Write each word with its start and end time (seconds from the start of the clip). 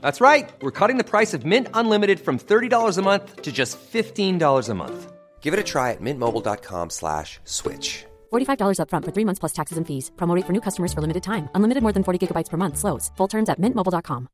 That's 0.00 0.20
right. 0.20 0.48
We're 0.62 0.70
cutting 0.70 0.98
the 0.98 1.10
price 1.10 1.34
of 1.34 1.44
Mint 1.44 1.68
Unlimited 1.74 2.20
from 2.20 2.38
$30 2.38 2.98
a 2.98 3.02
month 3.02 3.42
to 3.42 3.50
just 3.50 3.78
$15 3.92 4.68
a 4.68 4.74
month. 4.74 5.12
Give 5.40 5.54
it 5.54 5.60
a 5.60 5.64
try 5.64 5.90
at 5.90 6.00
mintmobile.com 6.00 6.90
slash 6.90 7.40
switch. 7.44 8.04
$45 8.32 8.78
upfront 8.78 9.04
for 9.04 9.12
three 9.12 9.24
months 9.24 9.40
plus 9.40 9.52
taxes 9.52 9.78
and 9.78 9.86
fees. 9.86 10.12
Promote 10.16 10.46
for 10.46 10.52
new 10.52 10.60
customers 10.60 10.92
for 10.92 11.00
limited 11.00 11.22
time. 11.22 11.48
Unlimited 11.54 11.82
more 11.82 11.92
than 11.92 12.04
40 12.04 12.26
gigabytes 12.26 12.50
per 12.50 12.56
month. 12.56 12.76
Slows. 12.78 13.10
Full 13.16 13.28
terms 13.28 13.48
at 13.48 13.58
mintmobile.com. 13.58 14.28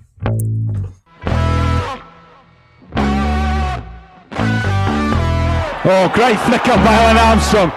Oh, 5.85 6.11
great 6.13 6.37
flick 6.41 6.67
up 6.67 6.83
by 6.83 6.93
Alan 6.93 7.15
Armstrong. 7.15 7.71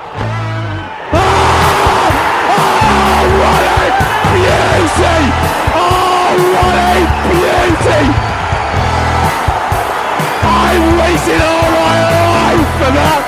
Oh, 1.15 1.31
oh, 2.51 3.23
what 3.39 3.63
a 3.71 3.87
beauty! 4.35 5.19
Oh, 5.79 6.35
what 6.59 6.75
a 6.75 7.07
beauty! 7.31 8.03
I 10.43 10.75
waited 10.99 11.41
all 11.41 11.71
my 11.71 11.99
life 12.11 12.67
for 12.83 12.91
that. 12.99 13.23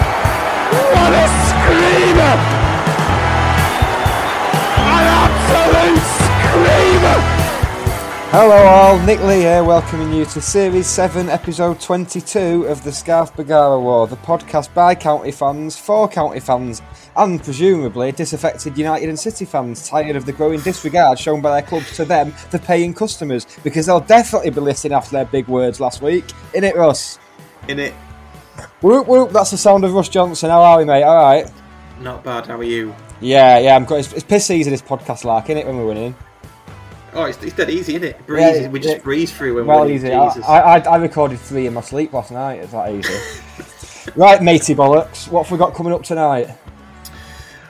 What 0.91 1.15
a 1.15 1.27
screamer! 1.47 2.58
Hello 8.31 8.57
all, 8.57 8.99
Nick 9.07 9.23
Lee 9.23 9.41
here, 9.41 9.65
welcoming 9.65 10.13
you 10.13 10.27
to 10.27 10.41
Series 10.43 10.87
7, 10.87 11.31
Episode 11.31 11.81
22 11.81 12.67
of 12.67 12.85
the 12.85 12.93
Scarf 12.93 13.33
Bagara 13.33 13.81
War, 13.81 14.07
the 14.07 14.17
podcast 14.19 14.75
by 14.75 14.95
county 14.95 15.33
fans, 15.33 15.79
for 15.79 16.07
county 16.07 16.39
fans, 16.39 16.83
and 17.17 17.43
presumably 17.43 18.13
disaffected 18.13 18.77
United 18.77 19.09
and 19.09 19.19
City 19.19 19.47
fans 19.47 19.89
tired 19.89 20.15
of 20.15 20.27
the 20.27 20.33
growing 20.33 20.61
disregard 20.61 21.19
shown 21.19 21.41
by 21.41 21.53
their 21.53 21.67
clubs 21.67 21.97
to 21.97 22.05
them, 22.05 22.35
the 22.51 22.59
paying 22.59 22.93
customers, 22.93 23.47
because 23.65 23.87
they'll 23.87 23.99
definitely 23.99 24.51
be 24.51 24.61
listening 24.61 24.93
after 24.93 25.13
their 25.13 25.25
big 25.25 25.49
words 25.49 25.81
last 25.81 26.03
week. 26.03 26.27
In 26.53 26.65
it, 26.65 26.77
Russ? 26.77 27.19
In 27.67 27.79
it, 27.79 27.95
Whoop 28.83 29.07
whoop, 29.07 29.31
that's 29.31 29.53
the 29.53 29.57
sound 29.57 29.85
of 29.85 29.95
Russ 29.95 30.11
Johnson. 30.11 30.51
How 30.51 30.61
are 30.61 30.79
we, 30.79 30.85
mate? 30.85 31.03
Alright. 31.03 31.51
not 32.01 32.25
bad. 32.25 32.47
How 32.47 32.59
are 32.59 32.63
you? 32.63 32.95
Yeah, 33.23 33.59
yeah, 33.59 33.75
I'm 33.75 33.87
good. 33.87 34.01
It's, 34.01 34.13
it's 34.13 34.25
piss 34.25 34.45
season, 34.45 34.71
this 34.71 34.83
podcast 34.83 35.25
like, 35.25 35.47
innit, 35.47 35.65
when 35.65 35.79
we're 35.79 35.87
winning? 35.87 36.15
Oh, 37.15 37.25
it's, 37.25 37.43
it's 37.43 37.55
dead 37.55 37.71
easy, 37.71 37.95
isn't 37.95 38.09
it? 38.09 38.27
Breeze. 38.27 38.61
Yeah, 38.61 38.69
we 38.69 38.81
just 38.81 38.97
yeah. 38.97 39.03
breeze 39.03 39.33
through 39.33 39.57
when 39.57 39.67
Well, 39.67 39.81
we're 39.81 39.93
easy. 39.93 40.13
I, 40.13 40.29
Jesus. 40.29 40.45
I, 40.49 40.61
I 40.61 40.79
I 40.79 40.97
recorded 40.97 41.41
three 41.41 41.67
in 41.67 41.75
my 41.75 41.81
sleep 41.81 42.13
last 42.13 42.31
night. 42.31 42.61
It's 42.61 42.73
that 42.73 42.93
easy. 42.93 44.13
right, 44.17 44.43
matey 44.43 44.75
bollocks. 44.75 45.29
What 45.29 45.45
have 45.45 45.53
we 45.53 45.59
got 45.59 45.75
coming 45.75 45.93
up 45.93 46.03
tonight? 46.03 46.49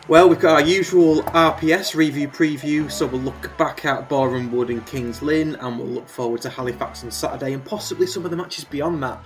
Well, 0.09 0.29
we've 0.29 0.41
got 0.41 0.63
our 0.63 0.67
usual 0.67 1.23
RPS 1.23 1.95
review 1.95 2.29
preview, 2.29 2.91
so 2.91 3.07
we'll 3.07 3.21
look 3.21 3.55
back 3.59 3.85
at 3.85 4.09
Boreham 4.09 4.51
Wood 4.51 4.71
and 4.71 4.85
Kings 4.87 5.21
Lynn, 5.21 5.55
and 5.57 5.79
we'll 5.79 5.87
look 5.87 6.09
forward 6.09 6.41
to 6.43 6.49
Halifax 6.49 7.05
on 7.05 7.11
Saturday, 7.11 7.53
and 7.53 7.63
possibly 7.63 8.07
some 8.07 8.25
of 8.25 8.31
the 8.31 8.37
matches 8.37 8.65
beyond 8.65 9.03
that. 9.03 9.19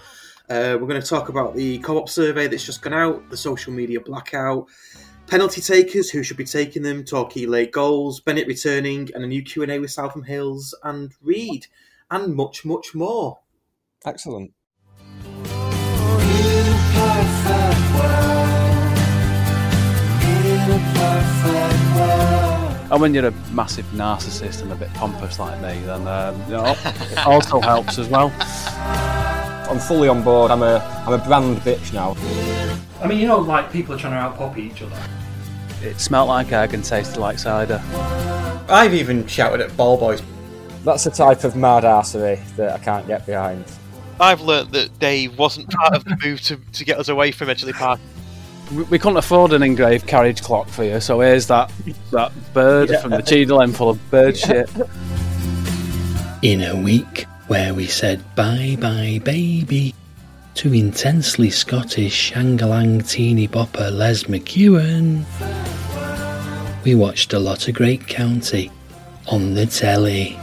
Uh, 0.50 0.76
we're 0.80 0.88
going 0.88 1.00
to 1.00 1.06
talk 1.06 1.28
about 1.28 1.54
the 1.54 1.78
co-op 1.78 2.08
survey 2.08 2.48
that's 2.48 2.66
just 2.66 2.82
gone 2.82 2.94
out, 2.94 3.30
the 3.30 3.36
social 3.36 3.72
media 3.72 4.00
blackout, 4.00 4.66
penalty 5.32 5.62
takers, 5.62 6.10
who 6.10 6.22
should 6.22 6.36
be 6.36 6.44
taking 6.44 6.82
them, 6.82 7.02
Torquay 7.02 7.46
late 7.46 7.72
goals, 7.72 8.20
Bennett 8.20 8.46
returning, 8.46 9.08
and 9.14 9.24
a 9.24 9.26
new 9.26 9.42
Q&A 9.42 9.78
with 9.78 9.90
Southam-Hales 9.90 10.74
and 10.84 11.14
Reid, 11.22 11.68
and 12.10 12.34
much, 12.34 12.66
much 12.66 12.94
more. 12.94 13.38
Excellent. 14.04 14.52
And 22.90 23.00
when 23.00 23.14
you're 23.14 23.28
a 23.28 23.30
massive 23.52 23.86
narcissist 23.86 24.60
and 24.60 24.70
a 24.70 24.76
bit 24.76 24.92
pompous 24.92 25.38
like 25.38 25.58
me, 25.62 25.80
then 25.86 26.06
um, 26.06 26.42
you 26.42 26.58
know, 26.58 26.76
it 26.84 27.26
also 27.26 27.58
helps 27.58 27.98
as 27.98 28.06
well. 28.10 28.30
I'm 29.70 29.78
fully 29.78 30.08
on 30.08 30.22
board. 30.22 30.50
I'm 30.50 30.62
a 30.62 30.76
I'm 31.06 31.14
a 31.14 31.24
brand 31.24 31.56
bitch 31.60 31.94
now. 31.94 32.14
I 33.00 33.06
mean, 33.06 33.18
you 33.18 33.26
know, 33.26 33.38
like 33.38 33.72
people 33.72 33.94
are 33.94 33.98
trying 33.98 34.12
to 34.12 34.18
out-poppy 34.18 34.64
each 34.64 34.82
other. 34.82 35.21
It 35.82 36.00
smelt 36.00 36.28
like 36.28 36.52
egg 36.52 36.74
and 36.74 36.84
tasted 36.84 37.18
like 37.18 37.38
cider. 37.38 37.82
I've 38.68 38.94
even 38.94 39.26
shouted 39.26 39.60
at 39.60 39.76
ball 39.76 39.96
boys. 39.96 40.22
That's 40.84 41.04
the 41.04 41.10
type 41.10 41.44
of 41.44 41.56
mad 41.56 41.84
arsery 41.84 42.40
that 42.56 42.72
I 42.72 42.78
can't 42.78 43.06
get 43.06 43.26
behind. 43.26 43.64
I've 44.20 44.40
learnt 44.40 44.72
that 44.72 44.98
Dave 44.98 45.36
wasn't 45.38 45.70
part 45.70 45.94
of 45.94 46.04
the 46.04 46.16
move 46.22 46.40
to, 46.42 46.56
to 46.56 46.84
get 46.84 46.98
us 46.98 47.08
away 47.08 47.32
from 47.32 47.48
Edgeley 47.48 47.72
Park. 47.72 48.00
We, 48.72 48.84
we 48.84 48.98
couldn't 48.98 49.16
afford 49.16 49.52
an 49.52 49.62
engraved 49.62 50.06
carriage 50.06 50.42
clock 50.42 50.68
for 50.68 50.84
you, 50.84 51.00
so 51.00 51.20
here's 51.20 51.48
that 51.48 51.70
that 52.12 52.32
bird 52.54 52.90
from 53.00 53.10
the 53.10 53.22
Cheadle 53.22 53.60
End 53.60 53.76
full 53.76 53.90
of 53.90 54.10
bird 54.10 54.36
shit. 54.36 54.70
In 56.42 56.62
a 56.62 56.76
week 56.80 57.26
where 57.48 57.74
we 57.74 57.86
said 57.86 58.22
bye 58.34 58.76
bye 58.80 59.20
baby 59.22 59.94
to 60.54 60.72
intensely 60.72 61.50
Scottish 61.50 62.32
Shangalang 62.32 63.08
teeny 63.08 63.48
bopper 63.48 63.90
Les 63.90 64.24
McKeown, 64.24 65.24
we 66.84 66.94
watched 66.94 67.32
a 67.32 67.38
lot 67.38 67.68
of 67.68 67.74
great 67.74 68.06
county 68.06 68.70
on 69.28 69.54
the 69.54 69.66
telly. 69.66 70.38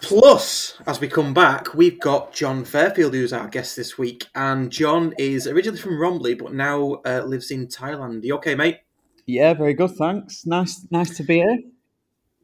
Plus, 0.00 0.78
as 0.86 1.00
we 1.00 1.08
come 1.08 1.34
back, 1.34 1.74
we've 1.74 2.00
got 2.00 2.32
Jon 2.32 2.64
Fairfield, 2.64 3.14
who's 3.14 3.32
our 3.32 3.48
guest 3.48 3.76
this 3.76 3.98
week. 3.98 4.26
And 4.34 4.70
John 4.70 5.14
is 5.18 5.46
originally 5.46 5.78
from 5.78 5.98
Romiley, 5.98 6.38
but 6.38 6.54
now 6.54 7.02
uh, 7.04 7.22
lives 7.26 7.50
in 7.50 7.66
Thailand. 7.66 8.24
You 8.24 8.36
okay, 8.36 8.54
mate? 8.54 8.78
Yeah, 9.26 9.52
very 9.54 9.74
good. 9.74 9.90
Thanks. 9.90 10.46
Nice, 10.46 10.86
nice 10.90 11.14
to 11.16 11.24
be 11.24 11.36
here. 11.36 11.58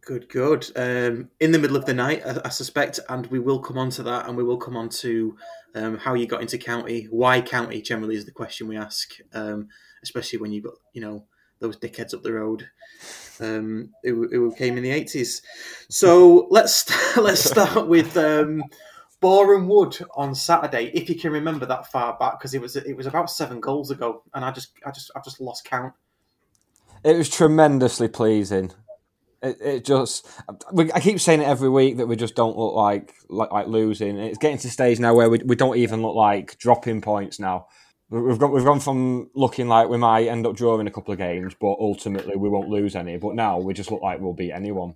Good, 0.05 0.29
good. 0.29 0.71
Um, 0.77 1.31
in 1.41 1.51
the 1.51 1.59
middle 1.59 1.77
of 1.77 1.87
the 1.87 1.95
night, 1.95 2.23
I, 2.27 2.41
I 2.45 2.49
suspect, 2.51 3.01
and 3.09 3.27
we 3.29 3.39
will 3.39 3.59
come 3.59 3.79
on 3.79 3.89
to 3.91 4.03
that, 4.03 4.29
and 4.29 4.37
we 4.37 4.45
will 4.45 4.59
come 4.59 4.77
on 4.77 4.91
to 4.91 5.37
um, 5.75 5.97
how 5.97 6.13
you 6.13 6.27
got 6.27 6.43
into 6.43 6.59
county, 6.59 7.07
why 7.11 7.41
county 7.41 7.81
generally 7.81 8.17
is 8.17 8.27
the 8.27 8.31
question 8.31 8.69
we 8.69 8.77
ask, 8.77 9.15
um, 9.33 9.69
especially 10.03 10.39
when 10.39 10.53
you've 10.53 10.65
got, 10.65 10.75
you 10.93 11.01
know, 11.01 11.25
those 11.61 11.79
dickheads 11.79 12.13
up 12.13 12.23
the 12.23 12.33
road 12.33 12.69
um, 13.41 13.91
who, 14.03 14.29
who 14.29 14.55
came 14.55 14.77
in 14.77 14.83
the 14.83 14.91
80s. 14.91 15.41
So 15.89 16.49
let's 16.51 17.17
let's 17.17 17.43
start 17.43 17.89
with 17.89 18.15
um, 18.19 18.63
Boreham 19.21 19.69
Wood 19.69 19.97
on 20.15 20.35
Saturday, 20.35 20.91
if 20.93 21.09
you 21.09 21.15
can 21.15 21.33
remember 21.33 21.65
that 21.65 21.91
far 21.91 22.19
back, 22.19 22.39
because 22.39 22.53
it 22.53 22.61
was 22.61 22.77
it 22.77 22.95
was 22.95 23.07
about 23.07 23.31
seven 23.31 23.59
goals 23.59 23.91
ago, 23.91 24.23
and 24.35 24.45
I 24.45 24.51
just 24.51 24.73
I 24.85 24.91
just 24.91 25.11
I 25.17 25.21
just 25.25 25.41
lost 25.41 25.65
count. 25.65 25.95
It 27.03 27.17
was 27.17 27.31
tremendously 27.31 28.09
pleasing. 28.09 28.73
It, 29.45 29.57
it 29.61 29.85
just, 29.85 30.27
we, 30.73 30.91
I 30.93 31.01
keep 31.01 31.21
saying 31.21 31.41
it 31.43 31.47
every 31.47 31.69
week 31.69 31.99
that 31.99 32.07
we 32.07 32.17
just 32.17 32.35
don't 32.35 32.57
look 32.57 32.75
like 32.75 33.15
like, 33.29 33.53
like 33.53 33.67
losing. 33.67 34.17
It's 34.19 34.39
getting 34.39 34.59
to 34.59 34.71
stage 34.71 34.99
now 34.99 35.15
where 35.15 35.29
we, 35.31 35.39
we 35.45 35.55
don't 35.57 35.77
even 35.77 36.03
look 36.03 36.17
like 36.17 36.59
dropping 36.59 37.01
points 37.03 37.39
now. 37.39 37.67
We've 38.11 38.39
gone 38.39 38.53
we've 38.53 38.65
gone 38.65 38.81
from 38.81 39.31
looking 39.35 39.67
like 39.69 39.89
we 39.89 39.97
might 39.99 40.29
end 40.29 40.47
up 40.47 40.57
drawing 40.57 40.87
a 40.87 40.91
couple 40.91 41.13
of 41.13 41.19
games, 41.19 41.55
but 41.61 41.77
ultimately 41.81 42.37
we 42.37 42.49
won't 42.49 42.69
lose 42.69 42.95
any. 42.97 43.17
But 43.17 43.35
now 43.35 43.59
we 43.59 43.75
just 43.75 43.91
look 43.91 44.03
like 44.03 44.21
we'll 44.21 44.35
beat 44.35 44.53
anyone. 44.53 44.95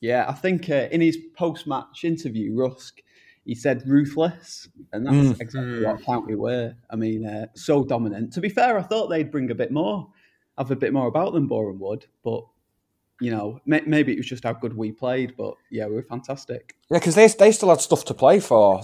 Yeah, 0.00 0.26
I 0.28 0.32
think 0.34 0.70
uh, 0.70 0.88
in 0.92 1.00
his 1.00 1.18
post-match 1.36 2.04
interview, 2.04 2.54
Rusk, 2.54 3.00
he 3.44 3.54
said 3.56 3.82
ruthless, 3.86 4.68
and 4.92 5.04
that's 5.04 5.16
Mm. 5.16 5.40
exactly 5.40 5.84
what 5.84 6.02
County 6.02 6.34
were. 6.36 6.74
I 6.88 6.96
mean, 6.96 7.26
uh, 7.26 7.46
so 7.54 7.82
dominant. 7.82 8.32
To 8.34 8.40
be 8.40 8.48
fair, 8.48 8.78
I 8.78 8.82
thought 8.82 9.08
they'd 9.08 9.32
bring 9.32 9.50
a 9.50 9.56
bit 9.56 9.72
more, 9.72 10.08
have 10.56 10.70
a 10.70 10.76
bit 10.76 10.92
more 10.92 11.08
about 11.08 11.32
them, 11.32 11.48
Boreham 11.48 11.80
Wood, 11.80 12.06
but 12.22 12.44
you 13.20 13.30
know, 13.30 13.60
may- 13.66 13.82
maybe 13.86 14.12
it 14.12 14.18
was 14.18 14.26
just 14.26 14.44
how 14.44 14.52
good 14.52 14.76
we 14.76 14.92
played. 14.92 15.34
But 15.36 15.54
yeah, 15.70 15.86
we 15.86 15.94
were 15.94 16.02
fantastic. 16.02 16.76
Yeah, 16.90 16.98
because 16.98 17.14
they 17.14 17.26
they 17.28 17.52
still 17.52 17.70
had 17.70 17.80
stuff 17.80 18.04
to 18.06 18.14
play 18.14 18.40
for. 18.40 18.82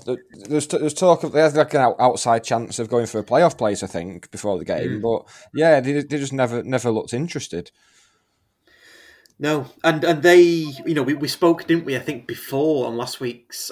There's 0.48 0.66
there's 0.66 0.94
talk 0.94 1.22
of 1.24 1.32
they 1.32 1.40
had 1.40 1.54
like 1.54 1.74
an 1.74 1.94
outside 1.98 2.44
chance 2.44 2.78
of 2.78 2.88
going 2.88 3.06
for 3.06 3.18
a 3.18 3.24
playoff 3.24 3.56
place, 3.56 3.82
I 3.82 3.86
think, 3.86 4.30
before 4.30 4.58
the 4.58 4.64
game. 4.64 5.00
Mm. 5.00 5.02
But 5.02 5.32
yeah, 5.54 5.80
they, 5.80 6.02
they 6.02 6.18
just 6.18 6.32
never 6.32 6.62
never 6.62 6.90
looked 6.90 7.14
interested. 7.14 7.70
No, 9.38 9.66
and 9.82 10.04
and 10.04 10.22
they, 10.22 10.42
you 10.42 10.94
know, 10.94 11.02
we, 11.02 11.14
we 11.14 11.28
spoke, 11.28 11.66
didn't 11.66 11.84
we? 11.84 11.96
I 11.96 12.00
think 12.00 12.26
before 12.26 12.86
on 12.86 12.96
last 12.96 13.20
week's 13.20 13.70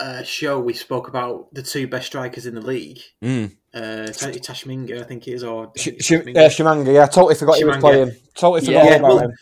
uh, 0.00 0.22
show, 0.24 0.58
we 0.58 0.74
spoke 0.74 1.06
about 1.08 1.54
the 1.54 1.62
two 1.62 1.86
best 1.86 2.06
strikers 2.06 2.46
in 2.46 2.54
the 2.54 2.60
league. 2.60 2.98
Mm. 3.22 3.56
Uh, 3.72 4.06
Ta- 4.06 4.30
Tashminga, 4.30 5.00
I 5.00 5.04
think 5.04 5.26
it 5.28 5.32
is, 5.34 5.44
or 5.44 5.72
Sh- 5.76 5.88
Sh- 6.00 6.12
uh, 6.12 6.48
Shimanga, 6.50 6.92
yeah, 6.92 7.06
totally 7.06 7.34
forgot 7.36 7.58
he 7.58 7.64
was 7.64 7.76
playing. 7.78 8.12
Totally 8.34 8.64
forgot 8.66 8.84
Yeah, 8.84 8.94
about 8.96 9.08
well, 9.08 9.18
him. 9.20 9.32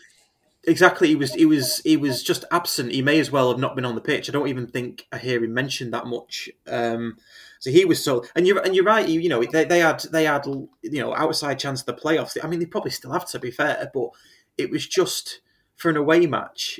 Exactly, 0.65 1.09
he 1.09 1.15
was 1.15 1.33
he 1.33 1.45
was 1.45 1.79
he 1.79 1.97
was 1.97 2.23
just 2.23 2.45
absent. 2.49 2.93
He 2.93 3.01
may 3.01 3.19
as 3.19 3.31
well 3.31 3.49
have 3.49 3.59
not 3.59 3.75
been 3.75 3.83
on 3.83 3.95
the 3.95 4.01
pitch. 4.01 4.29
I 4.29 4.31
don't 4.31 4.47
even 4.47 4.67
think 4.67 5.05
I 5.11 5.17
hear 5.17 5.43
him 5.43 5.53
mentioned 5.53 5.93
that 5.93 6.07
much. 6.07 6.49
Um, 6.67 7.17
so 7.59 7.69
he 7.69 7.83
was 7.83 8.01
so, 8.03 8.23
and 8.35 8.47
you're 8.47 8.59
and 8.59 8.73
you're 8.73 8.85
right. 8.85 9.07
You, 9.07 9.19
you 9.19 9.27
know 9.27 9.43
they, 9.43 9.65
they 9.65 9.79
had 9.79 9.99
they 10.11 10.23
had 10.23 10.45
you 10.45 11.01
know 11.01 11.13
outside 11.15 11.59
chance 11.59 11.81
of 11.81 11.85
the 11.87 11.93
playoffs. 11.93 12.37
I 12.41 12.47
mean 12.47 12.59
they 12.59 12.65
probably 12.65 12.91
still 12.91 13.11
have 13.11 13.27
to 13.29 13.39
be 13.39 13.51
fair, 13.51 13.91
but 13.93 14.09
it 14.57 14.69
was 14.69 14.87
just 14.87 15.41
for 15.75 15.89
an 15.89 15.97
away 15.97 16.25
match. 16.27 16.79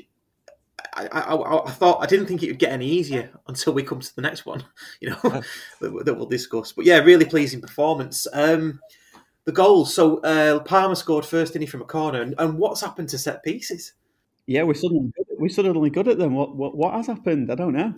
I, 0.94 1.06
I, 1.06 1.66
I, 1.66 1.70
thought 1.70 2.02
I 2.02 2.06
didn't 2.06 2.26
think 2.26 2.42
it 2.42 2.48
would 2.48 2.58
get 2.58 2.72
any 2.72 2.86
easier 2.86 3.30
until 3.48 3.72
we 3.72 3.82
come 3.82 4.00
to 4.00 4.16
the 4.16 4.22
next 4.22 4.46
one, 4.46 4.64
you 5.00 5.10
know, 5.10 5.18
that, 5.22 5.44
that 6.04 6.14
we'll 6.14 6.26
discuss. 6.26 6.72
But 6.72 6.84
yeah, 6.84 6.98
really 6.98 7.24
pleasing 7.24 7.60
performance. 7.60 8.26
Um, 8.32 8.80
the 9.44 9.52
goals. 9.52 9.94
So 9.94 10.18
uh, 10.18 10.60
Palmer 10.60 10.94
scored 10.94 11.24
first, 11.24 11.52
didn't 11.52 11.64
he, 11.64 11.70
from 11.70 11.82
a 11.82 11.86
corner? 11.86 12.22
And, 12.22 12.34
and 12.38 12.58
what's 12.58 12.80
happened 12.80 13.08
to 13.10 13.18
set 13.18 13.42
pieces? 13.42 13.92
Yeah, 14.46 14.62
we're 14.64 14.74
suddenly 14.74 15.10
good, 15.16 15.26
we're 15.38 15.48
suddenly 15.48 15.90
good 15.90 16.08
at 16.08 16.18
them. 16.18 16.34
What 16.34 16.54
what 16.54 16.76
what 16.76 16.94
has 16.94 17.06
happened? 17.06 17.50
I 17.50 17.54
don't 17.54 17.72
know. 17.72 17.94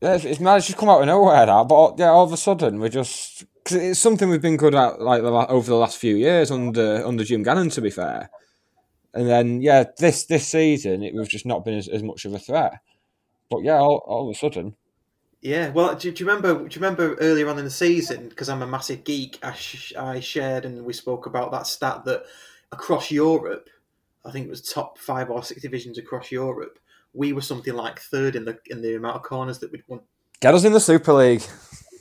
Yeah, 0.00 0.14
it's, 0.14 0.24
it's 0.24 0.40
mad. 0.40 0.56
It's 0.56 0.66
just 0.66 0.78
come 0.78 0.88
out 0.88 1.00
of 1.00 1.06
nowhere 1.06 1.46
that, 1.46 1.68
but 1.68 1.98
yeah, 1.98 2.08
all 2.08 2.24
of 2.24 2.32
a 2.32 2.36
sudden 2.36 2.80
we're 2.80 2.88
just 2.88 3.44
because 3.62 3.76
it's 3.76 4.00
something 4.00 4.28
we've 4.28 4.42
been 4.42 4.56
good 4.56 4.74
at 4.74 5.00
like 5.00 5.22
the, 5.22 5.30
over 5.30 5.68
the 5.68 5.76
last 5.76 5.98
few 5.98 6.16
years 6.16 6.50
under 6.50 7.06
under 7.06 7.24
Jim 7.24 7.42
Gannon. 7.42 7.68
To 7.70 7.80
be 7.82 7.90
fair, 7.90 8.30
and 9.12 9.28
then 9.28 9.60
yeah, 9.60 9.84
this 9.98 10.24
this 10.24 10.48
season 10.48 11.02
it, 11.02 11.14
we've 11.14 11.28
just 11.28 11.46
not 11.46 11.64
been 11.64 11.76
as, 11.76 11.88
as 11.88 12.02
much 12.02 12.24
of 12.24 12.32
a 12.32 12.38
threat. 12.38 12.80
But 13.50 13.62
yeah, 13.62 13.76
all, 13.76 14.02
all 14.06 14.28
of 14.28 14.34
a 14.34 14.38
sudden, 14.38 14.74
Yeah, 15.42 15.70
well, 15.70 15.94
do, 15.96 16.12
do 16.12 16.22
you 16.22 16.30
remember? 16.30 16.54
Do 16.54 16.64
you 16.64 16.80
remember 16.80 17.14
earlier 17.16 17.48
on 17.48 17.58
in 17.58 17.64
the 17.64 17.70
season? 17.70 18.28
Because 18.28 18.48
I'm 18.48 18.62
a 18.62 18.66
massive 18.66 19.02
geek, 19.02 19.40
I, 19.42 19.52
sh- 19.52 19.92
I 19.98 20.20
shared 20.20 20.64
and 20.64 20.84
we 20.84 20.92
spoke 20.92 21.26
about 21.26 21.50
that 21.50 21.66
stat 21.66 22.04
that 22.04 22.24
across 22.70 23.10
Europe, 23.10 23.68
I 24.24 24.30
think 24.30 24.46
it 24.46 24.50
was 24.50 24.62
top 24.62 24.98
five 24.98 25.30
or 25.30 25.42
six 25.42 25.60
divisions 25.60 25.98
across 25.98 26.30
Europe, 26.30 26.78
we 27.12 27.32
were 27.32 27.40
something 27.40 27.74
like 27.74 27.98
third 27.98 28.36
in 28.36 28.44
the 28.44 28.56
in 28.66 28.82
the 28.82 28.94
amount 28.94 29.16
of 29.16 29.22
corners 29.22 29.58
that 29.58 29.72
we'd 29.72 29.82
won. 29.88 30.00
get 30.40 30.54
us 30.54 30.64
in 30.64 30.72
the 30.72 30.80
Super 30.80 31.12
League. 31.12 31.42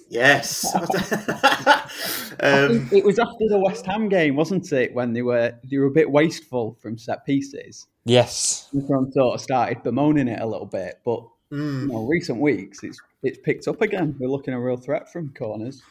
Yes. 0.10 0.66
Um, 2.40 2.90
it 2.92 3.04
was 3.04 3.20
after 3.20 3.48
the 3.50 3.60
West 3.60 3.86
Ham 3.86 4.10
game, 4.10 4.36
wasn't 4.36 4.72
it, 4.72 4.94
when 4.94 5.14
they 5.14 5.22
were 5.22 5.54
they 5.70 5.78
were 5.78 5.86
a 5.86 5.92
bit 5.92 6.10
wasteful 6.10 6.78
from 6.82 6.98
set 6.98 7.24
pieces. 7.26 7.88
Yes, 8.06 8.68
Everyone 8.76 9.12
sort 9.12 9.36
of 9.36 9.42
started 9.42 9.84
bemoaning 9.84 10.28
it 10.28 10.42
a 10.42 10.46
little 10.46 10.66
bit, 10.66 11.00
but 11.06 11.24
Mm. 11.52 11.82
you 11.82 11.88
know, 11.88 12.06
recent 12.06 12.40
weeks 12.40 12.82
it's 12.84 13.02
it's 13.24 13.38
picked 13.40 13.68
up 13.68 13.82
again. 13.82 14.16
We're 14.20 14.30
looking 14.30 14.54
a 14.54 14.60
real 14.60 14.78
threat 14.78 15.12
from 15.12 15.34
corners, 15.34 15.82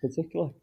particularly. 0.00 0.54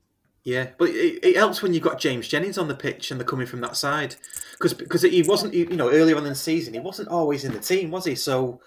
Yeah, 0.44 0.70
but 0.78 0.90
it, 0.90 1.20
it 1.24 1.36
helps 1.36 1.62
when 1.62 1.74
you've 1.74 1.84
got 1.84 2.00
James 2.00 2.28
Jennings 2.28 2.58
on 2.58 2.68
the 2.68 2.76
pitch 2.76 3.12
and 3.12 3.20
they're 3.20 3.28
coming 3.28 3.48
from 3.48 3.62
that 3.62 3.76
side 3.76 4.16
because 4.54 4.74
because 4.74 5.02
he 5.02 5.22
wasn't 5.22 5.54
you 5.54 5.66
know 5.68 5.92
earlier 5.92 6.16
on 6.16 6.24
in 6.24 6.30
the 6.30 6.36
season 6.36 6.74
he 6.74 6.80
wasn't 6.80 7.10
always 7.10 7.44
in 7.44 7.52
the 7.54 7.60
team 7.60 7.92
was 7.92 8.06
he 8.06 8.16
so 8.16 8.62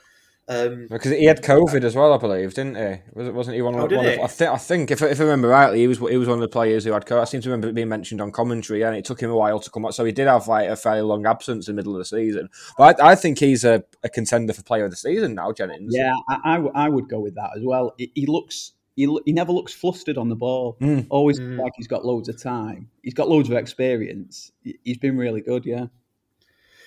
um, 0.50 0.88
because 0.91 1.12
he 1.12 1.25
had 1.26 1.43
COVID 1.43 1.85
as 1.85 1.94
well, 1.94 2.12
I 2.12 2.19
believe, 2.19 2.55
didn't 2.55 2.75
he? 2.76 3.00
Was 3.14 3.29
it 3.29 3.35
wasn't 3.35 3.55
he 3.56 3.62
one, 3.62 3.76
Oh, 3.76 3.85
of 3.87 3.93
one 3.93 4.05
of? 4.05 4.19
I 4.20 4.26
think 4.26 4.50
I 4.50 4.56
think 4.58 4.91
if, 4.91 5.00
if 5.00 5.20
I 5.20 5.23
remember 5.23 5.49
rightly, 5.49 5.79
he 5.79 5.87
was 5.87 5.99
he 5.99 6.17
was 6.17 6.26
one 6.29 6.38
of 6.38 6.43
the 6.43 6.49
players 6.49 6.85
who 6.85 6.93
had 6.93 7.06
COVID. 7.06 7.20
I 7.20 7.25
seem 7.25 7.41
to 7.43 7.49
remember 7.49 7.69
it 7.69 7.75
being 7.75 7.88
mentioned 7.88 8.20
on 8.20 8.32
commentary, 8.32 8.82
and 8.82 8.97
it 8.97 9.05
took 9.05 9.20
him 9.23 9.31
a 9.31 9.37
while 9.37 9.61
to 9.61 9.70
come 9.70 9.87
out. 9.87 9.94
So 9.94 10.05
he 10.05 10.12
did 10.12 10.26
have 10.26 10.49
like 10.49 10.69
a 10.69 10.76
fairly 10.76 11.02
long 11.02 11.25
absence 11.25 11.69
in 11.69 11.76
the 11.76 11.81
middle 11.81 11.94
of 11.94 12.00
the 12.00 12.05
season. 12.05 12.49
But 12.76 13.00
I, 13.00 13.12
I 13.12 13.14
think 13.14 13.38
he's 13.38 13.64
a, 13.64 13.85
a 14.02 14.08
contender 14.08 14.52
for 14.52 14.62
player 14.62 14.85
of 14.85 14.91
the 14.91 14.97
season 14.97 15.35
now, 15.35 15.52
Jennings. 15.52 15.94
Yeah, 15.97 16.12
I, 16.29 16.38
I 16.44 16.55
w- 16.56 16.73
I 16.75 16.88
would 16.88 17.08
go 17.08 17.20
with 17.20 17.37
that 17.37 17.50
as 17.56 17.62
well. 17.64 17.94
He, 17.97 18.11
he 18.14 18.26
looks 18.26 18.73
he, 18.97 19.06
he 19.25 19.32
never 19.32 19.52
looks 19.52 19.73
flustered 19.73 20.19
on 20.19 20.29
the 20.29 20.37
ball. 20.37 20.76
Mm. 20.81 21.06
Always 21.11 21.38
looks 21.38 21.61
like 21.62 21.73
he's 21.76 21.87
got 21.87 22.05
loads 22.05 22.29
of 22.29 22.43
time. 22.43 22.91
He's 23.02 23.14
got 23.14 23.29
loads 23.29 23.49
of 23.49 23.56
experience. 23.56 24.50
He- 24.64 24.79
He's 24.82 24.99
been 24.99 25.17
really 25.17 25.43
good. 25.43 25.64
Yeah. 25.64 25.87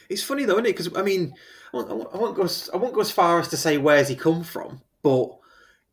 It's 0.09 0.21
funny 0.23 0.43
though, 0.45 0.53
isn't 0.55 0.65
it? 0.65 0.75
Because 0.77 0.95
I 0.95 1.01
mean, 1.01 1.33
I 1.33 1.62
won't, 1.73 1.89
I 1.89 1.93
won't- 1.93 2.09
I 2.13 2.17
won't 2.17 2.35
go. 2.35 2.43
As, 2.43 2.69
I 2.73 2.77
won't 2.77 2.93
go 2.93 3.01
as 3.01 3.11
far 3.11 3.39
as 3.39 3.47
to 3.49 3.57
say 3.57 3.77
where's 3.77 4.07
he 4.07 4.15
come 4.15 4.43
from, 4.43 4.81
but 5.01 5.37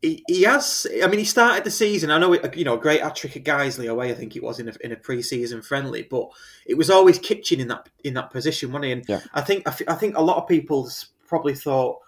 he, 0.02 0.24
he 0.28 0.42
has. 0.42 0.86
I 1.02 1.06
mean, 1.08 1.18
he 1.18 1.24
started 1.24 1.64
the 1.64 1.70
season. 1.70 2.10
I 2.10 2.18
know, 2.18 2.32
it, 2.32 2.56
you 2.56 2.64
know, 2.64 2.74
a 2.74 2.80
great 2.80 3.02
hat 3.02 3.16
trick 3.16 3.36
at 3.36 3.44
Guiseley 3.44 3.88
away. 3.90 4.10
I 4.10 4.14
think 4.14 4.34
it 4.36 4.42
was 4.42 4.58
in 4.60 4.68
a, 4.68 4.72
in 4.82 4.92
a 4.92 4.96
pre-season 4.96 5.60
friendly, 5.62 6.02
but 6.02 6.28
it 6.66 6.74
was 6.74 6.90
always 6.90 7.18
Kitchen 7.18 7.60
in 7.60 7.68
that 7.68 7.88
in 8.04 8.14
that 8.14 8.30
position, 8.30 8.72
wasn't 8.72 8.84
he? 8.86 8.92
And 8.92 9.04
Yeah. 9.08 9.20
I 9.34 9.40
think 9.42 9.68
I, 9.68 9.74
I 9.92 9.94
think 9.94 10.16
a 10.16 10.22
lot 10.22 10.38
of 10.38 10.48
people 10.48 10.88
probably 11.26 11.54
thought 11.54 11.98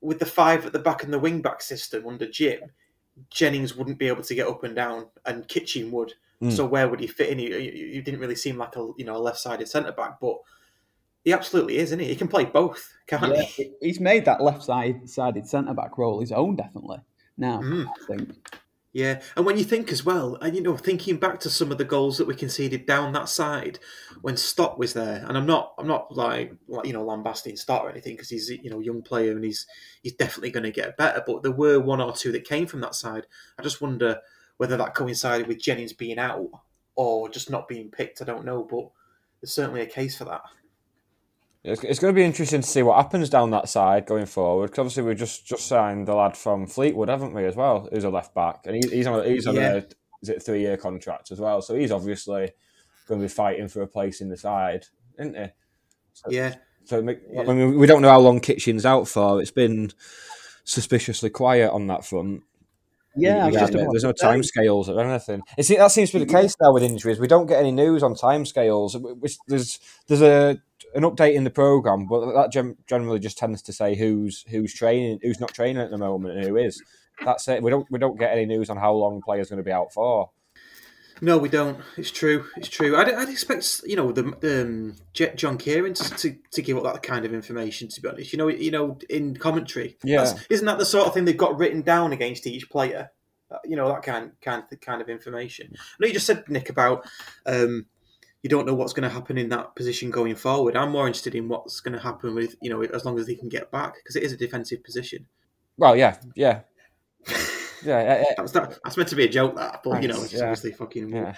with 0.00 0.18
the 0.18 0.26
five 0.26 0.66
at 0.66 0.72
the 0.72 0.78
back 0.78 1.04
and 1.04 1.12
the 1.12 1.18
wing 1.18 1.40
back 1.40 1.62
system 1.62 2.06
under 2.06 2.28
Jim, 2.28 2.60
Jennings 3.30 3.76
wouldn't 3.76 3.98
be 3.98 4.08
able 4.08 4.22
to 4.24 4.34
get 4.34 4.48
up 4.48 4.64
and 4.64 4.74
down, 4.74 5.06
and 5.26 5.46
Kitchen 5.48 5.90
would. 5.92 6.14
Mm. 6.42 6.52
So 6.52 6.66
where 6.66 6.88
would 6.88 6.98
he 7.00 7.06
fit 7.06 7.30
in? 7.30 7.38
He, 7.38 7.50
he 7.92 8.00
didn't 8.00 8.20
really 8.20 8.34
seem 8.34 8.58
like 8.58 8.74
a 8.76 8.90
you 8.96 9.04
know 9.04 9.16
a 9.16 9.18
left-sided 9.18 9.68
centre 9.68 9.92
back, 9.92 10.18
but 10.20 10.38
he 11.24 11.32
absolutely 11.32 11.76
is, 11.78 11.90
isn't 11.90 12.00
he? 12.00 12.06
He 12.08 12.16
can 12.16 12.28
play 12.28 12.44
both, 12.44 12.92
can't 13.06 13.34
Yeah, 13.34 13.42
he? 13.42 13.72
he's 13.80 14.00
made 14.00 14.24
that 14.24 14.42
left 14.42 14.62
side 14.62 15.08
sided 15.08 15.46
centre 15.48 15.74
back 15.74 15.96
role 15.98 16.20
his 16.20 16.32
own, 16.32 16.56
definitely. 16.56 16.98
Now, 17.36 17.60
Mm. 17.60 17.86
I 17.88 18.06
think. 18.06 18.34
Yeah, 18.94 19.22
and 19.36 19.46
when 19.46 19.56
you 19.56 19.64
think 19.64 19.90
as 19.90 20.04
well, 20.04 20.34
and 20.42 20.54
you 20.54 20.60
know, 20.60 20.76
thinking 20.76 21.16
back 21.16 21.40
to 21.40 21.48
some 21.50 21.72
of 21.72 21.78
the 21.78 21.84
goals 21.84 22.18
that 22.18 22.26
we 22.26 22.34
conceded 22.34 22.84
down 22.84 23.14
that 23.14 23.30
side 23.30 23.78
when 24.20 24.36
Stott 24.36 24.78
was 24.78 24.92
there, 24.92 25.24
and 25.26 25.38
I'm 25.38 25.46
not, 25.46 25.72
I'm 25.78 25.86
not 25.86 26.14
like, 26.14 26.52
like 26.68 26.86
you 26.86 26.92
know, 26.92 27.02
lambasting 27.02 27.56
Stott 27.56 27.84
or 27.86 27.90
anything 27.90 28.14
because 28.16 28.28
he's 28.28 28.50
you 28.50 28.68
know 28.68 28.80
a 28.80 28.84
young 28.84 29.00
player 29.00 29.32
and 29.32 29.42
he's 29.44 29.66
he's 30.02 30.12
definitely 30.12 30.50
going 30.50 30.64
to 30.64 30.70
get 30.70 30.98
better. 30.98 31.22
But 31.26 31.42
there 31.42 31.52
were 31.52 31.80
one 31.80 32.02
or 32.02 32.12
two 32.12 32.32
that 32.32 32.44
came 32.44 32.66
from 32.66 32.82
that 32.82 32.94
side. 32.94 33.26
I 33.58 33.62
just 33.62 33.80
wonder 33.80 34.18
whether 34.58 34.76
that 34.76 34.94
coincided 34.94 35.46
with 35.46 35.58
Jennings 35.62 35.94
being 35.94 36.18
out 36.18 36.50
or 36.94 37.30
just 37.30 37.48
not 37.48 37.68
being 37.68 37.90
picked. 37.90 38.20
I 38.20 38.26
don't 38.26 38.44
know, 38.44 38.62
but 38.62 38.90
there's 39.40 39.54
certainly 39.54 39.80
a 39.80 39.86
case 39.86 40.18
for 40.18 40.24
that. 40.26 40.42
It's, 41.64 41.84
it's 41.84 42.00
going 42.00 42.12
to 42.12 42.18
be 42.18 42.24
interesting 42.24 42.60
to 42.60 42.66
see 42.66 42.82
what 42.82 42.96
happens 42.96 43.30
down 43.30 43.50
that 43.50 43.68
side 43.68 44.06
going 44.06 44.26
forward. 44.26 44.70
Because 44.70 44.80
obviously 44.80 45.04
we 45.04 45.14
just 45.14 45.46
just 45.46 45.66
signed 45.66 46.08
the 46.08 46.14
lad 46.14 46.36
from 46.36 46.66
Fleetwood, 46.66 47.08
haven't 47.08 47.34
we, 47.34 47.44
as 47.44 47.54
well? 47.54 47.88
Who's 47.92 48.04
a 48.04 48.10
left 48.10 48.34
back, 48.34 48.66
and 48.66 48.76
he, 48.76 48.88
he's 48.90 49.06
on 49.06 49.20
a, 49.20 49.28
he's 49.28 49.46
on 49.46 49.54
Yeah. 49.54 49.74
a 49.74 49.82
is 50.22 50.28
it 50.28 50.42
three 50.42 50.60
year 50.60 50.76
contract 50.76 51.30
as 51.30 51.40
well. 51.40 51.62
So 51.62 51.74
he's 51.74 51.92
obviously 51.92 52.52
going 53.08 53.20
to 53.20 53.24
be 53.24 53.28
fighting 53.28 53.68
for 53.68 53.82
a 53.82 53.86
place 53.86 54.20
in 54.20 54.28
the 54.28 54.36
side, 54.36 54.86
isn't 55.18 55.36
he? 55.36 55.46
So, 56.12 56.30
Yeah. 56.30 56.54
So. 56.84 56.98
I 56.98 57.00
mean, 57.00 57.78
we 57.78 57.86
don't 57.86 58.02
know 58.02 58.10
how 58.10 58.20
long 58.20 58.40
Kitchen's 58.40 58.86
out 58.86 59.06
for. 59.08 59.40
It's 59.40 59.50
been 59.50 59.92
suspiciously 60.64 61.30
quiet 61.30 61.70
on 61.70 61.86
that 61.88 62.04
front. 62.04 62.42
Yeah, 63.16 63.44
I 63.44 63.46
was 63.46 63.54
Yeah, 63.54 63.60
just 63.60 63.74
about 63.74 63.88
there's 63.92 64.04
no 64.04 64.12
time 64.12 64.42
scales 64.42 64.88
or 64.88 64.98
anything. 65.00 65.42
It 65.58 65.68
that 65.76 65.92
seems 65.92 66.10
to 66.10 66.18
be 66.18 66.24
the 66.24 66.32
case 66.32 66.54
now 66.60 66.72
with 66.72 66.82
injuries. 66.82 67.20
We 67.20 67.26
don't 67.26 67.46
get 67.46 67.60
any 67.60 67.70
news 67.70 68.02
on 68.02 68.14
time 68.14 68.46
scales. 68.46 68.96
There's 69.46 69.78
there's 70.08 70.22
a 70.22 70.58
an 70.94 71.02
update 71.02 71.34
in 71.34 71.44
the 71.44 71.50
program, 71.50 72.06
but 72.06 72.32
that 72.34 72.52
gen- 72.52 72.76
generally 72.86 73.18
just 73.18 73.38
tends 73.38 73.62
to 73.62 73.72
say 73.72 73.94
who's 73.94 74.44
who's 74.48 74.74
training, 74.74 75.20
who's 75.22 75.40
not 75.40 75.54
training 75.54 75.82
at 75.82 75.90
the 75.90 75.98
moment, 75.98 76.36
and 76.36 76.46
who 76.46 76.56
is. 76.56 76.82
That's 77.24 77.46
it. 77.48 77.62
We 77.62 77.70
don't 77.70 77.90
we 77.90 77.98
don't 77.98 78.18
get 78.18 78.32
any 78.32 78.46
news 78.46 78.70
on 78.70 78.76
how 78.76 78.92
long 78.92 79.20
players 79.22 79.50
going 79.50 79.58
to 79.58 79.64
be 79.64 79.72
out 79.72 79.92
for. 79.92 80.30
No, 81.24 81.38
we 81.38 81.48
don't. 81.48 81.78
It's 81.96 82.10
true. 82.10 82.46
It's 82.56 82.68
true. 82.68 82.96
I'd, 82.96 83.08
I'd 83.08 83.28
expect 83.28 83.82
you 83.86 83.94
know 83.94 84.10
the 84.10 84.24
um, 84.42 84.96
John 85.12 85.56
Kieran 85.56 85.94
to, 85.94 86.10
to 86.16 86.36
to 86.50 86.62
give 86.62 86.76
up 86.76 86.82
that 86.82 87.02
kind 87.04 87.24
of 87.24 87.32
information. 87.32 87.88
To 87.88 88.00
be 88.00 88.08
honest, 88.08 88.32
you 88.32 88.38
know, 88.38 88.48
you 88.48 88.72
know, 88.72 88.98
in 89.08 89.36
commentary, 89.36 89.96
Yeah. 90.02 90.34
Isn't 90.50 90.66
that 90.66 90.78
the 90.78 90.84
sort 90.84 91.06
of 91.06 91.14
thing 91.14 91.24
they've 91.24 91.36
got 91.36 91.58
written 91.58 91.82
down 91.82 92.12
against 92.12 92.46
each 92.46 92.68
player? 92.68 93.10
Uh, 93.48 93.58
You 93.64 93.76
know, 93.76 93.88
that 93.88 94.02
kind 94.02 94.32
kind 94.40 94.64
kind 94.80 95.00
of 95.00 95.08
information. 95.08 95.70
I 95.74 95.78
know 96.00 96.06
you 96.08 96.12
just 96.14 96.26
said 96.26 96.48
Nick 96.48 96.70
about 96.70 97.06
um, 97.46 97.86
you 98.42 98.50
don't 98.50 98.66
know 98.66 98.74
what's 98.74 98.92
going 98.92 99.08
to 99.08 99.14
happen 99.14 99.38
in 99.38 99.48
that 99.50 99.74
position 99.76 100.10
going 100.10 100.34
forward. 100.34 100.76
I'm 100.76 100.90
more 100.90 101.06
interested 101.06 101.34
in 101.34 101.48
what's 101.48 101.80
going 101.80 101.94
to 101.94 102.00
happen 102.00 102.34
with 102.34 102.56
you 102.60 102.70
know 102.70 102.82
as 102.82 103.04
long 103.04 103.18
as 103.18 103.26
he 103.26 103.36
can 103.36 103.48
get 103.48 103.70
back 103.70 103.94
because 103.96 104.16
it 104.16 104.22
is 104.22 104.32
a 104.32 104.36
defensive 104.36 104.82
position. 104.84 105.26
Well, 105.76 105.96
yeah, 105.96 106.16
yeah. 106.34 106.60
Yeah, 107.84 108.00
yeah, 108.00 108.18
yeah. 108.18 108.34
That 108.36 108.42
was 108.42 108.52
that, 108.52 108.78
that's 108.84 108.96
meant 108.96 109.08
to 109.08 109.16
be 109.16 109.24
a 109.24 109.28
joke, 109.28 109.56
that, 109.56 109.80
but 109.82 110.00
you 110.02 110.08
know, 110.08 110.22
it's 110.22 110.32
yeah. 110.32 110.42
obviously 110.42 110.70
fucking. 110.70 111.08
Yeah. 111.08 111.34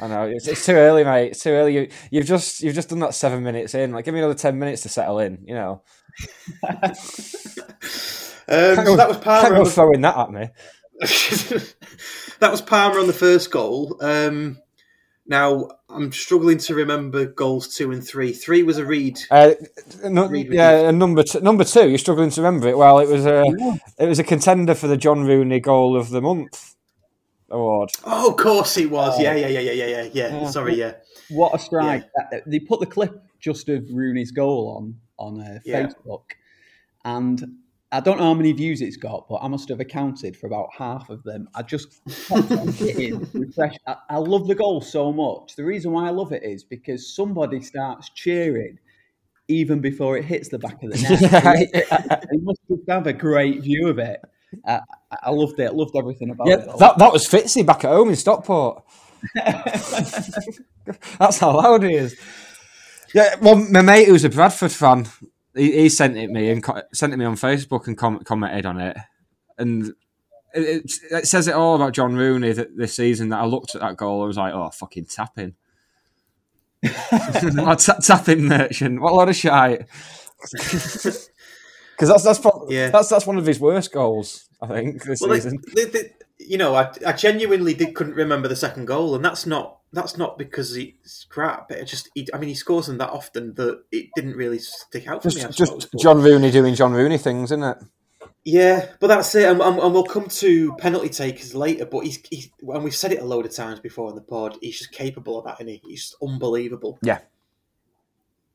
I 0.00 0.08
know 0.08 0.22
it's, 0.22 0.48
it's 0.48 0.64
too 0.64 0.72
early, 0.72 1.04
mate. 1.04 1.32
It's 1.32 1.42
too 1.42 1.50
early. 1.50 1.74
You, 1.74 1.88
you've 2.10 2.24
just 2.24 2.62
you've 2.62 2.74
just 2.74 2.88
done 2.88 3.00
that 3.00 3.12
seven 3.12 3.42
minutes 3.42 3.74
in. 3.74 3.92
Like, 3.92 4.06
give 4.06 4.14
me 4.14 4.20
another 4.20 4.32
ten 4.32 4.58
minutes 4.58 4.80
to 4.82 4.88
settle 4.88 5.18
in. 5.18 5.44
You 5.46 5.54
know. 5.54 5.82
Um, 8.48 8.74
so 8.74 8.96
that 8.96 9.08
was 9.08 9.18
Palmer. 9.18 9.48
Can't 9.48 9.54
go 9.54 9.64
throwing 9.64 10.00
that 10.00 10.16
at 10.16 10.30
me. 10.30 10.48
that 12.40 12.50
was 12.50 12.60
Palmer 12.60 12.98
on 12.98 13.06
the 13.06 13.12
first 13.12 13.50
goal. 13.50 13.96
Um, 14.00 14.58
now 15.26 15.68
I'm 15.88 16.12
struggling 16.12 16.58
to 16.58 16.74
remember 16.74 17.26
goals 17.26 17.74
two 17.74 17.92
and 17.92 18.04
three. 18.06 18.32
Three 18.32 18.62
was 18.62 18.78
a 18.78 18.84
Reid. 18.84 19.20
Uh, 19.30 19.52
no, 20.04 20.26
Reid 20.26 20.52
yeah, 20.52 20.88
and 20.88 20.98
number 20.98 21.22
two, 21.22 21.40
number 21.40 21.64
two. 21.64 21.88
You're 21.88 21.98
struggling 21.98 22.30
to 22.30 22.42
remember 22.42 22.68
it. 22.68 22.76
Well, 22.76 22.98
it 22.98 23.08
was 23.08 23.26
a 23.26 23.42
it 23.98 24.06
was 24.06 24.18
a 24.18 24.24
contender 24.24 24.74
for 24.74 24.88
the 24.88 24.96
John 24.96 25.24
Rooney 25.24 25.60
Goal 25.60 25.96
of 25.96 26.10
the 26.10 26.20
Month 26.20 26.74
award. 27.50 27.90
Oh, 28.04 28.30
of 28.30 28.36
course 28.36 28.76
it 28.78 28.90
was. 28.90 29.20
Yeah, 29.20 29.34
yeah, 29.34 29.48
yeah, 29.48 29.60
yeah, 29.60 29.72
yeah, 29.72 29.86
yeah. 29.86 30.08
yeah. 30.12 30.40
Yeah. 30.40 30.50
Sorry, 30.50 30.74
yeah. 30.74 30.94
What 31.30 31.54
a 31.54 31.58
strike! 31.58 32.04
Uh, 32.18 32.38
They 32.46 32.58
put 32.58 32.80
the 32.80 32.86
clip 32.86 33.22
just 33.38 33.68
of 33.68 33.84
Rooney's 33.90 34.32
goal 34.32 34.76
on 34.76 34.96
on 35.18 35.40
uh, 35.40 35.58
Yeah. 35.64 35.86
Facebook, 35.86 36.24
and 37.04 37.58
I 37.92 38.00
don't 38.00 38.18
know 38.18 38.24
how 38.24 38.34
many 38.34 38.52
views 38.52 38.80
it's 38.80 38.96
got, 38.96 39.28
but 39.28 39.36
I 39.36 39.48
must 39.48 39.68
have 39.68 39.80
accounted 39.80 40.36
for 40.36 40.46
about 40.46 40.68
half 40.76 41.10
of 41.10 41.22
them. 41.24 41.48
I 41.54 41.62
just 41.62 42.00
hitting 42.78 43.26
refresh. 43.34 43.76
I, 43.86 43.96
I 44.08 44.16
love 44.16 44.46
the 44.48 44.54
goal 44.54 44.80
so 44.80 45.12
much. 45.12 45.56
The 45.56 45.64
reason 45.64 45.92
why 45.92 46.06
I 46.06 46.10
love 46.10 46.32
it 46.32 46.42
is 46.42 46.64
because 46.64 47.14
somebody 47.14 47.60
starts 47.60 48.08
cheering 48.14 48.78
even 49.48 49.80
before 49.80 50.16
it 50.16 50.24
hits 50.24 50.48
the 50.48 50.58
back 50.58 50.82
of 50.82 50.90
the 50.90 51.02
net. 51.02 52.24
you 52.32 52.40
must 52.42 52.60
just 52.68 52.82
have 52.88 53.06
a 53.06 53.12
great 53.12 53.62
view 53.62 53.88
of 53.88 53.98
it. 53.98 54.20
I, 54.66 54.80
I- 55.22 55.30
loved 55.30 55.58
it. 55.60 55.70
I 55.70 55.74
loved 55.74 55.96
everything 55.96 56.30
about 56.30 56.48
Yeah, 56.48 56.56
it. 56.56 56.78
that 56.78 56.98
that 56.98 57.12
was 57.12 57.26
Fitzy 57.28 57.64
back 57.64 57.84
at 57.84 57.90
home 57.90 58.10
in 58.10 58.16
Stockport. 58.16 58.82
That's 59.34 61.38
how 61.38 61.56
loud 61.56 61.84
he 61.84 61.94
is. 61.94 62.16
Yeah, 63.14 63.36
well, 63.40 63.56
my 63.56 63.82
mate 63.82 64.08
who's 64.08 64.24
a 64.24 64.30
Bradford 64.30 64.72
fan, 64.72 65.06
he, 65.54 65.72
he 65.82 65.88
sent 65.88 66.16
it 66.16 66.30
me 66.30 66.50
and 66.50 66.62
co- 66.62 66.82
sent 66.92 67.12
it 67.12 67.16
me 67.16 67.24
on 67.24 67.36
Facebook 67.36 67.86
and 67.86 67.96
com- 67.96 68.20
commented 68.24 68.66
on 68.66 68.80
it, 68.80 68.96
and 69.58 69.92
it, 70.54 70.90
it, 71.10 71.26
says 71.26 71.48
it 71.48 71.54
all 71.54 71.76
about 71.76 71.92
John 71.94 72.14
Rooney 72.14 72.52
that 72.52 72.76
this 72.76 72.94
season. 72.96 73.30
That 73.30 73.40
I 73.40 73.44
looked 73.46 73.74
at 73.74 73.80
that 73.80 73.96
goal, 73.96 74.22
I 74.22 74.26
was 74.26 74.36
like, 74.36 74.52
oh, 74.54 74.70
fucking 74.70 75.06
tapping, 75.06 75.54
oh, 76.84 77.74
ta- 77.78 77.98
tapping 78.02 78.44
merchant. 78.44 79.00
What 79.00 79.12
a 79.12 79.16
lot 79.16 79.28
of 79.28 79.36
shite. 79.36 79.86
Because 81.94 82.08
that's 82.08 82.24
that's 82.24 82.38
probably 82.40 82.74
Yeah. 82.74 82.88
that's 82.90 83.08
that's 83.10 83.26
one 83.26 83.36
of 83.38 83.46
his 83.46 83.60
worst 83.60 83.92
goals, 83.92 84.48
I 84.60 84.66
think, 84.66 85.04
this 85.04 85.20
Well, 85.20 85.34
season. 85.34 85.58
the, 85.74 85.84
the, 85.84 86.10
you 86.44 86.58
know, 86.58 86.74
I, 86.74 86.90
I 87.06 87.12
genuinely 87.12 87.74
did, 87.74 87.94
couldn't 87.94 88.14
remember 88.14 88.48
the 88.48 88.56
second 88.56 88.86
goal, 88.86 89.14
and 89.14 89.24
that's 89.24 89.46
not 89.46 89.78
that's 89.92 90.16
not 90.16 90.38
because 90.38 90.74
he's 90.74 91.26
crap. 91.28 91.70
It 91.70 91.84
just, 91.84 92.08
he, 92.14 92.26
I 92.32 92.38
mean, 92.38 92.48
he 92.48 92.54
scores 92.54 92.86
them 92.86 92.98
that 92.98 93.10
often 93.10 93.54
that 93.54 93.82
it 93.92 94.08
didn't 94.16 94.36
really 94.36 94.58
stick 94.58 95.06
out 95.06 95.22
for 95.22 95.28
me. 95.28 95.34
Just 95.34 95.56
suppose. 95.56 95.84
just 95.84 96.02
John 96.02 96.22
Rooney 96.22 96.50
doing 96.50 96.74
John 96.74 96.92
Rooney 96.92 97.18
things, 97.18 97.52
isn't 97.52 97.62
it? 97.62 97.78
Yeah, 98.44 98.88
but 98.98 99.06
that's 99.06 99.32
it, 99.36 99.48
and, 99.48 99.60
and, 99.60 99.78
and 99.78 99.94
we'll 99.94 100.02
come 100.02 100.26
to 100.26 100.74
penalty 100.74 101.08
takers 101.08 101.54
later. 101.54 101.86
But 101.86 102.00
he's, 102.00 102.20
he's, 102.28 102.50
and 102.60 102.82
we've 102.82 102.94
said 102.94 103.12
it 103.12 103.20
a 103.20 103.24
load 103.24 103.46
of 103.46 103.52
times 103.52 103.78
before 103.78 104.08
in 104.08 104.16
the 104.16 104.20
pod. 104.20 104.58
He's 104.60 104.78
just 104.78 104.90
capable 104.90 105.38
of 105.38 105.44
that, 105.44 105.60
and 105.60 105.68
he? 105.68 105.80
he's 105.84 106.02
just 106.02 106.16
unbelievable. 106.20 106.98
Yeah. 107.02 107.20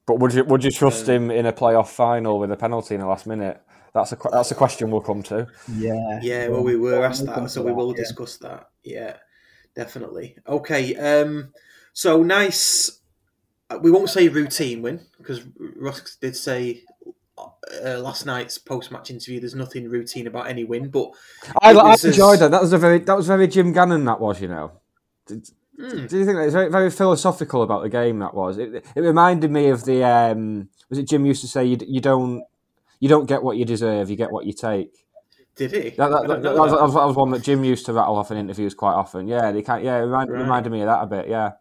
But 0.06 0.20
would 0.20 0.34
you 0.34 0.44
would 0.46 0.63
you 0.63 0.72
trust 0.72 1.08
Um, 1.08 1.15
him 1.15 1.32
in 1.32 1.46
a 1.46 1.53
playoff 1.53 1.89
final 1.89 2.39
with 2.39 2.51
a 2.51 2.58
penalty 2.58 2.96
in 2.96 3.01
the 3.01 3.08
last 3.08 3.27
minute? 3.27 3.62
That's 3.94 4.12
a 4.12 4.17
that's 4.32 4.51
a 4.51 4.56
question 4.56 4.91
we'll 4.91 5.01
come 5.01 5.24
to. 5.24 5.48
Yeah. 5.74 6.20
Yeah, 6.22 6.48
well, 6.50 6.63
we 6.63 6.75
were 6.75 7.06
asked 7.06 7.25
that, 7.25 7.50
so 7.50 7.62
we 7.62 7.72
will 7.72 7.91
yeah. 7.91 8.03
discuss 8.03 8.38
that. 8.38 8.70
Yeah, 8.84 9.15
definitely. 9.77 10.36
Okay, 10.46 10.93
um, 10.98 11.53
so 11.93 12.22
nice. 12.24 13.00
uh, 13.69 13.79
We 13.81 13.91
won't 13.91 14.10
say 14.10 14.27
routine 14.27 14.81
win 14.81 15.05
because 15.17 15.39
Rusk 15.77 16.19
did 16.19 16.36
say 16.36 16.84
uh, 17.38 18.00
last 18.00 18.25
night's 18.25 18.57
post-match 18.57 19.10
interview. 19.12 19.39
There's 19.39 19.55
nothing 19.55 19.88
routine 19.89 20.27
about 20.27 20.48
any 20.48 20.63
win, 20.65 20.89
but 20.89 21.12
I, 21.62 21.72
I 21.74 21.93
as- 21.93 22.03
enjoyed 22.03 22.39
that. 22.39 22.51
That 22.51 22.62
was 22.62 22.74
a 22.74 22.77
very 22.77 23.00
that 23.00 23.15
was 23.15 23.27
very 23.27 23.48
Jim 23.48 23.72
Gannon. 23.72 24.03
That 24.05 24.19
was, 24.19 24.41
you 24.41 24.50
know. 24.50 24.72
Did, 25.27 25.48
Hmm. 25.79 26.07
do 26.07 26.17
you 26.17 26.25
think 26.25 26.38
that 26.38 26.46
it's 26.46 26.53
very, 26.53 26.72
very 26.72 26.89
philosophical 26.89 27.62
about 27.62 27.84
the 27.84 27.89
game? 27.89 28.17
That 28.17 28.34
was. 28.34 28.57
It, 28.57 28.84
it 28.96 29.00
reminded 29.00 29.51
me 29.51 29.69
of 29.69 29.86
the. 29.86 30.03
Um, 30.03 30.69
was 30.89 30.98
it 30.98 31.07
Jim 31.07 31.24
used 31.24 31.41
to 31.41 31.48
say 31.48 31.65
you, 31.65 31.77
you 31.88 32.01
don't 32.01 32.43
you 33.00 33.07
don't 33.07 33.27
get 33.27 33.43
what 33.43 33.57
you 33.57 33.65
deserve, 33.65 34.10
you 34.10 34.15
get 34.15 34.31
what 34.31 34.48
you 34.48 34.53
take. 34.53 34.89
Did 35.57 35.71
he? 35.71 35.89
That, 35.91 36.09
that, 36.09 36.27
that, 36.27 36.41
that, 36.43 36.55
was, 36.55 36.71
that. 36.71 36.77
that 36.77 36.83
was- 36.83 36.93
that 36.93 37.05
was 37.05 37.15
one 37.15 37.31
that 37.31 37.41
Jim 37.41 37.63
used 37.63 37.85
to 37.87 37.93
rattle 37.93 38.15
off 38.15 38.29
in 38.31 38.37
interviews 38.37 38.73
quite 38.73 38.93
often. 38.93 39.27
Yeah, 39.27 39.51
they 39.51 39.63
can't. 39.63 39.83
Yeah, 39.83 39.97
it 39.97 40.01
remind, 40.01 40.31
Right. 40.31 40.41
reminded 40.41 40.71
me 40.71 40.81
of 40.81 40.87
that 40.87 41.03
a 41.03 41.07
bit. 41.07 41.27
Yeah. 41.27 41.53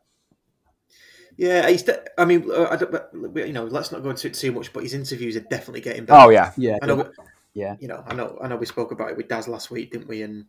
Yeah, 1.36 1.68
he's. 1.68 1.82
De- 1.82 2.02
I 2.20 2.24
mean, 2.24 2.50
uh, 2.50 2.68
I 2.70 2.76
don't, 2.76 3.36
you 3.46 3.52
know, 3.52 3.64
let's 3.64 3.92
not 3.92 4.02
go 4.02 4.10
into 4.10 4.28
it 4.28 4.34
too 4.34 4.52
much. 4.52 4.72
But 4.72 4.84
his 4.84 4.94
interviews 4.94 5.36
are 5.36 5.40
definitely 5.40 5.82
getting 5.82 6.04
better. 6.06 6.26
Oh, 6.26 6.30
yeah. 6.30 6.52
Yeah, 6.56 6.78
I 6.82 6.86
know. 6.86 7.10
yeah. 7.52 7.76
You 7.78 7.88
know, 7.88 8.02
I 8.06 8.14
know. 8.14 8.38
I 8.42 8.48
know. 8.48 8.56
We 8.56 8.66
spoke 8.66 8.90
about 8.90 9.10
it 9.10 9.16
with 9.16 9.28
Daz 9.28 9.46
last 9.48 9.70
week, 9.70 9.92
didn't 9.92 10.08
we? 10.08 10.22
And, 10.22 10.46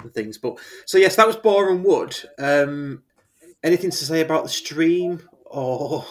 and 0.00 0.14
things. 0.14 0.38
But 0.38 0.58
so 0.86 0.96
yes, 0.98 1.16
that 1.16 1.26
was 1.26 1.36
Boreham 1.36 1.82
Wood. 1.82 2.16
Um, 2.38 3.02
anything 3.64 3.90
to 3.90 3.96
say 3.96 4.20
about 4.20 4.44
the 4.44 4.48
stream 4.48 5.20
or 5.46 6.04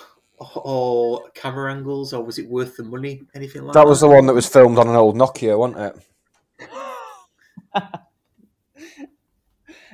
or 0.56 1.30
camera 1.34 1.74
angles, 1.74 2.14
or 2.14 2.22
was 2.24 2.38
it 2.38 2.50
worth 2.50 2.76
the 2.78 2.84
money? 2.84 3.24
Anything 3.34 3.64
like 3.64 3.74
that? 3.74 3.80
That 3.80 3.88
was 3.88 4.02
the 4.02 4.10
one 4.10 4.26
that 4.26 4.34
was 4.34 4.48
filmed 4.48 4.78
on 4.78 4.88
an 4.90 4.96
old 4.96 5.16
Nokia, 5.16 5.58
wasn't 5.58 5.80
it? 5.80 6.04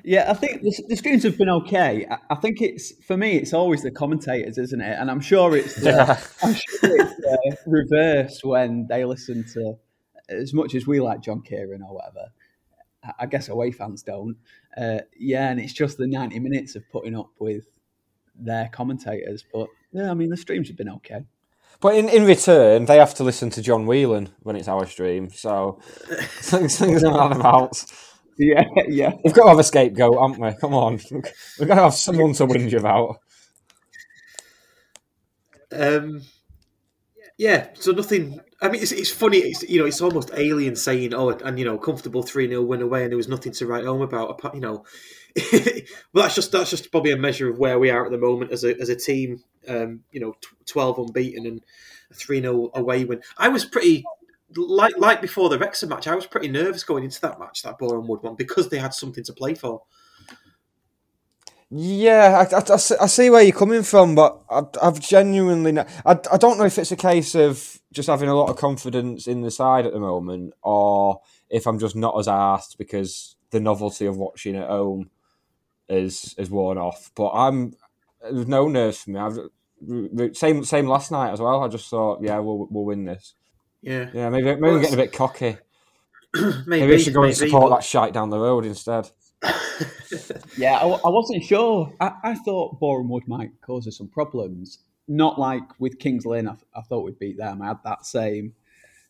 Yeah, 0.03 0.29
I 0.29 0.33
think 0.33 0.61
the, 0.61 0.83
the 0.89 0.95
screens 0.97 1.23
have 1.23 1.37
been 1.37 1.49
okay. 1.49 2.05
I, 2.09 2.17
I 2.31 2.35
think 2.35 2.61
it's 2.61 2.91
for 3.05 3.15
me, 3.15 3.37
it's 3.37 3.53
always 3.53 3.83
the 3.83 3.91
commentators, 3.91 4.57
isn't 4.57 4.81
it? 4.81 4.97
And 4.99 5.09
I'm 5.09 5.21
sure 5.21 5.55
it's 5.55 5.77
uh, 5.85 5.89
Yeah. 5.89 6.19
I'm 6.43 6.53
sure 6.53 6.89
it's 7.01 7.25
uh, 7.25 7.55
reversed 7.65 8.43
when 8.43 8.87
they 8.87 9.05
listen 9.05 9.45
to 9.53 9.75
as 10.29 10.53
much 10.53 10.75
as 10.75 10.85
we 10.85 10.99
like 10.99 11.21
John 11.21 11.41
Kieran 11.41 11.81
or 11.81 11.95
whatever. 11.95 12.27
I- 13.03 13.13
I 13.19 13.25
guess 13.27 13.49
away 13.49 13.71
fans 13.71 14.03
don't. 14.03 14.37
Uh, 14.75 14.99
yeah, 15.17 15.49
and 15.51 15.59
it's 15.59 15.73
just 15.73 15.97
the 15.97 16.07
90 16.07 16.39
minutes 16.39 16.75
of 16.75 16.83
putting 16.89 17.15
up 17.17 17.29
with 17.39 17.65
their 18.35 18.69
commentators. 18.73 19.43
But 19.53 19.67
yeah, 19.93 20.11
I 20.11 20.13
mean 20.15 20.29
the 20.29 20.37
streams 20.37 20.67
have 20.67 20.77
been 20.77 20.89
okay. 20.89 21.25
But 21.83 21.95
in, 21.95 22.07
in 22.07 22.23
return, 22.25 22.85
they 22.85 22.97
have 22.97 23.13
to 23.15 23.25
listen 23.25 23.49
to 23.51 23.61
John 23.61 23.85
Whelan 23.85 24.29
when 24.39 24.55
it's 24.55 24.69
our 24.69 24.85
stream. 24.87 25.29
So 25.31 25.79
things, 26.39 26.79
things 26.79 27.03
are 27.03 27.11
not 27.11 27.35
about. 27.35 27.83
Yeah, 28.39 28.63
yeah. 28.87 29.11
We've 29.23 29.33
got 29.33 29.43
to 29.43 29.49
have 29.49 29.59
a 29.59 29.63
scapegoat, 29.65 30.17
haven't 30.19 30.39
we? 30.39 30.53
Come 30.61 30.73
on. 30.73 31.01
We've 31.59 31.67
got 31.67 31.75
to 31.75 31.83
have 31.83 31.93
someone 31.93 32.33
to 32.35 32.47
whinge 32.47 32.73
about. 32.73 33.17
Um, 35.71 36.21
yeah, 37.37 37.69
so 37.73 37.91
nothing. 37.91 38.39
I 38.61 38.69
mean, 38.69 38.81
it's, 38.81 38.91
it's 38.91 39.11
funny. 39.11 39.39
It's 39.39 39.63
you 39.63 39.79
know, 39.79 39.85
it's 39.85 40.01
almost 40.01 40.31
alien 40.35 40.75
saying, 40.75 41.13
"Oh, 41.13 41.31
and 41.31 41.59
you 41.59 41.65
know, 41.65 41.77
comfortable 41.77 42.23
three 42.23 42.47
0 42.47 42.61
win 42.61 42.81
away," 42.81 43.03
and 43.03 43.11
there 43.11 43.17
was 43.17 43.27
nothing 43.27 43.51
to 43.53 43.67
write 43.67 43.85
home 43.85 44.01
about. 44.01 44.29
apart- 44.31 44.55
You 44.55 44.61
know, 44.61 44.85
well, 46.13 46.23
that's 46.23 46.35
just 46.35 46.51
that's 46.51 46.69
just 46.69 46.91
probably 46.91 47.11
a 47.11 47.17
measure 47.17 47.49
of 47.49 47.57
where 47.57 47.79
we 47.79 47.89
are 47.89 48.05
at 48.05 48.11
the 48.11 48.17
moment 48.17 48.51
as 48.51 48.63
a 48.63 48.79
as 48.79 48.89
a 48.89 48.95
team. 48.95 49.43
Um, 49.67 50.01
you 50.11 50.19
know, 50.19 50.33
tw- 50.33 50.65
twelve 50.67 50.99
unbeaten 50.99 51.45
and 51.45 51.61
a 52.11 52.13
three 52.13 52.41
0 52.41 52.69
away 52.75 53.05
win. 53.05 53.21
I 53.37 53.47
was 53.49 53.65
pretty 53.65 54.03
like 54.55 54.93
like 54.97 55.21
before 55.21 55.49
the 55.49 55.57
Wrexham 55.57 55.89
match. 55.89 56.07
I 56.07 56.15
was 56.15 56.27
pretty 56.27 56.49
nervous 56.49 56.83
going 56.83 57.03
into 57.03 57.19
that 57.21 57.39
match, 57.39 57.63
that 57.63 57.79
Boreham 57.79 58.07
Wood 58.07 58.21
one, 58.21 58.35
because 58.35 58.69
they 58.69 58.77
had 58.77 58.93
something 58.93 59.23
to 59.23 59.33
play 59.33 59.55
for. 59.55 59.81
Yeah, 61.75 62.45
I, 62.51 62.55
I- 62.55 63.03
I 63.03 63.07
see- 63.07 63.29
where 63.31 63.41
you're 63.41 63.51
coming 63.57 63.81
from, 63.81 64.13
but 64.13 64.43
I, 64.49 64.61
I've 64.81 64.99
genuinely. 64.99 65.71
n- 65.71 65.87
I, 66.05 66.19
I 66.31 66.37
don't 66.37 66.59
know 66.59 66.65
if 66.65 66.77
it's 66.77 66.91
a 66.91 66.95
case 66.95 67.33
of 67.33 67.79
just 67.91 68.07
having 68.09 68.29
a 68.29 68.35
lot 68.35 68.49
of 68.49 68.57
confidence 68.57 69.25
in 69.27 69.41
the 69.41 69.49
side 69.49 69.87
at 69.87 69.93
the 69.93 69.99
moment, 69.99 70.53
or 70.61 71.21
if 71.49 71.65
I'm 71.65 71.79
just 71.79 71.95
not 71.95 72.17
as 72.19 72.27
asked 72.27 72.77
because 72.77 73.35
the 73.49 73.59
novelty 73.59 74.05
of 74.05 74.17
watching 74.17 74.55
at 74.55 74.67
home 74.69 75.09
is 75.89 76.35
is 76.37 76.49
worn 76.49 76.77
off. 76.77 77.11
But 77.15 77.29
I'm 77.31 77.73
there's 78.21 78.47
no 78.47 78.67
nerves 78.67 79.03
for 79.03 79.09
me. 79.11 79.19
I've, 79.19 80.35
same 80.35 80.63
same 80.63 80.87
last 80.87 81.11
night 81.11 81.31
as 81.33 81.41
well. 81.41 81.61
I 81.63 81.67
just 81.67 81.89
thought, 81.89 82.21
yeah, 82.23 82.39
we'll 82.39 82.67
we'll 82.69 82.85
win 82.85 83.05
this. 83.05 83.33
Yeah, 83.81 84.09
Yeah, 84.13 84.29
maybe 84.29 84.45
maybe 84.45 84.61
Well, 84.61 84.75
I'm 84.75 84.81
getting 84.81 84.97
a 84.99 85.03
bit 85.03 85.11
cocky. 85.13 85.57
maybe, 86.33 86.63
Maybe 86.65 86.93
I 86.93 86.97
should 86.97 87.13
go 87.13 87.23
and 87.23 87.35
support 87.35 87.69
but- 87.69 87.75
that 87.77 87.83
shite 87.83 88.13
down 88.13 88.29
the 88.29 88.39
road 88.39 88.65
instead. 88.65 89.09
Yeah, 90.57 90.75
I, 90.77 90.85
I 90.87 91.09
wasn't 91.09 91.43
sure. 91.43 91.91
I, 91.99 92.13
I 92.23 92.35
thought 92.35 92.79
Boreham 92.79 93.09
Wood 93.09 93.27
might 93.27 93.49
cause 93.61 93.87
us 93.87 93.97
some 93.97 94.07
problems. 94.07 94.79
Not 95.07 95.39
like 95.39 95.63
with 95.79 95.97
Kings 95.99 96.25
Lynn. 96.25 96.47
I, 96.47 96.51
th- 96.51 96.65
I 96.75 96.81
thought 96.81 97.03
we'd 97.03 97.17
beat 97.19 97.37
them. 97.37 97.61
I 97.61 97.67
had 97.69 97.79
that 97.83 98.05
same 98.05 98.53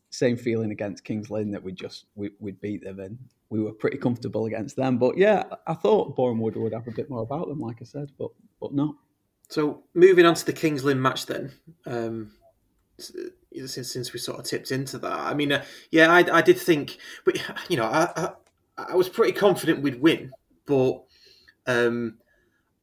same 0.09 0.37
feeling 0.37 0.71
against 0.71 1.03
Kings 1.03 1.29
Lynn 1.29 1.51
that 1.51 1.61
we 1.63 1.71
just 1.73 2.05
we, 2.15 2.31
we'd 2.39 2.61
beat 2.61 2.83
them, 2.83 2.99
and 2.99 3.17
we 3.53 3.61
were 3.61 3.71
pretty 3.71 3.97
comfortable 3.97 4.45
against 4.47 4.75
them. 4.75 4.97
But 4.97 5.15
yeah, 5.15 5.43
I 5.67 5.75
thought 5.75 6.15
Bournemouth 6.15 6.55
would 6.55 6.73
have 6.73 6.87
a 6.87 6.91
bit 6.91 7.09
more 7.09 7.21
about 7.21 7.47
them, 7.47 7.59
like 7.59 7.77
I 7.81 7.85
said, 7.85 8.11
but 8.17 8.31
but 8.59 8.73
not. 8.73 8.95
So 9.49 9.83
moving 9.93 10.25
on 10.25 10.33
to 10.33 10.45
the 10.45 10.53
Kings 10.53 10.83
Lynn 10.83 11.01
match 11.01 11.27
then. 11.27 11.53
Um, 11.85 12.31
since 12.97 13.93
since 13.93 14.11
we 14.11 14.19
sort 14.19 14.39
of 14.39 14.45
tipped 14.45 14.71
into 14.71 14.97
that, 14.97 15.19
I 15.19 15.35
mean, 15.35 15.51
uh, 15.51 15.63
yeah, 15.91 16.11
I, 16.11 16.39
I 16.39 16.41
did 16.41 16.57
think, 16.57 16.97
but 17.23 17.35
you 17.69 17.77
know, 17.77 17.85
I, 17.85 18.09
I 18.15 18.29
I 18.77 18.95
was 18.95 19.07
pretty 19.07 19.33
confident 19.33 19.83
we'd 19.83 20.01
win, 20.01 20.31
but 20.65 21.03
um, 21.67 22.17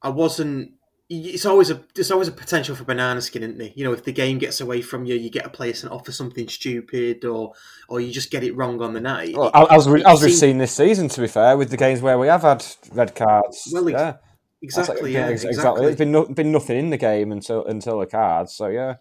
I 0.00 0.10
wasn't. 0.10 0.74
It's 1.12 1.44
always 1.44 1.70
a 1.70 1.82
there's 1.94 2.12
always 2.12 2.28
a 2.28 2.32
potential 2.32 2.76
for 2.76 2.84
banana 2.84 3.20
skin, 3.20 3.42
isn't 3.42 3.58
there? 3.58 3.72
You 3.74 3.84
know, 3.84 3.92
if 3.92 4.04
the 4.04 4.12
game 4.12 4.38
gets 4.38 4.60
away 4.60 4.80
from 4.80 5.04
you, 5.04 5.16
you 5.16 5.28
get 5.28 5.44
a 5.44 5.48
player 5.50 5.74
sent 5.74 5.92
off 5.92 6.06
for 6.06 6.12
something 6.12 6.46
stupid, 6.48 7.24
or 7.24 7.52
or 7.88 8.00
you 8.00 8.12
just 8.12 8.30
get 8.30 8.44
it 8.44 8.56
wrong 8.56 8.80
on 8.80 8.92
the 8.94 9.00
night. 9.00 9.36
Well, 9.36 9.48
It- 9.52 9.72
as, 9.72 9.88
we, 9.88 10.04
as 10.04 10.22
we've 10.22 10.32
seen 10.32 10.58
this 10.58 10.72
season, 10.72 11.08
to 11.08 11.20
be 11.20 11.26
fair, 11.26 11.56
with 11.56 11.70
the 11.70 11.76
games 11.76 12.00
where 12.00 12.16
we 12.16 12.28
have 12.28 12.42
had 12.42 12.64
red 12.92 13.14
cards. 13.16 13.68
Well, 13.72 13.90
yeah. 13.90 14.16
Exactly, 14.62 15.14
yeah, 15.14 15.26
ex- 15.28 15.42
exactly. 15.42 15.86
There's 15.86 15.96
been, 15.96 16.12
no, 16.12 16.26
been 16.26 16.52
nothing 16.52 16.76
in 16.78 16.90
the 16.90 16.98
game 16.98 17.32
until 17.32 17.64
until 17.64 17.98
the 17.98 18.06
cards. 18.06 18.54
So 18.54 18.68
yeah, 18.68 18.96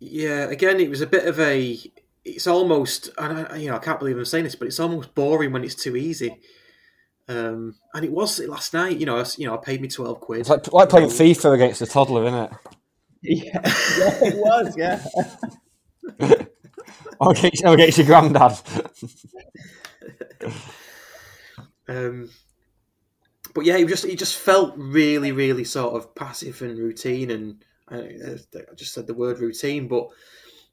Yeah, 0.00 0.50
again, 0.50 0.80
it 0.80 0.90
was 0.90 1.00
a 1.00 1.06
bit 1.06 1.26
of 1.26 1.38
a. 1.40 1.78
It's 2.24 2.46
almost, 2.46 3.10
and 3.16 3.46
I, 3.46 3.56
you 3.56 3.68
know, 3.70 3.76
I 3.76 3.78
can't 3.78 3.98
believe 3.98 4.18
I'm 4.18 4.24
saying 4.24 4.44
this, 4.44 4.54
but 4.56 4.66
it's 4.66 4.80
almost 4.80 5.14
boring 5.14 5.52
when 5.52 5.62
it's 5.64 5.74
too 5.74 5.94
easy. 5.96 6.40
Um, 7.28 7.74
and 7.94 8.04
it 8.04 8.12
was 8.12 8.38
last 8.40 8.74
night. 8.74 8.98
You 8.98 9.06
know, 9.06 9.18
I, 9.18 9.24
you 9.36 9.46
know, 9.46 9.54
I 9.54 9.58
paid 9.58 9.80
me 9.80 9.88
twelve 9.88 10.20
quid. 10.20 10.40
it's 10.40 10.50
like 10.50 10.72
like 10.72 10.88
playing 10.88 11.08
FIFA 11.08 11.54
against 11.54 11.82
a 11.82 11.86
toddler, 11.86 12.26
isn't 12.26 12.38
it? 12.38 12.50
Yeah, 13.22 13.44
yeah 13.54 14.18
it 14.22 14.36
was. 14.36 14.76
Yeah. 14.76 15.04
Or 17.20 17.30
against, 17.30 17.64
or 17.64 17.74
against 17.74 17.98
your 17.98 18.06
granddad. 18.08 18.58
Um, 21.88 22.30
but 23.54 23.64
yeah, 23.64 23.76
it 23.76 23.88
just 23.88 24.04
it 24.04 24.18
just 24.18 24.38
felt 24.38 24.74
really, 24.76 25.32
really 25.32 25.64
sort 25.64 25.94
of 25.94 26.14
passive 26.14 26.60
and 26.62 26.78
routine, 26.78 27.30
and 27.30 27.64
I, 27.88 27.98
I 27.98 28.74
just 28.74 28.94
said 28.94 29.06
the 29.06 29.14
word 29.14 29.38
routine, 29.38 29.86
but 29.86 30.08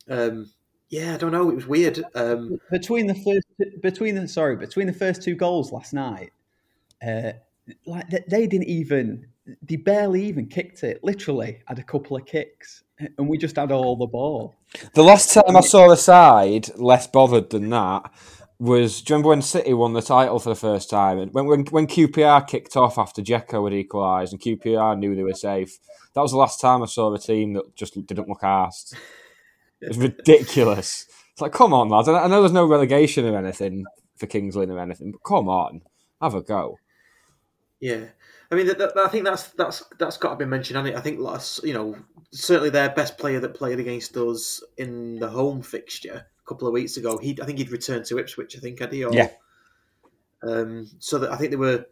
um, 0.10 0.52
yeah, 0.90 1.14
I 1.14 1.18
don't 1.18 1.32
know, 1.32 1.50
it 1.50 1.56
was 1.56 1.68
weird. 1.68 2.04
Um, 2.16 2.60
between 2.72 3.08
the 3.08 3.16
first 3.16 3.82
between 3.82 4.16
the 4.16 4.28
sorry 4.28 4.56
between 4.56 4.88
the 4.88 4.94
first 4.94 5.22
two 5.22 5.36
goals 5.36 5.72
last 5.72 5.94
night, 5.94 6.32
uh, 7.06 7.34
like 7.86 8.10
they, 8.10 8.24
they 8.28 8.48
didn't 8.48 8.68
even 8.68 9.28
they 9.64 9.76
barely 9.76 10.24
even 10.26 10.48
kicked 10.48 10.84
it. 10.84 11.04
Literally 11.04 11.62
had 11.66 11.80
a 11.80 11.84
couple 11.84 12.18
of 12.18 12.26
kicks, 12.26 12.84
and 13.18 13.28
we 13.28 13.38
just 13.38 13.56
had 13.56 13.72
all 13.72 13.96
the 13.96 14.08
ball. 14.08 14.56
The 14.94 15.04
last 15.04 15.34
time 15.34 15.56
I 15.56 15.62
saw 15.62 15.92
a 15.92 15.98
side 15.98 16.70
less 16.78 17.08
bothered 17.08 17.50
than 17.50 17.70
that 17.70 18.12
was 18.60 19.02
do 19.02 19.12
you 19.12 19.16
remember 19.16 19.30
when 19.30 19.42
City 19.42 19.74
won 19.74 19.94
the 19.94 20.02
title 20.04 20.40
for 20.40 20.50
the 20.50 20.56
first 20.56 20.90
time? 20.90 21.18
And 21.18 21.34
When 21.34 21.48
when, 21.48 21.66
when 21.66 21.88
QPR 21.88 22.48
kicked 22.48 22.78
off 22.78 22.98
after 22.98 23.22
Dzeko 23.22 23.64
had 23.70 23.78
equalised 23.78 24.34
and 24.34 24.42
QPR 24.42 24.98
knew 24.98 25.16
they 25.16 25.24
were 25.24 25.34
safe. 25.34 25.80
That 26.14 26.22
was 26.22 26.32
the 26.32 26.38
last 26.38 26.62
time 26.62 26.84
I 26.84 26.86
saw 26.86 27.14
a 27.14 27.20
team 27.20 27.54
that 27.54 27.76
just 27.76 27.96
didn't 27.96 28.30
look 28.30 28.42
arsed. 28.42 28.94
It 29.82 29.88
was 29.88 29.98
ridiculous. 29.98 31.08
It's 31.32 31.42
like, 31.42 31.54
come 31.54 31.74
on, 31.74 31.90
lads. 31.90 32.08
I 32.08 32.20
I 32.20 32.28
know 32.28 32.42
there's 32.42 32.52
no 32.52 32.68
relegation 32.68 33.26
or 33.26 33.36
anything 33.36 33.86
for 34.16 34.28
Kings 34.28 34.56
Lynn 34.56 34.70
or 34.70 34.80
anything, 34.80 35.12
but 35.12 35.24
come 35.28 35.50
on, 35.50 35.82
have 36.22 36.36
a 36.36 36.42
go. 36.42 36.78
Yeah, 37.82 38.06
I 38.52 38.56
mean, 38.56 38.68
that, 38.68 38.78
that, 38.78 38.98
I 38.98 39.08
think 39.08 39.26
that's 39.26 39.48
that's 39.50 39.84
that's 39.98 40.18
got 40.18 40.32
to 40.32 40.36
be 40.36 40.46
mentioned. 40.46 40.88
it? 40.88 40.96
I 40.96 41.02
think 41.02 41.20
last, 41.20 41.64
you 41.64 41.74
know, 41.74 41.96
certainly 42.32 42.70
their 42.70 42.90
best 42.90 43.18
player 43.18 43.40
that 43.40 43.56
played 43.56 43.80
against 43.80 44.16
us 44.18 44.64
in 44.78 45.20
the 45.20 45.30
home 45.30 45.62
fixture 45.62 46.26
a 46.28 46.48
couple 46.48 46.68
of 46.68 46.74
weeks 46.74 46.98
ago. 46.98 47.18
He, 47.18 47.38
I 47.42 47.46
think 47.46 47.58
he'd 47.58 47.72
returned 47.72 48.06
to 48.06 48.20
Ipswich. 48.20 48.56
I 48.56 48.60
think 48.60 48.80
had 48.80 48.94
he? 48.94 49.04
Or, 49.04 49.14
Yeah. 49.14 49.30
Um, 50.44 50.90
so 51.00 51.20
that 51.20 51.32
I 51.32 51.38
think 51.38 51.52
they 51.52 51.58
were, 51.58 51.86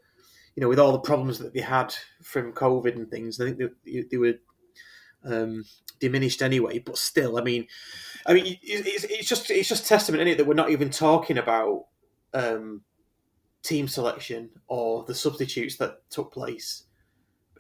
you 0.55 0.62
know, 0.62 0.69
with 0.69 0.79
all 0.79 0.91
the 0.91 1.00
problems 1.00 1.39
that 1.39 1.53
they 1.53 1.62
had 1.62 1.93
from 2.22 2.53
COVID 2.53 2.96
and 2.96 3.10
things, 3.10 3.39
I 3.39 3.46
think 3.46 3.58
they, 3.86 4.03
they 4.12 4.17
were 4.17 4.36
um, 5.24 5.65
diminished 6.00 6.41
anyway. 6.41 6.79
But 6.79 6.98
still, 6.98 7.38
I 7.38 7.41
mean, 7.41 7.67
I 8.25 8.34
mean, 8.34 8.58
it's, 8.62 9.05
it's 9.05 9.29
just 9.29 9.50
it's 9.50 9.69
just 9.69 9.88
testament, 9.88 10.27
is 10.27 10.34
it, 10.34 10.38
that 10.38 10.48
we're 10.48 10.53
not 10.55 10.72
even 10.72 10.89
talking 10.89 11.38
about 11.38 11.86
um, 12.34 12.81
team 13.62 13.88
selection 13.88 14.50
or 14.68 15.04
the 15.06 15.16
substitutes 15.16 15.78
that 15.78 16.10
took 16.10 16.32
place. 16.32 16.84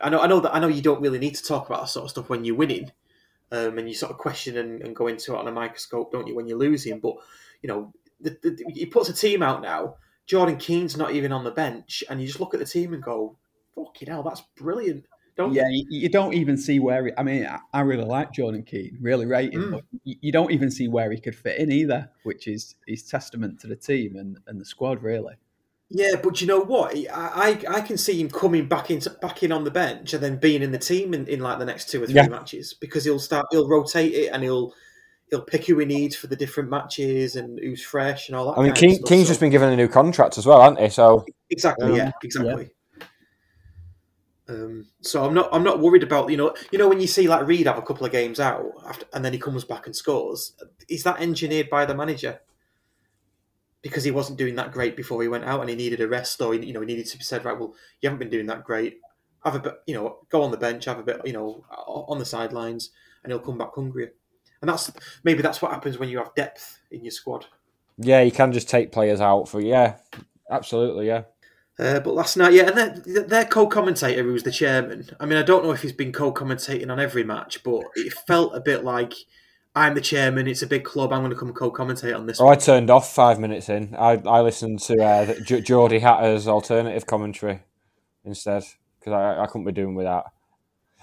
I 0.01 0.09
know, 0.09 0.19
I 0.21 0.27
know 0.27 0.39
that 0.39 0.55
I 0.55 0.59
know 0.59 0.67
you 0.67 0.81
don't 0.81 1.01
really 1.01 1.19
need 1.19 1.35
to 1.35 1.43
talk 1.43 1.67
about 1.67 1.81
that 1.81 1.89
sort 1.89 2.05
of 2.05 2.11
stuff 2.11 2.29
when 2.29 2.45
you're 2.45 2.55
winning, 2.55 2.91
um, 3.51 3.77
and 3.77 3.87
you 3.87 3.93
sort 3.93 4.11
of 4.11 4.17
question 4.17 4.57
and, 4.57 4.81
and 4.81 4.95
go 4.95 5.07
into 5.07 5.33
it 5.33 5.37
on 5.37 5.47
a 5.47 5.51
microscope, 5.51 6.11
don't 6.11 6.27
you, 6.27 6.35
when 6.35 6.47
you're 6.47 6.57
losing? 6.57 6.99
But 6.99 7.15
you 7.61 7.67
know, 7.67 7.93
the, 8.21 8.37
the, 8.41 8.63
he 8.73 8.85
puts 8.85 9.09
a 9.09 9.13
team 9.13 9.43
out 9.43 9.61
now. 9.61 9.95
Jordan 10.25 10.57
Keane's 10.57 10.95
not 10.95 11.11
even 11.11 11.31
on 11.31 11.43
the 11.43 11.51
bench, 11.51 12.03
and 12.09 12.21
you 12.21 12.27
just 12.27 12.39
look 12.39 12.53
at 12.53 12.59
the 12.59 12.65
team 12.65 12.93
and 12.93 13.03
go, 13.03 13.37
"Fucking 13.75 14.07
hell, 14.07 14.23
that's 14.23 14.43
brilliant." 14.55 15.05
Don't 15.35 15.53
Yeah, 15.53 15.67
you, 15.69 15.85
you 15.89 16.09
don't 16.09 16.33
even 16.33 16.55
see 16.55 16.79
where. 16.79 17.07
He, 17.07 17.11
I 17.17 17.23
mean, 17.23 17.45
I, 17.45 17.59
I 17.73 17.81
really 17.81 18.05
like 18.05 18.31
Jordan 18.31 18.63
Keane, 18.63 18.97
really 19.01 19.25
rate 19.25 19.53
him, 19.53 19.63
Mm. 19.63 19.71
but 19.71 19.83
you, 20.03 20.15
you 20.21 20.31
don't 20.31 20.51
even 20.51 20.69
see 20.69 20.87
where 20.87 21.11
he 21.11 21.19
could 21.19 21.35
fit 21.35 21.59
in 21.59 21.71
either, 21.71 22.09
which 22.23 22.47
is 22.47 22.75
is 22.87 23.03
testament 23.03 23.59
to 23.61 23.67
the 23.67 23.75
team 23.75 24.15
and, 24.15 24.37
and 24.47 24.61
the 24.61 24.65
squad, 24.65 25.01
really. 25.03 25.35
Yeah, 25.91 26.17
but 26.21 26.39
you 26.39 26.45
know 26.45 26.59
what? 26.59 26.95
I, 26.95 27.57
I 27.67 27.77
I 27.77 27.81
can 27.81 27.97
see 27.97 28.19
him 28.21 28.29
coming 28.29 28.67
back 28.67 28.91
in 28.91 29.01
back 29.21 29.41
in 29.41 29.51
on 29.51 29.63
the 29.63 29.71
bench 29.71 30.13
and 30.13 30.21
then 30.21 30.37
being 30.37 30.61
in 30.61 30.71
the 30.71 30.77
team 30.77 31.15
in, 31.15 31.25
in 31.27 31.39
like 31.39 31.57
the 31.57 31.65
next 31.65 31.89
two 31.89 32.03
or 32.03 32.05
three 32.05 32.15
Yeah. 32.15 32.27
matches 32.27 32.75
because 32.75 33.03
he'll 33.05 33.17
start 33.17 33.47
he'll 33.49 33.67
rotate 33.67 34.13
it 34.13 34.27
and 34.31 34.43
he'll 34.43 34.71
he'll 35.31 35.41
pick 35.41 35.65
who 35.65 35.79
he 35.79 35.85
needs 35.87 36.15
for 36.15 36.27
the 36.27 36.35
different 36.35 36.69
matches 36.69 37.35
and 37.35 37.57
who's 37.59 37.81
fresh 37.83 38.29
and 38.29 38.35
all 38.35 38.51
that. 38.51 38.59
I 38.59 38.63
mean, 38.63 38.73
King. 38.73 39.01
King's 39.03 39.23
So- 39.25 39.31
just 39.31 39.39
been 39.39 39.49
given 39.49 39.69
a 39.73 39.75
new 39.75 39.87
contract 39.87 40.37
as 40.37 40.45
well, 40.45 40.61
hasn't 40.61 40.79
he? 40.79 40.89
So 40.89 41.25
exactly 41.49 41.87
Um, 41.89 41.95
yeah 41.95 42.11
exactly. 42.23 42.69
Um, 44.47 44.87
so 45.01 45.23
I'm 45.23 45.33
not 45.33 45.49
I'm 45.51 45.63
not 45.63 45.79
worried 45.79 46.01
about 46.03 46.29
you 46.29 46.37
know 46.37 46.53
you 46.71 46.79
know 46.79 46.87
when 46.87 46.99
you 46.99 47.05
see 47.07 47.27
like 47.27 47.45
Reid 47.45 47.67
have 47.67 47.77
a 47.77 47.83
couple 47.83 48.05
of 48.05 48.11
games 48.11 48.39
out 48.39 48.65
after, 48.87 49.05
and 49.13 49.23
then 49.23 49.31
he 49.33 49.37
comes 49.39 49.63
back 49.63 49.85
and 49.85 49.95
scores 49.95 50.53
is 50.87 51.03
that 51.03 51.19
engineered 51.19 51.69
by 51.69 51.85
the 51.85 51.93
manager 51.93 52.39
because 53.81 54.03
he 54.03 54.11
wasn't 54.11 54.37
doing 54.37 54.55
that 54.55 54.71
great 54.71 54.95
before 54.95 55.21
he 55.21 55.27
went 55.27 55.45
out 55.45 55.61
and 55.61 55.69
he 55.69 55.75
needed 55.75 56.01
a 56.01 56.07
rest 56.07 56.41
or 56.41 56.53
you 56.53 56.73
know 56.73 56.81
he 56.81 56.85
needed 56.85 57.05
to 57.05 57.17
be 57.17 57.23
said 57.23 57.45
right 57.45 57.57
well 57.57 57.73
you 58.01 58.09
haven't 58.09 58.19
been 58.19 58.29
doing 58.29 58.45
that 58.45 58.63
great 58.63 58.99
have 59.43 59.55
a 59.55 59.59
bit 59.59 59.75
you 59.87 59.93
know 59.93 60.19
go 60.29 60.41
on 60.41 60.51
the 60.51 60.57
bench 60.57 60.85
have 60.85 60.99
a 60.99 61.03
bit 61.03 61.21
you 61.25 61.33
know 61.33 61.63
on 61.87 62.19
the 62.19 62.25
sidelines 62.25 62.91
and 63.23 63.31
he'll 63.31 63.39
come 63.39 63.57
back 63.57 63.73
hungrier 63.73 64.11
and 64.61 64.69
that's 64.69 64.91
maybe 65.23 65.41
that's 65.41 65.61
what 65.61 65.71
happens 65.71 65.97
when 65.97 66.09
you 66.09 66.17
have 66.17 66.35
depth 66.35 66.79
in 66.91 67.03
your 67.03 67.11
squad 67.11 67.45
yeah, 68.01 68.21
you 68.21 68.31
can 68.31 68.53
just 68.53 68.69
take 68.69 68.91
players 68.91 69.19
out 69.19 69.49
for 69.49 69.59
yeah, 69.59 69.97
absolutely, 70.49 71.07
yeah. 71.07 71.23
Uh, 71.77 71.99
but 71.99 72.13
last 72.13 72.37
night, 72.37 72.53
yeah, 72.53 72.67
and 72.67 72.77
their, 73.05 73.23
their 73.23 73.45
co-commentator, 73.45 74.23
who 74.23 74.33
was 74.33 74.43
the 74.43 74.51
chairman. 74.51 75.09
I 75.19 75.25
mean, 75.25 75.37
I 75.37 75.43
don't 75.43 75.63
know 75.63 75.71
if 75.71 75.81
he's 75.81 75.93
been 75.93 76.11
co-commentating 76.11 76.89
on 76.89 76.99
every 76.99 77.23
match, 77.23 77.61
but 77.63 77.83
it 77.95 78.13
felt 78.13 78.55
a 78.55 78.61
bit 78.61 78.83
like 78.83 79.13
I'm 79.75 79.93
the 79.93 80.01
chairman. 80.01 80.47
It's 80.47 80.61
a 80.61 80.67
big 80.67 80.83
club. 80.83 81.13
I'm 81.13 81.21
going 81.21 81.31
to 81.31 81.37
come 81.37 81.53
co-commentate 81.53 82.15
on 82.15 82.25
this. 82.25 82.41
Oh, 82.41 82.47
I 82.47 82.55
turned 82.55 82.89
off 82.89 83.13
five 83.13 83.39
minutes 83.39 83.69
in. 83.69 83.95
I, 83.95 84.21
I 84.25 84.41
listened 84.41 84.79
to 84.81 85.01
uh, 85.01 85.35
J- 85.45 85.61
Geordie 85.61 85.99
Hatter's 85.99 86.47
alternative 86.47 87.05
commentary 87.05 87.61
instead 88.25 88.63
because 88.99 89.13
I, 89.13 89.43
I 89.43 89.45
couldn't 89.45 89.65
be 89.65 89.71
doing 89.71 89.95
with 89.95 90.05
that. 90.05 90.25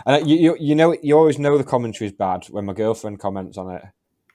And 0.05 0.23
uh, 0.23 0.27
you, 0.27 0.37
you 0.37 0.57
you 0.61 0.75
know 0.75 0.95
you 1.03 1.17
always 1.17 1.39
know 1.39 1.57
the 1.57 1.65
commentary 1.65 2.09
is 2.09 2.13
bad 2.13 2.47
when 2.51 2.67
my 2.67 2.75
girlfriend 2.75 3.19
comments 3.19 3.57
on 3.57 3.75
it. 3.75 3.83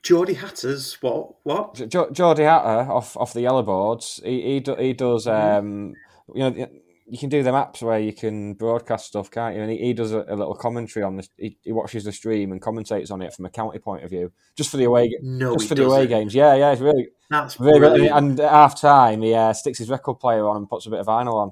Geordie 0.02 0.34
Hatters, 0.34 0.98
what? 1.02 1.36
What? 1.44 1.76
J- 1.76 1.86
J- 1.86 2.12
Geordie 2.12 2.44
Hatter 2.44 2.92
off 2.92 3.16
off 3.16 3.34
the 3.34 3.42
yellow 3.42 3.62
boards. 3.62 4.20
He 4.24 4.42
he, 4.42 4.60
do, 4.62 4.76
he 4.76 4.94
does. 4.94 5.28
Um, 5.28 5.94
you 6.34 6.50
know, 6.50 6.68
you 7.12 7.18
can 7.18 7.28
do 7.30 7.44
them 7.44 7.54
apps 7.56 7.82
where 7.84 8.00
you 8.00 8.14
can 8.14 8.54
broadcast 8.54 9.06
stuff, 9.08 9.30
can't 9.30 9.54
you? 9.56 9.62
And 9.62 9.70
he, 9.70 9.78
he 9.78 9.94
does 9.94 10.14
a, 10.14 10.24
a 10.30 10.36
little 10.36 10.56
commentary 10.56 11.04
on 11.04 11.18
this. 11.18 11.30
He, 11.38 11.58
he 11.62 11.74
watches 11.74 12.06
the 12.06 12.12
stream 12.14 12.54
and 12.54 12.62
commentates 12.62 13.12
on 13.12 13.22
it 13.22 13.34
from 13.34 13.46
a 13.46 13.50
county 13.50 13.80
point 13.80 14.04
of 14.06 14.10
view, 14.10 14.32
just 14.56 14.72
for 14.72 14.78
the 14.78 14.86
away. 14.86 15.14
No, 15.22 15.56
just 15.58 15.68
for 15.68 15.76
the 15.76 15.86
away 15.86 16.08
games. 16.08 16.34
Yeah, 16.34 16.56
yeah, 16.56 16.72
it's 16.72 16.80
really. 16.82 17.10
That's 17.30 17.60
really 17.60 17.80
brilliant. 17.80 18.16
and 18.16 18.40
at 18.40 18.50
half 18.50 18.80
time, 18.80 19.22
he 19.22 19.34
uh, 19.34 19.52
sticks 19.54 19.78
his 19.80 19.90
record 19.90 20.20
player 20.22 20.48
on 20.48 20.56
and 20.58 20.70
puts 20.70 20.86
a 20.86 20.90
bit 20.90 21.00
of 21.02 21.06
vinyl 21.08 21.34
on. 21.34 21.52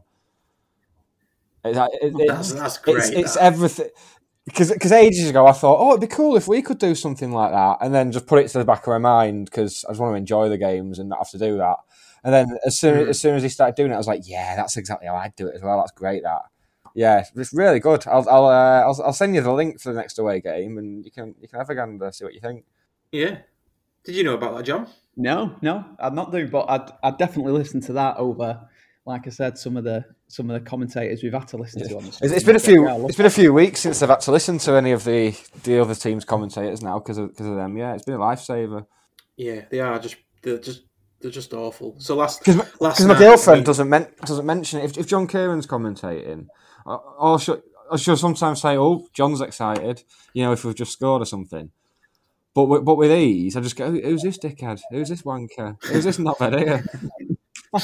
It's, 1.65 1.77
it- 1.77 1.99
it- 2.15 2.27
That's- 2.27 2.53
that's 2.53 2.75
It's, 2.77 2.77
great, 2.77 3.13
it's 3.19 3.33
that. 3.35 3.43
everything. 3.43 3.89
Because 4.45 4.91
ages 4.91 5.29
ago 5.29 5.45
I 5.45 5.51
thought, 5.51 5.77
oh, 5.79 5.89
it'd 5.89 6.01
be 6.01 6.07
cool 6.07 6.35
if 6.35 6.47
we 6.47 6.63
could 6.63 6.79
do 6.79 6.95
something 6.95 7.31
like 7.31 7.51
that, 7.51 7.77
and 7.81 7.93
then 7.93 8.11
just 8.11 8.25
put 8.25 8.39
it 8.43 8.47
to 8.49 8.57
the 8.57 8.65
back 8.65 8.87
of 8.87 8.91
my 8.91 8.97
mind 8.97 9.45
because 9.45 9.85
I 9.87 9.91
just 9.91 9.99
want 10.01 10.13
to 10.13 10.17
enjoy 10.17 10.49
the 10.49 10.57
games 10.57 10.97
and 10.97 11.09
not 11.09 11.19
have 11.19 11.29
to 11.31 11.37
do 11.37 11.57
that. 11.57 11.75
And 12.23 12.33
then 12.33 12.57
as 12.65 12.77
soon 12.77 13.05
Mm. 13.05 13.09
as 13.09 13.19
soon 13.19 13.35
as 13.35 13.43
he 13.43 13.49
started 13.49 13.75
doing 13.75 13.91
it, 13.91 13.95
I 13.95 13.97
was 13.97 14.07
like, 14.07 14.23
yeah, 14.27 14.55
that's 14.55 14.75
exactly 14.77 15.07
how 15.07 15.15
I'd 15.15 15.35
do 15.35 15.47
it 15.47 15.55
as 15.55 15.61
well. 15.61 15.77
That's 15.79 15.91
great. 15.91 16.23
That, 16.23 16.41
yeah, 16.95 17.23
it's 17.35 17.53
really 17.53 17.79
good. 17.79 18.05
I'll 18.07 18.27
I'll, 18.29 18.45
uh, 18.45 18.81
I'll 18.81 19.01
I'll 19.05 19.13
send 19.13 19.35
you 19.35 19.41
the 19.41 19.53
link 19.53 19.79
for 19.79 19.93
the 19.93 19.99
next 19.99 20.19
away 20.19 20.41
game, 20.41 20.77
and 20.77 21.05
you 21.05 21.11
can 21.11 21.35
you 21.39 21.47
can 21.47 21.59
have 21.59 21.69
a 21.69 21.75
gander, 21.75 22.11
see 22.11 22.25
what 22.25 22.33
you 22.33 22.41
think. 22.41 22.65
Yeah. 23.11 23.37
Did 24.03 24.15
you 24.15 24.23
know 24.23 24.33
about 24.35 24.55
that, 24.57 24.63
John? 24.63 24.87
No, 25.15 25.55
no, 25.61 25.83
I'm 25.99 26.15
not 26.15 26.31
doing, 26.31 26.49
but 26.49 26.65
I'd 26.69 26.91
I'd 27.03 27.17
definitely 27.17 27.51
listen 27.53 27.81
to 27.81 27.93
that 27.93 28.17
over, 28.17 28.67
like 29.05 29.27
I 29.27 29.29
said, 29.29 29.57
some 29.57 29.77
of 29.77 29.83
the 29.83 30.05
some 30.27 30.49
of 30.49 30.53
the 30.63 30.69
commentators 30.69 31.21
we've 31.23 31.33
had 31.33 31.47
to 31.49 31.57
listen 31.57 31.87
to 31.87 31.97
on 31.97 32.03
the. 32.03 32.09
It's, 32.09 32.21
it's 32.21 32.43
been 32.43 32.55
a 32.55 32.59
few. 32.59 32.85
Yeah, 32.87 33.05
It's 33.05 33.17
been 33.17 33.25
a 33.25 33.29
few 33.29 33.53
weeks 33.53 33.81
since 33.81 34.01
I've 34.01 34.09
had 34.09 34.21
to 34.21 34.31
listen 34.31 34.57
to 34.59 34.73
any 34.73 34.91
of 34.91 35.03
the 35.03 35.35
the 35.63 35.79
other 35.79 35.95
teams' 35.95 36.25
commentators 36.25 36.81
now 36.81 36.99
because 36.99 37.17
of 37.17 37.29
because 37.29 37.47
of 37.47 37.55
them. 37.55 37.77
Yeah, 37.77 37.93
it's 37.93 38.03
been 38.05 38.15
a 38.15 38.19
lifesaver. 38.19 38.85
Yeah, 39.35 39.65
they 39.69 39.79
are 39.81 39.99
just 39.99 40.15
they're 40.41 40.57
just 40.57 40.83
they're 41.21 41.31
just 41.31 41.53
awful. 41.53 41.95
So 41.99 42.15
last 42.15 42.39
Because 42.39 42.55
my, 42.57 42.65
last 42.79 42.97
'cause 42.97 43.07
my 43.07 43.13
night- 43.13 43.19
girlfriend 43.19 43.65
doesn't 43.65 43.89
men, 43.89 44.07
doesn't 44.25 44.45
mention 44.45 44.79
it. 44.79 44.85
If, 44.85 44.97
if 44.97 45.07
John 45.07 45.27
Kieran's 45.27 45.67
commentating, 45.67 46.47
I- 46.85 46.97
I'll, 47.19 47.37
she'll, 47.37 47.61
she'll 47.97 48.17
sometimes 48.17 48.61
say, 48.61 48.77
"Oh, 48.77 49.07
John's 49.13 49.41
excited," 49.41 50.03
you 50.33 50.43
know, 50.43 50.51
if 50.53 50.63
we've 50.63 50.75
just 50.75 50.93
scored 50.93 51.21
or 51.21 51.25
something. 51.25 51.71
But 52.53 52.65
with, 52.65 52.85
but 52.85 52.95
with 52.95 53.11
these, 53.11 53.55
I 53.55 53.61
just 53.61 53.75
go, 53.75 53.91
"Who's 53.91 54.21
this 54.23 54.37
dickhead? 54.37 54.81
Who's 54.91 55.09
this 55.09 55.21
wanker? 55.23 55.81
Who's 55.85 56.03
this 56.05 56.19
not 56.19 56.37
here?" 56.39 56.83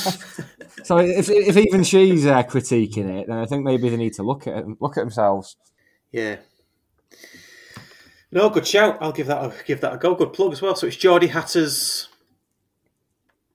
so 0.84 0.98
if 0.98 1.30
if 1.30 1.58
even 1.58 1.84
she's 1.84 2.26
uh, 2.26 2.42
critiquing 2.44 3.20
it, 3.20 3.28
then 3.28 3.38
I 3.38 3.46
think 3.46 3.64
maybe 3.64 3.90
they 3.90 3.98
need 3.98 4.14
to 4.14 4.24
look 4.24 4.48
at 4.48 4.58
it, 4.58 4.66
look 4.82 4.98
at 4.98 5.02
themselves. 5.02 5.58
Yeah. 6.12 6.38
No, 8.32 8.50
good 8.50 8.66
shout. 8.68 8.98
I'll 9.02 9.12
give 9.12 9.28
that 9.28 9.44
a, 9.44 9.54
give 9.66 9.82
that 9.82 9.94
a 9.94 9.98
go. 9.98 10.16
Good 10.16 10.34
plug 10.34 10.52
as 10.54 10.62
well. 10.62 10.76
So 10.76 10.88
it's 10.88 10.96
Geordie 10.98 11.28
Hatter's. 11.28 12.10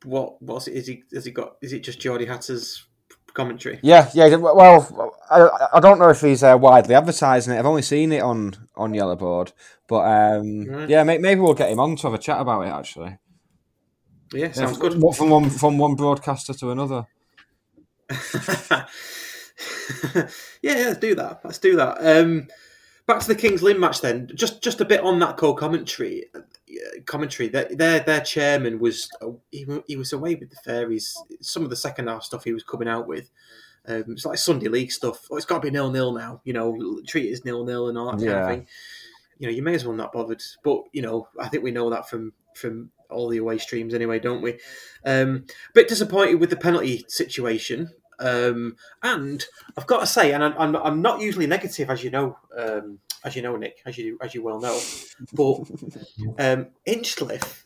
What 0.05 0.41
what's 0.43 0.69
it? 0.69 0.75
Is 0.75 0.87
he 0.87 1.05
has 1.13 1.25
he 1.25 1.31
got? 1.33 1.57
Is 1.63 1.73
it 1.73 1.81
just 1.81 2.01
Geordie 2.01 2.27
Hatter's 2.27 2.87
commentary? 3.35 3.81
Yeah, 3.83 4.11
yeah. 4.15 4.35
Well, 4.37 5.15
I, 5.31 5.49
I 5.75 5.81
don't 5.81 5.99
know 5.99 6.11
if 6.11 6.21
he's 6.21 6.43
uh, 6.43 6.57
widely 6.59 6.95
advertising 6.95 7.55
it. 7.55 7.59
I've 7.59 7.67
only 7.67 7.83
seen 7.83 8.13
it 8.13 8.23
on 8.23 8.55
on 8.77 8.95
Yellow 8.95 9.17
Board, 9.17 9.53
but 9.89 10.01
um, 10.03 10.65
Right. 10.67 10.89
yeah, 10.89 11.03
may, 11.05 11.19
maybe 11.19 11.41
we'll 11.41 11.55
get 11.55 11.71
him 11.71 11.81
on 11.81 11.97
to 11.97 12.03
have 12.05 12.15
a 12.15 12.19
chat 12.19 12.41
about 12.41 12.63
it. 12.67 12.71
Actually, 12.71 13.19
Yeah, 14.33 14.53
sounds 14.53 14.79
Yeah, 14.79 14.89
good. 14.91 14.93
From 15.15 15.31
one 15.31 15.51
from 15.51 15.79
one 15.79 15.95
broadcaster 15.97 16.55
to 16.55 16.71
another. 16.71 17.07
yeah, 18.11 18.87
yeah, 20.63 20.75
let's 20.87 20.99
do 21.01 21.15
that. 21.15 21.41
Let's 21.45 21.59
do 21.59 21.77
that. 21.77 21.99
Um, 22.01 22.49
back 23.07 23.21
to 23.21 23.29
the 23.29 23.35
Kings 23.35 23.63
Lynn 23.63 23.81
match 23.81 24.01
then. 24.01 24.31
Just 24.35 24.63
just 24.63 24.81
a 24.81 24.85
bit 24.85 25.01
on 25.01 25.19
that 25.21 25.37
co-commentary. 25.37 26.27
uh, 26.35 26.41
Commentary. 27.07 27.49
Their 27.49 27.69
their, 27.71 28.01
their 28.01 28.21
chairman 28.21 28.79
was 28.79 29.11
he, 29.51 29.67
he 29.87 29.97
was 29.97 30.13
away 30.13 30.35
with 30.35 30.51
the 30.51 30.57
fairies. 30.57 31.17
Some 31.41 31.65
of 31.65 31.71
the 31.71 31.77
second 31.77 32.09
half 32.09 32.23
stuff 32.23 32.45
he 32.45 32.53
was 32.53 32.65
coming 32.65 32.89
out 32.89 33.07
with. 33.07 33.31
Um, 33.87 34.05
it's 34.09 34.27
like 34.27 34.39
Sunday 34.39 34.69
League 34.69 34.93
stuff. 34.93 35.27
Oh, 35.31 35.37
it's 35.37 35.47
got 35.47 35.63
to 35.63 35.67
be 35.67 35.71
nil 35.71 35.91
nil 35.91 36.13
now. 36.13 36.41
You 36.45 36.53
know, 36.53 37.01
treat 37.07 37.27
it 37.27 37.33
as 37.33 37.45
nil 37.45 37.65
nil 37.65 37.89
and 37.89 37.99
all 37.99 38.13
that 38.13 38.25
kind 38.25 38.39
of 38.39 38.47
thing. 38.47 38.67
You 39.39 39.47
know, 39.47 39.55
you 39.55 39.63
may 39.63 39.75
as 39.75 39.87
well 39.87 39.97
not 39.97 40.13
bothered. 40.13 40.43
But 40.63 40.83
you 40.93 41.03
know, 41.03 41.29
I 41.41 41.49
think 41.49 41.65
we 41.65 41.71
know 41.71 41.91
that 41.91 42.09
from 42.09 42.33
from 42.55 42.91
all 43.11 43.29
the 43.29 43.39
away 43.39 43.59
streams 43.59 43.95
anyway, 43.95 44.19
don't 44.19 44.43
we? 44.43 44.59
Um, 45.05 45.47
bit 45.75 45.89
disappointed 45.89 46.37
with 46.37 46.51
the 46.51 46.57
penalty 46.57 47.05
situation. 47.09 47.91
Um, 48.19 48.77
and 49.03 49.45
I've 49.77 49.87
got 49.87 50.01
to 50.01 50.07
say, 50.07 50.33
and 50.33 50.45
I'm, 50.45 50.55
I'm, 50.59 50.77
I'm 50.77 51.03
not 51.03 51.21
usually 51.21 51.47
negative, 51.47 51.89
as 51.89 52.05
you 52.05 52.11
know, 52.11 52.39
um, 52.57 52.99
as 53.25 53.37
you 53.37 53.43
know, 53.43 53.57
Nick, 53.57 53.79
as 53.87 53.99
you 53.99 54.19
as 54.23 54.35
you 54.35 54.43
well 54.43 54.61
know, 54.61 54.79
but 55.33 55.61
um, 56.39 56.69
Hinchliffe, 56.87 57.65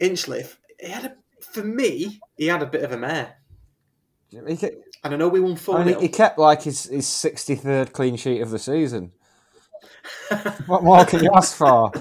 Hinchliffe, 0.00 0.56
he 0.80 0.90
had 0.90 1.04
a, 1.04 1.14
for 1.40 1.64
me, 1.64 2.20
he 2.36 2.46
had 2.46 2.62
a 2.62 2.66
bit 2.66 2.82
of 2.82 2.92
a 2.92 2.96
mare. 2.96 3.36
Kept, 4.30 4.74
And 5.04 5.14
I 5.14 5.16
know 5.16 5.28
we 5.28 5.40
won 5.40 5.56
four 5.56 5.82
he, 5.82 5.90
0 5.90 6.00
he 6.00 6.08
kept 6.08 6.38
like 6.38 6.62
his 6.62 6.84
his 6.84 7.06
sixty 7.06 7.54
third 7.54 7.92
clean 7.92 8.16
sheet 8.16 8.40
of 8.40 8.50
the 8.50 8.58
season. 8.58 9.12
what 10.66 10.82
more 10.82 11.04
can 11.04 11.22
you 11.22 11.30
ask 11.34 11.56
for? 11.56 11.92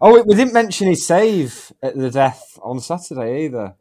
Oh, 0.00 0.22
we 0.22 0.34
didn't 0.34 0.54
mention 0.54 0.88
his 0.88 1.06
save 1.06 1.72
at 1.82 1.96
the 1.96 2.10
death 2.10 2.58
on 2.62 2.80
Saturday 2.80 3.44
either. 3.44 3.74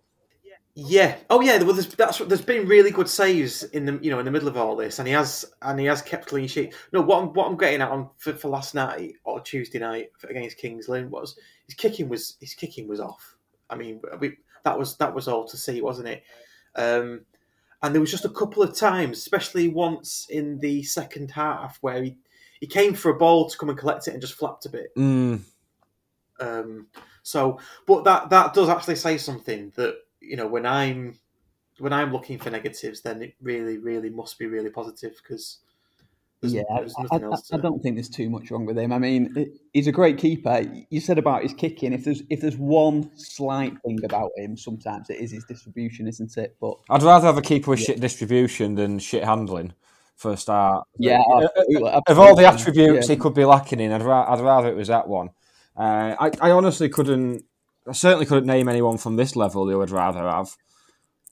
Yeah. 0.87 1.17
Oh, 1.29 1.41
yeah. 1.41 1.61
Well, 1.61 1.73
there's 1.73 1.93
that's 1.93 2.19
there's 2.19 2.41
been 2.41 2.67
really 2.67 2.91
good 2.91 3.09
saves 3.09 3.63
in 3.63 3.85
the 3.85 3.99
you 4.01 4.09
know 4.09 4.19
in 4.19 4.25
the 4.25 4.31
middle 4.31 4.47
of 4.47 4.57
all 4.57 4.75
this, 4.75 4.99
and 4.99 5.07
he 5.07 5.13
has 5.13 5.45
and 5.61 5.79
he 5.79 5.85
has 5.85 6.01
kept 6.01 6.27
clean 6.27 6.47
sheet. 6.47 6.73
No, 6.93 7.01
what 7.01 7.21
I'm 7.21 7.33
what 7.33 7.47
I'm 7.47 7.57
getting 7.57 7.81
at 7.81 7.91
on 7.91 8.09
for, 8.17 8.33
for 8.33 8.49
last 8.49 8.75
night 8.75 9.13
or 9.23 9.41
Tuesday 9.41 9.79
night 9.79 10.11
against 10.29 10.57
Kings 10.57 10.87
Lynn 10.87 11.09
was 11.09 11.37
his 11.65 11.75
kicking 11.75 12.07
was 12.07 12.37
his 12.39 12.53
kicking 12.53 12.87
was 12.87 12.99
off. 12.99 13.35
I 13.69 13.75
mean, 13.75 14.01
we, 14.19 14.37
that 14.63 14.77
was 14.77 14.95
that 14.97 15.13
was 15.13 15.27
all 15.27 15.45
to 15.47 15.57
see, 15.57 15.81
wasn't 15.81 16.07
it? 16.07 16.23
Um, 16.75 17.21
and 17.81 17.93
there 17.93 18.01
was 18.01 18.11
just 18.11 18.25
a 18.25 18.29
couple 18.29 18.63
of 18.63 18.75
times, 18.75 19.17
especially 19.17 19.67
once 19.67 20.27
in 20.29 20.59
the 20.59 20.83
second 20.83 21.31
half, 21.31 21.77
where 21.81 22.03
he 22.03 22.17
he 22.59 22.67
came 22.67 22.93
for 22.93 23.09
a 23.11 23.17
ball 23.17 23.49
to 23.49 23.57
come 23.57 23.69
and 23.69 23.77
collect 23.77 24.07
it 24.07 24.11
and 24.11 24.21
just 24.21 24.35
flapped 24.35 24.65
a 24.65 24.69
bit. 24.69 24.95
Mm. 24.97 25.41
Um, 26.39 26.87
so, 27.23 27.59
but 27.85 28.03
that 28.05 28.29
that 28.29 28.53
does 28.53 28.69
actually 28.69 28.95
say 28.95 29.17
something 29.17 29.71
that 29.75 29.95
you 30.21 30.35
know 30.37 30.47
when 30.47 30.65
I'm 30.65 31.15
when 31.79 31.93
I'm 31.93 32.11
looking 32.11 32.37
for 32.39 32.49
negatives, 32.49 33.01
then 33.01 33.21
it 33.21 33.35
really, 33.41 33.77
really 33.77 34.09
must 34.09 34.37
be 34.37 34.45
really 34.47 34.69
positive 34.69 35.13
because 35.23 35.59
there's, 36.41 36.53
yeah, 36.53 36.63
there's 36.77 36.93
I, 36.97 37.03
nothing 37.03 37.23
I- 37.23 37.27
else. 37.27 37.47
To 37.47 37.55
I 37.55 37.59
don't 37.59 37.81
think 37.81 37.95
there's 37.95 38.09
too 38.09 38.29
much 38.29 38.51
wrong 38.51 38.65
with 38.65 38.77
him. 38.77 38.91
I 38.93 38.99
mean, 38.99 39.33
it- 39.35 39.53
he's 39.73 39.87
a 39.87 39.91
great 39.91 40.17
keeper. 40.17 40.61
You 40.89 40.99
said 40.99 41.17
about 41.17 41.43
his 41.43 41.53
kicking. 41.53 41.93
If 41.93 42.03
there's 42.03 42.21
if 42.29 42.41
there's 42.41 42.57
one 42.57 43.11
slight 43.17 43.73
thing 43.85 44.03
about 44.03 44.31
him, 44.37 44.57
sometimes 44.57 45.09
it 45.09 45.19
is 45.19 45.31
his 45.31 45.45
distribution, 45.45 46.07
isn't 46.07 46.37
it? 46.37 46.55
But 46.59 46.75
I'd 46.89 47.03
rather 47.03 47.27
have 47.27 47.37
a 47.37 47.41
keeper 47.41 47.71
with 47.71 47.79
Yeah. 47.81 47.85
shit 47.87 47.99
distribution 48.01 48.75
than 48.75 48.99
shit 48.99 49.23
handling 49.23 49.73
for 50.17 50.33
a 50.33 50.37
start. 50.37 50.85
Yeah, 50.97 51.21
Uh, 51.31 51.47
absolutely, 51.57 51.91
of 52.07 52.19
all 52.19 52.35
the 52.35 52.45
attributes 52.45 53.07
yeah. 53.07 53.15
he 53.15 53.19
could 53.19 53.33
be 53.33 53.45
lacking 53.45 53.79
in, 53.79 53.93
I'd, 53.93 54.01
ra- 54.01 54.25
I'd 54.33 54.41
rather 54.41 54.67
it 54.67 54.75
was 54.75 54.89
that 54.89 55.07
one. 55.07 55.29
Uh, 55.77 56.13
I, 56.19 56.31
I 56.41 56.51
honestly 56.51 56.89
couldn't, 56.89 57.45
I 57.89 57.93
certainly 57.93 58.25
couldn't 58.25 58.47
name 58.47 58.69
anyone 58.69 58.97
from 58.97 59.15
this 59.15 59.35
level 59.35 59.67
who 59.67 59.81
I'd 59.81 59.89
rather 59.89 60.19
have 60.19 60.55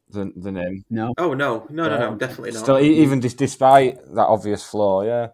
than, 0.10 0.34
than 0.36 0.56
him. 0.58 0.86
No. 0.90 1.14
Oh 1.18 1.34
no, 1.34 1.68
no, 1.70 1.88
no, 1.88 2.00
no, 2.00 2.08
Um, 2.10 2.18
definitely 2.18 2.52
not. 2.52 2.64
Still, 2.64 2.80
e- 2.80 3.02
even 3.02 3.20
dis- 3.20 3.34
despite 3.34 4.04
that 4.16 4.28
obvious 4.28 4.64
flaw, 4.64 5.04
yeah. 5.04 5.30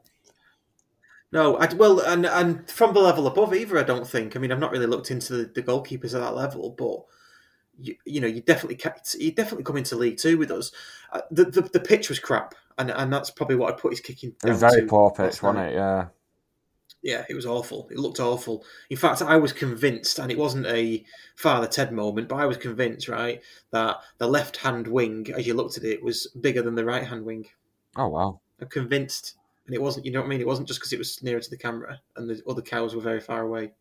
No, 1.31 1.57
I, 1.57 1.73
well, 1.73 1.99
and 1.99 2.27
and 2.27 2.69
from 2.69 2.93
the 2.93 2.99
level 2.99 3.25
above 3.25 3.55
either, 3.55 3.79
I 3.79 3.83
don't 3.83 4.07
think. 4.07 4.35
I 4.35 4.39
mean, 4.39 4.51
I've 4.51 4.59
not 4.59 4.71
really 4.71 4.85
looked 4.85 5.09
into 5.09 5.33
the, 5.33 5.43
the 5.45 5.63
goalkeepers 5.63 6.13
at 6.13 6.21
that 6.21 6.35
level, 6.35 6.69
but 6.77 7.05
you, 7.79 7.95
you 8.05 8.21
know, 8.21 8.27
you 8.27 8.41
definitely 8.41 8.75
kept, 8.75 9.15
you 9.15 9.31
definitely 9.31 9.63
come 9.63 9.77
into 9.77 9.95
League 9.95 10.17
Two 10.17 10.37
with 10.37 10.51
us. 10.51 10.71
Uh, 11.11 11.21
the, 11.31 11.45
the 11.45 11.61
the 11.61 11.79
pitch 11.79 12.09
was 12.09 12.19
crap, 12.19 12.53
and 12.77 12.91
and 12.91 13.11
that's 13.11 13.31
probably 13.31 13.55
what 13.55 13.73
I 13.73 13.77
put 13.77 13.93
his 13.93 13.99
kicking. 13.99 14.35
It 14.45 14.49
was 14.49 14.59
very 14.59 14.81
to 14.81 14.87
poor 14.87 15.09
pitch, 15.09 15.41
wasn't 15.41 15.69
it? 15.69 15.73
Yeah. 15.73 16.07
Yeah, 17.03 17.25
it 17.29 17.35
was 17.35 17.45
awful. 17.45 17.89
It 17.91 17.99
looked 17.99 18.21
awful. 18.21 18.63
In 18.89 18.95
fact, 18.95 19.21
I 19.21 19.35
was 19.35 19.51
convinced, 19.51 20.19
and 20.19 20.31
it 20.31 20.37
wasn't 20.37 20.65
a 20.67 21.03
Father 21.35 21.67
Ted 21.67 21.91
moment, 21.91 22.29
but 22.29 22.37
I 22.37 22.45
was 22.45 22.55
convinced, 22.57 23.09
right, 23.09 23.41
that 23.71 23.97
the 24.19 24.27
left 24.27 24.57
hand 24.57 24.87
wing, 24.87 25.27
as 25.35 25.45
you 25.45 25.53
looked 25.53 25.77
at 25.77 25.83
it, 25.83 26.01
was 26.01 26.27
bigger 26.39 26.61
than 26.61 26.75
the 26.75 26.85
right 26.85 27.05
hand 27.05 27.25
wing. 27.25 27.45
Oh, 27.97 28.07
wow. 28.07 28.39
I'm 28.61 28.69
convinced. 28.69 29.35
And 29.65 29.75
it 29.75 29.81
wasn't, 29.81 30.05
you 30.05 30.13
know 30.13 30.19
what 30.21 30.27
I 30.27 30.29
mean? 30.29 30.41
It 30.41 30.47
wasn't 30.47 30.67
just 30.67 30.79
because 30.79 30.93
it 30.93 30.99
was 30.99 31.21
nearer 31.21 31.39
to 31.41 31.49
the 31.49 31.57
camera 31.57 31.99
and 32.15 32.29
the 32.29 32.41
other 32.49 32.61
cows 32.61 32.95
were 32.95 33.01
very 33.01 33.21
far 33.21 33.41
away. 33.41 33.71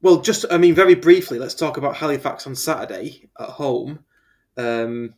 Well, 0.00 0.20
just, 0.20 0.44
I 0.50 0.58
mean, 0.58 0.74
very 0.74 0.94
briefly, 0.94 1.38
let's 1.38 1.54
talk 1.54 1.76
about 1.76 1.96
Halifax 1.96 2.46
on 2.46 2.54
Saturday 2.54 3.28
at 3.38 3.48
home. 3.48 4.04
Um, 4.56 5.14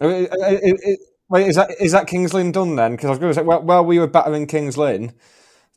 I 0.00 0.06
mean, 0.06 0.24
it- 0.24 0.30
it- 0.32 0.80
it- 0.82 1.00
Wait, 1.28 1.46
is 1.48 1.56
that 1.56 1.70
is 1.80 1.92
that 1.92 2.06
Kings 2.06 2.34
Lynn 2.34 2.52
done 2.52 2.76
then? 2.76 2.92
Because 2.92 3.06
I 3.06 3.10
was 3.10 3.18
going 3.18 3.30
to 3.30 3.34
say, 3.34 3.42
while, 3.42 3.62
while 3.62 3.84
we 3.84 3.98
were 3.98 4.06
battering 4.06 4.46
Kings 4.46 4.76
Lynn, 4.76 5.12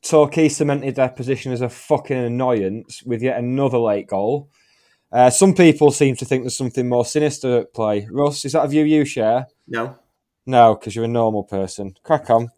Torquay 0.01 0.49
cemented 0.49 0.95
their 0.95 1.09
position 1.09 1.51
as 1.51 1.61
a 1.61 1.69
fucking 1.69 2.17
annoyance 2.17 3.01
with 3.03 3.21
yet 3.21 3.37
another 3.37 3.79
late 3.79 4.07
goal. 4.07 4.49
Uh, 5.11 5.29
some 5.29 5.53
people 5.53 5.91
seem 5.91 6.15
to 6.15 6.25
think 6.25 6.43
there's 6.43 6.57
something 6.57 6.87
more 6.87 7.05
sinister 7.05 7.59
at 7.59 7.73
play. 7.73 8.07
Russ, 8.11 8.45
is 8.45 8.51
that 8.51 8.65
a 8.65 8.67
view 8.67 8.83
you 8.83 9.05
share? 9.05 9.47
No. 9.67 9.97
No, 10.45 10.75
because 10.75 10.95
you're 10.95 11.05
a 11.05 11.09
normal 11.09 11.43
person. 11.43 11.95
Crack 12.03 12.29
on. 12.29 12.49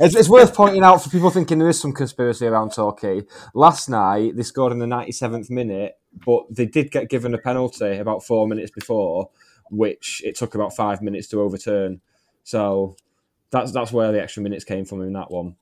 It's, 0.00 0.14
it's 0.14 0.28
worth 0.28 0.54
pointing 0.54 0.82
out 0.82 1.02
for 1.02 1.10
people 1.10 1.30
thinking 1.30 1.58
there 1.58 1.68
is 1.68 1.80
some 1.80 1.92
conspiracy 1.92 2.46
around 2.46 2.72
Torquay. 2.72 3.22
Last 3.54 3.88
night, 3.88 4.36
they 4.36 4.42
scored 4.42 4.72
in 4.72 4.78
the 4.78 4.86
97th 4.86 5.50
minute, 5.50 5.98
but 6.26 6.42
they 6.50 6.66
did 6.66 6.90
get 6.90 7.08
given 7.08 7.34
a 7.34 7.38
penalty 7.38 7.96
about 7.96 8.24
four 8.24 8.46
minutes 8.46 8.70
before, 8.70 9.30
which 9.70 10.20
it 10.24 10.36
took 10.36 10.54
about 10.54 10.74
five 10.74 11.00
minutes 11.00 11.28
to 11.28 11.40
overturn. 11.40 12.00
So 12.42 12.96
that's 13.50 13.72
that's 13.72 13.92
where 13.92 14.12
the 14.12 14.22
extra 14.22 14.42
minutes 14.42 14.64
came 14.64 14.84
from 14.84 15.02
in 15.02 15.12
that 15.14 15.30
one. 15.30 15.56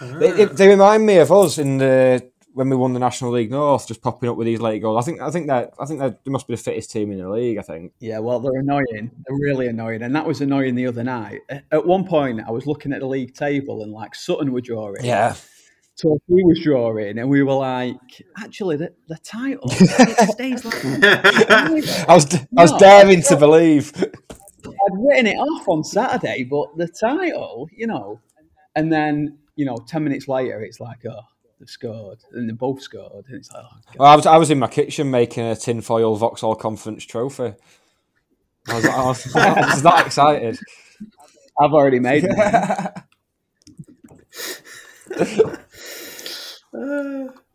They, 0.00 0.28
it- 0.42 0.50
ah. 0.50 0.54
they 0.54 0.68
remind 0.68 1.06
me 1.06 1.16
of 1.18 1.30
us 1.32 1.58
in 1.58 1.78
the 1.78 2.30
when 2.52 2.70
we 2.70 2.76
won 2.76 2.94
the 2.94 2.98
National 3.00 3.32
League 3.32 3.50
North, 3.50 3.86
just 3.86 4.00
popping 4.00 4.30
up 4.30 4.36
with 4.38 4.46
these 4.46 4.60
late 4.60 4.80
goals. 4.80 5.02
I 5.02 5.04
think 5.04 5.20
I 5.20 5.30
think 5.30 5.46
that 5.48 5.74
I 5.78 5.84
think 5.84 6.00
that 6.00 6.24
they 6.24 6.30
must 6.30 6.46
be 6.48 6.54
the 6.54 6.62
fittest 6.62 6.90
team 6.90 7.12
in 7.12 7.18
the 7.18 7.28
league. 7.28 7.58
I 7.58 7.62
think. 7.62 7.92
Yeah, 8.00 8.18
well, 8.20 8.40
they're 8.40 8.58
annoying. 8.60 9.10
They're 9.26 9.36
really 9.38 9.66
annoying, 9.66 10.02
and 10.02 10.16
that 10.16 10.26
was 10.26 10.40
annoying 10.40 10.74
the 10.74 10.86
other 10.86 11.04
night. 11.04 11.40
At 11.70 11.84
one 11.86 12.06
point, 12.06 12.40
I 12.46 12.50
was 12.50 12.66
looking 12.66 12.92
at 12.94 13.00
the 13.00 13.06
league 13.06 13.34
table, 13.34 13.82
and 13.82 13.92
like 13.92 14.14
Sutton 14.14 14.52
were 14.52 14.62
drawing. 14.62 15.04
Yeah. 15.04 15.34
Torquay 16.00 16.42
was 16.44 16.60
drawing, 16.62 17.18
and 17.18 17.28
we 17.30 17.42
were 17.42 17.54
like, 17.54 17.96
actually, 18.38 18.76
the, 18.76 18.92
the 19.08 19.16
title 19.16 19.66
stays 19.70 20.62
like. 20.62 20.84
I 20.84 21.70
was 22.14 22.34
I 22.56 22.62
was 22.62 22.72
No, 22.72 22.78
daring 22.78 23.22
to 23.22 23.36
believe. 23.36 23.92
I'd 23.96 24.98
written 24.98 25.26
it 25.26 25.36
off 25.36 25.66
on 25.68 25.82
Saturday, 25.84 26.44
but 26.44 26.68
the 26.76 26.86
title, 26.88 27.68
you 27.74 27.86
know, 27.86 28.20
and 28.74 28.92
then 28.92 29.38
you 29.56 29.64
know, 29.64 29.76
ten 29.88 30.04
minutes 30.04 30.28
later, 30.28 30.62
it's 30.62 30.78
like, 30.80 31.04
oh, 31.06 31.20
they've 31.58 31.68
scored, 31.68 32.18
and 32.32 32.48
they 32.48 32.52
both 32.52 32.80
scored, 32.82 33.24
and 33.28 33.36
it's 33.36 33.50
like, 33.52 33.64
oh, 33.64 33.78
Well, 33.98 34.10
I 34.12 34.16
was 34.16 34.26
I 34.26 34.36
was 34.36 34.50
in 34.50 34.58
my 34.58 34.68
kitchen 34.68 35.10
making 35.10 35.44
a 35.44 35.56
tinfoil 35.56 36.16
Vauxhall 36.16 36.54
Conference 36.54 37.04
trophy. 37.04 37.54
I 38.68 38.74
was, 38.74 38.84
I 38.84 39.04
was, 39.06 39.36
I 39.36 39.60
was 39.72 39.82
that 39.82 40.06
excited. 40.06 40.58
I've 41.60 41.72
already 41.72 42.00
made 42.00 42.24
it. 42.28 42.92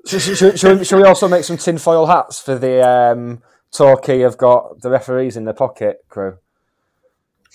Should, 0.08 0.22
should, 0.22 0.60
should, 0.60 0.80
we, 0.80 0.84
should 0.86 0.98
we 0.98 1.04
also 1.04 1.28
make 1.28 1.44
some 1.44 1.58
tinfoil 1.58 2.08
hats 2.08 2.42
for 2.42 2.58
the 2.58 2.82
um, 2.88 3.44
Torquay 3.72 4.20
have 4.20 4.38
got 4.38 4.82
the 4.82 4.90
referees 4.90 5.38
in 5.38 5.46
their 5.46 5.54
pocket 5.54 6.04
crew? 6.10 6.38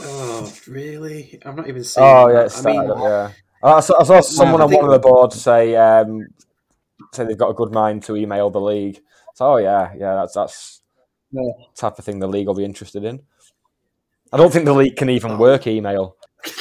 oh, 0.00 0.52
really? 0.68 1.40
I'm 1.44 1.56
not 1.56 1.68
even 1.68 1.82
seeing 1.82 2.06
Oh 2.06 2.28
that. 2.28 2.32
yeah, 2.35 2.38
I 2.40 2.44
it's 2.44 2.64
mean, 2.64 2.85
started, 2.85 3.02
yeah. 3.02 3.30
I 3.62 3.81
saw, 3.81 4.01
I 4.01 4.05
saw 4.05 4.21
someone 4.21 4.61
I 4.61 4.64
on 4.64 4.73
one 4.73 4.85
of 4.85 4.90
the 4.92 4.99
boards 4.99 5.40
say 5.40 5.75
um, 5.77 6.27
say 7.12 7.25
they've 7.25 7.38
got 7.38 7.51
a 7.51 7.55
good 7.55 7.73
mind 7.73 8.03
to 8.05 8.16
email 8.16 8.51
the 8.51 8.61
league. 8.61 9.01
So 9.35 9.55
oh 9.55 9.57
yeah, 9.57 9.92
yeah, 9.97 10.14
that's 10.14 10.35
that's 10.35 10.83
Yeah. 11.33 11.42
the 11.42 11.64
type 11.77 11.99
of 11.99 12.05
thing 12.05 12.19
the 12.19 12.29
league 12.29 12.47
will 12.47 12.55
be 12.55 12.64
interested 12.64 13.05
in. 13.05 13.21
I 14.33 14.37
don't 14.37 14.53
think 14.53 14.64
the 14.64 14.75
league 14.75 14.97
can 14.97 15.11
even 15.11 15.38
work 15.38 15.66
email. 15.66 16.16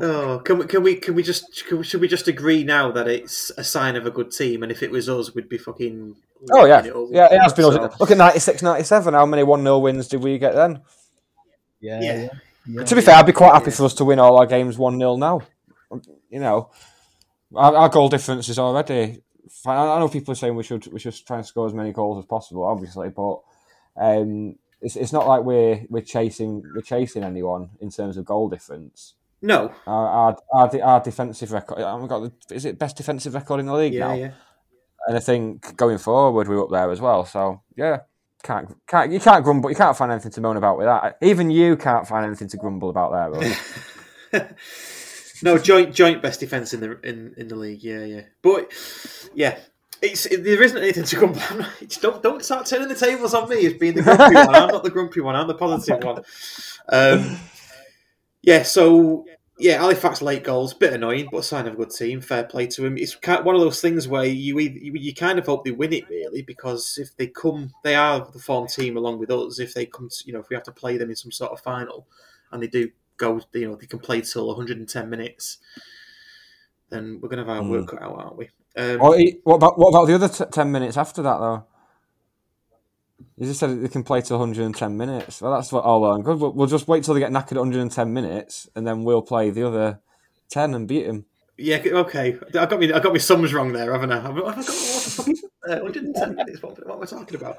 Oh, 0.00 0.38
can 0.38 0.58
we 0.58 0.66
can 0.66 0.82
we 0.82 0.94
can 0.96 1.14
we 1.14 1.22
just 1.22 1.66
can 1.68 1.78
we, 1.78 1.84
should 1.84 2.00
we 2.00 2.08
just 2.08 2.26
agree 2.26 2.64
now 2.64 2.90
that 2.90 3.06
it's 3.06 3.52
a 3.58 3.62
sign 3.62 3.94
of 3.94 4.06
a 4.06 4.10
good 4.10 4.30
team, 4.30 4.62
and 4.62 4.72
if 4.72 4.82
it 4.82 4.90
was 4.90 5.06
us, 5.08 5.34
we'd 5.34 5.50
be 5.50 5.58
fucking. 5.58 6.16
Oh 6.50 6.64
yeah, 6.64 6.82
it 6.82 6.94
yeah, 7.10 7.26
it 7.30 7.38
has 7.40 7.52
been. 7.52 7.70
So- 7.70 7.90
Look 8.00 8.10
at 8.10 8.16
96, 8.16 8.62
97. 8.62 9.12
How 9.12 9.26
many 9.26 9.42
one 9.42 9.60
0 9.62 9.78
wins 9.80 10.08
did 10.08 10.22
we 10.22 10.38
get 10.38 10.54
then? 10.54 10.80
Yeah. 11.80 12.00
Yeah. 12.00 12.28
To 12.66 12.94
be 12.94 13.00
fair, 13.00 13.16
I'd 13.16 13.26
be 13.26 13.32
quite 13.32 13.52
happy 13.54 13.70
for 13.70 13.84
us 13.84 13.94
to 13.94 14.04
win 14.04 14.18
all 14.18 14.36
our 14.38 14.46
games 14.46 14.78
one 14.78 14.98
0 14.98 15.16
now. 15.16 15.40
You 16.30 16.40
know, 16.40 16.70
our, 17.54 17.74
our 17.76 17.88
goal 17.88 18.08
difference 18.08 18.48
is 18.48 18.58
already. 18.58 19.22
Fine. 19.50 19.76
I 19.78 19.96
I 19.96 19.98
know 19.98 20.08
people 20.08 20.32
are 20.32 20.36
saying 20.36 20.54
we 20.54 20.62
should 20.62 20.86
we 20.92 20.98
should 21.00 21.14
try 21.26 21.36
and 21.38 21.46
score 21.46 21.66
as 21.66 21.74
many 21.74 21.92
goals 21.92 22.18
as 22.18 22.26
possible, 22.26 22.64
obviously, 22.64 23.10
but 23.10 23.40
um, 23.96 24.56
it's 24.80 24.96
it's 24.96 25.12
not 25.12 25.26
like 25.26 25.42
we're 25.42 25.84
we're 25.90 26.02
chasing 26.02 26.62
we're 26.74 26.80
chasing 26.82 27.22
anyone 27.24 27.70
in 27.80 27.90
terms 27.90 28.16
of 28.16 28.24
goal 28.24 28.48
difference. 28.48 29.14
No. 29.42 29.74
Our 29.86 30.08
our, 30.08 30.36
our, 30.54 30.82
our 30.82 31.00
defensive 31.00 31.52
record. 31.52 31.78
We've 32.00 32.08
got 32.08 32.20
the, 32.48 32.54
is 32.54 32.64
it 32.64 32.78
best 32.78 32.96
defensive 32.96 33.34
record 33.34 33.60
in 33.60 33.66
the 33.66 33.74
league 33.74 33.92
Yeah, 33.94 34.08
now? 34.08 34.14
yeah. 34.14 34.30
And 35.08 35.16
I 35.16 35.20
think 35.20 35.76
going 35.76 35.98
forward 35.98 36.48
we're 36.48 36.62
up 36.62 36.70
there 36.70 36.90
as 36.90 37.00
well. 37.00 37.26
So 37.26 37.60
yeah, 37.76 38.00
can't 38.42 38.74
can't 38.86 39.12
you 39.12 39.20
can't 39.20 39.44
grumble. 39.44 39.70
You 39.70 39.76
can't 39.76 39.96
find 39.96 40.10
anything 40.12 40.32
to 40.32 40.40
moan 40.40 40.56
about 40.56 40.78
with 40.78 40.86
that. 40.86 41.18
Even 41.22 41.50
you 41.50 41.76
can't 41.76 42.06
find 42.06 42.26
anything 42.26 42.48
to 42.48 42.56
grumble 42.56 42.90
about 42.90 43.32
there. 44.32 44.48
No, 45.42 45.58
joint 45.58 45.92
joint 45.92 46.22
best 46.22 46.38
defense 46.40 46.72
in 46.72 46.80
the 46.80 47.00
in, 47.00 47.34
in 47.36 47.48
the 47.48 47.56
league. 47.56 47.82
Yeah, 47.82 48.04
yeah. 48.04 48.20
But 48.42 48.72
yeah, 49.34 49.58
it's 50.00 50.24
it, 50.26 50.44
there 50.44 50.62
isn't 50.62 50.78
anything 50.78 51.02
to. 51.02 51.26
I'm 51.26 51.30
it's- 51.80 51.96
Don't 52.00 52.22
don't 52.22 52.44
start 52.44 52.66
turning 52.66 52.86
the 52.88 52.94
tables 52.94 53.34
on 53.34 53.48
me 53.48 53.66
as 53.66 53.74
being 53.74 53.94
the 53.94 54.02
grumpy 54.02 54.36
one. 54.36 54.54
I'm 54.54 54.68
not 54.68 54.84
the 54.84 54.90
grumpy 54.90 55.20
one. 55.20 55.34
I'm 55.34 55.48
the 55.48 55.54
positive 55.54 56.02
one. 56.04 56.22
Um, 56.88 57.38
yeah. 58.42 58.62
So 58.64 59.24
yeah, 59.62 59.78
Halifax 59.78 60.20
late 60.20 60.42
goals, 60.42 60.74
bit 60.74 60.92
annoying, 60.92 61.28
but 61.30 61.38
a 61.38 61.42
sign 61.42 61.68
of 61.68 61.74
a 61.74 61.76
good 61.76 61.90
team. 61.90 62.20
Fair 62.20 62.42
play 62.42 62.66
to 62.66 62.84
him. 62.84 62.98
It's 62.98 63.16
one 63.24 63.54
of 63.54 63.60
those 63.60 63.80
things 63.80 64.08
where 64.08 64.24
you 64.24 64.58
you, 64.58 65.14
kind 65.14 65.38
of 65.38 65.46
hope 65.46 65.64
they 65.64 65.70
win 65.70 65.92
it 65.92 66.08
really 66.08 66.42
because 66.42 66.98
if 67.00 67.16
they 67.16 67.28
come, 67.28 67.72
they 67.84 67.94
are 67.94 68.28
the 68.32 68.40
form 68.40 68.66
team 68.66 68.96
along 68.96 69.20
with 69.20 69.30
us. 69.30 69.60
If 69.60 69.72
they 69.72 69.86
come, 69.86 70.08
to, 70.08 70.16
you 70.26 70.32
know, 70.32 70.40
if 70.40 70.48
we 70.48 70.56
have 70.56 70.64
to 70.64 70.72
play 70.72 70.96
them 70.96 71.10
in 71.10 71.16
some 71.16 71.30
sort 71.30 71.52
of 71.52 71.60
final, 71.60 72.08
and 72.50 72.60
they 72.60 72.66
do 72.66 72.90
go, 73.16 73.40
you 73.52 73.68
know, 73.68 73.76
they 73.76 73.86
can 73.86 74.00
play 74.00 74.20
till 74.20 74.48
110 74.48 75.08
minutes, 75.08 75.58
then 76.90 77.20
we're 77.22 77.28
going 77.28 77.44
to 77.44 77.52
have 77.52 77.62
our 77.62 77.70
work 77.70 77.88
cut 77.88 78.02
out, 78.02 78.18
aren't 78.18 78.36
we? 78.36 78.48
Um, 78.76 78.98
what 79.44 79.56
about 79.56 79.78
what 79.78 79.90
about 79.90 80.06
the 80.06 80.14
other 80.14 80.28
t- 80.28 80.44
ten 80.50 80.72
minutes 80.72 80.96
after 80.96 81.22
that 81.22 81.38
though? 81.38 81.66
You 83.36 83.46
just 83.46 83.60
said 83.60 83.82
they 83.82 83.88
can 83.88 84.02
play 84.04 84.20
to 84.20 84.34
110 84.34 84.96
minutes. 84.96 85.40
Well, 85.40 85.52
that's 85.52 85.72
what. 85.72 85.84
Oh 85.86 85.98
well, 86.00 86.18
good. 86.18 86.38
We'll, 86.38 86.52
we'll 86.52 86.66
just 86.66 86.86
wait 86.88 87.02
till 87.04 87.14
they 87.14 87.20
get 87.20 87.32
knackered 87.32 87.52
at 87.52 87.58
110 87.58 88.12
minutes, 88.12 88.68
and 88.76 88.86
then 88.86 89.04
we'll 89.04 89.22
play 89.22 89.50
the 89.50 89.66
other 89.66 90.00
10 90.50 90.74
and 90.74 90.86
beat 90.86 91.06
them. 91.06 91.24
yeah, 91.56 91.82
okay. 91.84 92.38
I 92.58 92.66
got 92.66 92.78
me. 92.78 92.92
I 92.92 93.00
got 93.00 93.12
my 93.12 93.18
sums 93.18 93.52
wrong 93.54 93.72
there, 93.72 93.92
haven't 93.92 94.12
I? 94.12 94.20
Have 94.20 94.36
I 94.36 94.40
got 94.40 94.44
what 94.44 94.56
the 94.56 94.62
fucking 94.62 95.36
uh, 95.68 95.78
110 95.78 96.34
minutes? 96.34 96.62
What, 96.62 96.86
what 96.86 96.96
am 96.96 97.02
I 97.02 97.06
talking 97.06 97.36
about? 97.36 97.58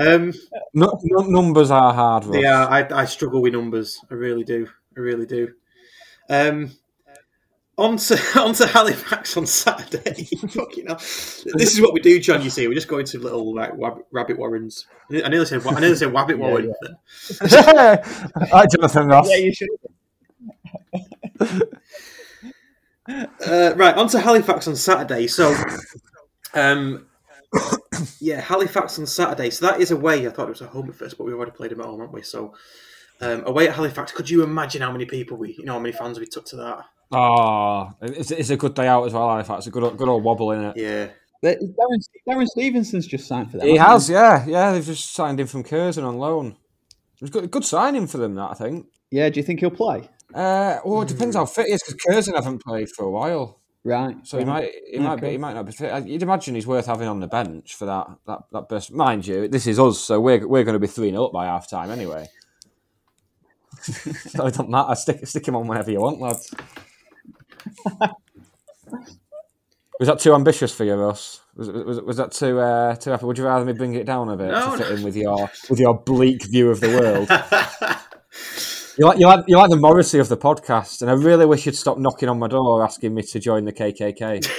Um, 0.00 0.32
No, 0.74 0.98
no, 1.02 1.20
numbers 1.22 1.70
are 1.70 1.92
hard. 1.94 2.24
Russ. 2.26 2.42
Yeah, 2.42 2.66
I, 2.66 3.02
I 3.02 3.04
struggle 3.04 3.40
with 3.42 3.52
numbers. 3.52 4.00
I 4.10 4.14
really 4.14 4.44
do. 4.44 4.68
I 4.96 5.00
really 5.00 5.26
do. 5.26 5.52
Um, 6.30 6.72
on 7.78 7.96
to, 7.96 8.18
on 8.40 8.52
to 8.54 8.66
Halifax 8.66 9.36
on 9.36 9.46
Saturday. 9.46 10.24
Fucking 10.48 10.86
hell. 10.86 10.96
This 10.96 11.72
is 11.72 11.80
what 11.80 11.94
we 11.94 12.00
do, 12.00 12.18
John. 12.20 12.42
You 12.42 12.50
see, 12.50 12.66
We're 12.66 12.74
just 12.74 12.88
go 12.88 12.98
into 12.98 13.18
little 13.18 13.54
like 13.54 13.74
wab- 13.74 14.02
rabbit 14.10 14.38
warrens. 14.38 14.86
I 15.10 15.28
nearly 15.28 15.46
said 15.46 15.64
I 15.66 15.80
nearly 15.80 15.96
said 15.96 16.08
wabbit 16.12 16.30
Yeah, 16.30 16.36
warren. 16.36 16.74
Hi, 18.50 18.66
Jonathan 18.66 19.06
Ross. 19.06 19.28
Yeah, 19.30 19.36
you 19.36 19.54
should. 19.54 19.68
Uh, 23.08 23.72
right, 23.76 23.94
on 23.96 24.08
to 24.08 24.20
Halifax 24.20 24.68
on 24.68 24.76
Saturday. 24.76 25.28
So, 25.28 25.54
um, 26.52 27.06
yeah, 28.20 28.40
Halifax 28.40 28.98
on 28.98 29.06
Saturday. 29.06 29.48
So 29.48 29.66
that 29.66 29.80
is 29.80 29.90
away. 29.92 30.26
I 30.26 30.30
thought 30.30 30.48
it 30.48 30.50
was 30.50 30.60
a 30.60 30.66
home 30.66 30.90
at 30.90 30.96
first, 30.96 31.16
but 31.16 31.24
we've 31.24 31.34
already 31.34 31.52
played 31.52 31.70
them 31.70 31.80
at 31.80 31.86
home, 31.86 32.00
haven't 32.00 32.12
we? 32.12 32.20
So, 32.22 32.54
um, 33.22 33.44
away 33.46 33.68
at 33.68 33.76
Halifax. 33.76 34.12
Could 34.12 34.28
you 34.28 34.42
imagine 34.42 34.82
how 34.82 34.92
many 34.92 35.06
people 35.06 35.38
we, 35.38 35.54
you 35.58 35.64
know, 35.64 35.74
how 35.74 35.78
many 35.78 35.92
fans 35.92 36.20
we 36.20 36.26
took 36.26 36.44
to 36.46 36.56
that? 36.56 36.84
Oh, 37.10 37.92
it's, 38.02 38.30
it's 38.30 38.50
a 38.50 38.56
good 38.56 38.74
day 38.74 38.86
out 38.86 39.04
as 39.04 39.12
well. 39.12 39.28
I 39.28 39.40
It's 39.40 39.66
A 39.66 39.70
good 39.70 39.96
good 39.96 40.08
old 40.08 40.22
wobble 40.22 40.52
in 40.52 40.64
it. 40.64 40.76
Yeah. 40.76 41.08
Darren, 41.42 42.02
Darren 42.28 42.46
Stephenson's 42.46 43.06
just 43.06 43.28
signed 43.28 43.50
for 43.50 43.58
them. 43.58 43.68
He 43.68 43.76
hasn't 43.76 44.16
has, 44.18 44.46
yeah, 44.46 44.46
yeah. 44.46 44.72
They've 44.72 44.84
just 44.84 45.12
signed 45.12 45.38
him 45.38 45.46
from 45.46 45.62
Curzon 45.62 46.04
on 46.04 46.18
loan. 46.18 46.56
It 47.16 47.22
was 47.22 47.30
good, 47.30 47.44
a 47.44 47.46
good 47.46 47.64
signing 47.64 48.06
for 48.06 48.18
them, 48.18 48.34
that 48.34 48.50
I 48.50 48.54
think. 48.54 48.86
Yeah, 49.10 49.28
do 49.28 49.38
you 49.38 49.44
think 49.44 49.60
he'll 49.60 49.70
play? 49.70 50.08
Uh, 50.34 50.78
well, 50.84 51.02
it 51.02 51.08
depends 51.08 51.36
how 51.36 51.46
fit 51.46 51.66
he 51.66 51.72
is 51.72 51.82
because 51.82 52.00
Curzon 52.04 52.34
haven't 52.34 52.62
played 52.62 52.88
for 52.90 53.04
a 53.04 53.10
while. 53.10 53.60
Right. 53.84 54.16
So 54.24 54.38
he 54.38 54.44
might, 54.44 54.70
he 54.90 54.98
might 54.98 55.20
be, 55.20 55.30
he 55.30 55.38
might 55.38 55.54
not 55.54 55.64
be 55.64 55.72
fit. 55.72 56.06
You'd 56.06 56.22
imagine 56.22 56.54
he's 56.54 56.66
worth 56.66 56.86
having 56.86 57.08
on 57.08 57.20
the 57.20 57.28
bench 57.28 57.74
for 57.74 57.86
that, 57.86 58.08
that, 58.26 58.40
that 58.52 58.68
burst. 58.68 58.92
Mind 58.92 59.26
you, 59.26 59.48
this 59.48 59.66
is 59.66 59.78
us, 59.78 59.98
so 59.98 60.20
we're 60.20 60.46
we're 60.46 60.64
going 60.64 60.74
to 60.74 60.80
be 60.80 60.86
three 60.86 61.10
0 61.10 61.26
up 61.26 61.32
by 61.32 61.46
half 61.46 61.70
time 61.70 61.90
anyway. 61.90 62.28
so 63.80 64.46
it 64.46 64.50
doesn't 64.50 64.68
matter. 64.68 64.94
Stick 64.96 65.26
stick 65.26 65.46
him 65.46 65.56
on 65.56 65.66
whenever 65.68 65.90
you 65.90 66.00
want, 66.00 66.20
lads. 66.20 66.52
Was 69.98 70.06
that 70.06 70.20
too 70.20 70.32
ambitious 70.32 70.72
for 70.72 70.84
you, 70.84 70.94
Ross? 70.94 71.40
Was, 71.56 71.70
was, 71.70 72.00
was 72.02 72.16
that 72.18 72.30
too 72.30 72.60
uh, 72.60 72.94
too 72.94 73.10
happy? 73.10 73.26
Would 73.26 73.36
you 73.36 73.44
rather 73.44 73.64
me 73.64 73.72
bring 73.72 73.94
it 73.94 74.06
down 74.06 74.28
a 74.28 74.36
bit 74.36 74.52
No, 74.52 74.70
to 74.70 74.78
fit 74.78 74.90
no. 74.90 74.94
in 74.94 75.02
with 75.02 75.16
your 75.16 75.50
with 75.68 75.80
your 75.80 75.98
bleak 75.98 76.44
view 76.44 76.70
of 76.70 76.78
the 76.78 76.88
world? 76.88 77.28
you 78.98 79.04
like 79.04 79.18
you 79.18 79.26
like 79.26 79.44
you 79.48 79.56
like 79.56 79.70
the 79.70 79.76
Morrissey 79.76 80.20
of 80.20 80.28
the 80.28 80.36
podcast, 80.36 81.02
and 81.02 81.10
I 81.10 81.14
really 81.14 81.46
wish 81.46 81.66
you'd 81.66 81.74
stop 81.74 81.98
knocking 81.98 82.28
on 82.28 82.38
my 82.38 82.46
door 82.46 82.84
asking 82.84 83.12
me 83.12 83.22
to 83.22 83.40
join 83.40 83.64
the 83.64 83.72
KKK. 83.72 84.48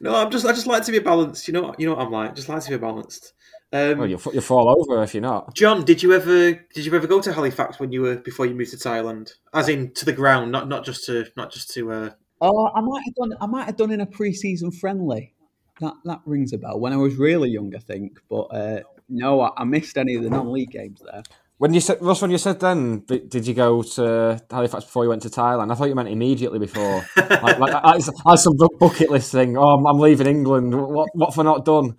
No, 0.00 0.14
I'm 0.14 0.30
just 0.30 0.44
I 0.44 0.52
just 0.52 0.66
like 0.66 0.84
to 0.84 0.92
be 0.92 0.98
balanced. 0.98 1.48
You 1.48 1.54
know, 1.54 1.74
you 1.78 1.86
know 1.88 1.94
what 1.94 2.04
I'm 2.04 2.12
like. 2.12 2.34
Just 2.34 2.48
like 2.48 2.62
to 2.62 2.70
be 2.70 2.76
balanced. 2.76 3.32
Um, 3.76 3.98
well, 3.98 4.08
you'll, 4.08 4.22
you'll 4.32 4.42
fall 4.42 4.68
over 4.68 5.02
if 5.02 5.14
you're 5.14 5.20
not. 5.20 5.54
John, 5.54 5.84
did 5.84 6.02
you 6.02 6.12
ever 6.14 6.52
did 6.52 6.86
you 6.86 6.94
ever 6.94 7.06
go 7.06 7.20
to 7.20 7.32
Halifax 7.32 7.78
when 7.78 7.92
you 7.92 8.02
were 8.02 8.16
before 8.16 8.46
you 8.46 8.54
moved 8.54 8.70
to 8.70 8.76
Thailand? 8.76 9.32
As 9.52 9.68
in 9.68 9.92
to 9.94 10.04
the 10.04 10.12
ground, 10.12 10.50
not 10.50 10.68
not 10.68 10.84
just 10.84 11.04
to 11.06 11.26
not 11.36 11.52
just 11.52 11.70
to. 11.74 11.92
Uh... 11.92 12.10
Oh, 12.40 12.70
I 12.74 12.80
might 12.80 13.02
have 13.04 13.14
done. 13.14 13.34
I 13.40 13.46
might 13.46 13.64
have 13.64 13.76
done 13.76 13.90
in 13.90 14.00
a 14.00 14.06
pre-season 14.06 14.70
friendly. 14.70 15.34
That 15.80 15.94
that 16.04 16.20
rings 16.24 16.54
a 16.54 16.58
bell 16.58 16.80
when 16.80 16.94
I 16.94 16.96
was 16.96 17.16
really 17.16 17.50
young, 17.50 17.74
I 17.74 17.80
think. 17.80 18.18
But 18.30 18.44
uh, 18.44 18.80
no, 19.10 19.42
I, 19.42 19.50
I 19.58 19.64
missed 19.64 19.98
any 19.98 20.14
of 20.14 20.22
the 20.22 20.30
non-league 20.30 20.70
games 20.70 21.02
there. 21.04 21.22
When 21.58 21.72
you 21.72 21.80
said 21.80 21.98
Russ, 22.02 22.20
when 22.20 22.30
you 22.30 22.38
said 22.38 22.60
then, 22.60 23.00
did 23.06 23.46
you 23.46 23.54
go 23.54 23.82
to 23.82 24.40
Halifax 24.50 24.84
before 24.84 25.04
you 25.04 25.08
went 25.08 25.22
to 25.22 25.30
Thailand? 25.30 25.72
I 25.72 25.74
thought 25.74 25.88
you 25.88 25.94
meant 25.94 26.10
immediately 26.10 26.58
before, 26.58 27.04
like, 27.16 27.58
like 27.58 27.74
as, 27.82 28.10
as 28.30 28.42
some 28.42 28.56
bu- 28.56 28.76
bucket 28.78 29.10
list 29.10 29.32
thing. 29.32 29.56
Oh, 29.56 29.62
I'm, 29.62 29.86
I'm 29.86 29.98
leaving 29.98 30.26
England. 30.26 30.74
What 30.74 31.08
what 31.14 31.30
have 31.30 31.38
I 31.38 31.42
not 31.42 31.64
done? 31.64 31.96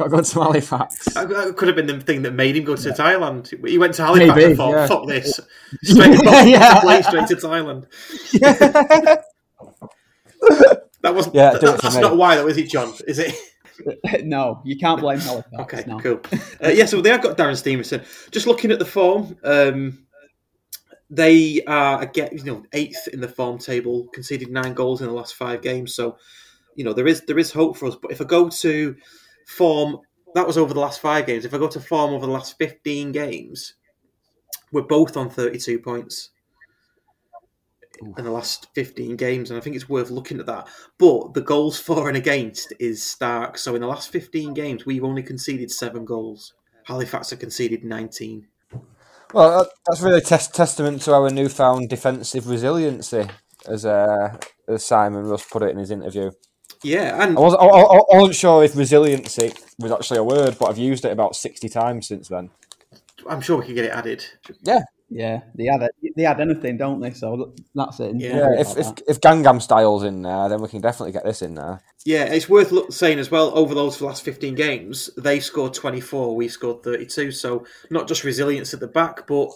Got 0.00 0.04
to 0.04 0.10
go 0.16 0.22
to 0.22 0.40
Halifax. 0.40 1.04
That 1.12 1.28
that 1.28 1.56
could 1.58 1.68
have 1.68 1.76
been 1.76 1.86
the 1.86 2.00
thing 2.00 2.22
that 2.22 2.30
made 2.32 2.56
him 2.56 2.64
go 2.64 2.74
to 2.74 2.88
Thailand. 2.88 3.48
He 3.68 3.76
went 3.76 3.92
to 3.96 4.02
Halifax 4.04 4.28
Maybe, 4.34 4.44
and 4.44 4.56
thought, 4.56 4.70
yeah. 4.72 4.86
"Fuck 4.86 5.06
this!" 5.06 5.38
Straight, 5.82 6.18
Yeah, 6.24 6.44
yeah. 6.44 6.80
plane 6.80 7.02
straight 7.02 7.28
to 7.28 7.36
Thailand. 7.36 7.84
that 11.02 11.14
wasn't. 11.14 11.34
Yeah, 11.34 11.50
that- 11.52 11.60
do 11.60 11.66
it 11.68 11.76
for 11.76 11.82
that's 11.82 11.96
me. 11.96 12.00
not 12.00 12.16
why, 12.16 12.36
though, 12.36 12.48
is 12.48 12.56
it, 12.56 12.70
John? 12.70 12.94
Is 13.06 13.18
it? 13.18 13.34
no, 14.24 14.62
you 14.64 14.78
can't 14.78 14.98
blame 15.02 15.18
Halifax. 15.18 15.52
Okay, 15.60 15.84
no. 15.86 15.98
cool. 15.98 16.20
Uh, 16.64 16.68
yeah, 16.68 16.86
so 16.86 17.02
they 17.02 17.10
have 17.10 17.20
got 17.20 17.36
Darren 17.36 17.54
Stephenson. 17.54 18.00
Just 18.30 18.46
looking 18.46 18.70
at 18.70 18.78
the 18.78 18.86
form, 18.86 19.36
um, 19.44 20.06
they 21.10 21.62
are 21.66 22.00
again, 22.00 22.30
you 22.32 22.44
know, 22.44 22.62
eighth 22.72 23.06
in 23.08 23.20
the 23.20 23.28
form 23.28 23.58
table, 23.58 24.08
conceded 24.14 24.50
nine 24.50 24.72
goals 24.72 25.02
in 25.02 25.08
the 25.08 25.12
last 25.12 25.34
five 25.34 25.60
games. 25.60 25.94
So, 25.94 26.16
you 26.74 26.84
know, 26.84 26.94
there 26.94 27.06
is 27.06 27.20
there 27.26 27.38
is 27.38 27.52
hope 27.52 27.76
for 27.76 27.84
us. 27.88 27.96
But 28.00 28.12
if 28.12 28.22
I 28.22 28.24
go 28.24 28.48
to 28.48 28.96
form, 29.50 29.98
that 30.34 30.46
was 30.46 30.58
over 30.58 30.72
the 30.72 30.80
last 30.80 31.00
five 31.00 31.26
games. 31.26 31.44
If 31.44 31.54
I 31.54 31.58
go 31.58 31.68
to 31.68 31.80
form 31.80 32.14
over 32.14 32.26
the 32.26 32.32
last 32.32 32.56
fifteen 32.58 33.12
games, 33.12 33.74
we're 34.72 34.82
both 34.82 35.16
on 35.16 35.30
thirty-two 35.30 35.80
points 35.80 36.30
in 38.16 38.24
the 38.24 38.30
last 38.30 38.68
15 38.74 39.16
games, 39.16 39.50
and 39.50 39.58
I 39.58 39.60
think 39.60 39.76
it's 39.76 39.88
worth 39.88 40.10
looking 40.10 40.40
at 40.40 40.46
that. 40.46 40.68
But 40.98 41.34
the 41.34 41.42
goals 41.42 41.78
for 41.86 42.08
and 42.08 42.16
against 42.16 42.72
is 42.78 43.02
stark. 43.02 43.58
So 43.58 43.74
in 43.74 43.80
the 43.80 43.86
last 43.86 44.10
15 44.10 44.54
games, 44.54 44.86
we've 44.86 45.04
only 45.04 45.22
conceded 45.22 45.70
seven 45.70 46.04
goals. 46.04 46.54
Halifax 46.84 47.30
have 47.30 47.38
conceded 47.38 47.84
19. 47.84 48.46
Well, 49.32 49.68
that's 49.86 50.00
really 50.00 50.20
tes- 50.20 50.48
testament 50.48 51.02
to 51.02 51.14
our 51.14 51.30
newfound 51.30 51.88
defensive 51.88 52.48
resiliency, 52.48 53.28
as 53.68 53.86
uh, 53.86 54.36
as 54.66 54.84
Simon 54.84 55.24
Rusk 55.24 55.48
put 55.50 55.62
it 55.62 55.70
in 55.70 55.78
his 55.78 55.92
interview. 55.92 56.32
Yeah, 56.82 57.22
and 57.22 57.36
I 57.36 57.40
wasn't, 57.40 57.62
I, 57.62 57.66
I, 57.66 57.96
I 57.96 58.16
wasn't 58.18 58.36
sure 58.36 58.64
if 58.64 58.76
resiliency 58.76 59.52
was 59.78 59.92
actually 59.92 60.18
a 60.18 60.24
word, 60.24 60.56
but 60.58 60.70
I've 60.70 60.78
used 60.78 61.04
it 61.04 61.12
about 61.12 61.36
sixty 61.36 61.68
times 61.68 62.08
since 62.08 62.28
then. 62.28 62.50
I'm 63.28 63.40
sure 63.40 63.58
we 63.58 63.66
can 63.66 63.74
get 63.74 63.84
it 63.84 63.92
added. 63.92 64.24
Yeah, 64.62 64.80
Yeah, 65.10 65.40
they 65.56 65.64
had 65.66 65.82
it, 65.82 66.14
they 66.16 66.22
had 66.22 66.40
anything, 66.40 66.76
don't 66.76 67.00
they? 67.00 67.10
So 67.10 67.52
that's 67.74 67.98
it. 67.98 68.14
Yeah, 68.16 68.48
if, 68.58 68.76
if 68.78 68.86
if 69.08 69.20
Gangnam 69.20 69.60
Style's 69.60 70.04
in 70.04 70.22
there, 70.22 70.48
then 70.48 70.62
we 70.62 70.68
can 70.68 70.80
definitely 70.80 71.10
get 71.10 71.24
this 71.24 71.42
in 71.42 71.56
there. 71.56 71.82
Yeah, 72.06 72.24
it's 72.24 72.48
worth 72.48 72.70
look, 72.70 72.92
saying 72.92 73.18
as 73.18 73.30
well. 73.30 73.50
Over 73.58 73.74
those 73.74 74.00
last 74.00 74.22
fifteen 74.24 74.54
games, 74.54 75.10
they 75.16 75.40
scored 75.40 75.74
twenty 75.74 76.00
four. 76.00 76.36
We 76.36 76.46
scored 76.46 76.84
thirty 76.84 77.06
two. 77.06 77.32
So 77.32 77.66
not 77.90 78.06
just 78.06 78.22
resilience 78.22 78.72
at 78.72 78.78
the 78.78 78.86
back, 78.86 79.26
but 79.26 79.50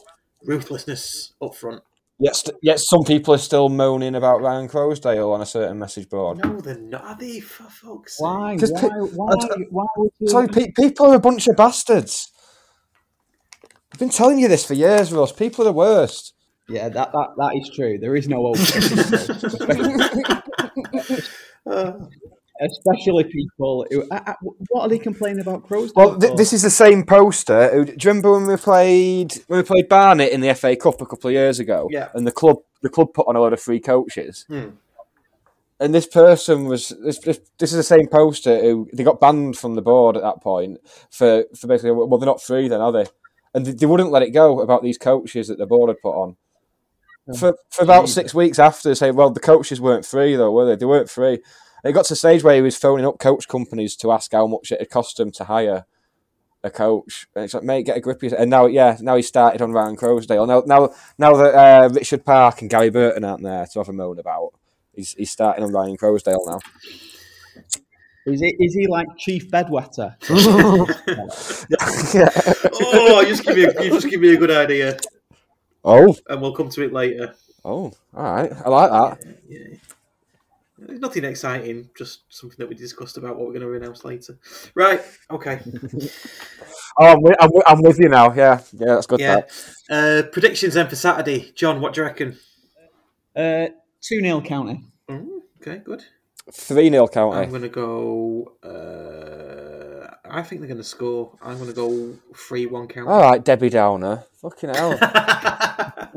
ruthlessness 0.44 1.32
up 1.40 1.54
front. 1.54 1.82
Yet, 2.20 2.36
st- 2.36 2.56
yet 2.62 2.78
some 2.78 3.02
people 3.02 3.34
are 3.34 3.38
still 3.38 3.68
moaning 3.68 4.14
about 4.14 4.40
Ryan 4.40 4.68
Croasdale 4.68 5.32
on 5.34 5.40
a 5.40 5.46
certain 5.46 5.78
message 5.78 6.08
board. 6.08 6.38
No, 6.38 6.60
they're 6.60 6.78
not. 6.78 7.02
Are 7.04 7.16
they? 7.18 7.40
For 7.40 7.64
fuck's 7.64 8.18
sake. 8.18 8.24
Why? 8.24 8.54
Because 8.54 8.72
Why? 8.72 8.80
pe- 8.80 8.88
Why? 8.88 9.32
I 9.32 9.56
Why 9.70 9.84
you? 10.20 10.28
Sorry, 10.28 10.48
pe- 10.48 10.70
people 10.78 11.06
are 11.06 11.16
a 11.16 11.20
bunch 11.20 11.48
of 11.48 11.56
bastards. 11.56 12.30
I've 13.92 13.98
been 13.98 14.10
telling 14.10 14.38
you 14.38 14.46
this 14.48 14.64
for 14.64 14.74
years, 14.74 15.12
Ross. 15.12 15.32
People 15.32 15.62
are 15.62 15.66
the 15.66 15.72
worst. 15.72 16.34
Yeah, 16.68 16.88
that, 16.88 17.12
that 17.12 17.28
that 17.36 17.56
is 17.56 17.70
true. 17.74 17.98
There 17.98 18.16
is 18.16 18.28
no 18.28 18.54
hope. 18.54 18.56
Especially 22.60 23.24
people 23.24 23.84
who. 23.90 24.06
I, 24.12 24.16
I, 24.26 24.34
what 24.68 24.82
are 24.82 24.88
they 24.88 24.98
complaining 24.98 25.40
about 25.40 25.66
Crows? 25.66 25.92
Well, 25.96 26.16
th- 26.16 26.36
this 26.36 26.52
is 26.52 26.62
the 26.62 26.70
same 26.70 27.04
poster. 27.04 27.84
Do 27.84 27.90
you 27.90 27.96
remember 28.04 28.32
when 28.32 28.46
we 28.46 28.56
played 28.56 29.34
when 29.48 29.58
we 29.58 29.64
played 29.64 29.88
Barnet 29.88 30.30
in 30.30 30.40
the 30.40 30.54
FA 30.54 30.76
Cup 30.76 31.00
a 31.00 31.06
couple 31.06 31.28
of 31.28 31.34
years 31.34 31.58
ago? 31.58 31.88
Yeah. 31.90 32.10
And 32.14 32.24
the 32.24 32.32
club 32.32 32.58
the 32.82 32.88
club 32.88 33.12
put 33.12 33.26
on 33.26 33.34
a 33.34 33.40
lot 33.40 33.52
of 33.52 33.60
free 33.60 33.80
coaches. 33.80 34.44
Hmm. 34.46 34.70
And 35.80 35.92
this 35.92 36.06
person 36.06 36.66
was 36.66 36.90
this, 37.02 37.18
this 37.18 37.40
this 37.58 37.72
is 37.72 37.76
the 37.76 37.82
same 37.82 38.06
poster 38.06 38.60
who 38.60 38.88
they 38.92 39.02
got 39.02 39.20
banned 39.20 39.58
from 39.58 39.74
the 39.74 39.82
board 39.82 40.16
at 40.16 40.22
that 40.22 40.40
point 40.40 40.78
for 41.10 41.44
for 41.56 41.66
basically 41.66 41.90
well 41.90 42.18
they're 42.18 42.26
not 42.26 42.42
free 42.42 42.68
then 42.68 42.80
are 42.80 42.92
they? 42.92 43.06
And 43.52 43.66
they, 43.66 43.72
they 43.72 43.86
wouldn't 43.86 44.12
let 44.12 44.22
it 44.22 44.30
go 44.30 44.60
about 44.60 44.84
these 44.84 44.98
coaches 44.98 45.48
that 45.48 45.58
the 45.58 45.66
board 45.66 45.88
had 45.88 46.00
put 46.00 46.14
on. 46.14 46.36
For 47.38 47.56
for 47.70 47.82
about 47.82 48.08
six 48.08 48.34
weeks 48.34 48.58
after, 48.58 48.90
they 48.90 48.94
say, 48.94 49.10
well, 49.10 49.30
the 49.30 49.40
coaches 49.40 49.80
weren't 49.80 50.04
free 50.04 50.36
though, 50.36 50.52
were 50.52 50.66
they? 50.66 50.76
They 50.76 50.84
weren't 50.84 51.08
free. 51.08 51.40
And 51.84 51.90
it 51.90 51.92
got 51.92 52.06
to 52.06 52.14
a 52.14 52.16
stage 52.16 52.42
where 52.42 52.54
he 52.56 52.62
was 52.62 52.78
phoning 52.78 53.04
up 53.04 53.18
coach 53.18 53.46
companies 53.46 53.94
to 53.96 54.10
ask 54.10 54.32
how 54.32 54.46
much 54.46 54.72
it 54.72 54.80
had 54.80 54.88
cost 54.88 55.20
him 55.20 55.30
to 55.32 55.44
hire 55.44 55.84
a 56.62 56.70
coach. 56.70 57.26
And 57.34 57.44
it's 57.44 57.52
like, 57.52 57.62
mate, 57.62 57.84
get 57.84 57.98
a 57.98 58.00
grip. 58.00 58.22
of. 58.22 58.32
And 58.32 58.48
now, 58.48 58.64
yeah, 58.64 58.96
now 59.02 59.16
he 59.16 59.22
started 59.22 59.60
on 59.60 59.70
Ryan 59.72 59.94
Croasdale. 59.96 60.48
Now, 60.48 60.62
now, 60.64 60.94
now 61.18 61.36
that 61.36 61.54
uh, 61.54 61.88
Richard 61.92 62.24
Park 62.24 62.62
and 62.62 62.70
Gary 62.70 62.88
Burton 62.88 63.22
aren't 63.22 63.42
there 63.42 63.66
to 63.66 63.78
have 63.80 63.90
a 63.90 63.92
moan 63.92 64.18
about, 64.18 64.54
he's 64.94 65.12
he's 65.12 65.30
starting 65.30 65.62
on 65.62 65.72
Ryan 65.72 65.98
Croasdale 65.98 66.46
now. 66.46 66.58
Is 68.24 68.40
he, 68.40 68.56
is 68.58 68.74
he 68.74 68.86
like 68.86 69.08
Chief 69.18 69.50
Bedwetter? 69.50 70.14
oh, 72.80 73.20
you 73.20 73.26
just 73.28 73.44
give 73.44 73.56
me 73.56 73.64
a, 73.64 73.82
you 73.84 73.90
just 73.90 74.08
give 74.08 74.20
me 74.22 74.32
a 74.32 74.38
good 74.38 74.50
idea, 74.50 74.96
Oh, 75.84 76.16
and 76.28 76.40
we'll 76.40 76.54
come 76.54 76.70
to 76.70 76.82
it 76.82 76.94
later. 76.94 77.34
oh, 77.66 77.92
all 78.16 78.22
right. 78.34 78.50
I 78.64 78.68
like 78.70 78.90
that. 78.90 79.36
There's 79.46 79.78
nothing 80.88 81.24
exciting, 81.24 81.88
just 81.96 82.22
something 82.28 82.56
that 82.58 82.68
we 82.68 82.74
discussed 82.74 83.16
about 83.16 83.36
what 83.36 83.46
we're 83.46 83.58
going 83.58 83.62
to 83.66 83.74
announce 83.74 84.04
later. 84.04 84.38
Right? 84.74 85.00
Okay. 85.30 85.60
Oh, 86.96 87.06
I'm 87.06 87.20
with, 87.22 87.34
I'm 87.40 87.50
with, 87.52 87.62
I'm 87.66 87.82
with 87.82 87.98
you 87.98 88.08
now. 88.08 88.32
Yeah, 88.32 88.60
yeah, 88.72 88.94
that's 88.94 89.06
good. 89.08 89.18
yeah. 89.18 89.40
Uh, 89.90 90.22
predictions 90.30 90.74
then 90.74 90.86
for 90.88 90.94
Saturday, 90.94 91.50
John. 91.56 91.80
What 91.80 91.92
do 91.92 92.00
you 92.02 92.06
reckon? 92.06 92.38
Uh, 93.34 93.66
two 94.00 94.20
0 94.20 94.40
county. 94.42 94.84
Mm, 95.10 95.26
okay, 95.60 95.78
good. 95.78 96.04
Three 96.52 96.90
0 96.90 97.08
I'm 97.12 97.50
going 97.50 97.62
to 97.62 97.68
go. 97.68 98.52
Uh, 98.62 100.14
I 100.30 100.42
think 100.42 100.60
they're 100.60 100.68
going 100.68 100.78
to 100.78 100.84
score. 100.84 101.36
I'm 101.42 101.56
going 101.56 101.66
to 101.68 101.74
go 101.74 102.16
three 102.36 102.66
one 102.66 102.86
count. 102.86 103.08
All 103.08 103.20
right, 103.22 103.44
Debbie 103.44 103.70
Downer. 103.70 104.22
Fucking 104.40 104.70
hell. 104.74 104.96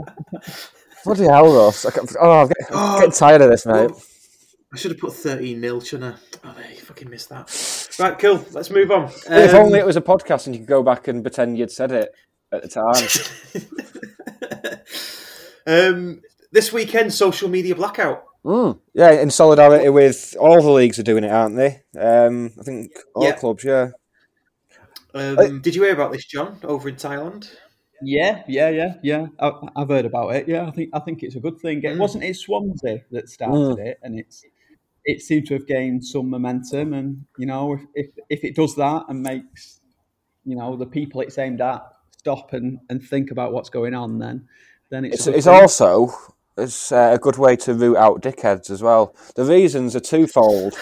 Bloody 1.04 1.24
hell, 1.24 1.54
Ross. 1.56 1.86
I 1.86 1.92
can't- 1.92 2.16
oh, 2.20 2.42
I'm 2.42 2.48
getting, 2.50 2.66
I'm 2.76 2.96
getting 3.00 3.12
tired 3.14 3.42
of 3.42 3.50
this, 3.50 3.66
mate. 3.66 3.90
I 4.74 4.78
should 4.78 4.92
have 4.92 5.00
put 5.00 5.14
13 5.14 5.62
nil, 5.62 5.80
shouldn't 5.80 6.16
I? 6.16 6.20
Oh, 6.48 6.54
no, 6.60 6.68
you 6.70 6.76
fucking 6.76 7.10
missed 7.10 7.30
that. 7.30 7.96
Right, 8.00 8.20
cool. 8.20 8.44
Let's 8.52 8.70
move 8.70 8.92
on. 8.92 9.06
if 9.06 9.54
Um, 9.54 9.66
only 9.66 9.80
it 9.80 9.86
was 9.86 9.96
a 9.96 10.02
podcast 10.02 10.46
and 10.46 10.56
you 10.56 10.60
could 10.60 10.68
go 10.68 10.84
back 10.84 11.08
and 11.08 11.24
pretend 11.24 11.58
you'd 11.58 11.72
said 11.72 11.92
it 11.94 12.14
at 12.52 12.64
the 12.64 12.68
time. 12.68 13.08
um, 15.96 16.22
this 16.52 16.74
weekend, 16.74 17.14
social 17.14 17.48
media 17.50 17.76
blackout. 17.76 18.24
Mm. 18.44 18.80
Yeah, 18.94 19.12
in 19.12 19.30
solidarity 19.30 19.90
with 19.90 20.36
all 20.40 20.62
the 20.62 20.72
leagues 20.72 21.00
are 21.00 21.04
doing 21.04 21.24
it, 21.24 21.32
aren't 21.32 21.56
they? 21.56 21.82
Um, 22.00 22.52
I 22.60 22.64
think 22.64 22.92
all 23.16 23.24
Yeah. 23.24 23.36
clubs, 23.36 23.64
yeah. 23.64 23.90
Um, 25.14 25.62
did 25.62 25.76
you 25.76 25.84
hear 25.84 25.94
about 25.94 26.12
this, 26.12 26.26
John, 26.26 26.60
over 26.64 26.90
in 26.90 26.96
Thailand? 26.96 27.50
Yeah, 28.02 28.44
yeah, 28.48 28.70
yeah, 28.70 28.94
yeah. 29.02 29.28
I, 29.40 29.52
I've 29.76 29.90
heard 29.90 30.06
about 30.06 30.36
it. 30.36 30.48
Yeah, 30.48 30.68
I 30.68 30.72
think 30.72 30.92
I 30.94 31.00
think 31.00 31.24
it's 31.24 31.36
a 31.36 31.40
good 31.40 31.58
thing. 31.60 31.82
It 31.84 31.98
wasn't 31.98 32.26
it 32.26 32.36
Swansea 32.36 33.02
that 33.12 33.28
started 33.28 33.80
it, 33.80 33.98
and 34.04 34.20
it's 34.20 34.44
it 35.08 35.22
seems 35.22 35.48
to 35.48 35.56
have 35.56 35.65
gained 35.65 36.06
some 36.06 36.30
momentum. 36.30 36.93
And 36.93 37.26
you 37.39 37.48
know, 37.48 37.74
if 37.74 37.82
if, 37.96 38.08
if 38.30 38.43
it 38.43 38.56
does 38.56 38.76
that 38.76 39.06
and 39.10 39.24
makes 39.24 39.80
you 40.46 40.56
know 40.56 40.76
the 40.76 40.86
people 40.86 41.22
it's 41.22 41.39
aimed 41.39 41.62
at 41.62 41.82
stop 42.12 42.54
and, 42.54 42.80
and 42.89 43.02
think 43.02 43.32
about 43.32 43.54
what's 43.54 43.70
going 43.70 43.96
on, 43.96 44.20
then 44.20 44.48
then 44.91 45.06
it's 45.06 45.26
It's, 45.26 45.38
it's 45.38 45.48
also 45.48 46.13
it's 46.58 46.91
uh, 46.91 47.12
a 47.13 47.17
good 47.17 47.38
way 47.38 47.56
to 47.56 47.74
root 47.74 47.98
out 47.98 48.22
dickheads 48.22 48.70
as 48.70 48.84
well. 48.84 49.15
The 49.36 49.46
reasons 49.46 49.96
are 49.96 50.02
twofold. 50.02 50.76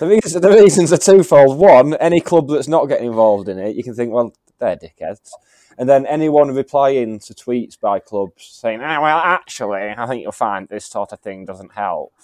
The, 0.00 0.06
reason, 0.06 0.40
the 0.40 0.48
reasons 0.48 0.94
are 0.94 0.98
twofold. 0.98 1.58
One, 1.58 1.94
any 1.96 2.22
club 2.22 2.48
that's 2.48 2.68
not 2.68 2.86
getting 2.86 3.08
involved 3.08 3.50
in 3.50 3.58
it, 3.58 3.76
you 3.76 3.84
can 3.84 3.94
think, 3.94 4.12
well, 4.12 4.32
they're 4.58 4.76
dickheads. 4.76 5.30
And 5.76 5.88
then 5.88 6.06
anyone 6.06 6.54
replying 6.54 7.18
to 7.20 7.34
tweets 7.34 7.78
by 7.78 7.98
clubs 7.98 8.46
saying, 8.46 8.80
ah, 8.82 9.00
well, 9.02 9.18
actually, 9.18 9.94
I 9.96 10.06
think 10.06 10.22
you'll 10.22 10.32
find 10.32 10.68
this 10.68 10.86
sort 10.86 11.12
of 11.12 11.20
thing 11.20 11.44
doesn't 11.44 11.72
help. 11.74 12.14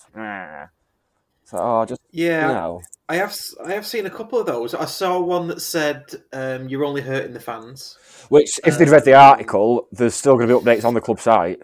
So, 1.46 1.58
oh, 1.58 1.84
just, 1.84 2.00
Yeah, 2.10 2.48
you 2.48 2.54
know. 2.54 2.80
I 3.08 3.16
have. 3.16 3.36
I 3.64 3.72
have 3.72 3.86
seen 3.86 4.04
a 4.04 4.10
couple 4.10 4.40
of 4.40 4.46
those. 4.46 4.74
I 4.74 4.84
saw 4.84 5.20
one 5.20 5.46
that 5.46 5.62
said 5.62 6.02
um, 6.32 6.68
you're 6.68 6.84
only 6.84 7.02
hurting 7.02 7.34
the 7.34 7.40
fans. 7.40 7.96
Which, 8.30 8.58
if 8.64 8.78
they'd 8.78 8.88
read 8.88 9.04
the 9.04 9.14
article, 9.14 9.86
there's 9.92 10.16
still 10.16 10.34
going 10.34 10.48
to 10.48 10.58
be 10.58 10.64
updates 10.64 10.84
on 10.84 10.94
the 10.94 11.00
club 11.00 11.20
site. 11.20 11.60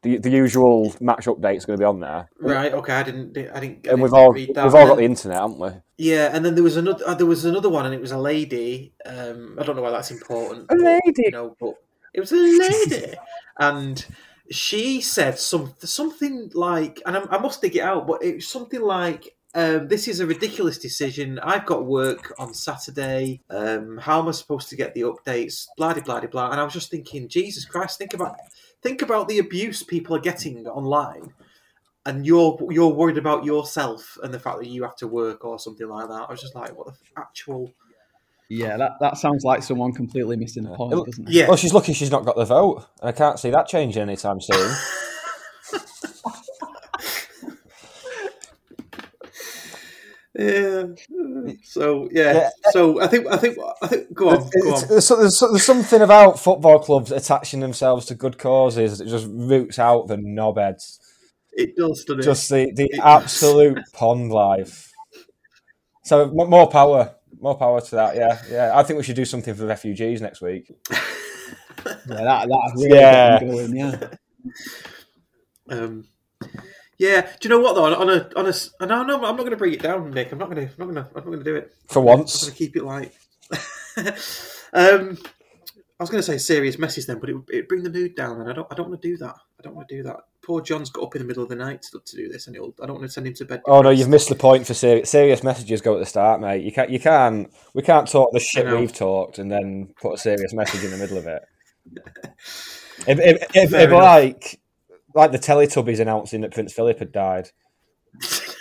The, 0.00 0.16
the 0.16 0.30
usual 0.30 0.94
match 1.00 1.26
updates 1.26 1.66
going 1.66 1.76
to 1.76 1.82
be 1.82 1.84
on 1.84 2.00
there. 2.00 2.30
Right. 2.40 2.72
Okay. 2.72 2.94
I 2.94 3.02
didn't. 3.02 3.36
I 3.36 3.60
didn't. 3.60 3.86
I 3.86 3.90
And 3.90 4.00
we've 4.00 4.14
all 4.14 4.32
read 4.32 4.54
that. 4.54 4.64
we've 4.64 4.74
all 4.74 4.86
got 4.86 4.96
the 4.96 5.04
internet, 5.04 5.38
haven't 5.38 5.58
we? 5.58 5.70
Yeah, 5.98 6.30
and 6.32 6.42
then 6.42 6.54
there 6.54 6.64
was 6.64 6.78
another. 6.78 7.06
Uh, 7.06 7.14
there 7.14 7.26
was 7.26 7.44
another 7.44 7.68
one, 7.68 7.84
and 7.84 7.94
it 7.94 8.00
was 8.00 8.12
a 8.12 8.18
lady. 8.18 8.94
Um, 9.04 9.58
I 9.60 9.64
don't 9.64 9.76
know 9.76 9.82
why 9.82 9.90
that's 9.90 10.10
important. 10.10 10.70
A 10.70 10.74
lady. 10.74 11.24
You 11.24 11.30
know, 11.32 11.56
but 11.60 11.74
it 12.14 12.20
was 12.20 12.32
a 12.32 12.36
lady, 12.36 13.14
and 13.58 14.06
she 14.50 15.00
said 15.00 15.38
some 15.38 15.74
something 15.80 16.50
like, 16.54 17.02
and 17.06 17.16
I, 17.16 17.22
I 17.30 17.38
must 17.38 17.62
dig 17.62 17.76
it 17.76 17.82
out, 17.82 18.06
but 18.06 18.22
it 18.22 18.36
was 18.36 18.48
something 18.48 18.80
like. 18.80 19.34
Um, 19.54 19.88
this 19.88 20.08
is 20.08 20.20
a 20.20 20.26
ridiculous 20.26 20.76
decision. 20.76 21.38
I've 21.38 21.64
got 21.64 21.86
work 21.86 22.34
on 22.38 22.52
Saturday. 22.52 23.40
Um, 23.48 23.96
how 23.96 24.20
am 24.20 24.28
I 24.28 24.32
supposed 24.32 24.68
to 24.68 24.76
get 24.76 24.92
the 24.92 25.00
updates? 25.00 25.66
Blah 25.78 25.94
blah 25.94 26.20
de 26.20 26.28
blah. 26.28 26.50
And 26.50 26.60
I 26.60 26.64
was 26.64 26.74
just 26.74 26.90
thinking, 26.90 27.28
Jesus 27.28 27.64
Christ, 27.64 27.96
think 27.96 28.12
about 28.12 28.36
think 28.82 29.00
about 29.00 29.26
the 29.26 29.38
abuse 29.38 29.82
people 29.82 30.14
are 30.14 30.20
getting 30.20 30.66
online 30.66 31.32
and 32.08 32.26
you're 32.26 32.58
you're 32.70 32.88
worried 32.88 33.18
about 33.18 33.44
yourself 33.44 34.16
and 34.22 34.32
the 34.32 34.38
fact 34.38 34.58
that 34.58 34.68
you 34.68 34.82
have 34.82 34.96
to 34.96 35.06
work 35.06 35.44
or 35.44 35.58
something 35.58 35.86
like 35.86 36.08
that. 36.08 36.26
I 36.26 36.30
was 36.30 36.40
just 36.40 36.54
like, 36.54 36.76
what 36.76 36.86
the 36.86 36.94
actual? 37.18 37.70
Yeah, 38.50 38.78
that, 38.78 38.92
that 39.00 39.18
sounds 39.18 39.44
like 39.44 39.62
someone 39.62 39.92
completely 39.92 40.36
missing 40.36 40.62
the 40.64 40.70
point, 40.74 41.04
doesn't 41.06 41.28
it? 41.28 41.32
Yeah. 41.34 41.48
Well, 41.48 41.56
she's 41.56 41.74
lucky 41.74 41.92
she's 41.92 42.10
not 42.10 42.24
got 42.24 42.36
the 42.36 42.46
vote. 42.46 42.86
and 43.00 43.08
I 43.08 43.12
can't 43.12 43.38
see 43.38 43.50
that 43.50 43.66
changing 43.68 44.02
anytime 44.02 44.40
soon. 44.40 44.74
Yeah. 50.38 50.84
So 51.64 52.08
yeah. 52.12 52.32
Yeah. 52.32 52.50
So 52.70 53.00
I 53.00 53.08
think 53.08 53.26
I 53.26 53.36
think 53.36 53.58
I 53.82 53.86
think 53.88 54.12
go 54.14 54.28
on. 54.30 54.36
Go 54.62 54.74
on. 54.74 54.88
there's, 54.88 55.06
so- 55.06 55.16
there's, 55.16 55.40
there's 55.40 55.64
something 55.64 56.00
about 56.00 56.38
football 56.38 56.78
clubs 56.78 57.10
attaching 57.10 57.60
themselves 57.60 58.06
to 58.06 58.14
good 58.14 58.38
causes 58.38 58.98
that 58.98 59.08
just 59.08 59.26
roots 59.28 59.78
out 59.78 60.06
the 60.06 60.16
knobheads. 60.16 60.98
It 61.52 61.74
does, 61.76 62.04
doesn't 62.04 62.20
it? 62.20 62.24
Just 62.24 62.48
the, 62.50 62.70
the 62.72 63.00
absolute 63.02 63.80
pond 63.92 64.30
life. 64.30 64.92
So 66.04 66.28
more 66.30 66.70
power, 66.70 67.16
more 67.40 67.56
power 67.56 67.80
to 67.80 67.94
that. 67.96 68.16
Yeah, 68.16 68.40
yeah. 68.50 68.70
I 68.74 68.82
think 68.82 68.96
we 68.98 69.02
should 69.04 69.16
do 69.16 69.24
something 69.24 69.54
for 69.54 69.66
refugees 69.66 70.20
next 70.20 70.40
week. 70.40 70.72
Yeah, 72.06 72.16
that 72.24 72.48
that 72.48 72.72
really 72.76 72.98
Yeah. 72.98 73.40
going, 73.40 73.76
yeah. 73.76 74.08
Um, 75.70 76.06
yeah. 76.98 77.20
Do 77.40 77.48
you 77.48 77.50
know 77.50 77.60
what 77.60 77.74
though? 77.74 77.84
On, 77.84 77.94
on 77.94 78.08
a 78.10 78.30
on 78.36 78.46
a 78.46 78.50
s- 78.50 78.70
no 78.80 79.02
no 79.04 79.16
I'm 79.16 79.20
not 79.20 79.38
going 79.38 79.50
to 79.50 79.56
bring 79.56 79.72
it 79.74 79.82
down, 79.82 80.10
Nick. 80.10 80.32
I'm 80.32 80.38
not 80.38 80.50
going 80.50 80.66
to 80.66 80.72
I'm 80.72 80.78
not 80.78 80.84
going 80.86 80.94
to 80.96 81.00
I'm 81.10 81.14
not 81.14 81.24
going 81.26 81.38
to 81.38 81.44
do 81.44 81.56
it. 81.56 81.72
For 81.86 82.00
I'm 82.00 82.04
once. 82.06 82.42
going 82.42 82.52
to 82.52 82.58
keep 82.58 82.76
it 82.76 82.84
light. 82.84 83.12
um, 84.72 85.18
I 86.00 86.02
was 86.02 86.10
going 86.10 86.20
to 86.20 86.22
say 86.22 86.38
serious 86.38 86.78
message 86.78 87.06
then, 87.06 87.18
but 87.20 87.28
it 87.30 87.36
it 87.50 87.68
bring 87.68 87.82
the 87.82 87.90
mood 87.90 88.14
down, 88.16 88.40
and 88.40 88.50
I 88.50 88.52
don't 88.54 88.66
I 88.70 88.74
don't 88.74 88.88
want 88.88 89.00
to 89.02 89.08
do 89.08 89.16
that. 89.18 89.34
I 89.58 89.62
don't 89.62 89.74
want 89.76 89.88
to 89.88 89.96
do 89.96 90.02
that. 90.04 90.16
Poor 90.48 90.62
John's 90.62 90.88
got 90.88 91.04
up 91.04 91.14
in 91.14 91.20
the 91.20 91.28
middle 91.28 91.42
of 91.42 91.50
the 91.50 91.56
night 91.56 91.82
to, 91.82 92.00
to 92.02 92.16
do 92.16 92.30
this, 92.30 92.46
and 92.46 92.56
he'll, 92.56 92.74
I 92.82 92.86
don't 92.86 92.96
want 92.96 93.06
to 93.06 93.12
send 93.12 93.26
him 93.26 93.34
to 93.34 93.44
bed. 93.44 93.60
Oh 93.66 93.82
no, 93.82 93.90
you've 93.90 94.08
missed 94.08 94.30
the 94.30 94.34
point 94.34 94.66
for 94.66 94.72
serious. 94.72 95.10
Serious 95.10 95.42
messages 95.42 95.82
go 95.82 95.92
at 95.92 96.00
the 96.00 96.06
start, 96.06 96.40
mate. 96.40 96.64
You 96.64 96.72
can't. 96.72 96.88
You 96.88 96.98
can't. 96.98 97.52
We 97.74 97.82
can't 97.82 98.08
talk 98.08 98.32
the 98.32 98.40
shit 98.40 98.66
we've 98.66 98.90
talked 98.90 99.38
and 99.38 99.52
then 99.52 99.92
put 100.00 100.14
a 100.14 100.16
serious 100.16 100.54
message 100.54 100.82
in 100.84 100.90
the 100.90 100.96
middle 100.96 101.18
of 101.18 101.26
it. 101.26 101.42
If, 103.06 103.20
if, 103.20 103.36
if, 103.54 103.70
Fair 103.70 103.82
if 103.82 103.90
like 103.92 104.60
like 105.14 105.30
the 105.30 105.38
Teletubbies 105.38 106.00
announcing 106.00 106.40
that 106.40 106.52
Prince 106.52 106.72
Philip 106.72 106.98
had 106.98 107.12
died. 107.12 107.50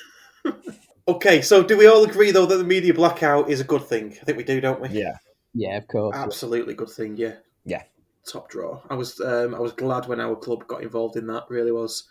Okay, 1.10 1.42
so 1.42 1.64
do 1.64 1.78
we 1.78 1.88
all 1.88 2.04
agree 2.04 2.32
though 2.32 2.46
that 2.46 2.58
the 2.58 2.66
media 2.66 2.94
blackout 2.94 3.50
is 3.50 3.62
a 3.62 3.64
good 3.64 3.84
thing? 3.84 4.18
I 4.22 4.26
think 4.26 4.38
we 4.38 4.44
do, 4.44 4.60
don't 4.60 4.82
we? 4.82 4.90
Yeah. 4.90 5.16
Yeah, 5.54 5.78
of 5.78 5.88
course. 5.88 6.18
Absolutely 6.18 6.74
good 6.74 6.90
thing. 6.90 7.16
Yeah. 7.16 7.36
Yeah. 7.64 7.84
Top 8.32 8.50
draw. 8.50 8.82
I 8.90 8.96
was 8.96 9.20
um, 9.22 9.56
I 9.56 9.60
was 9.60 9.72
glad 9.74 10.08
when 10.08 10.20
our 10.20 10.36
club 10.36 10.68
got 10.68 10.84
involved 10.84 11.16
in 11.16 11.28
that. 11.28 11.46
Really 11.50 11.72
was. 11.72 12.04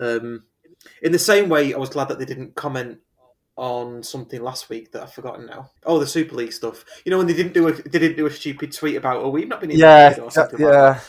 Um, 0.00 0.44
in 1.02 1.12
the 1.12 1.18
same 1.18 1.48
way, 1.48 1.74
I 1.74 1.78
was 1.78 1.90
glad 1.90 2.08
that 2.08 2.18
they 2.18 2.24
didn't 2.24 2.54
comment 2.56 2.98
on 3.56 4.02
something 4.02 4.42
last 4.42 4.70
week 4.70 4.90
that 4.92 5.02
I've 5.02 5.12
forgotten 5.12 5.46
now. 5.46 5.70
Oh, 5.84 5.98
the 5.98 6.06
Super 6.06 6.34
League 6.36 6.52
stuff. 6.52 6.84
You 7.04 7.10
know 7.10 7.18
when 7.18 7.26
they 7.26 7.34
didn't 7.34 7.52
do 7.52 7.68
a 7.68 7.72
they 7.72 7.98
didn't 7.98 8.16
do 8.16 8.26
a 8.26 8.30
stupid 8.30 8.72
tweet 8.72 8.96
about 8.96 9.18
oh 9.22 9.28
we've 9.28 9.46
not 9.48 9.60
been 9.60 9.70
Yeah, 9.70 10.06
invited 10.08 10.22
or 10.24 10.30
something 10.30 10.60
yeah. 10.60 10.66
like 10.66 10.96
that. 10.96 11.04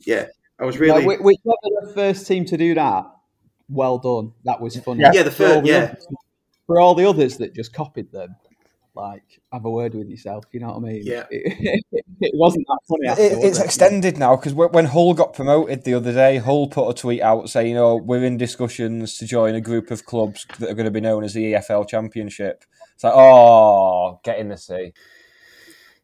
Yeah. 0.00 0.26
I 0.60 0.64
was 0.64 0.78
really 0.78 1.04
Like, 1.06 1.20
whi- 1.20 1.24
whichever 1.24 1.86
the 1.86 1.92
first 1.94 2.26
team 2.26 2.44
to 2.46 2.56
do 2.56 2.74
that, 2.74 3.04
well 3.68 3.98
done. 3.98 4.32
That 4.44 4.60
was 4.60 4.76
funny. 4.80 5.00
Yeah. 5.00 5.12
Yeah, 5.14 5.22
the 5.22 5.30
For 5.30 5.36
first- 5.36 5.66
yeah. 5.66 5.76
others- 5.84 6.06
for 6.66 6.80
all 6.80 6.94
the 6.94 7.06
others 7.08 7.38
that 7.38 7.54
just 7.54 7.72
copied 7.72 8.12
them, 8.12 8.36
like 8.98 9.40
have 9.52 9.64
a 9.64 9.70
word 9.70 9.94
with 9.94 10.08
yourself. 10.08 10.44
You 10.52 10.60
know 10.60 10.68
what 10.68 10.76
I 10.76 10.92
mean? 10.92 11.02
Yeah. 11.04 11.24
It, 11.30 11.84
it 12.20 12.32
wasn't 12.34 12.66
that 12.66 12.78
funny. 12.88 13.08
After, 13.08 13.22
It, 13.22 13.44
it's 13.44 13.58
it? 13.58 13.64
extended 13.64 14.18
now 14.18 14.36
because 14.36 14.54
when 14.54 14.86
Hull 14.86 15.14
got 15.14 15.32
promoted 15.34 15.84
the 15.84 15.94
other 15.94 16.12
day, 16.12 16.38
Hull 16.38 16.68
put 16.68 16.88
a 16.90 16.94
tweet 16.94 17.22
out 17.22 17.48
saying, 17.50 17.76
"Oh, 17.76 17.96
we're 17.96 18.24
in 18.24 18.36
discussions 18.36 19.16
to 19.18 19.26
join 19.26 19.54
a 19.54 19.60
group 19.60 19.90
of 19.90 20.04
clubs 20.04 20.46
that 20.58 20.70
are 20.70 20.74
going 20.74 20.84
to 20.84 20.90
be 20.90 21.00
known 21.00 21.24
as 21.24 21.34
the 21.34 21.52
EFL 21.52 21.88
Championship." 21.88 22.64
It's 22.94 23.04
like, 23.04 23.14
oh, 23.14 24.20
get 24.24 24.40
in 24.40 24.48
the 24.48 24.56
sea. 24.56 24.92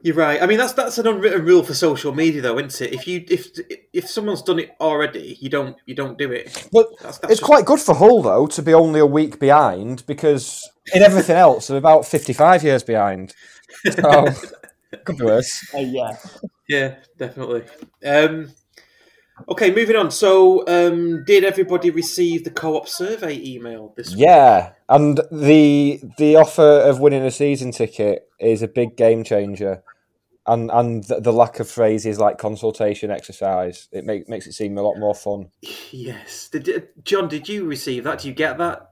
You're 0.04 0.14
right. 0.16 0.42
I 0.42 0.46
mean, 0.46 0.58
that's 0.58 0.74
that's 0.74 0.98
an 0.98 1.06
unwritten 1.06 1.46
rule 1.46 1.62
for 1.62 1.72
social 1.72 2.14
media, 2.14 2.42
though, 2.42 2.58
isn't 2.58 2.78
it? 2.86 2.92
If 2.92 3.08
you 3.08 3.24
if 3.26 3.48
if 3.94 4.06
someone's 4.08 4.42
done 4.42 4.58
it 4.58 4.76
already, 4.78 5.38
you 5.40 5.48
don't 5.48 5.76
you 5.86 5.94
don't 5.94 6.18
do 6.18 6.30
it. 6.30 6.68
But 6.70 6.90
That's- 6.98 7.18
that's 7.18 7.32
it's 7.32 7.40
just- 7.40 7.42
quite 7.42 7.64
good 7.64 7.80
for 7.80 7.94
Hull 7.94 8.20
though 8.20 8.46
to 8.48 8.60
be 8.62 8.74
only 8.74 9.00
a 9.00 9.06
week 9.06 9.40
behind 9.40 10.04
because 10.06 10.68
in 10.94 11.02
everything 11.02 11.36
else 11.36 11.68
they're 11.68 11.78
about 11.78 12.04
fifty-five 12.04 12.62
years 12.62 12.82
behind. 12.82 13.34
So 13.90 14.26
could 15.04 15.16
be 15.16 15.24
worse. 15.24 15.74
Uh, 15.74 15.78
yeah. 15.78 16.16
Yeah, 16.68 16.94
definitely. 17.18 17.62
Um, 18.06 18.50
okay, 19.48 19.70
moving 19.74 19.96
on. 19.96 20.10
So, 20.10 20.66
um, 20.66 21.24
did 21.24 21.44
everybody 21.44 21.90
receive 21.90 22.44
the 22.44 22.50
co-op 22.50 22.88
survey 22.88 23.40
email 23.42 23.92
this 23.96 24.10
week? 24.10 24.20
Yeah, 24.20 24.72
and 24.88 25.18
the 25.32 26.00
the 26.18 26.36
offer 26.36 26.62
of 26.62 27.00
winning 27.00 27.22
a 27.24 27.30
season 27.30 27.72
ticket 27.72 28.28
is 28.40 28.62
a 28.62 28.68
big 28.68 28.96
game 28.96 29.24
changer, 29.24 29.82
and 30.46 30.70
and 30.70 31.04
the, 31.04 31.20
the 31.20 31.32
lack 31.32 31.60
of 31.60 31.68
phrases 31.68 32.18
like 32.18 32.38
consultation 32.38 33.10
exercise 33.10 33.88
it 33.92 34.04
make, 34.04 34.28
makes 34.28 34.46
it 34.46 34.52
seem 34.52 34.76
a 34.76 34.82
lot 34.82 34.98
more 34.98 35.14
fun. 35.14 35.48
Yes. 35.90 36.48
Did, 36.48 36.88
John, 37.04 37.28
did 37.28 37.48
you 37.48 37.64
receive 37.64 38.04
that? 38.04 38.20
Do 38.20 38.28
you 38.28 38.34
get 38.34 38.58
that? 38.58 38.90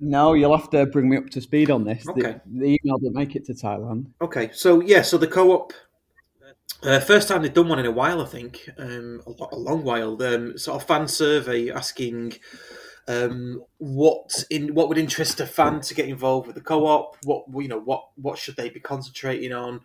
No, 0.00 0.34
you'll 0.34 0.56
have 0.56 0.68
to 0.70 0.84
bring 0.86 1.08
me 1.08 1.16
up 1.16 1.30
to 1.30 1.40
speed 1.40 1.70
on 1.70 1.84
this. 1.84 2.04
The- 2.04 2.12
Okay. 2.12 2.40
The, 2.46 2.78
email 2.82 2.98
didn't 2.98 3.14
make 3.14 3.36
it 3.36 3.44
to 3.46 3.54
Thailand. 3.54 4.06
Okay, 4.20 4.50
so 4.52 4.80
yeah, 4.80 5.02
so 5.02 5.16
the 5.16 5.28
co-op. 5.28 5.72
Uh, 6.82 6.98
first 6.98 7.28
time 7.28 7.42
they've 7.42 7.54
done 7.54 7.68
one 7.68 7.78
in 7.78 7.86
a 7.86 7.90
while, 7.92 8.20
I 8.20 8.26
think, 8.26 8.68
um, 8.76 9.22
a, 9.26 9.54
a 9.54 9.56
long 9.56 9.84
while. 9.84 10.20
Um, 10.20 10.58
sort 10.58 10.82
of 10.82 10.88
fan 10.88 11.06
survey 11.06 11.70
asking 11.70 12.34
um, 13.06 13.62
what 13.78 14.44
in 14.50 14.74
what 14.74 14.88
would 14.88 14.98
interest 14.98 15.38
a 15.40 15.46
fan 15.46 15.80
to 15.82 15.94
get 15.94 16.08
involved 16.08 16.48
with 16.48 16.56
the 16.56 16.62
co-op. 16.62 17.16
What 17.22 17.44
you 17.54 17.68
know, 17.68 17.80
what 17.80 18.08
what 18.16 18.38
should 18.38 18.56
they 18.56 18.68
be 18.68 18.80
concentrating 18.80 19.52
on? 19.52 19.82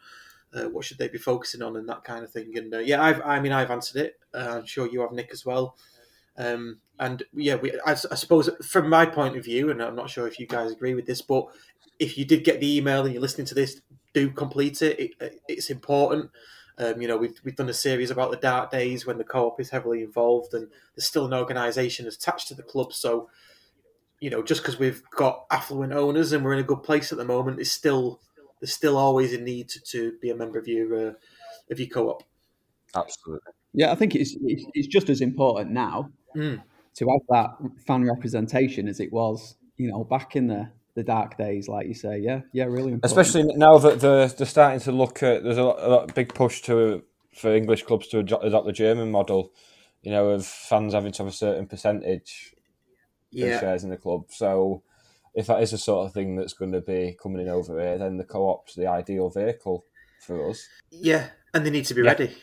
Uh, 0.58 0.70
what 0.70 0.86
should 0.86 0.98
they 0.98 1.08
be 1.08 1.18
focusing 1.18 1.62
on, 1.62 1.76
and 1.76 1.88
that 1.88 2.04
kind 2.04 2.24
of 2.24 2.32
thing. 2.32 2.58
And 2.58 2.74
uh, 2.74 2.80
yeah, 2.80 3.02
I've, 3.02 3.22
I 3.22 3.40
mean, 3.40 3.52
I've 3.52 3.72
answered 3.72 4.02
it. 4.02 4.20
Uh, 4.34 4.58
I'm 4.60 4.66
sure 4.66 4.88
you 4.88 5.02
have, 5.02 5.12
Nick, 5.12 5.30
as 5.32 5.46
well. 5.46 5.76
Um, 6.38 6.80
and 7.00 7.24
yeah, 7.34 7.56
we, 7.56 7.74
I, 7.86 7.92
I 7.92 8.16
suppose 8.16 8.50
from 8.64 8.90
my 8.90 9.06
point 9.06 9.38
of 9.38 9.46
view, 9.46 9.70
and 9.70 9.82
I'm 9.82 9.96
not 9.96 10.10
sure 10.10 10.28
if 10.28 10.40
you 10.40 10.48
guys 10.48 10.72
agree 10.72 10.96
with 10.96 11.06
this, 11.06 11.22
but 11.22 11.46
if 12.00 12.18
you 12.18 12.26
did 12.26 12.44
get 12.44 12.60
the 12.60 12.78
email 12.78 13.04
and 13.04 13.14
you're 13.14 13.22
listening 13.22 13.48
to 13.48 13.56
this, 13.56 13.82
do 14.14 14.30
complete 14.32 14.82
it. 14.82 15.14
it 15.20 15.42
it's 15.48 15.70
important. 15.70 16.32
Um, 16.80 17.02
you 17.02 17.08
know, 17.08 17.18
we've, 17.18 17.40
we've 17.44 17.56
done 17.56 17.70
a 17.70 17.74
series 17.74 18.12
about 18.12 18.30
the 18.30 18.38
dark 18.38 18.70
days 18.72 19.06
when 19.06 19.18
the 19.18 19.24
co-op 19.24 19.60
is 19.60 19.72
heavily 19.72 20.04
involved, 20.04 20.54
and 20.54 20.68
there's 20.96 21.08
still 21.08 21.26
an 21.26 21.34
organisation 21.34 22.08
attached 22.08 22.48
to 22.50 22.56
the 22.56 22.64
club. 22.64 22.94
So, 22.94 23.30
you 24.20 24.30
know, 24.30 24.44
just 24.44 24.62
because 24.62 24.80
we've 24.80 25.02
got 25.16 25.46
affluent 25.50 25.94
owners 25.94 26.32
and 26.32 26.44
we're 26.44 26.54
in 26.54 26.60
a 26.60 26.64
good 26.64 26.84
place 26.84 27.12
at 27.12 27.18
the 27.18 27.26
moment, 27.26 27.60
it's 27.60 27.72
still 27.72 28.22
there's 28.60 28.74
still 28.74 28.98
always 28.98 29.34
a 29.34 29.40
need 29.42 29.70
to, 29.70 29.80
to 29.82 30.14
be 30.22 30.30
a 30.30 30.36
member 30.36 30.58
of 30.60 30.68
your 30.68 31.10
uh, 31.10 31.14
of 31.72 31.80
your 31.80 31.90
co-op. 31.90 32.24
Absolutely. 32.96 33.52
Yeah, 33.74 33.92
I 33.92 33.96
think 33.96 34.16
it's 34.16 34.36
it's, 34.44 34.66
it's 34.74 34.88
just 34.88 35.10
as 35.10 35.22
important 35.22 35.72
now 35.72 36.12
Mm. 36.36 36.62
to 36.96 37.08
have 37.10 37.22
that 37.30 37.50
fan 37.88 38.04
representation 38.04 38.88
as 38.88 39.00
it 39.00 39.12
was, 39.12 39.56
you 39.78 39.90
know, 39.90 40.04
back 40.04 40.36
in 40.36 40.48
the, 40.48 40.70
the 40.94 41.02
dark 41.04 41.36
days, 41.38 41.68
like 41.68 41.88
you 41.88 41.94
say. 41.96 42.20
Yeah, 42.20 42.42
yeah, 42.54 42.66
really 42.66 42.92
important. 42.92 43.06
Especially 43.06 43.44
now 43.56 43.78
that 43.80 44.02
they're, 44.02 44.28
they're 44.28 44.46
starting 44.46 44.80
to 44.82 44.92
look 44.92 45.24
at 45.24 45.44
there's 45.44 45.58
a, 45.58 45.64
lot, 45.64 45.80
a 45.80 45.88
lot- 45.88 46.14
big 46.16 46.34
push 46.36 46.62
to 46.64 47.04
for 47.34 47.56
English 47.56 47.84
clubs 47.84 48.08
to 48.10 48.20
adopt 48.20 48.66
the 48.66 48.72
German 48.72 49.10
model, 49.12 49.52
you 50.02 50.12
know, 50.12 50.30
of 50.30 50.46
fans 50.46 50.94
having 50.94 51.12
to 51.14 51.24
have 51.24 51.32
a 51.32 51.36
certain 51.36 51.66
percentage 51.68 52.54
Yeah. 53.32 53.48
of 53.56 53.60
shares 53.62 53.84
in 53.84 53.90
the 53.90 53.98
club. 53.98 54.26
So 54.30 54.84
if 55.38 55.46
that 55.46 55.62
is 55.62 55.70
the 55.70 55.78
sort 55.78 56.08
of 56.08 56.14
thing 56.14 56.36
that's 56.36 56.54
going 56.54 56.72
to 56.72 56.82
be 56.82 57.16
coming 57.22 57.44
in 57.44 57.48
over 57.48 57.80
here, 57.80 58.00
then 58.00 58.18
the 58.18 58.24
co-op's 58.24 58.74
the 58.74 58.88
ideal 58.88 59.30
vehicle 59.30 59.86
for 60.20 60.50
us. 60.50 60.68
Yeah, 60.90 61.28
and 61.54 61.64
they 61.64 61.70
need 61.70 61.86
to 61.86 61.94
be 61.94 62.02
Yeah. 62.02 62.10
ready. 62.10 62.36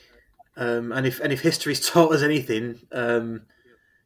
Um, 0.56 0.92
and 0.92 1.04
if 1.04 1.18
and 1.18 1.32
if 1.32 1.40
history's 1.40 1.86
taught 1.90 2.12
us 2.12 2.22
anything, 2.22 2.78
um, 2.92 3.42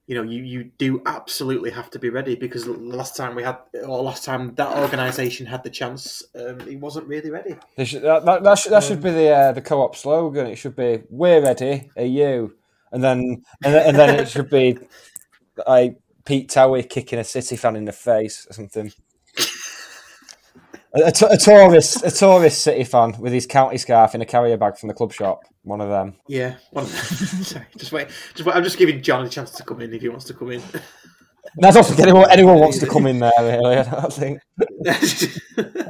you 0.07 0.15
know, 0.15 0.23
you, 0.23 0.43
you 0.43 0.65
do 0.79 1.03
absolutely 1.05 1.71
have 1.71 1.91
to 1.91 1.99
be 1.99 2.09
ready 2.09 2.35
because 2.35 2.65
the 2.65 2.73
last 2.73 3.15
time 3.15 3.35
we 3.35 3.43
had, 3.43 3.59
or 3.87 4.03
last 4.03 4.25
time 4.25 4.55
that 4.55 4.79
organisation 4.79 5.45
had 5.45 5.63
the 5.63 5.69
chance, 5.69 6.23
um, 6.35 6.59
it 6.63 6.81
wasn't 6.81 7.07
really 7.07 7.29
ready. 7.29 7.57
Should, 7.85 8.01
that, 8.05 8.25
that, 8.25 8.43
that, 8.43 8.59
should, 8.59 8.73
that 8.73 8.85
should 8.85 9.03
be 9.03 9.11
the 9.11 9.29
uh, 9.29 9.53
the 9.53 9.61
co-op 9.61 9.97
slogan. 9.97 10.47
It 10.47 10.57
should 10.57 10.77
be 10.77 11.03
"We're 11.11 11.43
ready, 11.43 11.91
are 11.95 12.05
you?" 12.05 12.57
And 12.91 13.05
then 13.05 13.45
and 13.63 13.75
then, 13.75 13.87
and 13.89 13.99
then 13.99 14.19
it 14.19 14.31
should 14.31 14.49
be 14.49 14.79
like 15.67 15.99
Pete 16.29 16.51
Towie 16.51 16.87
kicking 16.87 17.19
a 17.19 17.25
City 17.25 17.57
fan 17.57 17.75
in 17.75 17.87
the 17.87 17.93
face 17.93 18.47
or 18.51 18.53
something. 18.53 18.93
A, 20.95 21.07
a, 21.07 21.11
t- 21.11 21.25
a 21.25 21.39
tourist, 21.39 22.05
a 22.05 22.11
tourist 22.11 22.63
City 22.63 22.85
fan 22.85 23.15
with 23.19 23.33
his 23.33 23.47
county 23.47 23.79
scarf 23.79 24.15
in 24.15 24.21
a 24.21 24.27
carrier 24.27 24.59
bag 24.59 24.77
from 24.77 24.89
the 24.89 24.95
club 24.95 25.11
shop. 25.11 25.41
One 25.63 25.81
of 25.81 25.89
them. 25.89 26.17
Yeah. 26.29 26.57
One, 26.73 26.85
sorry, 26.87 27.65
just 27.79 27.93
wait. 27.93 28.09
Just 28.35 28.45
wait. 28.45 28.55
I'm 28.55 28.63
just 28.63 28.77
giving 28.77 29.01
John 29.01 29.25
a 29.25 29.29
chance 29.31 29.53
to 29.53 29.63
come 29.63 29.81
in 29.81 29.95
if 29.95 30.03
he 30.03 30.11
wants 30.11 30.27
to 30.27 30.35
come 30.35 30.53
in. 30.53 30.61
I 31.65 31.71
don't 31.71 31.87
think 31.87 32.01
anyone, 32.01 32.27
anyone 32.31 32.59
wants 32.59 32.79
to 32.81 32.87
come 32.87 33.07
in 33.07 33.21
there. 33.21 33.33
Really, 33.41 33.79
I 33.79 33.83
don't 33.83 34.13
think. 34.13 34.41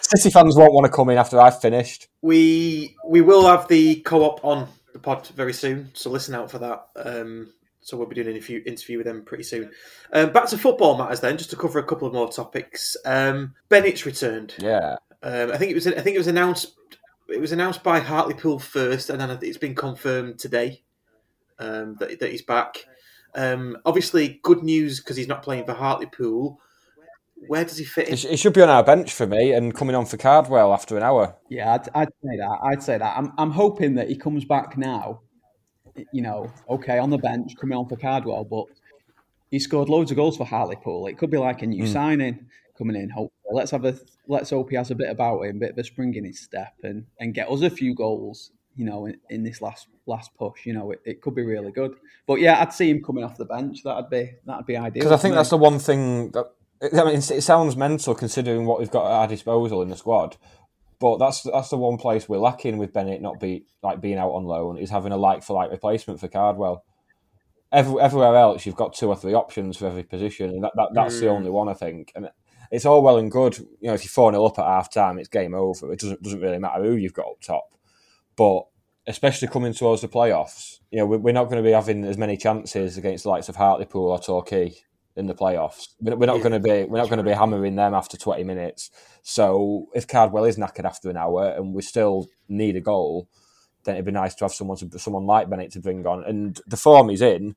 City 0.00 0.30
fans 0.30 0.56
won't 0.56 0.72
want 0.72 0.86
to 0.86 0.90
come 0.90 1.10
in 1.10 1.18
after 1.18 1.38
I've 1.38 1.60
finished. 1.60 2.08
we 2.22 2.96
we 3.06 3.20
will 3.20 3.46
have 3.46 3.68
the 3.68 3.96
co-op 4.00 4.42
on 4.42 4.68
the 4.94 4.98
pod 4.98 5.26
very 5.28 5.52
soon, 5.52 5.90
so 5.92 6.08
listen 6.08 6.34
out 6.34 6.50
for 6.50 6.58
that. 6.60 6.86
Um, 6.96 7.52
so 7.80 7.96
we'll 7.96 8.06
be 8.06 8.14
doing 8.14 8.28
an 8.28 8.34
interview, 8.34 8.62
interview 8.66 8.98
with 8.98 9.06
them 9.06 9.22
pretty 9.24 9.44
soon. 9.44 9.70
Um, 10.12 10.32
back 10.32 10.48
to 10.48 10.58
football 10.58 10.98
matters 10.98 11.20
then, 11.20 11.38
just 11.38 11.50
to 11.50 11.56
cover 11.56 11.78
a 11.78 11.84
couple 11.84 12.06
of 12.06 12.14
more 12.14 12.30
topics. 12.30 12.96
Um, 13.04 13.54
Bennett's 13.68 14.06
returned. 14.06 14.54
Yeah. 14.58 14.96
Um, 15.22 15.52
I 15.52 15.56
think 15.56 15.70
it 15.70 15.74
was. 15.74 15.86
I 15.86 16.00
think 16.00 16.14
it 16.14 16.18
was 16.18 16.26
announced. 16.26 16.74
It 17.28 17.40
was 17.40 17.52
announced 17.52 17.82
by 17.82 18.00
Hartlepool 18.00 18.58
first, 18.58 19.10
and 19.10 19.20
then 19.20 19.38
it's 19.42 19.58
been 19.58 19.74
confirmed 19.74 20.38
today 20.38 20.82
um, 21.58 21.96
that, 22.00 22.18
that 22.20 22.30
he's 22.30 22.42
back. 22.42 22.86
Um, 23.34 23.76
obviously, 23.84 24.40
good 24.42 24.62
news 24.62 25.00
because 25.00 25.16
he's 25.16 25.28
not 25.28 25.42
playing 25.42 25.64
for 25.64 25.74
Hartlepool. 25.74 26.58
Where 27.46 27.64
does 27.64 27.78
he 27.78 27.84
fit 27.84 28.08
in? 28.08 28.14
It, 28.14 28.18
sh- 28.18 28.24
it 28.26 28.36
should 28.38 28.52
be 28.52 28.62
on 28.62 28.68
our 28.68 28.82
bench 28.82 29.12
for 29.12 29.26
me 29.26 29.52
and 29.52 29.74
coming 29.74 29.94
on 29.94 30.04
for 30.04 30.16
Cardwell 30.16 30.74
after 30.74 30.96
an 30.96 31.02
hour. 31.02 31.36
Yeah, 31.48 31.74
I'd, 31.74 31.88
I'd 31.94 32.08
say 32.08 32.36
that. 32.36 32.58
I'd 32.62 32.82
say 32.82 32.98
that. 32.98 33.16
I'm, 33.16 33.32
I'm 33.38 33.50
hoping 33.50 33.94
that 33.94 34.08
he 34.08 34.16
comes 34.16 34.44
back 34.44 34.76
now. 34.76 35.20
You 36.12 36.22
know, 36.22 36.52
okay, 36.68 36.98
on 36.98 37.10
the 37.10 37.18
bench, 37.18 37.56
coming 37.60 37.76
on 37.76 37.88
for 37.88 37.96
Cardwell, 37.96 38.44
but 38.44 38.66
he 39.50 39.58
scored 39.58 39.88
loads 39.88 40.10
of 40.10 40.16
goals 40.16 40.36
for 40.36 40.44
Hartlepool. 40.46 41.06
It 41.06 41.18
could 41.18 41.30
be 41.30 41.38
like 41.38 41.62
a 41.62 41.66
new 41.66 41.84
Mm. 41.84 41.92
signing 41.92 42.46
coming 42.78 42.96
in. 42.96 43.10
Hopefully, 43.10 43.52
let's 43.52 43.70
have 43.72 43.84
a 43.84 43.98
let's 44.28 44.50
hope 44.50 44.70
he 44.70 44.76
has 44.76 44.90
a 44.90 44.94
bit 44.94 45.10
about 45.10 45.42
him, 45.42 45.58
bit 45.58 45.72
of 45.72 45.78
a 45.78 45.84
spring 45.84 46.14
in 46.14 46.24
his 46.24 46.40
step, 46.40 46.74
and 46.82 47.06
and 47.18 47.34
get 47.34 47.50
us 47.50 47.62
a 47.62 47.70
few 47.70 47.94
goals. 47.94 48.52
You 48.76 48.84
know, 48.86 49.06
in, 49.06 49.16
in 49.28 49.42
this 49.42 49.60
last 49.60 49.88
last 50.06 50.32
push, 50.34 50.64
you 50.64 50.72
know, 50.72 50.92
it, 50.92 51.00
it 51.04 51.20
could 51.20 51.34
be 51.34 51.42
really 51.42 51.72
good. 51.72 51.96
But 52.26 52.40
yeah, 52.40 52.60
I'd 52.60 52.72
see 52.72 52.88
him 52.88 53.02
coming 53.02 53.24
off 53.24 53.36
the 53.36 53.44
bench. 53.44 53.82
That'd 53.82 54.08
be 54.08 54.32
that'd 54.46 54.66
be 54.66 54.76
ideal. 54.76 55.02
Because 55.02 55.12
I 55.12 55.16
think 55.20 55.34
that's 55.34 55.50
the 55.50 55.56
one 55.58 55.78
thing 55.78 56.30
that 56.30 56.46
I 56.82 57.04
mean. 57.04 57.16
It 57.16 57.42
sounds 57.42 57.76
mental 57.76 58.14
considering 58.14 58.64
what 58.66 58.78
we've 58.78 58.90
got 58.90 59.06
at 59.06 59.12
our 59.12 59.28
disposal 59.28 59.82
in 59.82 59.88
the 59.88 59.96
squad, 59.96 60.36
but 61.00 61.18
that's 61.18 61.42
that's 61.42 61.70
the 61.70 61.76
one 61.78 61.96
place 61.96 62.28
we're 62.28 62.38
lacking 62.38 62.78
with 62.78 62.92
Bennett 62.92 63.22
not 63.22 63.40
be 63.40 63.64
like 63.82 64.00
being 64.00 64.18
out 64.18 64.30
on 64.30 64.44
loan 64.44 64.76
is 64.78 64.90
having 64.90 65.12
a 65.12 65.16
like 65.16 65.42
for 65.42 65.54
like 65.54 65.70
replacement 65.70 66.20
for 66.20 66.28
Cardwell. 66.28 66.84
Every, 67.72 68.00
everywhere 68.00 68.34
else, 68.36 68.66
you've 68.66 68.76
got 68.76 68.94
two 68.94 69.08
or 69.08 69.16
three 69.16 69.32
options 69.34 69.76
for 69.76 69.86
every 69.86 70.02
position, 70.02 70.50
and 70.50 70.64
that, 70.64 70.72
that 70.76 70.90
that's 70.92 71.18
the 71.20 71.26
Mm. 71.26 71.36
only 71.36 71.50
one 71.50 71.68
I 71.68 71.74
think. 71.74 72.12
And 72.14 72.28
it's 72.70 72.84
all 72.84 73.02
well 73.02 73.16
and 73.16 73.30
good, 73.30 73.58
you 73.58 73.88
know, 73.88 73.94
if 73.94 74.04
you're 74.04 74.10
four 74.10 74.32
0 74.32 74.44
up 74.44 74.58
at 74.58 74.64
half 74.66 74.92
time, 74.92 75.18
it's 75.18 75.28
game 75.28 75.54
over. 75.54 75.92
It 75.92 76.00
doesn't 76.00 76.22
doesn't 76.22 76.40
really 76.40 76.58
matter 76.58 76.82
who 76.82 76.96
you've 76.96 77.14
got 77.14 77.26
up 77.26 77.40
top. 77.40 77.74
But 78.36 78.66
especially 79.06 79.48
coming 79.48 79.72
towards 79.72 80.02
the 80.02 80.08
playoffs. 80.08 80.78
You 80.90 80.98
know, 80.98 81.06
we're 81.06 81.32
not 81.32 81.44
going 81.44 81.62
to 81.62 81.66
be 81.66 81.72
having 81.72 82.04
as 82.04 82.18
many 82.18 82.36
chances 82.36 82.96
against 82.96 83.24
the 83.24 83.30
likes 83.30 83.48
of 83.48 83.56
Hartlepool 83.56 84.10
or 84.10 84.18
Torquay 84.20 84.74
in 85.16 85.26
the 85.26 85.34
playoffs. 85.34 85.88
We're 86.00 86.26
not 86.26 86.36
Yeah, 86.36 86.42
going 86.42 86.52
to 86.52 86.60
be 86.60 86.84
we're 86.84 86.98
not 86.98 87.08
going 87.08 87.18
to 87.18 87.24
be 87.24 87.32
hammering 87.32 87.76
them 87.76 87.94
after 87.94 88.16
twenty 88.16 88.44
minutes. 88.44 88.90
So 89.22 89.86
if 89.94 90.06
Cardwell 90.06 90.44
is 90.44 90.56
knackered 90.56 90.84
after 90.84 91.10
an 91.10 91.16
hour 91.16 91.48
and 91.48 91.74
we 91.74 91.82
still 91.82 92.28
need 92.48 92.76
a 92.76 92.80
goal, 92.80 93.28
then 93.84 93.96
it'd 93.96 94.04
be 94.04 94.12
nice 94.12 94.34
to 94.36 94.44
have 94.44 94.52
someone 94.52 94.76
to, 94.78 94.98
someone 94.98 95.26
like 95.26 95.50
Bennett 95.50 95.72
to 95.72 95.80
bring 95.80 96.06
on. 96.06 96.24
And 96.24 96.60
the 96.66 96.76
form 96.76 97.08
he's 97.08 97.22
in, 97.22 97.56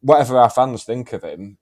whatever 0.00 0.38
our 0.38 0.50
fans 0.50 0.84
think 0.84 1.12
of 1.12 1.22
him, 1.22 1.58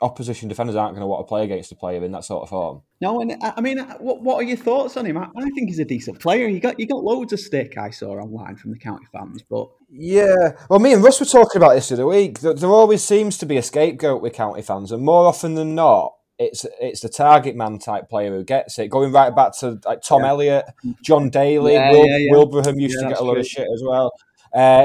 opposition 0.00 0.48
defenders 0.48 0.76
aren't 0.76 0.94
going 0.94 1.00
to 1.02 1.06
want 1.06 1.26
to 1.26 1.28
play 1.28 1.44
against 1.44 1.72
a 1.72 1.74
player 1.74 2.04
in 2.04 2.12
that 2.12 2.24
sort 2.24 2.42
of 2.42 2.48
form. 2.48 2.82
No, 3.00 3.20
and 3.20 3.36
I 3.42 3.60
mean, 3.60 3.78
what 3.98 4.22
what 4.22 4.36
are 4.36 4.42
your 4.42 4.56
thoughts 4.56 4.96
on 4.96 5.06
him? 5.06 5.16
I, 5.16 5.28
I 5.36 5.50
think 5.50 5.68
he's 5.68 5.78
a 5.78 5.84
decent 5.84 6.20
player. 6.20 6.46
You 6.48 6.60
got 6.60 6.78
you 6.78 6.86
got 6.86 7.02
loads 7.02 7.32
of 7.32 7.40
stick 7.40 7.76
I 7.78 7.90
saw 7.90 8.10
online 8.12 8.56
from 8.56 8.70
the 8.72 8.78
county 8.78 9.06
fans, 9.12 9.42
but 9.48 9.68
Yeah, 9.90 10.52
well, 10.70 10.78
me 10.80 10.92
and 10.92 11.02
Russ 11.02 11.20
were 11.20 11.26
talking 11.26 11.60
about 11.60 11.74
this 11.74 11.88
the 11.88 11.94
other 11.94 12.06
week. 12.06 12.40
There, 12.40 12.54
there 12.54 12.70
always 12.70 13.02
seems 13.02 13.38
to 13.38 13.46
be 13.46 13.56
a 13.56 13.62
scapegoat 13.62 14.22
with 14.22 14.32
county 14.34 14.62
fans, 14.62 14.92
and 14.92 15.04
more 15.04 15.26
often 15.26 15.54
than 15.54 15.74
not, 15.74 16.14
it's 16.38 16.64
it's 16.80 17.00
the 17.00 17.08
target 17.08 17.56
man 17.56 17.78
type 17.78 18.08
player 18.08 18.30
who 18.30 18.44
gets 18.44 18.78
it. 18.78 18.88
Going 18.88 19.12
right 19.12 19.34
back 19.34 19.56
to 19.58 19.80
like 19.84 20.02
Tom 20.02 20.24
Elliott, 20.24 20.64
John 21.02 21.30
Daly, 21.30 21.74
Yeah, 21.74 21.90
Wil- 21.90 22.06
yeah, 22.06 22.16
yeah. 22.18 22.32
Wilbraham 22.32 22.78
used 22.78 22.96
Yeah, 23.00 23.08
to 23.08 23.14
get 23.14 23.20
a 23.20 23.24
lot 23.24 23.38
of 23.38 23.46
shit 23.46 23.66
as 23.72 23.82
well. 23.84 24.12
Uh, 24.54 24.84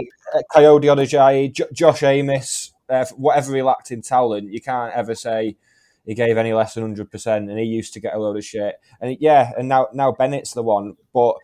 Kayode 0.54 0.84
Odejayi, 0.84 1.54
J- 1.54 1.66
Josh 1.72 2.04
Amos, 2.04 2.73
uh, 2.90 3.06
whatever 3.16 3.56
he 3.56 3.62
lacked 3.62 3.92
in 3.92 4.02
talent, 4.02 4.52
you 4.52 4.62
can't 4.62 4.94
ever 4.94 5.16
say 5.16 5.56
he 6.06 6.14
gave 6.14 6.38
any 6.38 6.54
less 6.54 6.74
than 6.74 6.84
hundred 6.84 7.10
percent, 7.12 7.50
and 7.50 7.58
he 7.60 7.66
used 7.66 7.94
to 7.94 8.00
get 8.00 8.14
a 8.14 8.20
load 8.20 8.38
of 8.38 8.44
shit. 8.46 8.76
And 9.00 9.18
yeah, 9.20 9.52
and 9.58 9.68
now 9.70 9.88
now 9.94 10.12
Bennett's 10.12 10.54
the 10.54 10.64
one, 10.64 10.96
but 11.14 11.36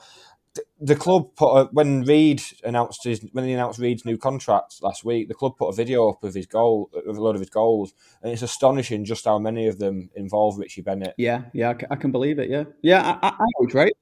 th- 0.54 0.68
the 0.82 0.96
club 0.96 1.34
put 1.38 1.56
a, 1.56 1.66
when 1.72 2.04
Reid 2.04 2.42
announced 2.66 3.04
his 3.06 3.26
when 3.32 3.46
he 3.46 3.54
announced 3.54 3.80
Reid's 3.80 4.04
new 4.04 4.18
contract 4.18 4.76
last 4.82 5.06
week, 5.06 5.30
the 5.30 5.34
club 5.34 5.56
put 5.58 5.70
a 5.70 5.74
video 5.74 6.10
up 6.10 6.24
of 6.26 6.34
his 6.34 6.46
goal 6.46 6.90
of 7.08 7.18
a 7.18 7.22
load 7.22 7.36
of 7.36 7.42
his 7.42 7.50
goals, 7.50 7.94
and 8.22 8.34
it's 8.34 8.42
astonishing 8.42 9.06
just 9.06 9.24
how 9.24 9.40
many 9.40 9.68
of 9.68 9.80
them 9.80 10.10
involve 10.16 10.58
Richie 10.58 10.82
Bennett. 10.82 11.14
yeah, 11.18 11.44
yeah, 11.54 11.74
I 11.90 11.96
can 11.96 12.12
believe 12.12 12.38
it. 12.40 12.50
Yeah, 12.50 12.66
yeah, 12.82 13.18
I, 13.22 13.28
I, 13.28 13.32
I 13.32 13.46
was 13.60 13.74
right. 13.74 13.94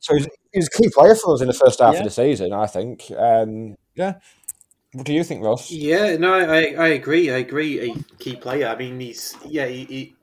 So 0.00 0.16
he's, 0.16 0.28
he's 0.52 0.66
a 0.66 0.82
key 0.82 0.90
player 0.92 1.14
for 1.14 1.34
us 1.34 1.40
in 1.40 1.46
the 1.46 1.54
first 1.54 1.78
half 1.78 1.92
Yeah. 1.94 2.00
of 2.00 2.04
the 2.04 2.10
season, 2.10 2.52
I 2.52 2.66
think. 2.66 3.04
Um, 3.16 3.76
yeah. 3.94 4.14
What 4.92 5.06
do 5.06 5.12
you 5.12 5.22
think, 5.22 5.44
Ross? 5.44 5.70
Yeah, 5.70 6.16
no, 6.16 6.34
I, 6.34 6.74
I 6.74 6.88
agree. 6.88 7.30
I 7.30 7.38
agree. 7.38 7.80
A 7.90 8.14
key 8.18 8.34
player. 8.34 8.66
I 8.66 8.76
mean, 8.76 8.98
he's 8.98 9.36
yeah, 9.46 9.66
he, 9.66 9.84
he, 9.84 10.14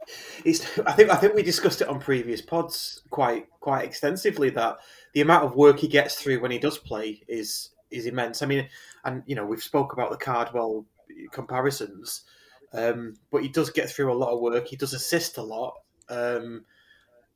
he's. 0.43 0.79
I 0.85 0.91
think 0.91 1.09
I 1.09 1.15
think 1.15 1.35
we 1.35 1.43
discussed 1.43 1.81
it 1.81 1.87
on 1.87 2.01
previous 2.01 2.41
pods 2.41 3.01
quite 3.09 3.47
quite 3.61 3.85
extensively 3.85 4.49
that 4.51 4.77
the 5.13 5.21
amount 5.21 5.45
of 5.45 5.55
work 5.55 5.79
he 5.79 5.87
gets 5.87 6.15
through 6.15 6.41
when 6.41 6.51
he 6.51 6.59
does 6.59 6.77
play 6.77 7.23
is 7.29 7.69
is 7.91 8.07
immense. 8.07 8.41
I 8.41 8.45
mean, 8.45 8.67
and 9.05 9.23
you 9.25 9.35
know 9.35 9.45
we've 9.45 9.63
spoke 9.63 9.93
about 9.93 10.11
the 10.11 10.17
Cardwell 10.17 10.85
comparisons, 11.31 12.25
um, 12.73 13.15
but 13.31 13.43
he 13.43 13.47
does 13.47 13.69
get 13.69 13.89
through 13.89 14.11
a 14.11 14.19
lot 14.19 14.33
of 14.33 14.41
work. 14.41 14.67
He 14.67 14.75
does 14.75 14.93
assist 14.93 15.37
a 15.37 15.43
lot. 15.43 15.75
Um, 16.09 16.65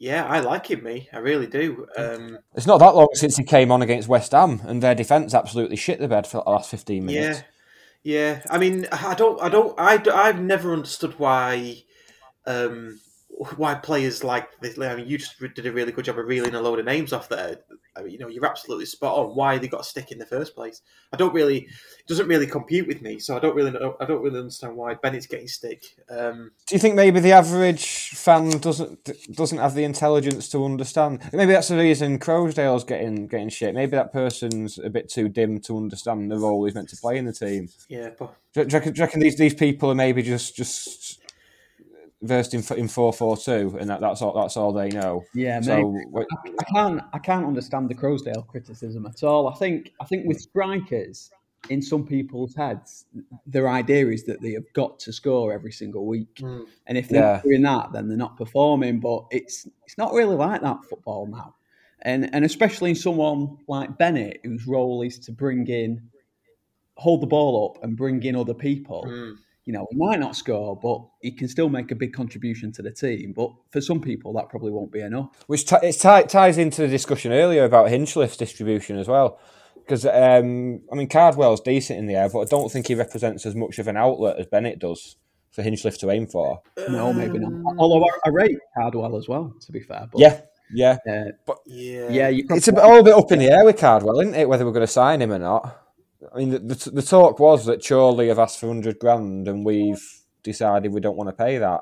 yeah, 0.01 0.25
I 0.25 0.39
like 0.39 0.65
him, 0.65 0.83
me. 0.83 1.07
I 1.13 1.19
really 1.19 1.45
do. 1.45 1.85
Um, 1.95 2.39
It's 2.55 2.65
not 2.65 2.79
that 2.79 2.95
long 2.95 3.09
since 3.13 3.37
he 3.37 3.43
came 3.43 3.71
on 3.71 3.83
against 3.83 4.07
West 4.07 4.31
Ham, 4.31 4.59
and 4.65 4.81
their 4.81 4.95
defence 4.95 5.35
absolutely 5.35 5.75
shit 5.75 5.99
the 5.99 6.07
bed 6.07 6.25
for 6.25 6.41
the 6.43 6.49
last 6.49 6.71
fifteen 6.71 7.05
minutes. 7.05 7.43
Yeah, 8.01 8.33
yeah. 8.33 8.41
I 8.49 8.57
mean, 8.57 8.87
I 8.91 9.13
don't, 9.13 9.39
I 9.39 9.47
don't, 9.49 9.75
I, 9.77 10.01
I've 10.11 10.41
never 10.41 10.73
understood 10.73 11.19
why, 11.19 11.83
um, 12.47 12.99
why 13.57 13.73
players 13.75 14.23
like 14.23 14.59
this. 14.61 14.77
I 14.77 14.95
mean, 14.95 15.07
you 15.07 15.17
just 15.17 15.39
did 15.39 15.65
a 15.65 15.71
really 15.71 15.91
good 15.91 16.05
job 16.05 16.19
of 16.19 16.27
reeling 16.27 16.53
a 16.53 16.61
load 16.61 16.79
of 16.79 16.85
names 16.85 17.11
off 17.11 17.27
there. 17.27 17.57
I 17.95 18.03
mean, 18.03 18.11
you 18.11 18.19
know, 18.19 18.27
you're 18.27 18.45
absolutely 18.45 18.85
spot 18.85 19.17
on. 19.17 19.35
Why 19.35 19.57
they 19.57 19.67
got 19.67 19.81
a 19.81 19.83
stick 19.83 20.11
in 20.11 20.19
the 20.19 20.25
first 20.25 20.55
place? 20.55 20.81
I 21.11 21.17
don't 21.17 21.33
really, 21.33 21.57
it 21.63 22.07
doesn't 22.07 22.27
really 22.27 22.45
compute 22.45 22.87
with 22.87 23.01
me. 23.01 23.19
So 23.19 23.35
I 23.35 23.39
don't 23.39 23.55
really 23.55 23.71
know. 23.71 23.97
I 23.99 24.05
don't 24.05 24.21
really 24.21 24.39
understand 24.39 24.75
why 24.75 24.93
Bennett's 24.93 25.25
getting 25.25 25.47
stick. 25.47 25.83
Um, 26.09 26.51
Do 26.67 26.75
you 26.75 26.79
think 26.79 26.95
maybe 26.95 27.19
the 27.19 27.31
average 27.31 28.09
fan 28.11 28.49
doesn't 28.59 29.09
doesn't 29.33 29.57
have 29.57 29.73
the 29.73 29.83
intelligence 29.83 30.47
to 30.49 30.63
understand? 30.63 31.21
Maybe 31.33 31.51
that's 31.51 31.67
the 31.69 31.77
reason 31.77 32.19
Croasdale's 32.19 32.83
getting 32.83 33.27
getting 33.27 33.49
shit. 33.49 33.73
Maybe 33.73 33.91
that 33.91 34.13
person's 34.13 34.77
a 34.77 34.89
bit 34.89 35.09
too 35.09 35.27
dim 35.29 35.59
to 35.61 35.77
understand 35.77 36.31
the 36.31 36.37
role 36.37 36.63
he's 36.63 36.75
meant 36.75 36.89
to 36.89 36.97
play 36.97 37.17
in 37.17 37.25
the 37.25 37.33
team. 37.33 37.69
yeah, 37.89 38.11
but 38.17 38.35
Do 38.53 38.61
you, 38.61 38.67
reckon, 38.67 38.93
do 38.93 38.99
you 38.99 39.05
reckon 39.05 39.19
these 39.19 39.37
these 39.37 39.55
people 39.55 39.91
are 39.91 39.95
maybe 39.95 40.21
just 40.21 40.55
just 40.55 41.20
versed 42.23 42.53
in 42.53 42.63
in 42.77 42.87
four 42.87 43.11
four 43.13 43.35
two, 43.37 43.75
and 43.79 43.89
that, 43.89 43.99
that's 44.01 44.21
all 44.21 44.33
that's 44.33 44.55
all 44.57 44.71
they 44.71 44.89
know? 44.89 45.23
Yeah, 45.33 45.59
So 45.61 45.75
maybe. 45.91 46.05
what- 46.09 46.27
I, 46.45 46.49
I 46.59 46.63
can't 46.73 47.01
I 47.13 47.19
can't 47.19 47.45
understand 47.45 47.89
the 47.89 47.95
Croasdale 47.95 48.45
criticism 48.47 49.05
at 49.05 49.23
all. 49.23 49.47
I 49.47 49.55
think 49.55 49.91
I 49.99 50.05
think 50.05 50.27
with 50.27 50.39
strikers 50.39 51.31
in 51.69 51.81
some 51.81 52.05
people's 52.05 52.55
heads, 52.55 53.05
their 53.45 53.69
idea 53.69 54.07
is 54.09 54.23
that 54.25 54.41
they 54.41 54.51
have 54.53 54.71
got 54.73 54.97
to 54.99 55.13
score 55.13 55.53
every 55.53 55.71
single 55.71 56.05
week, 56.05 56.35
Mm. 56.41 56.65
and 56.87 56.97
if 56.97 57.07
they're 57.09 57.21
Yeah. 57.21 57.33
not 57.33 57.43
doing 57.43 57.61
that, 57.61 57.91
then 57.93 58.07
they're 58.07 58.17
not 58.17 58.37
performing. 58.37 58.99
But 58.99 59.25
it's 59.31 59.67
it's 59.85 59.97
not 59.97 60.13
really 60.13 60.35
like 60.35 60.61
that 60.61 60.83
football 60.89 61.27
now, 61.27 61.55
and 62.03 62.33
and 62.33 62.43
especially 62.45 62.89
in 62.91 62.95
someone 62.95 63.57
like 63.67 63.97
Bennett, 63.97 64.41
whose 64.43 64.65
role 64.67 65.01
is 65.03 65.17
to 65.19 65.31
bring 65.31 65.67
in, 65.67 66.01
hold 66.97 67.21
the 67.21 67.27
ball 67.27 67.69
up 67.75 67.83
and 67.83 67.95
bring 67.97 68.21
in 68.23 68.35
other 68.35 68.53
people. 68.55 69.05
mm, 69.07 69.35
You 69.71 69.77
know, 69.77 69.87
he 69.89 69.95
might 69.95 70.19
not 70.19 70.35
score, 70.35 70.77
but 70.77 71.01
he 71.21 71.31
can 71.31 71.47
still 71.47 71.69
make 71.69 71.91
a 71.91 71.95
big 71.95 72.11
contribution 72.11 72.73
to 72.73 72.81
the 72.81 72.91
team. 72.91 73.31
But 73.33 73.51
for 73.69 73.79
some 73.79 74.01
people, 74.01 74.33
that 74.33 74.49
probably 74.49 74.69
won't 74.69 74.91
be 74.91 74.99
enough. 74.99 75.29
which 75.47 75.65
t- 75.65 75.77
it 75.81 75.93
ti- 75.93 76.27
ties 76.27 76.57
into 76.57 76.81
the 76.81 76.89
discussion 76.89 77.31
earlier 77.31 77.63
about 77.63 77.87
Hinchliffe's 77.87 78.35
distribution 78.35 78.97
as 78.97 79.07
well. 79.07 79.39
Because 79.75 80.05
um, 80.05 80.81
I 80.91 80.95
mean, 80.95 81.07
Cardwell's 81.07 81.61
decent 81.61 81.99
in 81.99 82.05
the 82.05 82.15
air, 82.15 82.27
but 82.27 82.39
I 82.41 82.45
don't 82.49 82.69
think 82.69 82.87
he 82.87 82.95
represents 82.95 83.45
as 83.45 83.55
much 83.55 83.79
of 83.79 83.87
an 83.87 83.95
outlet 83.95 84.39
as 84.39 84.45
Bennett 84.47 84.79
does 84.79 85.15
for 85.51 85.63
Hinchliffe 85.63 85.99
to 85.99 86.11
aim 86.11 86.27
for. 86.27 86.61
No, 86.89 87.13
maybe 87.13 87.39
not. 87.39 87.53
Although 87.77 88.03
I, 88.03 88.09
I 88.25 88.29
rate 88.29 88.57
Cardwell 88.77 89.15
as 89.15 89.29
well, 89.29 89.55
to 89.61 89.71
be 89.71 89.79
fair. 89.79 90.09
But, 90.11 90.19
Yeah, 90.19 90.41
yeah, 90.73 90.97
uh, 91.09 91.31
but 91.45 91.59
yeah, 91.65 92.09
yeah, 92.09 92.27
you 92.27 92.45
it's 92.49 92.67
a 92.67 92.73
bit, 92.73 92.83
all 92.83 92.99
a 92.99 93.03
bit 93.03 93.13
up 93.13 93.31
in 93.31 93.39
the 93.39 93.49
air 93.49 93.63
with 93.63 93.77
Cardwell, 93.77 94.19
isn't 94.19 94.35
it? 94.35 94.49
Whether 94.49 94.65
we're 94.65 94.73
going 94.73 94.85
to 94.85 94.91
sign 94.91 95.21
him 95.21 95.31
or 95.31 95.39
not. 95.39 95.77
I 96.33 96.37
mean, 96.37 96.49
the, 96.49 96.59
the, 96.59 96.91
the 96.91 97.01
talk 97.01 97.39
was 97.39 97.65
that 97.65 97.85
Chorley 97.85 98.29
have 98.29 98.39
asked 98.39 98.59
for 98.59 98.67
hundred 98.67 98.99
grand, 98.99 99.47
and 99.47 99.65
we've 99.65 100.01
decided 100.43 100.91
we 100.91 101.01
don't 101.01 101.17
want 101.17 101.29
to 101.29 101.35
pay 101.35 101.57
that. 101.57 101.81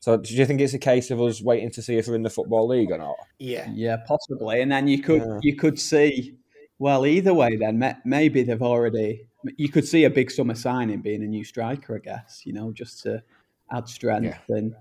So, 0.00 0.16
do 0.16 0.34
you 0.34 0.46
think 0.46 0.62
it's 0.62 0.72
a 0.72 0.78
case 0.78 1.10
of 1.10 1.20
us 1.20 1.42
waiting 1.42 1.70
to 1.72 1.82
see 1.82 1.96
if 1.98 2.08
we're 2.08 2.14
in 2.14 2.22
the 2.22 2.30
football 2.30 2.66
league 2.66 2.90
or 2.90 2.98
not? 2.98 3.16
yeah. 3.38 3.68
yeah, 3.74 3.96
possibly. 4.06 4.62
And 4.62 4.72
then 4.72 4.88
you 4.88 5.02
could 5.02 5.22
Yeah. 5.22 5.38
you 5.42 5.56
could 5.56 5.78
see, 5.78 6.36
well, 6.78 7.06
either 7.06 7.34
way, 7.34 7.56
then 7.56 7.96
maybe 8.04 8.42
they've 8.42 8.62
already. 8.62 9.26
You 9.56 9.68
could 9.70 9.86
see 9.86 10.04
a 10.04 10.10
big 10.10 10.30
summer 10.30 10.54
signing 10.54 11.00
being 11.00 11.22
a 11.22 11.26
new 11.26 11.44
striker, 11.44 11.96
I 11.96 11.98
guess. 11.98 12.42
You 12.44 12.54
know, 12.54 12.72
just 12.72 13.02
to 13.02 13.22
add 13.70 13.88
strength, 13.88 14.48
and 14.48 14.74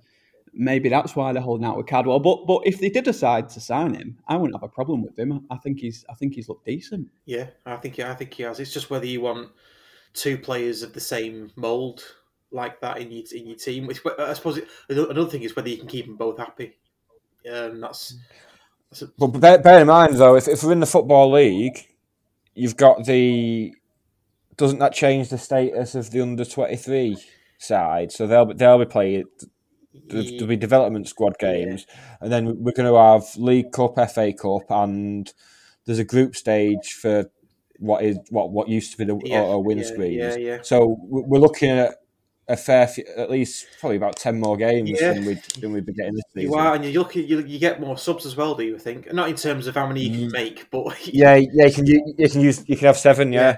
maybe 0.60 0.89
that's 0.89 1.16
why 1.16 1.32
they're 1.32 1.41
holding 1.41 1.66
out 1.66 1.78
with 1.78 1.88
Cardwell. 1.88 2.20
But 2.20 2.45
but 2.45 2.62
if 2.66 2.80
they 2.80 2.89
did 2.89 3.05
decide 3.05 3.49
to 3.49 3.62
sign 3.62 3.93
him, 3.93 4.20
I 4.28 4.36
wouldn't 4.36 4.55
have 4.55 4.70
a 4.70 4.74
problem 4.74 5.01
with 5.01 5.18
him. 5.18 5.45
I 5.49 5.57
think 5.57 5.80
he's 5.80 6.05
I 6.10 6.14
think 6.14 6.36
he's 6.36 6.49
looked 6.49 6.66
decent. 6.66 7.07
Yeah, 7.26 7.47
I 7.66 7.78
think 7.78 7.97
I 7.99 8.14
think 8.14 8.34
he 8.34 8.43
has. 8.43 8.60
It's 8.60 8.74
just 8.74 8.89
whether 8.89 9.05
you 9.05 9.22
want 9.22 9.49
two 10.14 10.38
players 10.38 10.84
of 10.84 10.93
the 10.93 10.99
same 10.99 11.51
mould 11.55 12.03
like 12.51 12.82
that 12.82 12.97
in 12.97 13.12
your 13.12 13.24
in 13.34 13.47
your 13.47 13.55
team. 13.55 13.88
Which 13.88 14.01
I 14.20 14.34
suppose 14.34 14.57
it, 14.57 14.68
another 14.89 15.30
thing 15.30 15.43
is 15.43 15.55
whether 15.55 15.70
you 15.70 15.78
can 15.78 15.88
keep 15.88 16.05
them 16.05 16.18
both 16.18 16.38
happy. 16.38 16.76
Um, 17.51 17.80
that's, 17.80 18.18
that's 18.89 19.03
a, 19.03 19.07
But 19.18 19.28
bear, 19.28 19.60
bear 19.60 19.80
in 19.80 19.88
mind, 19.88 20.16
though, 20.16 20.36
if, 20.36 20.47
if 20.49 20.62
we're 20.62 20.74
in 20.74 20.82
the 20.82 20.86
football 20.86 21.32
league, 21.32 21.88
you've 22.53 22.76
got 22.76 23.05
the. 23.05 23.74
Doesn't 24.57 24.80
that 24.80 24.93
change 24.93 25.30
the 25.30 25.38
status 25.38 25.95
of 25.95 26.12
the 26.12 26.22
under 26.22 26.43
twenty 26.43 26.76
three 26.76 27.18
side? 27.60 28.12
So 28.12 28.28
they'll 28.28 28.45
be- 28.45 28.55
they'll 28.55 28.78
be 28.78 28.86
playing. 28.86 29.24
There'll 30.08 30.47
be 30.47 30.56
development 30.56 31.08
squad 31.08 31.38
games, 31.39 31.86
and 32.22 32.32
then 32.32 32.64
we're 32.64 32.72
going 32.72 32.91
to 32.91 32.97
have 32.97 33.36
League 33.38 33.72
Cup, 33.72 33.95
FA 34.12 34.34
Cup, 34.34 34.70
and 34.70 35.32
there's 35.86 36.00
a 36.00 36.04
group 36.04 36.36
stage 36.36 36.93
for 36.93 37.30
what 37.80 38.04
is 38.04 38.18
what 38.30 38.52
what 38.52 38.68
used 38.68 38.91
to 38.91 38.97
be 38.97 39.06
the 39.06 39.20
Yeah, 39.24 39.41
auto 39.41 39.70
yeah, 39.70 39.76
windscreens. 39.76 40.18
yeah, 40.18 40.36
yeah. 40.36 40.58
So 40.62 40.97
we- 41.02 41.24
we're 41.26 41.39
looking 41.39 41.70
at 41.72 41.95
a 42.47 42.58
fair, 42.58 42.88
few, 42.88 43.06
at 43.16 43.30
least 43.30 43.68
probably 43.80 43.97
about 43.97 44.16
ten 44.16 44.39
more 44.39 44.58
games 44.58 44.89
Yeah. 45.00 45.14
than 45.14 45.26
we'd 45.26 45.43
than 45.60 45.72
we'd 45.72 45.86
be 45.86 45.93
getting 45.93 46.16
this 46.16 46.24
season. 46.34 46.52
you 46.52 46.56
are, 46.58 46.76
and 46.76 46.84
you 46.84 47.00
look 47.00 47.16
you, 47.16 47.39
you 47.39 47.60
get 47.60 47.80
more 47.80 47.97
subs 47.97 48.26
as 48.26 48.36
well. 48.36 48.56
Do 48.56 48.64
you 48.64 48.78
think? 48.78 49.14
Not 49.14 49.30
in 49.30 49.36
terms 49.36 49.68
of 49.68 49.76
how 49.76 49.88
many 49.88 50.02
you 50.02 50.10
can 50.10 50.30
mm. 50.30 50.34
make, 50.34 50.70
but 50.72 50.95
Yeah, 51.08 51.36
yeah, 51.36 51.66
you 51.68 51.72
can 51.74 51.86
you, 51.86 52.14
you 52.18 52.30
can 52.30 52.41
use 52.41 52.64
you 52.68 52.76
can 52.76 52.88
have 52.88 52.97
seven. 52.97 53.32
Yeah, 53.32 53.58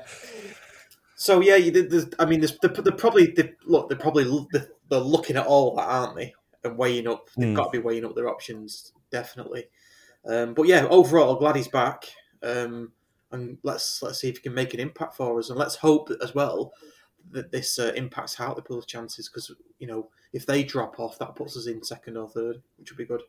So 1.15 1.39
yeah, 1.39 1.55
you, 1.55 2.09
I 2.19 2.25
mean, 2.25 2.41
there's, 2.41 2.57
they're, 2.59 2.71
they're 2.71 2.91
probably 2.93 3.27
they, 3.27 3.53
look. 3.65 3.89
They're 3.89 3.97
probably 3.97 4.25
they're, 4.51 4.67
they're 4.91 4.99
looking 4.99 5.37
at 5.37 5.47
all 5.47 5.75
that, 5.75 5.87
aren't 5.87 6.15
they? 6.17 6.33
And 6.63 6.77
weighing 6.77 7.07
up. 7.07 7.29
They've 7.35 7.49
Hmm. 7.49 7.55
got 7.55 7.71
to 7.71 7.79
be 7.79 7.83
weighing 7.83 8.05
up 8.05 8.13
their 8.13 8.29
options, 8.29 8.93
definitely. 9.09 9.65
Um, 10.27 10.53
but 10.53 10.67
yeah, 10.67 10.85
overall, 10.89 11.35
glad 11.37 11.55
he's 11.55 11.67
back. 11.67 12.05
Um, 12.43 12.91
and 13.31 13.57
let's 13.63 14.03
let's 14.03 14.19
see 14.19 14.29
if 14.29 14.37
he 14.37 14.43
can 14.43 14.53
make 14.53 14.73
an 14.75 14.79
impact 14.79 15.15
for 15.15 15.39
us, 15.39 15.49
and 15.49 15.57
let's 15.57 15.75
hope 15.75 16.11
as 16.21 16.35
well 16.35 16.73
that 17.31 17.51
this 17.51 17.79
uh, 17.79 17.93
impacts 17.95 18.35
Hartlepool's 18.35 18.85
chances 18.85 19.29
because 19.29 19.51
you 19.79 19.87
know 19.87 20.09
if 20.33 20.45
they 20.45 20.63
drop 20.63 20.99
off, 20.99 21.17
that 21.19 21.35
puts 21.35 21.55
us 21.57 21.67
in 21.67 21.83
second 21.83 22.17
or 22.17 22.27
third, 22.29 22.61
which 22.77 22.91
would 22.91 22.97
be 22.97 23.05
good. 23.05 23.21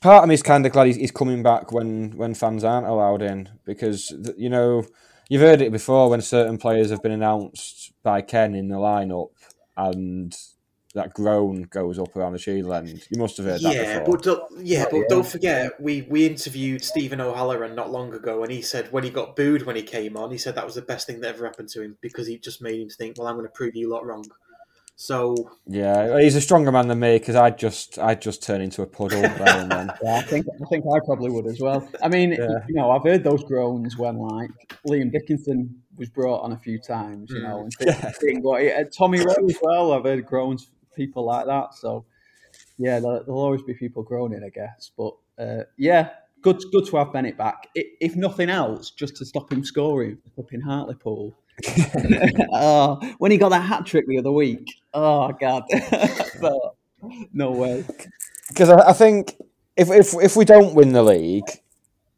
part 0.00 0.22
of 0.22 0.28
me 0.28 0.34
is 0.34 0.42
kind 0.42 0.64
of 0.66 0.72
glad 0.72 0.86
he's, 0.86 0.96
he's 0.96 1.10
coming 1.10 1.42
back 1.42 1.72
when 1.72 2.10
when 2.16 2.34
fans 2.34 2.64
aren't 2.64 2.86
allowed 2.86 3.22
in 3.22 3.48
because 3.64 4.12
you 4.36 4.48
know 4.50 4.84
you've 5.28 5.42
heard 5.42 5.60
it 5.60 5.72
before 5.72 6.08
when 6.10 6.20
certain 6.20 6.58
players 6.58 6.90
have 6.90 7.02
been 7.02 7.12
announced 7.12 7.92
by 8.02 8.20
Ken 8.22 8.54
in 8.54 8.68
the 8.68 8.76
lineup, 8.76 9.30
and 9.78 10.36
that 10.94 11.14
groan 11.14 11.62
goes 11.62 11.98
up 11.98 12.14
around 12.16 12.32
the 12.32 12.38
shield 12.38 12.72
end. 12.72 13.06
You 13.10 13.18
must 13.18 13.36
have 13.38 13.46
heard 13.46 13.62
that 13.62 13.74
Yeah, 13.74 13.78
before. 13.78 14.12
but 14.12 14.22
don't, 14.22 14.42
yeah, 14.66 14.86
but 14.90 15.08
don't 15.08 15.26
forget 15.26 15.80
we 15.80 16.02
we 16.02 16.26
interviewed 16.26 16.84
Stephen 16.84 17.20
O'Halloran 17.20 17.74
not 17.74 17.90
long 17.90 18.12
ago, 18.12 18.42
and 18.42 18.52
he 18.52 18.62
said 18.62 18.92
when 18.92 19.04
he 19.04 19.10
got 19.10 19.36
booed 19.36 19.62
when 19.62 19.76
he 19.76 19.82
came 19.82 20.16
on, 20.16 20.30
he 20.30 20.38
said 20.38 20.54
that 20.54 20.64
was 20.66 20.74
the 20.74 20.82
best 20.82 21.06
thing 21.06 21.20
that 21.20 21.34
ever 21.34 21.46
happened 21.46 21.68
to 21.70 21.82
him 21.82 21.96
because 22.00 22.26
he 22.26 22.38
just 22.38 22.60
made 22.60 22.80
him 22.80 22.88
think, 22.88 23.16
well, 23.16 23.26
I'm 23.28 23.36
going 23.36 23.46
to 23.46 23.52
prove 23.52 23.74
you 23.74 23.88
lot 23.88 24.04
wrong. 24.04 24.24
So 25.08 25.52
Yeah, 25.68 26.18
he's 26.20 26.34
a 26.34 26.40
stronger 26.40 26.72
man 26.72 26.88
than 26.88 26.98
me 26.98 27.18
because 27.20 27.36
I'd 27.36 27.56
just 27.56 28.00
I'd 28.00 28.20
just 28.20 28.42
turn 28.42 28.60
into 28.60 28.82
a 28.82 28.86
puddle 28.86 29.22
there 29.22 29.60
and 29.60 29.70
then. 29.70 29.92
Yeah, 30.02 30.16
I 30.16 30.22
think 30.22 30.44
I 30.60 30.64
think 30.68 30.84
I 30.92 30.98
probably 31.06 31.30
would 31.30 31.46
as 31.46 31.60
well. 31.60 31.88
I 32.02 32.08
mean, 32.08 32.32
Yeah. 32.32 32.48
you 32.68 32.74
know, 32.74 32.90
I've 32.90 33.04
heard 33.04 33.22
those 33.22 33.44
groans 33.44 33.96
when 33.96 34.18
like 34.18 34.50
Liam 34.88 35.12
Dickinson 35.12 35.80
was 35.96 36.08
brought 36.08 36.40
on 36.42 36.50
a 36.50 36.58
few 36.58 36.80
times, 36.80 37.30
you 37.30 37.40
know, 37.40 37.60
and 37.62 37.76
Mm. 37.78 37.94
things, 38.02 38.18
things 38.18 38.38
what- 38.42 38.60
uh, 38.66 38.84
Tommy 38.96 39.20
Rowe 39.20 39.46
as 39.48 39.56
well. 39.62 39.92
I've 39.92 40.02
heard 40.04 40.26
groans, 40.26 40.68
people 40.96 41.24
like 41.24 41.46
that. 41.46 41.74
So 41.74 42.04
yeah, 42.76 42.98
there, 42.98 43.20
there'll 43.24 43.40
always 43.40 43.62
be 43.62 43.74
people 43.74 44.02
groaning, 44.02 44.42
I 44.44 44.48
guess. 44.50 44.90
But 44.98 45.14
uh, 45.38 45.62
yeah, 45.76 46.08
good 46.42 46.60
good 46.72 46.86
to 46.86 46.96
have 46.96 47.12
Bennett 47.12 47.38
back. 47.38 47.68
I- 47.78 47.84
If 48.00 48.16
nothing 48.16 48.50
else, 48.50 48.90
just 48.90 49.14
to 49.18 49.24
stop 49.24 49.52
him 49.52 49.62
scoring 49.62 50.18
up 50.36 50.52
in 50.52 50.60
Hartlepool. 50.60 51.36
oh, 52.52 53.00
when 53.18 53.30
he 53.30 53.38
got 53.38 53.50
that 53.50 53.62
hat 53.62 53.86
trick 53.86 54.06
the 54.06 54.18
other 54.18 54.32
week. 54.32 54.66
Oh 54.94 55.32
god, 55.32 55.64
But 56.40 56.56
no 57.32 57.50
way. 57.52 57.84
Because 58.48 58.70
I, 58.70 58.90
I 58.90 58.92
think 58.92 59.34
if, 59.76 59.90
if 59.90 60.14
if 60.14 60.36
we 60.36 60.44
don't 60.44 60.74
win 60.74 60.92
the 60.92 61.02
league, 61.02 61.48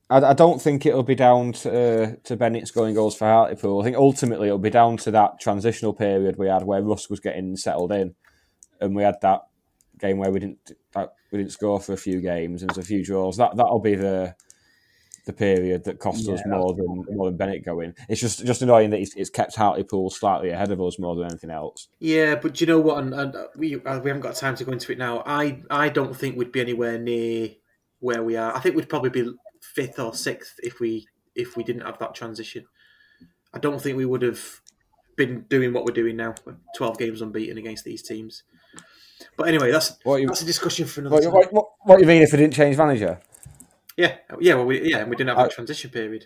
I, 0.09 0.19
I 0.19 0.33
don't 0.33 0.61
think 0.61 0.85
it'll 0.87 1.03
be 1.03 1.15
down 1.15 1.53
to 1.53 1.71
uh, 1.71 2.13
to 2.25 2.37
Bennett 2.37 2.69
scoring 2.69 2.95
goals 2.95 3.17
for 3.17 3.27
Hartlepool. 3.27 3.81
I 3.81 3.85
think 3.85 3.97
ultimately 3.97 4.49
it'll 4.49 4.59
be 4.59 4.71
down 4.71 4.97
to 4.99 5.11
that 5.13 5.41
transitional 5.41 5.93
period 5.93 6.37
we 6.37 6.49
had 6.49 6.65
where 6.65 6.83
Russ 6.83 7.09
was 7.09 7.21
getting 7.21 7.57
settled 7.57 7.93
in, 7.93 8.15
and 8.81 8.95
we 8.95 9.03
had 9.03 9.17
that 9.23 9.43
game 9.99 10.19
where 10.19 10.31
we 10.31 10.41
didn't 10.41 10.73
that, 10.93 11.13
we 11.31 11.39
didn't 11.39 11.53
score 11.53 11.81
for 11.81 11.93
a 11.93 11.99
few 11.99 12.21
games 12.21 12.63
and 12.63 12.71
there's 12.71 12.85
a 12.85 12.87
few 12.87 13.05
draws. 13.05 13.37
That 13.37 13.57
that'll 13.57 13.81
be 13.81 13.95
the 13.95 14.35
the 15.27 15.33
period 15.33 15.85
that 15.85 15.99
cost 15.99 16.29
us 16.29 16.41
more 16.47 16.75
than 16.75 17.05
more 17.11 17.27
than 17.27 17.37
Bennett 17.37 17.65
going. 17.65 17.95
It's 18.09 18.21
just 18.21 18.45
just 18.45 18.63
annoying 18.63 18.91
that 18.91 19.01
it's, 19.01 19.15
it's 19.15 19.31
kept 19.31 19.55
Hartlepool 19.57 20.11
slightly 20.11 20.51
ahead 20.51 20.71
of 20.71 20.81
us 20.81 20.99
more 20.99 21.15
than 21.15 21.27
anything 21.27 21.51
else. 21.51 21.89
Yeah, 21.99 22.35
but 22.37 22.55
do 22.55 22.65
you 22.65 22.67
know 22.67 22.81
what? 22.81 22.99
And, 22.99 23.15
and 23.15 23.37
uh, 23.37 23.47
we 23.57 23.77
uh, 23.77 24.01
we 24.01 24.11
haven't 24.11 24.23
got 24.23 24.35
time 24.37 24.57
to 24.57 24.65
go 24.65 24.73
into 24.73 24.93
it 24.93 24.99
now. 24.99 25.23
I 25.27 25.63
I 25.71 25.89
don't 25.89 26.17
think 26.17 26.37
we'd 26.37 26.53
be 26.53 26.61
anywhere 26.61 26.99
near 26.99 27.51
where 28.01 28.23
we 28.23 28.37
are. 28.37 28.55
I 28.57 28.61
think 28.61 28.77
we'd 28.77 28.89
probably 28.89 29.11
be 29.11 29.33
fifth 29.61 29.99
or 29.99 30.15
sixth 30.15 30.55
if 30.63 30.81
we 30.81 31.07
if 31.35 31.57
we 31.57 31.63
didn't 31.65 31.83
have 31.83 31.99
that 31.99 32.15
transition. 32.15 32.65
I 33.53 33.59
don't 33.59 33.81
think 33.81 33.97
we 33.97 34.07
would 34.07 34.23
have 34.23 34.61
been 35.17 35.43
doing 35.49 35.73
what 35.73 35.85
we're 35.85 35.93
doing 35.93 36.17
now. 36.17 36.35
Twelve 36.77 36.99
games 36.99 37.21
unbeaten 37.21 37.59
against 37.59 37.85
these 37.85 38.03
teams. 38.03 38.43
But 39.37 39.49
anyway, 39.49 39.71
that's 39.71 39.99
What 40.03 40.21
you- 40.21 40.29
that's 40.29 40.41
a 40.43 40.47
discussion 40.47 40.87
for 40.87 41.01
another 41.01 41.17
What, 41.17 41.23
time. 41.23 41.33
what, 41.33 41.53
what, 41.53 41.67
what 41.85 41.97
do 41.97 42.03
you 42.03 42.09
mean 42.09 42.23
if 42.23 42.33
we 42.33 42.39
didn't 42.39 42.55
change 42.55 42.79
manager? 42.79 43.21
Yeah, 44.01 44.17
yeah, 44.41 44.55
well, 44.55 44.65
we, 44.65 44.91
yeah, 44.91 45.01
and 45.01 45.11
we 45.11 45.17
didn't 45.17 45.37
have 45.37 45.49
that 45.49 45.51
transition 45.51 45.91
period. 45.91 46.25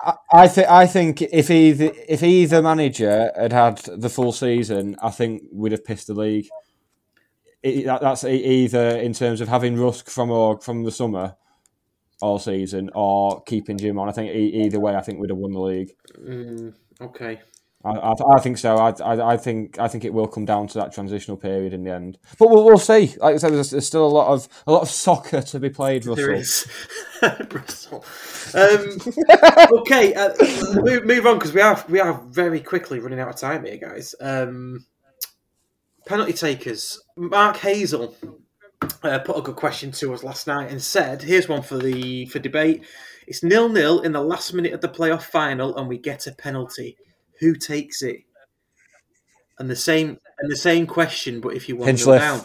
I, 0.00 0.14
I 0.32 0.46
think 0.46 0.68
I 0.68 0.86
think 0.86 1.22
if 1.22 1.50
either 1.50 1.90
if 2.08 2.22
either 2.22 2.62
manager 2.62 3.32
had 3.36 3.52
had 3.52 3.78
the 3.78 4.08
full 4.08 4.30
season, 4.30 4.94
I 5.02 5.10
think 5.10 5.42
we'd 5.52 5.72
have 5.72 5.84
pissed 5.84 6.06
the 6.06 6.14
league. 6.14 6.46
It, 7.64 7.86
that, 7.86 8.00
that's 8.00 8.22
either 8.22 8.96
in 8.98 9.12
terms 9.12 9.40
of 9.40 9.48
having 9.48 9.76
Rusk 9.76 10.08
from 10.08 10.30
or 10.30 10.60
from 10.60 10.84
the 10.84 10.92
summer 10.92 11.34
all 12.22 12.38
season, 12.38 12.90
or 12.94 13.42
keeping 13.42 13.76
Jim 13.76 13.98
on. 13.98 14.08
I 14.08 14.12
think 14.12 14.32
e- 14.32 14.62
either 14.64 14.78
way, 14.78 14.94
I 14.94 15.00
think 15.00 15.18
we'd 15.18 15.30
have 15.30 15.38
won 15.38 15.52
the 15.52 15.60
league. 15.60 15.90
Mm, 16.16 16.74
okay. 17.00 17.40
I, 17.86 18.10
I, 18.10 18.14
I 18.36 18.40
think 18.40 18.58
so. 18.58 18.76
I, 18.76 18.90
I, 19.02 19.32
I 19.32 19.36
think 19.36 19.78
I 19.78 19.88
think 19.88 20.04
it 20.04 20.12
will 20.12 20.26
come 20.26 20.44
down 20.44 20.66
to 20.68 20.78
that 20.78 20.92
transitional 20.92 21.36
period 21.36 21.72
in 21.72 21.84
the 21.84 21.92
end. 21.92 22.18
But 22.38 22.50
we'll, 22.50 22.64
we'll 22.64 22.78
see. 22.78 23.14
Like 23.18 23.34
I 23.34 23.36
said, 23.36 23.52
there's, 23.52 23.70
there's 23.70 23.86
still 23.86 24.04
a 24.04 24.08
lot 24.08 24.32
of 24.32 24.48
a 24.66 24.72
lot 24.72 24.82
of 24.82 24.90
soccer 24.90 25.42
to 25.42 25.60
be 25.60 25.70
played. 25.70 26.04
Russell. 26.04 26.26
There 26.26 26.34
is. 26.34 26.66
Bristol. 27.48 28.04
Um, 28.54 28.98
okay, 29.80 30.14
uh, 30.14 30.34
move, 30.74 31.06
move 31.06 31.26
on 31.26 31.38
because 31.38 31.52
we 31.52 31.60
are 31.60 31.84
we 31.88 32.00
are 32.00 32.20
very 32.28 32.60
quickly 32.60 32.98
running 32.98 33.20
out 33.20 33.28
of 33.28 33.36
time 33.36 33.64
here, 33.64 33.76
guys. 33.76 34.14
Um, 34.20 34.84
penalty 36.06 36.32
takers. 36.32 37.00
Mark 37.16 37.58
Hazel 37.58 38.16
uh, 39.02 39.18
put 39.20 39.38
a 39.38 39.42
good 39.42 39.56
question 39.56 39.92
to 39.92 40.12
us 40.12 40.24
last 40.24 40.46
night 40.46 40.70
and 40.70 40.82
said, 40.82 41.22
"Here's 41.22 41.48
one 41.48 41.62
for 41.62 41.78
the 41.78 42.26
for 42.26 42.38
debate. 42.38 42.84
It's 43.26 43.42
nil 43.42 43.68
nil 43.68 44.00
in 44.00 44.12
the 44.12 44.22
last 44.22 44.52
minute 44.54 44.72
of 44.72 44.80
the 44.80 44.88
playoff 44.88 45.22
final, 45.22 45.76
and 45.76 45.88
we 45.88 45.98
get 45.98 46.26
a 46.26 46.32
penalty. 46.32 46.96
Who 47.40 47.54
takes 47.54 48.02
it?" 48.02 48.20
And 49.58 49.70
the 49.70 49.76
same 49.76 50.18
and 50.38 50.50
the 50.50 50.56
same 50.56 50.86
question, 50.86 51.40
but 51.40 51.54
if 51.54 51.68
you 51.68 51.76
want 51.76 51.98
to 51.98 52.18
down. 52.18 52.40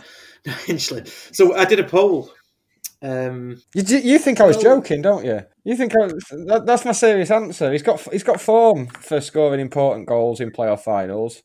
So 1.32 1.56
I 1.56 1.66
did 1.66 1.80
a 1.80 1.84
poll. 1.84 2.32
Um, 3.04 3.62
You, 3.74 3.84
you 3.84 4.20
think 4.20 4.40
I 4.40 4.46
was 4.46 4.58
joking, 4.58 5.02
don't 5.02 5.26
you? 5.26 5.42
You 5.64 5.76
think 5.76 5.96
I 5.96 6.06
was, 6.06 6.24
that, 6.48 6.66
that's 6.66 6.86
my 6.86 6.92
serious 6.92 7.32
answer. 7.32 7.72
He's 7.72 7.84
got 7.84 8.00
he's 8.12 8.24
got 8.24 8.40
form 8.40 8.88
for 8.88 9.20
scoring 9.22 9.60
important 9.60 10.08
goals 10.08 10.40
in 10.40 10.52
playoff 10.52 10.82
finals, 10.82 11.42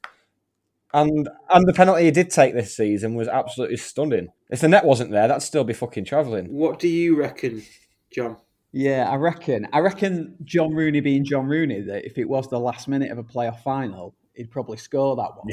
and 0.93 1.29
and 1.51 1.67
the 1.67 1.73
penalty 1.73 2.05
he 2.05 2.11
did 2.11 2.31
take 2.31 2.55
this 2.55 2.77
season 2.77 3.15
was 3.15 3.29
absolutely 3.29 3.79
stunning. 3.79 4.29
If 4.51 4.61
the 4.61 4.69
net 4.69 4.85
wasn't 4.85 5.11
there, 5.11 5.29
that'd 5.29 5.43
still 5.43 5.65
be 5.65 5.73
fucking 5.73 6.05
travelling. 6.05 6.53
What 6.53 6.79
do 6.79 6.89
you 6.89 7.17
reckon, 7.17 7.63
John? 8.11 8.37
Yeah, 8.77 9.09
I 9.11 9.15
reckon. 9.15 9.67
I 9.73 9.79
reckon 9.79 10.37
John 10.45 10.75
Rooney 10.75 11.01
being 11.01 11.25
John 11.25 11.47
Rooney, 11.47 11.81
that 11.81 12.05
if 12.05 12.19
it 12.19 12.29
was 12.29 12.47
the 12.51 12.61
last 12.61 12.89
minute 12.89 13.11
of 13.11 13.17
a 13.17 13.23
playoff 13.23 13.63
final, 13.63 14.15
he'd 14.35 14.51
probably 14.51 14.77
score 14.77 15.17
that 15.17 15.31
one. 15.35 15.47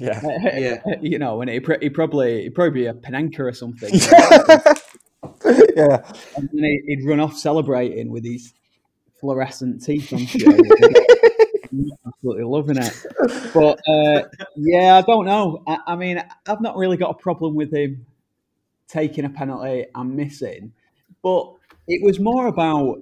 Yeah, 0.00 0.20
Yeah. 0.58 0.82
you 1.00 1.20
know, 1.20 1.40
and 1.40 1.48
he'd, 1.48 1.64
he'd 1.80 1.94
probably 1.94 2.42
he'd 2.42 2.54
probably 2.56 2.80
be 2.80 2.86
a 2.86 2.94
Panenka 2.94 3.38
or 3.38 3.52
something. 3.52 3.94
yeah. 5.76 6.02
And 6.36 6.48
then 6.52 6.64
he'd, 6.64 6.82
he'd 6.88 7.06
run 7.06 7.20
off 7.20 7.36
celebrating 7.36 8.10
with 8.10 8.24
his 8.24 8.52
fluorescent 9.20 9.84
teeth 9.84 10.12
on 10.12 10.26
show. 10.26 10.50
Absolutely 12.08 12.42
loving 12.42 12.78
it. 12.78 13.06
But 13.54 13.78
uh, 13.88 14.24
yeah, 14.56 14.96
I 14.96 15.02
don't 15.02 15.26
know. 15.26 15.62
I, 15.68 15.78
I 15.86 15.94
mean, 15.94 16.20
I've 16.48 16.60
not 16.60 16.76
really 16.76 16.96
got 16.96 17.10
a 17.10 17.22
problem 17.22 17.54
with 17.54 17.72
him 17.72 18.04
taking 18.88 19.24
a 19.24 19.30
penalty 19.30 19.86
and 19.94 20.16
missing, 20.16 20.72
but 21.22 21.54
it 21.88 22.02
was 22.04 22.18
more 22.20 22.46
about 22.46 22.98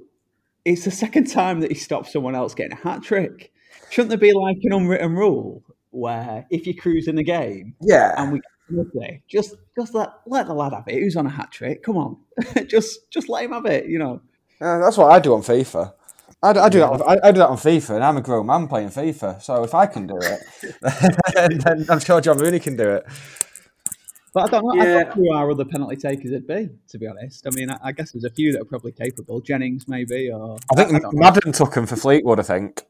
it's 0.65 0.85
the 0.85 0.91
second 0.91 1.25
time 1.31 1.61
that 1.61 1.71
he 1.73 1.77
stopped 1.77 2.11
someone 2.11 2.35
else 2.35 2.55
getting 2.55 2.73
a 2.73 2.77
hat 2.81 3.03
trick. 3.03 3.53
Shouldn't 3.91 4.11
there 4.11 4.19
be 4.19 4.33
like 4.33 4.57
an 4.63 4.73
unwritten 4.73 5.15
rule 5.15 5.63
where 5.91 6.47
if 6.51 6.67
you're 6.67 6.81
cruising 6.81 7.17
the 7.17 7.25
game, 7.25 7.75
Yeah. 7.81 8.15
and 8.17 8.33
we 8.33 8.41
just 9.29 9.57
just 9.79 9.95
let 9.95 10.09
let 10.27 10.47
the 10.47 10.55
lad 10.55 10.73
have 10.73 10.85
it. 10.89 11.01
Who's 11.01 11.17
on 11.17 11.27
a 11.27 11.31
hat 11.31 11.51
trick? 11.51 11.83
Come 11.83 11.97
on, 11.97 12.17
just 12.69 13.11
just 13.11 13.29
let 13.29 13.45
him 13.45 13.53
have 13.53 13.67
it. 13.67 13.87
You 13.87 13.99
know. 13.99 14.21
Uh, 14.61 14.79
that's 14.79 14.97
what 14.97 15.11
I 15.11 15.19
do 15.19 15.35
on 15.35 15.43
FIFA. 15.43 15.93
I, 16.43 16.51
I 16.51 16.69
do 16.69 16.79
that. 16.79 16.89
On, 16.91 17.03
I, 17.03 17.29
I 17.29 17.33
do 17.33 17.39
that 17.39 17.49
on 17.49 17.57
FIFA, 17.57 17.97
and 17.97 18.05
I'm 18.05 18.17
a 18.17 18.23
grown 18.23 18.47
man 18.47 18.69
playing 18.69 18.89
FIFA. 18.89 19.43
So 19.43 19.63
if 19.65 19.75
I 19.75 19.87
can 19.87 20.07
do 20.07 20.19
it, 20.21 20.41
then 21.65 21.87
I'm 21.89 22.01
sure 22.01 22.21
John 22.21 22.39
Rooney 22.39 22.61
can 22.61 22.77
do 22.77 22.89
it. 22.89 23.07
But 24.35 24.45
I 24.45 24.47
don't 24.61 24.65
know. 24.65 24.83
I 24.83 24.87
Yeah. 24.87 24.95
don't 25.05 25.17
know 25.19 25.23
who 25.25 25.33
our 25.35 25.51
other 25.51 25.65
penalty 25.65 25.97
takers 25.97 26.31
would 26.31 26.47
be, 26.47 26.71
to 26.89 26.99
be 26.99 27.07
honest. 27.07 27.47
I 27.47 27.51
mean, 27.51 27.71
I, 27.71 27.79
I 27.85 27.93
guess 27.93 28.13
there's 28.13 28.25
a 28.25 28.31
few 28.31 28.53
that 28.53 28.63
are 28.63 28.67
probably 28.67 28.93
capable. 28.93 29.41
Jennings, 29.41 29.87
maybe, 29.89 30.31
or 30.31 30.57
I 30.73 30.75
think 30.77 30.91
don't 30.91 31.03
know. 31.03 31.11
Madden 31.13 31.53
took 31.53 31.75
him 31.77 31.87
for 31.87 31.97
Fleetwood. 31.97 32.41
I 32.41 32.43
think 32.43 32.83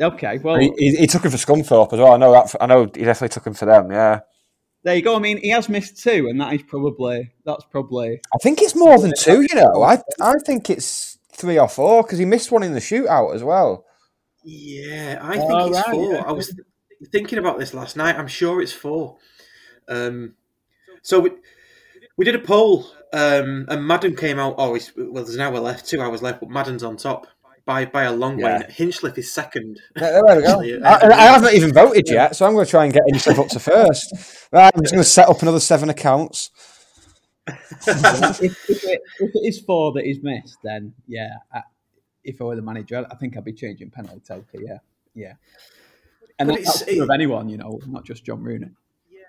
Okay, 0.00 0.38
well, 0.38 0.56
he, 0.58 0.72
he, 0.76 0.96
he 0.96 1.06
took 1.06 1.24
him 1.24 1.30
for 1.30 1.36
Scunthorpe 1.36 1.92
as 1.92 2.00
well. 2.00 2.12
I 2.14 2.16
know 2.16 2.32
that. 2.32 2.52
I 2.60 2.66
know 2.66 2.82
he 2.82 3.04
definitely 3.04 3.28
took 3.28 3.46
him 3.46 3.54
for 3.54 3.66
them. 3.66 3.92
Yeah. 3.92 4.20
there 4.82 4.96
you 4.96 5.02
go. 5.02 5.14
I 5.14 5.20
mean, 5.20 5.36
he 5.38 5.50
has 5.50 5.68
missed 5.68 6.02
two, 6.02 6.26
and 6.28 6.40
that 6.40 6.52
is 6.52 6.62
probably 6.62 7.32
that's 7.44 7.64
probably 7.70 8.20
I 8.34 8.38
think 8.42 8.60
it's 8.60 8.74
more 8.74 8.98
than 8.98 9.12
two. 9.16 9.42
You 9.42 9.54
know, 9.54 9.82
I 9.84 10.02
I 10.20 10.32
think 10.44 10.68
it's 10.68 11.18
three 11.32 11.60
or 11.60 11.68
four 11.68 12.02
because 12.02 12.18
he 12.18 12.24
missed 12.24 12.50
one 12.50 12.64
in 12.64 12.72
the 12.72 12.80
shootout 12.80 13.36
as 13.36 13.44
well. 13.44 13.84
Yeah, 14.42 15.20
I 15.22 15.38
think 15.38 15.50
Oh, 15.52 15.68
it's 15.68 15.76
right, 15.76 15.94
four. 15.94 16.12
yeah. 16.12 16.22
I 16.26 16.32
was 16.32 16.52
thinking 17.12 17.38
about 17.38 17.60
this 17.60 17.72
last 17.72 17.96
night. 17.96 18.16
I'm 18.16 18.26
sure 18.28 18.60
it's 18.60 18.72
four. 18.72 19.18
Um, 19.88 20.34
so 21.02 21.20
we, 21.20 21.30
we 22.16 22.24
did 22.24 22.34
a 22.34 22.38
poll, 22.38 22.86
um, 23.12 23.66
and 23.68 23.86
Madden 23.86 24.16
came 24.16 24.38
out. 24.38 24.54
Oh, 24.58 24.74
it's, 24.74 24.92
well, 24.96 25.24
there's 25.24 25.34
an 25.34 25.40
hour 25.40 25.58
left, 25.58 25.86
two 25.86 26.00
hours 26.00 26.22
left, 26.22 26.40
but 26.40 26.50
Madden's 26.50 26.82
on 26.82 26.96
top 26.96 27.26
by 27.66 27.84
by 27.86 28.02
a 28.04 28.12
long 28.12 28.36
way. 28.36 28.42
Yeah. 28.50 28.62
and 28.62 28.72
Hinchliffe 28.72 29.16
is 29.18 29.32
second. 29.32 29.80
There 29.94 30.22
there 30.26 30.36
we 30.36 30.42
go. 30.42 30.48
Actually, 30.50 30.82
I, 30.82 31.08
I 31.08 31.24
haven't 31.32 31.54
even 31.54 31.72
voted 31.72 32.08
yet, 32.08 32.36
so 32.36 32.46
I'm 32.46 32.52
going 32.54 32.64
to 32.64 32.70
try 32.70 32.84
and 32.84 32.92
get 32.92 33.02
himself 33.06 33.38
up 33.38 33.48
to 33.48 33.58
first. 33.60 34.48
Right, 34.52 34.72
I'm 34.74 34.82
just 34.82 34.92
going 34.92 35.02
to 35.04 35.08
set 35.08 35.28
up 35.28 35.40
another 35.42 35.60
seven 35.60 35.88
accounts. 35.88 36.50
if, 37.46 38.40
if, 38.70 38.84
it, 38.84 39.00
if 39.20 39.30
it 39.34 39.40
is 39.46 39.60
four 39.60 39.92
that 39.92 40.04
he's 40.04 40.22
missed, 40.22 40.58
then 40.62 40.94
yeah. 41.06 41.28
I, 41.52 41.62
if 42.22 42.40
I 42.40 42.44
were 42.44 42.56
the 42.56 42.62
manager, 42.62 43.06
I 43.10 43.14
think 43.16 43.36
I'd 43.36 43.44
be 43.44 43.52
changing 43.52 43.90
penalty 43.90 44.20
taker. 44.26 44.62
Yeah, 44.64 44.78
yeah. 45.14 45.34
And 46.38 46.48
But 46.48 46.56
that- 46.56 46.64
that's 46.64 46.84
true 46.86 47.02
of 47.02 47.10
anyone, 47.10 47.48
you 47.48 47.58
know, 47.58 47.80
not 47.86 48.04
just 48.04 48.24
John 48.24 48.42
Rooney. 48.42 48.70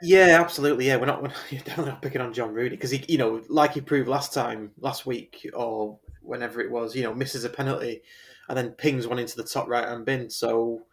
Yeah, 0.02 0.40
absolutely. 0.42 0.88
Yeah, 0.88 0.98
we're 0.98 1.06
not, 1.06 1.22
we're 1.22 1.30
not 1.30 1.38
definitely 1.52 1.86
not 1.92 2.02
picking 2.02 2.22
on 2.22 2.34
John 2.34 2.54
Rooney 2.54 2.70
because 2.72 2.92
he, 2.92 3.04
you 3.08 3.18
know, 3.18 3.42
like 3.50 3.74
he 3.74 3.82
proved 3.82 4.08
last 4.08 4.34
time, 4.34 4.72
last 4.80 5.06
week, 5.06 5.50
or 5.54 5.98
whenever 6.22 6.62
it 6.62 6.72
was, 6.72 6.96
you 6.96 7.04
know, 7.04 7.14
misses 7.14 7.44
a 7.44 7.50
penalty, 7.50 8.02
and 8.50 8.58
then 8.58 8.72
pings 8.72 9.08
one 9.08 9.20
into 9.20 9.36
the 9.36 9.44
top 9.44 9.68
right 9.68 9.88
hand 9.88 10.06
bin. 10.06 10.30
So, 10.30 10.84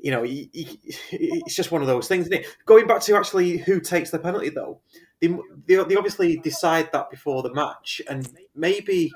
you 0.00 0.10
know, 0.12 0.22
he, 0.24 0.50
he, 0.52 0.80
it's 1.12 1.56
just 1.56 1.72
one 1.72 1.82
of 1.82 1.88
those 1.88 2.08
things, 2.08 2.26
isn't 2.26 2.40
it? 2.42 2.46
Going 2.66 2.86
back 2.86 3.02
to 3.02 3.16
actually 3.16 3.58
who 3.58 3.80
takes 3.80 4.10
the 4.10 4.18
penalty, 4.18 4.50
though, 4.50 4.80
they, 5.20 5.28
they, 5.66 5.76
they 5.84 5.96
obviously 5.96 6.38
decide 6.38 6.90
that 6.92 7.10
before 7.10 7.42
the 7.42 7.54
match, 7.54 8.02
and 8.08 8.28
maybe 8.54 9.12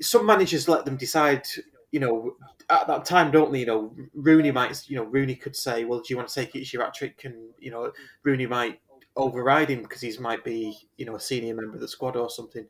some 0.00 0.26
managers 0.26 0.68
let 0.68 0.84
them 0.84 0.96
decide. 0.96 1.46
You 1.92 2.00
know, 2.00 2.36
at 2.68 2.86
that 2.86 3.04
time, 3.04 3.30
don't 3.30 3.52
they? 3.52 3.60
You 3.60 3.66
know, 3.66 3.96
Rooney 4.14 4.50
might. 4.50 4.88
You 4.88 4.96
know, 4.96 5.04
Rooney 5.04 5.34
could 5.34 5.56
say, 5.56 5.84
"Well, 5.84 6.00
do 6.00 6.06
you 6.10 6.16
want 6.16 6.28
to 6.28 6.34
take 6.34 6.54
it 6.54 6.60
as 6.62 6.72
your 6.72 6.84
hat 6.84 6.94
trick?" 6.94 7.24
And 7.24 7.50
you 7.58 7.70
know, 7.70 7.92
Rooney 8.22 8.46
might 8.46 8.80
override 9.16 9.70
him 9.70 9.82
because 9.82 10.00
he's 10.00 10.20
might 10.20 10.44
be 10.44 10.76
you 10.96 11.06
know 11.06 11.16
a 11.16 11.20
senior 11.20 11.54
member 11.54 11.74
of 11.74 11.80
the 11.80 11.88
squad 11.88 12.16
or 12.16 12.30
something. 12.30 12.66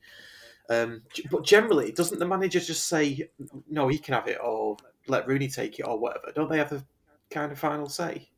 Um, 0.68 1.02
but 1.30 1.44
generally, 1.44 1.92
doesn't 1.92 2.18
the 2.18 2.26
manager 2.26 2.60
just 2.60 2.88
say 2.88 3.28
no, 3.68 3.88
he 3.88 3.98
can 3.98 4.14
have 4.14 4.28
it, 4.28 4.38
or 4.42 4.76
let 5.06 5.26
Rooney 5.26 5.48
take 5.48 5.78
it, 5.78 5.82
or 5.82 5.98
whatever? 5.98 6.32
Don't 6.34 6.50
they 6.50 6.58
have 6.58 6.70
the 6.70 6.84
kind 7.30 7.52
of 7.52 7.58
final 7.58 7.88
say? 7.88 8.28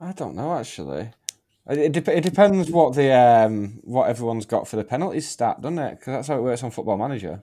I 0.00 0.12
don't 0.12 0.36
know 0.36 0.54
actually. 0.54 1.10
It, 1.68 1.96
it, 1.96 2.08
it 2.08 2.24
depends 2.24 2.70
what 2.70 2.94
the 2.94 3.12
um, 3.12 3.80
what 3.84 4.08
everyone's 4.08 4.46
got 4.46 4.66
for 4.66 4.76
the 4.76 4.84
penalties 4.84 5.28
stat, 5.28 5.60
doesn't 5.60 5.78
it? 5.78 5.98
Because 5.98 6.14
that's 6.14 6.28
how 6.28 6.38
it 6.38 6.42
works 6.42 6.62
on 6.62 6.70
Football 6.70 6.96
Manager. 6.96 7.42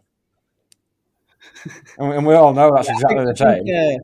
And, 1.98 2.10
we, 2.10 2.16
and 2.18 2.26
we 2.26 2.34
all 2.34 2.54
know 2.54 2.72
that's 2.76 2.88
Yeah, 2.88 2.94
exactly 2.96 3.26
think- 3.26 3.38
the 3.38 3.46
I 3.48 3.56
same. 3.56 3.66
think, 3.66 4.02
uh, 4.02 4.04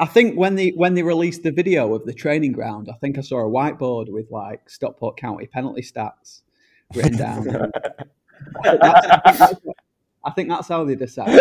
I 0.00 0.06
think 0.06 0.36
when 0.36 0.54
they 0.54 0.68
when 0.70 0.94
they 0.94 1.02
released 1.02 1.42
the 1.42 1.50
video 1.50 1.92
of 1.94 2.04
the 2.06 2.12
training 2.14 2.52
ground, 2.52 2.88
I 2.88 2.96
think 2.98 3.18
I 3.18 3.20
saw 3.20 3.40
a 3.40 3.50
whiteboard 3.50 4.08
with 4.08 4.30
like 4.30 4.68
Stockport 4.70 5.16
County 5.16 5.46
penalty 5.46 5.82
stats 5.82 6.42
written 6.94 7.16
down. 7.16 7.48
I, 8.64 8.70
think 8.70 8.80
that's, 8.80 9.06
I, 9.24 9.32
think 9.32 9.40
that's, 9.40 9.54
I 10.24 10.30
think 10.30 10.48
that's 10.50 10.68
how 10.68 10.84
they 10.84 10.94
decide. 10.94 11.40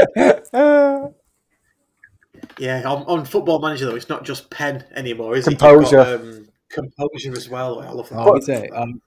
Yeah, 2.59 2.81
on, 2.89 3.03
on 3.03 3.25
Football 3.25 3.59
Manager 3.59 3.85
though, 3.85 3.95
it's 3.95 4.09
not 4.09 4.23
just 4.23 4.49
pen 4.49 4.83
anymore, 4.95 5.35
is 5.35 5.47
it? 5.47 5.51
Composure. 5.59 5.99
um, 5.99 6.47
composure 6.69 7.33
as 7.33 7.49
well. 7.49 7.81
I 7.81 7.89
love 7.91 8.09
that. 8.09 8.17
Oh, 8.19 8.35
is 8.37 8.49
it? 8.49 8.71
Um, 8.75 9.01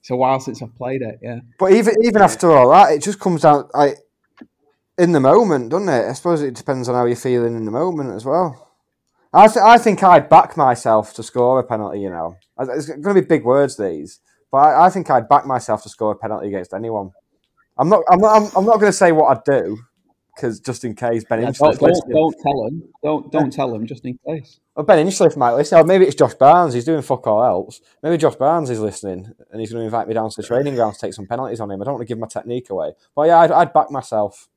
it's 0.00 0.10
a 0.10 0.16
while 0.16 0.40
since 0.40 0.62
I've 0.62 0.74
played 0.76 1.02
it. 1.02 1.18
Yeah. 1.22 1.40
But 1.58 1.72
even 1.72 1.94
even 2.02 2.22
after 2.22 2.50
all 2.50 2.70
that, 2.70 2.92
it 2.92 3.02
just 3.02 3.18
comes 3.20 3.42
down 3.42 3.68
like 3.74 3.98
in 4.98 5.12
the 5.12 5.20
moment, 5.20 5.70
doesn't 5.70 5.88
it? 5.88 6.08
I 6.08 6.12
suppose 6.12 6.42
it 6.42 6.54
depends 6.54 6.88
on 6.88 6.94
how 6.94 7.04
you're 7.04 7.16
feeling 7.16 7.56
in 7.56 7.64
the 7.64 7.70
moment 7.70 8.12
as 8.14 8.24
well. 8.24 8.72
I 9.32 9.48
th- 9.48 9.58
I 9.58 9.78
think 9.78 10.02
I'd 10.02 10.28
back 10.28 10.56
myself 10.56 11.12
to 11.14 11.22
score 11.22 11.58
a 11.58 11.64
penalty. 11.64 12.00
You 12.00 12.10
know, 12.10 12.36
it's 12.58 12.86
going 12.86 13.02
to 13.02 13.14
be 13.14 13.26
big 13.26 13.44
words 13.44 13.76
these, 13.76 14.20
but 14.50 14.58
I, 14.58 14.86
I 14.86 14.90
think 14.90 15.10
I'd 15.10 15.28
back 15.28 15.46
myself 15.46 15.82
to 15.82 15.88
score 15.88 16.12
a 16.12 16.16
penalty 16.16 16.48
against 16.48 16.72
anyone. 16.72 17.10
I'm 17.76 17.88
not. 17.88 18.02
I'm 18.10 18.18
not. 18.18 18.36
I'm, 18.36 18.50
I'm 18.56 18.64
not 18.64 18.80
going 18.80 18.92
to 18.92 18.96
say 18.96 19.12
what 19.12 19.36
I'd 19.36 19.44
do 19.44 19.78
because 20.34 20.60
just 20.60 20.84
in 20.84 20.94
case 20.94 21.24
Ben 21.24 21.42
Yeah, 21.42 21.50
don't, 21.50 21.78
don't, 21.78 22.10
don't 22.10 22.36
tell 22.42 22.66
him. 22.66 22.82
Don't 23.02 23.32
don't 23.32 23.52
tell 23.52 23.74
him 23.74 23.86
just 23.86 24.04
in 24.04 24.18
case. 24.26 24.60
Well, 24.74 24.84
Ben 24.84 25.04
Hinchliffe 25.04 25.36
might 25.36 25.52
listen. 25.52 25.78
Or 25.78 25.84
maybe 25.84 26.04
it's 26.04 26.14
Josh 26.14 26.34
Barnes. 26.34 26.74
He's 26.74 26.84
doing 26.84 27.02
fuck 27.02 27.26
all 27.26 27.42
else. 27.42 27.80
Maybe 28.02 28.18
Josh 28.18 28.36
Barnes 28.36 28.68
is 28.68 28.78
listening 28.78 29.32
and 29.50 29.60
he's 29.60 29.72
going 29.72 29.80
to 29.80 29.86
invite 29.86 30.06
me 30.06 30.14
down 30.14 30.28
to 30.28 30.36
the 30.36 30.46
training 30.46 30.74
ground 30.74 30.94
to 30.94 31.00
take 31.00 31.14
some 31.14 31.26
penalties 31.26 31.60
on 31.60 31.70
him. 31.70 31.80
I 31.80 31.84
don't 31.84 31.94
want 31.94 32.06
to 32.06 32.08
give 32.08 32.18
my 32.18 32.26
technique 32.26 32.68
away. 32.68 32.92
But 33.14 33.28
yeah, 33.28 33.38
I'd, 33.38 33.50
I'd 33.50 33.72
back 33.72 33.90
myself. 33.90 34.48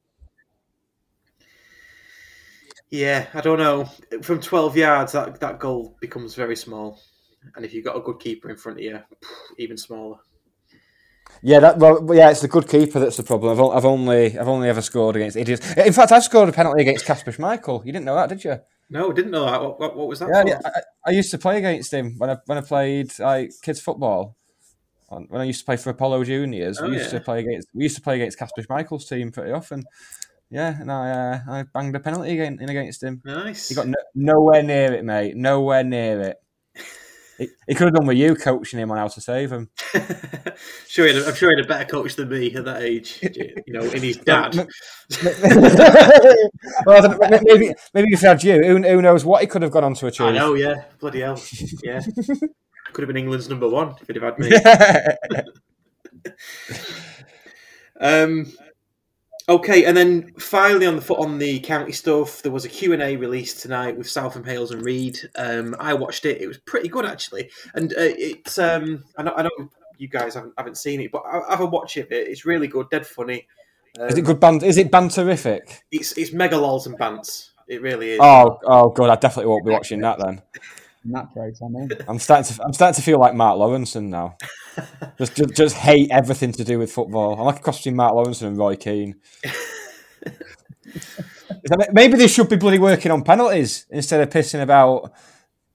Yeah, 2.91 3.27
I 3.33 3.41
don't 3.41 3.59
know. 3.59 3.85
From 4.23 4.41
12 4.41 4.77
yards, 4.77 5.11
that, 5.11 5.39
that 5.39 5.59
goal 5.59 5.95
becomes 6.01 6.33
very 6.35 6.55
small. 6.55 6.99
And 7.55 7.63
if 7.63 7.73
you've 7.73 7.85
got 7.85 7.95
a 7.95 8.01
good 8.01 8.19
keeper 8.19 8.49
in 8.49 8.57
front 8.57 8.79
of 8.79 8.83
you, 8.83 8.99
even 9.57 9.77
smaller. 9.77 10.17
Yeah, 11.41 11.59
that 11.59 11.77
well, 11.77 12.05
yeah, 12.13 12.31
it's 12.31 12.41
the 12.41 12.47
good 12.47 12.67
keeper 12.67 12.99
that's 12.99 13.17
the 13.17 13.23
problem. 13.23 13.51
I've, 13.51 13.77
I've 13.77 13.85
only 13.85 14.37
I've 14.37 14.47
only 14.47 14.67
ever 14.67 14.81
scored 14.81 15.15
against 15.15 15.37
idiots. 15.37 15.73
In 15.73 15.93
fact, 15.93 16.11
I've 16.11 16.23
scored 16.23 16.49
a 16.49 16.51
penalty 16.51 16.81
against 16.81 17.05
Kasper 17.05 17.31
Schmeichel. 17.31 17.85
You 17.85 17.93
didn't 17.93 18.05
know 18.05 18.15
that, 18.15 18.29
did 18.29 18.43
you? 18.43 18.59
No, 18.89 19.11
I 19.11 19.13
didn't 19.13 19.31
know 19.31 19.45
that. 19.45 19.61
What, 19.61 19.79
what, 19.79 19.95
what 19.95 20.07
was 20.07 20.19
that 20.19 20.29
Yeah, 20.29 20.43
yeah. 20.47 20.59
I, 20.65 20.81
I 21.05 21.11
used 21.11 21.31
to 21.31 21.37
play 21.37 21.59
against 21.59 21.93
him 21.93 22.15
when 22.17 22.31
I 22.31 22.37
when 22.45 22.57
I 22.57 22.61
played 22.61 23.17
like 23.19 23.51
kids 23.61 23.79
football. 23.79 24.35
When 25.09 25.41
I 25.41 25.45
used 25.45 25.59
to 25.61 25.65
play 25.65 25.77
for 25.77 25.89
Apollo 25.89 26.23
Juniors, 26.25 26.79
Oh, 26.79 26.87
we 26.87 26.93
used 26.97 27.11
yeah. 27.13 27.19
to 27.19 27.25
play 27.25 27.39
against 27.39 27.69
we 27.73 27.83
used 27.83 27.95
to 27.95 28.01
play 28.01 28.15
against 28.15 28.37
Kasper 28.37 28.61
Schmeichel's 28.61 29.05
team 29.07 29.31
pretty 29.31 29.51
often. 29.51 29.85
Yeah, 30.51 30.79
and 30.79 30.91
I 30.91 31.11
uh, 31.11 31.39
I 31.47 31.63
banged 31.73 31.95
a 31.95 31.99
penalty 31.99 32.33
again 32.33 32.57
in 32.59 32.69
against 32.69 33.03
him. 33.03 33.21
Nice. 33.23 33.69
He 33.69 33.75
got 33.75 33.87
no, 33.87 33.97
nowhere 34.15 34.63
near 34.63 34.93
it, 34.93 35.05
mate. 35.05 35.35
Nowhere 35.35 35.83
near 35.83 36.21
it. 36.21 36.37
He, 37.37 37.47
he 37.67 37.75
could 37.75 37.85
have 37.85 37.93
done 37.93 38.07
with 38.07 38.17
you 38.17 38.35
coaching 38.35 38.79
him 38.79 38.91
on 38.91 38.97
how 38.97 39.07
to 39.07 39.21
save 39.21 39.51
him. 39.51 39.69
Sure, 40.87 41.07
he 41.07 41.13
had 41.13 41.23
I'm 41.23 41.35
sure 41.35 41.51
he 41.51 41.55
had 41.55 41.65
a 41.65 41.67
better 41.67 41.85
coach 41.85 42.15
than 42.15 42.29
me 42.29 42.53
at 42.53 42.65
that 42.65 42.81
age. 42.81 43.19
You 43.21 43.73
know, 43.73 43.83
in 43.91 44.01
his 44.01 44.17
dad. 44.17 44.55
well, 46.85 46.97
I 46.97 47.01
don't 47.01 47.19
know, 47.19 47.39
maybe 47.43 47.73
maybe 47.93 48.07
if 48.11 48.19
he 48.19 48.25
had 48.25 48.43
you, 48.43 48.61
who, 48.61 48.81
who 48.81 49.01
knows 49.01 49.23
what 49.23 49.41
he 49.41 49.47
could 49.47 49.61
have 49.61 49.71
gone 49.71 49.83
on 49.83 49.93
to 49.93 50.07
achieve. 50.07 50.27
I 50.27 50.31
know, 50.31 50.55
yeah. 50.55 50.83
Bloody 50.99 51.21
hell. 51.21 51.41
Yeah. 51.83 52.01
Could 52.91 53.03
have 53.03 53.07
been 53.07 53.17
England's 53.17 53.47
number 53.47 53.69
one 53.69 53.95
if 54.01 54.07
he'd 54.07 54.17
have 54.17 54.35
had 54.35 54.39
me. 54.39 54.51
um, 58.01 58.51
okay, 59.49 59.85
and 59.85 59.97
then 59.97 60.33
finally 60.37 60.85
on 60.85 60.95
the 60.95 61.01
foot 61.01 61.19
on 61.19 61.37
the 61.37 61.59
county 61.59 61.91
stuff, 61.91 62.41
there 62.41 62.51
was 62.51 62.65
a 62.65 62.69
Q&A 62.69 63.17
released 63.17 63.59
tonight 63.59 63.97
with 63.97 64.09
Southam 64.09 64.43
Hales 64.43 64.71
and 64.71 64.83
Reid. 64.83 65.19
Um, 65.35 65.75
I 65.79 65.93
watched 65.93 66.25
it. 66.25 66.41
It 66.41 66.47
was 66.47 66.57
pretty 66.59 66.87
good, 66.87 67.05
actually. 67.05 67.49
And 67.73 67.91
uh, 67.93 68.13
it's... 68.17 68.57
Um, 68.57 69.03
I, 69.17 69.23
know, 69.23 69.33
I 69.35 69.43
know 69.43 69.69
you 69.97 70.07
guys 70.07 70.35
haven't, 70.35 70.53
haven't 70.57 70.77
seen 70.77 71.01
it, 71.01 71.11
but 71.11 71.23
I, 71.25 71.51
have 71.51 71.61
a 71.61 71.65
watch 71.65 71.97
of 71.97 72.11
it. 72.11 72.27
It's 72.27 72.45
really 72.45 72.67
good, 72.67 72.89
dead 72.89 73.05
funny. 73.05 73.47
Is 73.99 74.15
it 74.15 74.19
Um, 74.19 74.25
good 74.25 74.39
band? 74.39 74.63
Is 74.63 74.77
it 74.77 74.91
banterific? 74.91 75.81
It's, 75.91 76.13
it's 76.13 76.31
mega 76.31 76.57
lols 76.57 76.87
and 76.87 76.97
bants. 76.97 77.49
It 77.67 77.81
really 77.81 78.11
is. 78.11 78.19
Oh, 78.21 78.59
oh, 78.63 78.89
god! 78.89 79.11
I 79.11 79.15
definitely 79.15 79.49
won't 79.49 79.63
be 79.63 79.71
watching 79.71 80.01
that 80.01 80.17
then. 80.19 80.41
In 81.05 81.11
that 81.11 81.27
case, 81.33 81.61
I'm. 81.61 81.75
I'm 82.09 82.19
starting 82.19 82.53
to. 82.55 82.63
I'm 82.63 82.73
starting 82.73 82.95
to 82.95 83.01
feel 83.01 83.19
like 83.19 83.33
Mark 83.33 83.57
Lawrenson 83.57 84.09
now. 84.09 84.35
just, 85.17 85.35
just, 85.35 85.55
just 85.55 85.75
hate 85.75 86.09
everything 86.11 86.51
to 86.53 86.63
do 86.63 86.77
with 86.77 86.91
football. 86.91 87.33
I'm 87.39 87.45
like 87.45 87.57
a 87.59 87.61
cross 87.61 87.77
between 87.79 87.95
Mark 87.95 88.13
Lawrenson 88.13 88.47
and 88.47 88.57
Roy 88.57 88.75
Keane. 88.75 89.15
Maybe 91.91 92.17
they 92.17 92.27
should 92.27 92.49
be 92.49 92.55
bloody 92.55 92.79
working 92.79 93.11
on 93.11 93.23
penalties 93.23 93.85
instead 93.89 94.21
of 94.21 94.29
pissing 94.29 94.61
about 94.61 95.11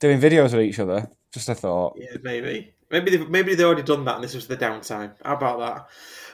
doing 0.00 0.20
videos 0.20 0.52
with 0.52 0.62
each 0.62 0.78
other. 0.78 1.08
Just 1.32 1.48
a 1.48 1.54
thought. 1.54 1.96
Yeah, 1.98 2.16
maybe. 2.22 2.74
Maybe 2.90 3.16
they've, 3.16 3.28
maybe 3.28 3.54
they've 3.54 3.66
already 3.66 3.82
done 3.82 4.04
that, 4.04 4.16
and 4.16 4.24
this 4.24 4.34
was 4.34 4.46
the 4.46 4.56
downtime. 4.56 5.14
How 5.24 5.34
about 5.36 5.58
that? 5.58 5.86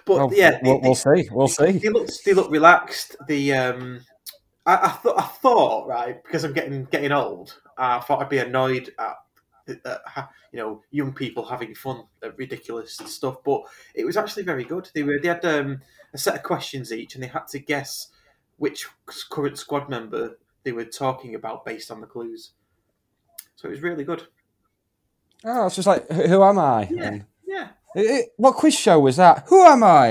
But 0.04 0.16
Well, 0.16 0.30
yeah, 0.34 0.58
we'll, 0.62 0.80
they- 0.80 0.88
we'll 0.88 0.94
see. 0.94 1.28
We'll 1.30 1.48
see. 1.48 1.72
They 1.78 1.88
look, 1.88 2.08
they 2.24 2.32
look 2.34 2.50
relaxed. 2.50 3.16
The 3.28 3.52
um, 3.54 4.00
I, 4.66 4.74
I 4.76 4.88
thought, 4.88 5.18
I 5.18 5.22
thought, 5.22 5.88
right, 5.88 6.22
because 6.22 6.44
I'm 6.44 6.52
getting 6.52 6.84
getting 6.86 7.12
old. 7.12 7.58
I 7.80 8.00
thought 8.00 8.22
I'd 8.22 8.28
be 8.28 8.38
annoyed 8.38 8.92
at, 8.98 9.16
you 10.52 10.58
know 10.58 10.82
young 10.90 11.12
people 11.12 11.44
having 11.44 11.74
fun 11.74 12.02
at 12.22 12.36
ridiculous 12.36 12.96
stuff, 12.96 13.36
but 13.44 13.62
it 13.94 14.04
was 14.04 14.16
actually 14.16 14.42
very 14.42 14.64
good. 14.64 14.90
They 14.94 15.02
were 15.02 15.18
they 15.20 15.28
had 15.28 15.44
um, 15.44 15.80
a 16.12 16.18
set 16.18 16.34
of 16.36 16.42
questions 16.42 16.92
each, 16.92 17.14
and 17.14 17.22
they 17.22 17.28
had 17.28 17.46
to 17.48 17.58
guess 17.58 18.08
which 18.58 18.86
current 19.30 19.58
squad 19.58 19.88
member 19.88 20.38
they 20.64 20.72
were 20.72 20.84
talking 20.84 21.34
about 21.34 21.64
based 21.64 21.90
on 21.90 22.00
the 22.00 22.06
clues. 22.06 22.52
So 23.56 23.68
it 23.68 23.72
was 23.72 23.80
really 23.82 24.04
good. 24.04 24.26
Oh, 25.44 25.66
it's 25.66 25.76
just 25.76 25.86
like, 25.88 26.06
who 26.10 26.42
am 26.42 26.58
I? 26.58 26.88
Yeah, 26.90 27.04
And- 27.04 27.24
yeah. 27.46 27.68
It- 27.94 28.00
it- 28.10 28.28
what 28.36 28.56
quiz 28.56 28.74
show 28.74 29.00
was 29.00 29.16
that? 29.16 29.44
Who 29.48 29.64
am 29.64 29.82
I? 29.82 30.08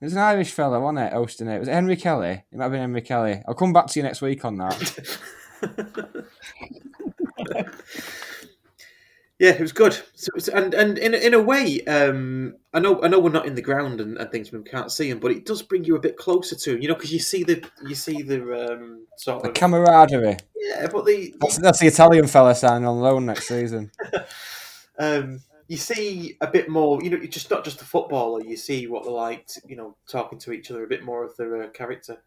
It 0.00 0.04
was 0.04 0.12
an 0.12 0.20
Irish 0.20 0.52
fella, 0.52 0.78
wasn't 0.78 1.00
it, 1.00 1.12
hosting 1.12 1.48
it? 1.48 1.58
Was 1.58 1.66
it 1.66 1.72
Henry 1.74 1.96
Kelly? 1.96 2.44
It 2.52 2.56
might 2.56 2.64
have 2.64 2.72
been 2.72 2.80
Henry 2.82 3.02
Kelly. 3.02 3.42
I'll 3.48 3.54
come 3.54 3.72
back 3.72 3.88
to 3.88 3.98
you 3.98 4.04
next 4.04 4.22
week 4.22 4.44
on 4.44 4.58
that. 4.58 5.18
Yeah, 9.38 9.50
it 9.50 9.60
was 9.60 9.70
good. 9.72 9.96
So, 10.14 10.32
so- 10.38 10.52
and 10.52 10.74
and 10.74 10.98
in 10.98 11.14
a- 11.14 11.18
in 11.18 11.32
a 11.34 11.40
way, 11.40 11.80
um, 11.84 12.56
I 12.74 12.80
know 12.80 13.00
I 13.02 13.08
know 13.08 13.20
we're 13.20 13.30
not 13.30 13.46
in 13.46 13.54
the 13.54 13.62
ground 13.62 14.00
and, 14.00 14.18
and 14.18 14.30
things, 14.32 14.50
we 14.50 14.60
can't 14.64 14.90
see 14.90 15.08
him, 15.10 15.20
but 15.20 15.30
it 15.30 15.46
does 15.46 15.62
bring 15.62 15.84
you 15.84 15.94
a 15.94 16.00
bit 16.00 16.16
closer 16.16 16.56
to 16.56 16.74
him. 16.74 16.82
You 16.82 16.88
know, 16.88 16.94
because 16.94 17.12
you 17.12 17.20
see 17.20 17.44
the 17.44 17.64
you 17.86 17.94
see 17.94 18.22
the 18.22 18.72
um, 18.72 19.06
sort 19.16 19.44
The 19.44 19.50
of 19.50 19.54
camaraderie. 19.54 20.38
yeah, 20.56 20.88
but 20.90 21.06
the, 21.06 21.32
That's, 21.40 21.58
that's 21.58 21.78
the 21.78 21.86
Italian 21.86 22.26
fella 22.26 22.52
signing 22.56 22.88
on 22.88 22.98
loan 23.00 23.26
next 23.26 23.46
season. 23.46 23.92
um, 24.98 25.40
you 25.68 25.76
see 25.76 26.36
a 26.40 26.48
bit 26.48 26.68
more. 26.68 26.98
You 27.00 27.10
know, 27.10 27.18
you're 27.18 27.28
just 27.28 27.48
not 27.48 27.62
just 27.64 27.78
the 27.78 27.84
footballer. 27.84 28.42
You 28.42 28.56
see 28.56 28.88
what 28.88 29.04
they're 29.04 29.12
like. 29.12 29.46
You 29.68 29.76
know, 29.76 29.96
talking 30.08 30.40
to 30.40 30.52
each 30.52 30.68
other 30.72 30.82
a 30.82 30.88
bit 30.88 31.04
more 31.04 31.22
of 31.24 31.36
their 31.36 31.62
uh, 31.62 31.68
character. 31.68 32.22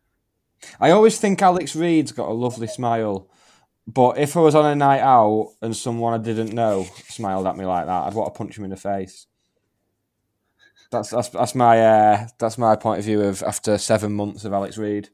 I 0.79 0.91
always 0.91 1.17
think 1.19 1.41
Alex 1.41 1.75
Reid's 1.75 2.13
got 2.13 2.29
a 2.29 2.33
lovely 2.33 2.67
smile, 2.67 3.27
but 3.87 4.17
if 4.17 4.37
I 4.37 4.39
was 4.41 4.55
on 4.55 4.65
a 4.65 4.75
night 4.75 5.01
out 5.01 5.53
and 5.61 5.75
someone 5.75 6.13
I 6.19 6.23
didn't 6.23 6.53
know 6.53 6.85
smiled 7.07 7.47
at 7.47 7.57
me 7.57 7.65
like 7.65 7.85
that, 7.85 8.03
I'd 8.03 8.13
want 8.13 8.33
to 8.33 8.37
punch 8.37 8.57
him 8.57 8.63
in 8.63 8.69
the 8.69 8.77
face. 8.77 9.27
That's 10.91 11.09
that's 11.09 11.29
that's 11.29 11.55
my 11.55 11.79
uh, 11.79 12.27
that's 12.37 12.57
my 12.57 12.75
point 12.75 12.99
of 12.99 13.05
view 13.05 13.21
of 13.21 13.41
after 13.43 13.77
seven 13.77 14.11
months 14.13 14.43
of 14.43 14.51
Alex 14.53 14.77
Reid. 14.77 15.09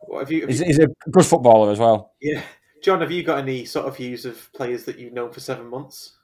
What 0.00 0.20
have 0.20 0.30
you? 0.30 0.42
have 0.42 0.50
He's, 0.50 0.60
you- 0.60 0.66
he's 0.66 0.78
a 0.78 0.88
good 1.10 1.24
footballer 1.24 1.72
as 1.72 1.78
well. 1.78 2.12
yeah, 2.20 2.42
John, 2.82 3.00
have 3.00 3.10
you 3.10 3.22
got 3.22 3.38
any 3.38 3.64
sort 3.64 3.86
of 3.86 3.96
views 3.96 4.26
of 4.26 4.52
players 4.52 4.84
that 4.84 4.98
you've 4.98 5.14
known 5.14 5.32
for 5.32 5.40
seven 5.40 5.66
months? 5.66 6.18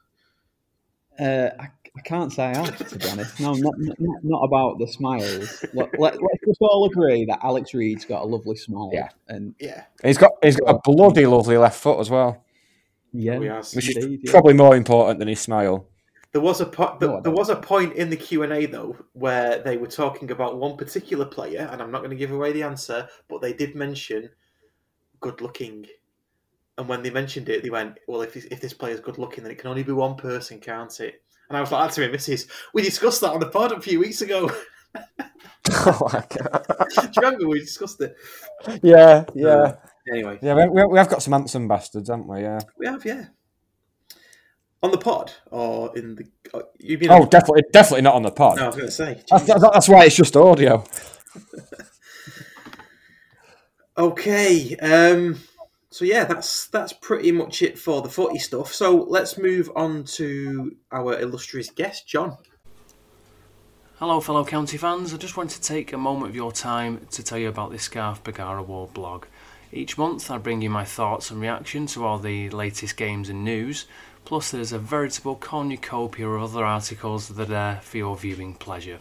Uh, 1.19 1.49
I, 1.59 1.69
I 1.97 2.01
can't 2.03 2.33
say 2.33 2.45
I 2.45 2.57
have, 2.57 2.89
to 2.89 2.99
be 2.99 3.09
honest. 3.09 3.41
No, 3.41 3.53
not, 3.55 3.75
not, 3.79 3.99
not 4.23 4.43
about 4.43 4.79
the 4.79 4.87
smiles. 4.87 5.65
Let, 5.75 5.99
let, 5.99 6.15
us 6.15 6.21
just 6.47 6.63
all 6.63 6.85
agree 6.87 7.25
that 7.25 7.41
Alex 7.43 7.75
Reid's 7.75 8.05
got 8.05 8.23
a 8.23 8.25
lovely 8.25 8.57
smile. 8.57 8.91
Yeah. 8.93 9.09
And 9.29 9.55
yeah, 9.59 9.85
He's 10.03 10.19
got 10.19 10.33
he's 10.43 10.57
got 10.57 10.75
a 10.77 10.81
bloody 10.85 11.27
lovely 11.27 11.57
left 11.57 11.81
foot 11.81 11.99
as 11.99 12.09
well, 12.09 12.45
yeah, 13.13 13.35
oh, 13.35 13.41
We 13.41 13.47
has. 13.47 13.75
which 13.75 13.91
is 13.91 13.97
indeed, 13.97 14.21
yeah. 14.23 14.31
probably 14.31 14.55
more 14.55 14.77
important 14.77 15.19
than 15.19 15.29
his 15.29 15.41
smile. 15.41 15.87
There 16.33 16.41
was 16.41 16.61
a 16.61 16.67
po- 16.67 16.97
No, 17.01 17.15
there, 17.15 17.23
there 17.23 17.33
was 17.33 17.49
a 17.49 17.57
point 17.57 17.95
in 17.95 18.09
the 18.09 18.17
Q 18.17 18.45
and 18.45 18.53
A 18.53 18.67
though 18.67 18.97
where 19.15 19.59
they 19.63 19.77
were 19.77 19.89
talking 19.89 20.31
about 20.31 20.59
one 20.59 20.77
particular 20.77 21.25
player, 21.25 21.69
and 21.73 21.83
I'm 21.83 21.91
not 21.91 21.99
going 21.99 22.11
to 22.11 22.17
give 22.17 22.31
away 22.31 22.53
the 22.53 22.63
answer, 22.63 23.09
but 23.29 23.41
they 23.41 23.53
did 23.53 23.75
mention 23.75 24.31
good 25.19 25.41
looking. 25.41 25.87
And 26.79 26.89
when 26.89 27.03
they 27.03 27.11
mentioned 27.11 27.49
it, 27.49 27.65
they 27.65 27.71
went, 27.71 27.99
"Well, 28.07 28.23
if 28.23 28.37
if 28.37 28.61
this 28.61 28.73
player's 28.73 29.01
good 29.01 29.19
looking, 29.19 29.43
then 29.43 29.51
it 29.53 29.59
can 29.59 29.71
only 29.71 29.83
be 29.83 29.93
one 29.93 30.15
person, 30.15 30.61
can't 30.61 31.01
it?" 31.01 31.21
And 31.51 31.57
I 31.57 31.61
was 31.61 31.73
like, 31.73 31.83
"That's 31.83 31.99
me, 31.99 32.09
Mrs. 32.09 32.49
We 32.73 32.83
discussed 32.83 33.21
that 33.21 33.33
on 33.33 33.41
the 33.41 33.47
pod 33.47 33.73
a 33.73 33.81
few 33.81 33.99
weeks 33.99 34.23
ago. 34.23 34.51
oh 35.73 36.09
my 36.13 36.25
god! 36.31 36.65
Do 36.95 37.03
you 37.03 37.11
remember 37.17 37.49
we 37.49 37.61
discussed 37.61 38.01
it? 38.01 38.17
Yeah, 38.83 39.25
yeah, 39.35 39.75
Anyway, 40.11 40.39
yeah. 40.41 40.55
We, 40.67 40.85
we, 40.87 40.99
have 40.99 41.09
got 41.09 41.23
some 41.23 41.33
handsome 41.33 41.69
bastards, 41.69 42.09
haven't 42.09 42.29
we? 42.29 42.41
Yeah. 42.41 42.61
we 42.79 42.87
have, 42.87 43.05
yeah. 43.05 43.27
On 44.83 44.91
the 44.91 44.99
pod 44.99 45.33
or 45.51 45.97
in 45.97 46.15
the? 46.15 46.25
uh, 46.55 46.63
You 46.79 46.99
mean? 46.99 47.11
Oh, 47.11 47.27
definitely, 47.27 47.65
definitely 47.73 48.03
not 48.03 48.15
on 48.15 48.23
the 48.23 48.31
pod. 48.31 48.57
No, 48.57 48.65
I 48.65 48.67
was 48.67 48.77
going 48.77 48.89
to 48.89 48.93
say. 48.93 49.23
That's, 49.31 49.45
that's, 49.45 49.61
that's 49.61 49.89
why 49.89 50.05
it's 50.07 50.17
just 50.17 50.37
audio. 50.37 50.85
Okay. 53.99 54.77
Um, 54.77 55.39
so 55.91 56.05
yeah, 56.05 56.25
that's 56.25 56.69
that's 56.69 56.93
pretty 56.93 57.33
much 57.33 57.63
it 57.63 57.79
for 57.79 58.01
the 58.01 58.09
footy 58.09 58.39
stuff. 58.39 58.73
So 58.73 59.05
let's 59.09 59.37
move 59.37 59.71
on 59.75 60.05
to 60.05 60.77
our 60.93 61.21
illustrious 61.21 61.71
guest, 61.71 62.07
John. 62.07 62.39
Hello, 63.99 64.21
fellow 64.21 64.45
county 64.45 64.79
fans. 64.79 65.13
I 65.13 65.17
just 65.17 65.37
want 65.37 65.51
to 65.51 65.61
take 65.61 65.93
a 65.93 65.99
moment 65.99 66.31
of 66.31 66.37
your 66.37 66.53
time 66.53 67.07
to 67.11 67.23
tell 67.23 67.39
you 67.39 67.49
about 67.49 67.73
the 67.73 67.79
Scarf 67.79 68.23
Bagara 68.23 68.65
War 68.65 68.87
blog. 68.87 69.27
Each 69.73 69.99
month, 69.99 70.31
I 70.31 70.39
bring 70.39 70.63
you 70.63 70.71
my 70.71 70.85
thoughts 70.85 71.31
and 71.31 71.41
reactions 71.41 71.95
to 71.95 72.05
all 72.05 72.19
the 72.19 72.51
latest 72.51 72.97
games 72.97 73.29
and 73.29 73.45
news. 73.45 73.87
Plus, 74.25 74.51
there's 74.51 74.73
a 74.73 74.79
veritable 74.79 75.37
cornucopia 75.37 76.29
of 76.29 76.43
other 76.43 76.65
articles 76.65 77.29
that 77.29 77.43
are 77.43 77.47
there 77.47 77.81
for 77.83 77.99
your 77.99 78.17
viewing 78.17 78.55
pleasure. 78.55 78.99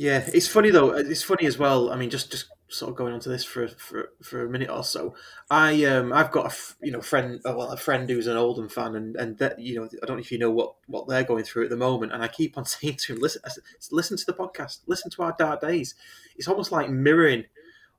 Yeah, 0.01 0.23
it's 0.33 0.47
funny 0.47 0.71
though. 0.71 0.91
It's 0.95 1.25
funny 1.25 1.45
as 1.47 1.59
well. 1.59 1.91
I 1.91 1.97
mean, 1.97 2.09
just 2.09 2.31
just 2.31 2.47
sort 2.69 2.91
of 2.91 2.97
going 2.97 3.15
on 3.15 3.21
to 3.21 3.29
this 3.29 3.45
for 3.45 3.67
for, 3.67 4.11
for 4.23 4.45
a 4.45 4.49
minute 4.49 4.71
or 4.71 4.85
so. 4.85 5.17
I 5.51 5.85
um 5.87 6.13
I've 6.13 6.31
got 6.31 6.53
a 6.53 6.55
you 6.87 6.93
know 6.93 7.01
friend 7.01 7.41
uh, 7.45 7.55
well 7.57 7.73
a 7.73 7.77
friend 7.77 8.09
who's 8.09 8.29
an 8.29 8.37
Oldham 8.37 8.69
fan 8.69 8.95
and 8.95 9.17
and 9.17 9.39
that 9.39 9.59
you 9.59 9.75
know 9.75 9.89
I 10.03 10.07
don't 10.07 10.17
know 10.19 10.23
if 10.23 10.31
you 10.31 10.39
know 10.39 10.53
what 10.53 10.75
what 10.87 11.09
they're 11.09 11.25
going 11.25 11.43
through 11.43 11.65
at 11.65 11.71
the 11.71 11.77
moment. 11.89 12.13
And 12.13 12.23
I 12.23 12.29
keep 12.29 12.57
on 12.57 12.65
saying 12.75 12.99
to 13.07 13.15
him, 13.15 13.21
listen, 13.21 13.43
listen 13.91 14.17
to 14.19 14.27
the 14.27 14.35
podcast, 14.35 14.83
listen 14.87 15.11
to 15.11 15.23
our 15.25 15.35
dark 15.37 15.61
days. 15.63 15.97
It's 16.37 16.47
almost 16.47 16.71
like 16.71 16.89
mirroring 16.91 17.47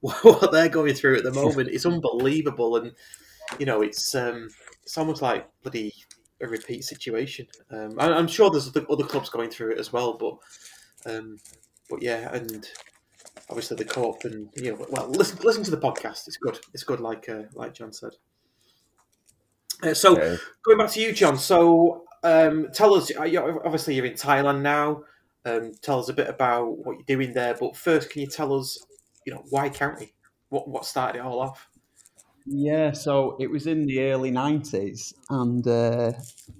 what 0.23 0.51
they're 0.51 0.69
going 0.69 0.93
through 0.93 1.17
at 1.17 1.23
the 1.23 1.31
moment. 1.43 1.69
It's 1.69 1.85
unbelievable, 1.85 2.77
and 2.77 2.93
you 3.57 3.65
know 3.65 3.81
it's 3.81 4.15
um 4.15 4.49
it's 4.83 4.97
almost 4.97 5.21
like 5.21 5.49
bloody 5.63 5.93
a 6.41 6.47
repeat 6.47 6.83
situation. 6.83 7.47
Um, 7.71 7.95
I, 7.99 8.13
I'm 8.13 8.27
sure 8.27 8.49
there's 8.49 8.67
other, 8.69 8.85
other 8.89 9.03
clubs 9.03 9.29
going 9.29 9.49
through 9.49 9.71
it 9.73 9.79
as 9.79 9.91
well, 9.93 10.13
but. 10.17 10.37
Um, 11.05 11.39
but 11.89 12.03
yeah, 12.03 12.33
and 12.35 12.67
obviously 13.49 13.75
the 13.77 13.85
co-op 13.85 14.23
and 14.25 14.49
you 14.55 14.71
know, 14.71 14.85
well, 14.91 15.09
listen 15.09 15.39
listen 15.43 15.63
to 15.63 15.71
the 15.71 15.77
podcast. 15.77 16.27
It's 16.27 16.37
good. 16.37 16.59
It's 16.73 16.83
good, 16.83 16.99
like 16.99 17.27
uh, 17.27 17.43
like 17.53 17.73
John 17.73 17.91
said. 17.91 18.11
Uh, 19.81 19.93
so 19.93 20.15
Okay. 20.17 20.37
going 20.63 20.77
back 20.77 20.91
to 20.91 21.01
you, 21.01 21.13
John. 21.13 21.37
So 21.37 22.03
um, 22.23 22.67
tell 22.73 22.93
us. 22.93 23.11
uh, 23.15 23.23
obviously, 23.65 23.95
you're 23.95 24.05
in 24.05 24.13
Thailand 24.13 24.61
now. 24.61 25.03
Um, 25.45 25.71
tell 25.81 25.99
us 25.99 26.09
a 26.09 26.13
bit 26.13 26.27
about 26.27 26.77
what 26.77 26.97
you're 26.97 27.17
doing 27.17 27.33
there. 27.33 27.55
But 27.55 27.75
first, 27.75 28.09
can 28.09 28.21
you 28.21 28.27
tell 28.27 28.53
us, 28.53 28.77
you 29.26 29.34
know, 29.34 29.43
why 29.49 29.70
county? 29.70 30.13
What 30.49 30.67
what 30.67 30.86
started 30.86 31.20
it 31.20 31.26
all 31.26 31.39
off? 31.39 31.67
Yeah, 32.45 32.93
so 32.93 33.38
it 33.39 33.51
was 33.51 33.67
in 33.67 33.86
the 33.86 34.01
early 34.11 34.32
nineties, 34.32 35.13
and 35.30 35.65
uh, 35.67 36.13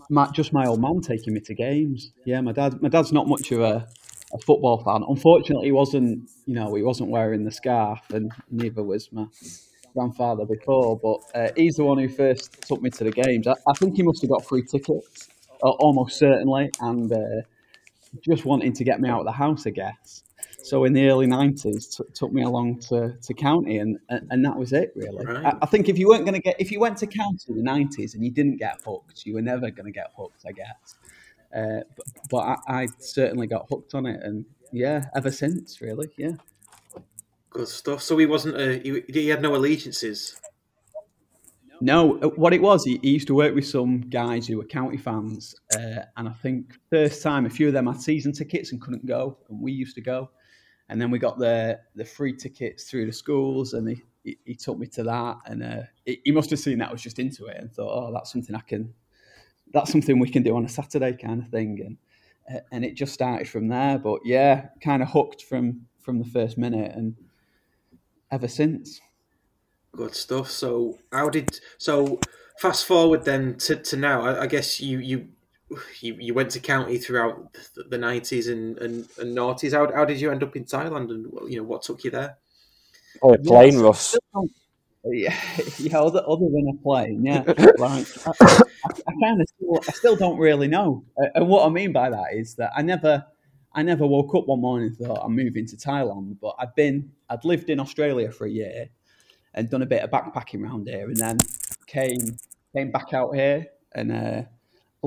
my, 0.10 0.30
just 0.32 0.54
my 0.54 0.68
old 0.68 0.82
man 0.82 1.02
taking 1.02 1.34
me 1.34 1.40
to 1.42 1.56
games. 1.56 2.12
Yeah, 2.26 2.42
my 2.42 2.52
dad. 2.52 2.82
My 2.82 2.90
dad's 2.90 3.12
not 3.12 3.28
much 3.28 3.52
of 3.52 3.62
a, 3.62 3.88
a 4.34 4.38
football 4.46 4.84
fan. 4.84 5.04
Unfortunately, 5.08 5.68
he 5.68 5.72
wasn't. 5.72 6.30
You 6.46 6.56
know, 6.56 6.76
he 6.76 6.84
wasn't 6.84 7.10
wearing 7.10 7.44
the 7.44 7.52
scarf, 7.52 8.02
and 8.12 8.32
neither 8.52 8.84
was 8.84 9.12
my 9.12 9.26
grandfather 9.96 10.46
before. 10.46 11.00
But 11.00 11.40
uh, 11.40 11.52
he's 11.56 11.78
the 11.78 11.86
one 11.86 11.98
who 11.98 12.10
first 12.10 12.62
took 12.68 12.82
me 12.82 12.92
to 12.92 13.06
the 13.06 13.12
games. 13.12 13.48
I, 13.48 13.54
I 13.68 13.74
think 13.74 13.96
he 13.96 14.04
must 14.04 14.22
have 14.22 14.30
got 14.30 14.46
free 14.46 14.64
tickets, 14.64 15.30
uh, 15.64 15.70
almost 15.70 16.20
certainly, 16.20 16.70
and 16.82 17.12
uh, 17.12 17.42
just 18.22 18.46
wanting 18.46 18.74
to 18.74 18.84
get 18.84 19.00
me 19.00 19.10
out 19.10 19.22
of 19.22 19.26
the 19.26 19.32
house, 19.32 19.66
I 19.66 19.72
guess. 19.72 20.24
So 20.62 20.84
in 20.84 20.94
the 20.94 21.08
early 21.08 21.26
nineties, 21.26 21.88
t- 21.88 22.04
took 22.14 22.32
me 22.32 22.44
along 22.44 22.80
to, 22.90 23.16
to 23.22 23.34
county, 23.34 23.78
and, 23.78 23.98
and 24.10 24.46
that 24.46 24.56
was 24.56 24.74
it 24.74 24.92
really. 24.96 25.26
Right. 25.26 25.46
I, 25.46 25.58
I 25.62 25.66
think 25.66 25.90
if 25.90 25.98
you 25.98 26.10
weren't 26.10 26.26
going 26.26 26.36
to 26.36 26.42
get, 26.42 26.56
if 26.60 26.72
you 26.72 26.80
went 26.80 26.98
to 26.98 27.08
county 27.08 27.46
in 27.48 27.56
the 27.56 27.64
nineties 27.64 28.14
and 28.14 28.24
you 28.24 28.32
didn't 28.32 28.58
get 28.58 28.80
hooked, 28.86 29.26
you 29.26 29.34
were 29.34 29.42
never 29.42 29.72
going 29.72 29.86
to 29.86 29.92
get 29.92 30.12
hooked, 30.16 30.44
I 30.46 30.52
guess. 30.52 30.96
Uh, 31.56 31.84
but 31.96 32.06
but 32.30 32.38
I, 32.68 32.82
I 32.82 32.88
certainly 33.00 33.48
got 33.48 33.68
hooked 33.70 33.96
on 33.96 34.06
it, 34.06 34.22
and 34.22 34.46
yeah, 34.72 35.06
ever 35.16 35.32
since 35.32 35.82
really, 35.82 36.10
yeah. 36.18 36.34
Good 37.50 37.68
stuff. 37.68 38.02
So 38.02 38.18
he 38.18 38.26
wasn't. 38.26 38.86
He, 38.86 39.02
he 39.08 39.30
had 39.30 39.42
no 39.42 39.56
allegiances. 39.56 40.40
No, 41.82 42.20
uh, 42.20 42.28
what 42.36 42.54
it 42.54 42.62
was, 42.62 42.84
he, 42.84 43.00
he 43.02 43.12
used 43.12 43.28
to 43.28 43.34
work 43.34 43.56
with 43.56 43.66
some 43.66 44.02
guys 44.02 44.46
who 44.46 44.58
were 44.58 44.66
county 44.66 44.98
fans, 44.98 45.56
uh, 45.74 46.02
and 46.18 46.28
I 46.28 46.34
think 46.44 46.78
first 46.90 47.24
time 47.24 47.46
a 47.46 47.50
few 47.50 47.68
of 47.68 47.74
them 47.74 47.88
had 47.88 48.02
season 48.02 48.34
tickets 48.34 48.74
and 48.74 48.82
couldn't 48.82 49.06
go, 49.06 49.38
and 49.50 49.62
we 49.62 49.72
used 49.72 49.96
to 49.96 50.02
go, 50.02 50.30
and 50.90 51.02
then 51.02 51.12
we 51.12 51.20
got 51.20 51.38
the 51.38 51.80
the 51.96 52.06
free 52.06 52.34
tickets 52.36 52.84
through 52.86 53.06
the 53.06 53.14
schools, 53.14 53.74
and 53.74 53.88
he, 53.90 54.02
he, 54.24 54.38
he 54.46 54.56
took 54.56 54.78
me 54.78 54.88
to 54.88 55.04
that, 55.04 55.38
and 55.46 55.64
uh, 55.64 55.82
he, 56.06 56.22
he 56.26 56.32
must 56.32 56.50
have 56.50 56.60
seen 56.60 56.80
that 56.80 56.90
I 56.90 56.92
was 56.92 57.02
just 57.02 57.20
into 57.20 57.46
it, 57.46 57.58
and 57.58 57.72
thought, 57.72 57.92
oh, 57.92 58.12
that's 58.12 58.32
something 58.32 58.56
I 58.56 58.62
can, 58.62 58.94
that's 59.72 59.92
something 59.92 60.20
we 60.20 60.30
can 60.30 60.44
do 60.44 60.56
on 60.56 60.66
a 60.66 60.70
Saturday 60.70 61.14
kind 61.14 61.42
of 61.42 61.50
thing, 61.50 61.80
and 61.86 62.58
uh, 62.58 62.62
and 62.72 62.84
it 62.84 62.96
just 62.96 63.14
started 63.14 63.48
from 63.48 63.68
there. 63.68 63.98
But 64.00 64.22
yeah, 64.26 64.70
kind 64.82 65.02
of 65.02 65.10
hooked 65.10 65.44
from 65.44 65.86
from 66.00 66.20
the 66.20 66.26
first 66.26 66.58
minute, 66.58 66.92
and 66.96 67.16
ever 68.32 68.48
since. 68.48 69.00
Good 69.92 70.16
stuff. 70.16 70.50
So 70.52 71.00
how 71.12 71.30
did 71.30 71.60
so 71.78 72.20
fast 72.60 72.86
forward 72.86 73.26
then 73.26 73.56
to, 73.58 73.76
to 73.76 73.98
now? 73.98 74.22
I, 74.22 74.44
I 74.44 74.48
guess 74.48 74.80
you 74.80 75.00
you 75.00 75.30
you, 76.02 76.16
you 76.20 76.34
went 76.34 76.52
to 76.52 76.60
county 76.60 76.98
throughout 76.98 77.56
the 77.90 77.98
nineties 77.98 78.48
and, 78.48 78.78
and, 78.78 79.08
and 79.18 79.38
noughties. 79.38 79.74
How, 79.74 79.92
how 79.94 80.06
did 80.06 80.20
you 80.22 80.32
end 80.32 80.44
up 80.44 80.56
in 80.56 80.66
Thailand, 80.66 81.10
and 81.10 81.52
you 81.52 81.58
know 81.58 81.64
what 81.64 81.84
took 81.84 82.04
you 82.04 82.12
there? 82.12 82.38
Oh, 83.22 83.34
a 83.34 83.38
plane, 83.38 83.74
yeah, 83.74 83.82
Russ. 83.82 84.18
Yeah, 85.06 85.34
yeah. 85.78 85.98
Other, 85.98 86.22
other 86.28 86.46
than 86.50 86.78
a 86.78 86.84
plane, 86.84 87.26
yeah. 87.26 87.44
like, 87.78 88.06
I, 88.28 88.32
I, 88.42 88.62
I 89.08 89.14
kind 89.24 89.42
of 89.42 89.48
still, 89.48 89.80
I 89.88 89.92
still 89.94 90.16
don't 90.18 90.38
really 90.38 90.68
know. 90.68 91.06
And 91.36 91.48
what 91.48 91.66
I 91.66 91.70
mean 91.70 91.94
by 91.94 92.10
that 92.10 92.34
is 92.34 92.56
that 92.56 92.72
I 92.76 92.82
never, 92.82 93.26
I 93.74 93.82
never 93.82 94.06
woke 94.06 94.36
up 94.36 94.48
one 94.48 94.60
morning 94.60 94.90
and 94.90 94.98
thought 94.98 95.22
I'm 95.24 95.34
moving 95.34 95.66
to 95.68 95.78
Thailand. 95.78 96.36
But 96.42 96.56
I'd 96.60 96.76
been, 96.76 97.14
I'd 97.30 97.46
lived 97.46 97.70
in 97.70 97.80
Australia 97.80 98.30
for 98.30 98.46
a 98.46 98.52
year, 98.52 98.90
and 99.54 99.70
done 99.70 99.82
a 99.82 99.86
bit 99.86 100.04
of 100.04 100.12
backpacking 100.12 100.64
around 100.64 100.90
here, 100.90 101.08
and 101.08 101.16
then 101.16 101.38
came 101.88 102.38
came 102.76 102.92
back 102.92 103.14
out 103.14 103.34
here. 103.34 103.68
And 103.94 104.12
uh, 104.12 104.42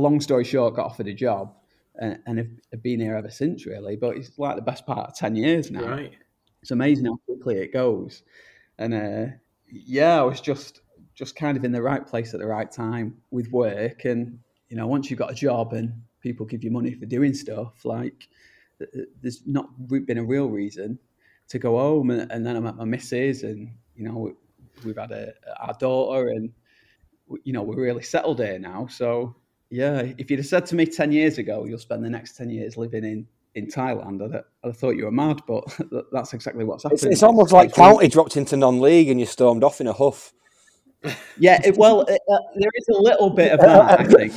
long 0.00 0.20
story 0.20 0.44
short, 0.44 0.74
got 0.74 0.86
offered 0.86 1.08
a 1.08 1.14
job, 1.14 1.54
and, 2.00 2.18
and 2.26 2.38
have, 2.38 2.82
been 2.82 3.00
here 3.00 3.16
ever 3.16 3.30
since. 3.30 3.66
Really, 3.66 3.96
but 3.96 4.16
it's 4.16 4.38
like 4.38 4.56
the 4.56 4.62
best 4.62 4.86
part 4.86 5.10
of 5.10 5.16
ten 5.16 5.36
years 5.36 5.70
now. 5.70 5.88
Right. 5.88 6.12
It's 6.62 6.70
amazing 6.70 7.06
how 7.06 7.18
quickly 7.26 7.58
it 7.58 7.72
goes, 7.72 8.22
and 8.78 8.94
uh, 8.94 9.32
yeah, 9.68 10.20
I 10.20 10.22
was 10.22 10.40
just 10.40 10.80
just 11.14 11.36
kind 11.36 11.56
of 11.56 11.64
in 11.64 11.72
the 11.72 11.82
right 11.82 12.06
place 12.06 12.32
at 12.34 12.40
the 12.40 12.46
right 12.46 12.70
time 12.70 13.18
with 13.30 13.50
work, 13.50 14.04
and 14.04 14.38
you 14.68 14.76
know, 14.76 14.86
once 14.86 15.10
you've 15.10 15.18
got 15.18 15.30
a 15.30 15.34
job 15.34 15.74
and 15.74 15.92
people 16.20 16.46
give 16.46 16.64
you 16.64 16.70
money 16.70 16.94
for 16.94 17.06
doing 17.06 17.34
stuff, 17.34 17.84
like 17.84 18.28
there's 19.20 19.42
not 19.46 19.68
been 19.88 20.18
a 20.18 20.24
real 20.24 20.48
reason 20.48 20.98
to 21.48 21.58
go 21.58 21.78
home, 21.78 22.10
and, 22.10 22.30
and 22.32 22.46
then 22.46 22.56
I 22.56 22.60
met 22.60 22.76
my 22.76 22.84
missus, 22.84 23.42
and 23.42 23.70
you 23.94 24.04
know, 24.04 24.32
we've 24.84 24.96
had 24.96 25.10
a, 25.10 25.34
our 25.60 25.74
daughter, 25.74 26.28
and 26.28 26.50
you 27.44 27.52
know, 27.52 27.62
we're 27.62 27.82
really 27.82 28.02
settled 28.02 28.38
here 28.40 28.58
now. 28.58 28.86
So 28.86 29.36
yeah, 29.72 30.12
if 30.18 30.30
you'd 30.30 30.38
have 30.38 30.46
said 30.46 30.66
to 30.66 30.74
me 30.76 30.86
ten 30.86 31.10
years 31.10 31.38
ago, 31.38 31.64
you'll 31.64 31.78
spend 31.78 32.04
the 32.04 32.10
next 32.10 32.36
ten 32.36 32.50
years 32.50 32.76
living 32.76 33.04
in 33.04 33.26
in 33.54 33.66
Thailand, 33.66 34.22
I'd, 34.22 34.36
I'd 34.36 34.44
have 34.64 34.76
thought 34.76 34.96
you 34.96 35.04
were 35.04 35.10
mad, 35.10 35.42
but 35.46 35.64
that's 36.12 36.32
exactly 36.32 36.64
what's 36.64 36.84
happening. 36.84 36.96
It's, 36.96 37.04
it's 37.04 37.22
almost 37.22 37.52
like 37.52 37.74
County 37.74 38.08
dropped 38.08 38.36
into 38.36 38.56
non-league 38.56 39.08
and 39.08 39.20
you 39.20 39.26
stormed 39.26 39.64
off 39.64 39.80
in 39.80 39.86
a 39.86 39.92
huff. 39.92 40.32
Yeah, 41.36 41.60
it, 41.64 41.76
well, 41.76 42.02
it, 42.02 42.20
uh, 42.30 42.38
there 42.54 42.70
is 42.76 42.86
a 42.96 43.00
little 43.00 43.28
bit 43.28 43.50
of 43.50 43.58
that. 43.58 43.98
I 43.98 44.04
think. 44.04 44.32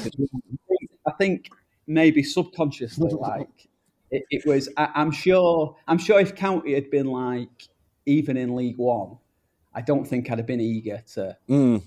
I 1.08 1.12
think 1.12 1.50
maybe 1.86 2.24
subconsciously, 2.24 3.12
like 3.12 3.68
it, 4.10 4.24
it 4.32 4.44
was. 4.48 4.68
I, 4.76 4.90
I'm 4.96 5.12
sure. 5.12 5.76
I'm 5.88 6.00
sure 6.00 6.20
if 6.20 6.34
County 6.34 6.74
had 6.74 6.90
been 6.90 7.06
like 7.06 7.68
even 8.08 8.36
in 8.36 8.56
League 8.56 8.78
One, 8.78 9.20
I 9.76 9.82
don't 9.82 10.06
think 10.06 10.32
I'd 10.32 10.40
have 10.40 10.48
been 10.48 10.60
eager 10.60 11.04
to 11.14 11.38
mm. 11.48 11.84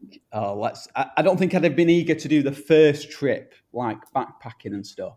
To 0.00 0.06
think, 0.06 0.22
oh 0.32 0.58
let's. 0.58 0.88
I, 0.96 1.10
I, 1.16 1.22
don't 1.22 1.38
think 1.38 1.54
I'd 1.54 1.64
have 1.64 1.76
been 1.76 1.90
eager 1.90 2.14
to 2.14 2.28
do 2.28 2.42
the 2.42 2.52
first 2.52 3.10
trip 3.10 3.54
like 3.72 3.98
backpacking 4.14 4.74
and 4.74 4.86
stuff. 4.86 5.16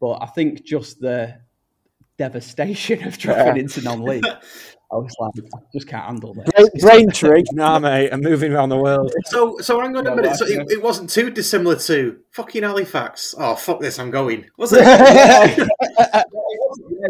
But 0.00 0.18
I 0.20 0.26
think 0.26 0.64
just 0.64 1.00
the 1.00 1.40
devastation 2.18 3.04
of 3.06 3.18
dropping 3.18 3.56
yeah. 3.56 3.62
into 3.62 3.82
non-league. 3.82 4.24
I 4.92 4.96
was 4.96 5.14
like, 5.18 5.32
I 5.54 5.58
just 5.72 5.88
can't 5.88 6.04
handle 6.04 6.34
this. 6.34 6.82
Braintree, 6.82 7.44
nah, 7.52 7.78
mate. 7.80 8.10
I'm 8.12 8.20
moving 8.20 8.52
around 8.52 8.68
the 8.68 8.76
world. 8.76 9.10
So, 9.24 9.56
so 9.58 9.80
hang 9.80 9.96
on 9.96 10.06
a 10.06 10.14
minute. 10.14 10.36
So 10.36 10.44
it, 10.44 10.70
it, 10.70 10.82
wasn't 10.82 11.08
too 11.08 11.30
dissimilar 11.30 11.76
to 11.76 12.18
fucking 12.32 12.62
Halifax. 12.62 13.34
Oh, 13.38 13.54
fuck 13.54 13.80
this, 13.80 13.98
I'm 13.98 14.10
going. 14.10 14.44
Was 14.58 14.74
it? 14.74 14.82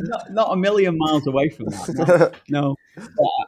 not, 0.05 0.33
not, 0.33 0.53
a 0.53 0.57
million 0.57 0.97
miles 0.97 1.27
away 1.27 1.49
from 1.49 1.67
that. 1.67 2.35
No, 2.49 2.77
no. 2.97 3.05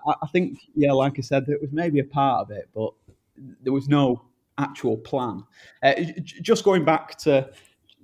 I, 0.09 0.14
I, 0.22 0.26
think, 0.28 0.59
yeah, 0.74 0.92
like 0.92 1.16
I 1.18 1.22
said, 1.22 1.44
it 1.48 1.61
was 1.61 1.70
maybe 1.70 2.00
a 2.00 2.05
part 2.05 2.40
of 2.40 2.50
it, 2.50 2.68
but 2.74 2.92
there 3.37 3.72
was 3.72 3.89
no 3.89 4.22
actual 4.59 4.97
plan. 4.97 5.43
Uh, 5.82 5.95
just 6.22 6.64
going 6.64 6.85
back 6.85 7.18
to 7.18 7.51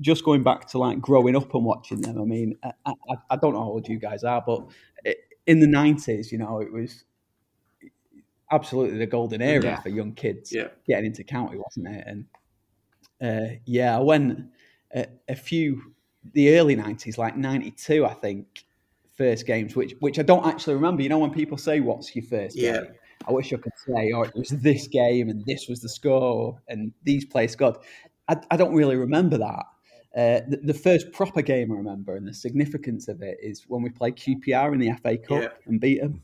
just 0.01 0.24
going 0.24 0.43
back 0.43 0.66
to 0.66 0.78
like 0.78 1.01
growing 1.01 1.37
up 1.37 1.55
and 1.55 1.64
watching 1.64 2.01
them. 2.01 2.20
I 2.20 2.24
mean, 2.24 2.57
I, 2.64 2.72
I, 2.87 3.14
I 3.31 3.37
don't 3.37 3.53
know 3.53 3.61
how 3.61 3.70
old 3.70 3.89
you 3.89 3.99
guys 3.99 4.24
are, 4.24 4.43
but 4.45 4.66
in 5.47 5.61
the 5.61 5.66
nineties, 5.66 6.33
you 6.33 6.39
know, 6.39 6.61
it 6.61 6.72
was 6.72 7.05
absolutely 8.51 8.99
the 8.99 9.07
golden 9.07 9.43
era 9.43 9.62
yeah. 9.62 9.81
for 9.81 9.89
young 9.89 10.12
kids 10.12 10.53
yeah. 10.53 10.68
getting 10.87 11.07
into 11.07 11.24
county, 11.24 11.59
wasn't 11.59 11.89
it? 11.89 12.05
And 12.07 12.24
uh, 13.22 13.55
yeah, 13.64 13.97
I 13.97 14.01
went 14.01 14.47
a, 14.95 15.07
a, 15.28 15.37
few 15.37 15.95
the 16.33 16.59
early 16.59 16.76
nineties, 16.76 17.18
like 17.18 17.37
ninety 17.37 17.70
two, 17.70 18.07
I 18.07 18.14
think, 18.14 18.64
first 19.16 19.47
games, 19.47 19.76
which 19.76 19.95
which 20.01 20.18
I 20.18 20.22
don't 20.22 20.47
actually 20.47 20.74
remember. 20.74 21.03
You 21.03 21.09
know, 21.11 21.18
when 21.18 21.31
people 21.31 21.59
say, 21.59 21.81
"What's 21.81 22.14
your 22.14 22.24
first 22.24 22.57
yeah. 22.57 22.83
game?" 22.83 22.93
I 23.28 23.32
wish 23.32 23.52
I 23.52 23.56
could 23.56 23.72
say, 23.76 24.12
"Oh, 24.14 24.22
it 24.22 24.34
was 24.34 24.48
this 24.48 24.88
game 24.88 25.28
and 25.28 25.44
this 25.44 25.66
was 25.68 25.80
the 25.80 25.88
score 25.88 26.60
and 26.68 26.92
these 27.04 27.24
players 27.24 27.52
scored." 27.52 27.76
I, 28.28 28.36
I 28.50 28.56
don't 28.56 28.74
really 28.74 28.96
remember 28.96 29.38
that. 29.38 29.66
Uh, 30.16 30.40
the, 30.48 30.60
the, 30.64 30.74
first 30.74 31.12
proper 31.12 31.40
game 31.40 31.70
I 31.70 31.76
remember 31.76 32.16
and 32.16 32.26
the 32.26 32.34
significance 32.34 33.06
of 33.06 33.22
it 33.22 33.38
is 33.40 33.64
when 33.68 33.80
we 33.80 33.90
played 33.90 34.16
QPR 34.16 34.72
in 34.72 34.80
the 34.80 34.92
FA 35.00 35.16
Cup 35.16 35.42
yeah. 35.42 35.48
and 35.66 35.80
beat 35.80 36.00
them. 36.00 36.22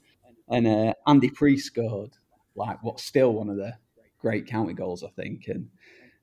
And 0.48 0.66
uh, 0.66 0.94
Andy 1.06 1.30
Preece 1.30 1.66
scored 1.66 2.16
like 2.56 2.82
what's 2.82 3.04
still 3.04 3.32
one 3.32 3.48
of 3.48 3.56
the 3.56 3.74
great 4.18 4.46
county 4.46 4.72
goals, 4.72 5.04
I 5.04 5.08
think. 5.10 5.46
And 5.46 5.68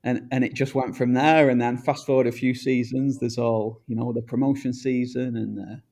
and 0.02 0.28
and 0.30 0.44
it 0.44 0.54
just 0.54 0.74
went 0.74 0.96
from 0.96 1.14
there. 1.14 1.48
And 1.48 1.60
then 1.60 1.78
fast 1.78 2.04
forward 2.04 2.26
a 2.26 2.32
few 2.32 2.54
seasons, 2.54 3.18
there's 3.18 3.38
all 3.38 3.80
you 3.86 3.96
know 3.96 4.12
the 4.12 4.22
promotion 4.22 4.72
season 4.72 5.36
and 5.36 5.56
the, 5.56 5.82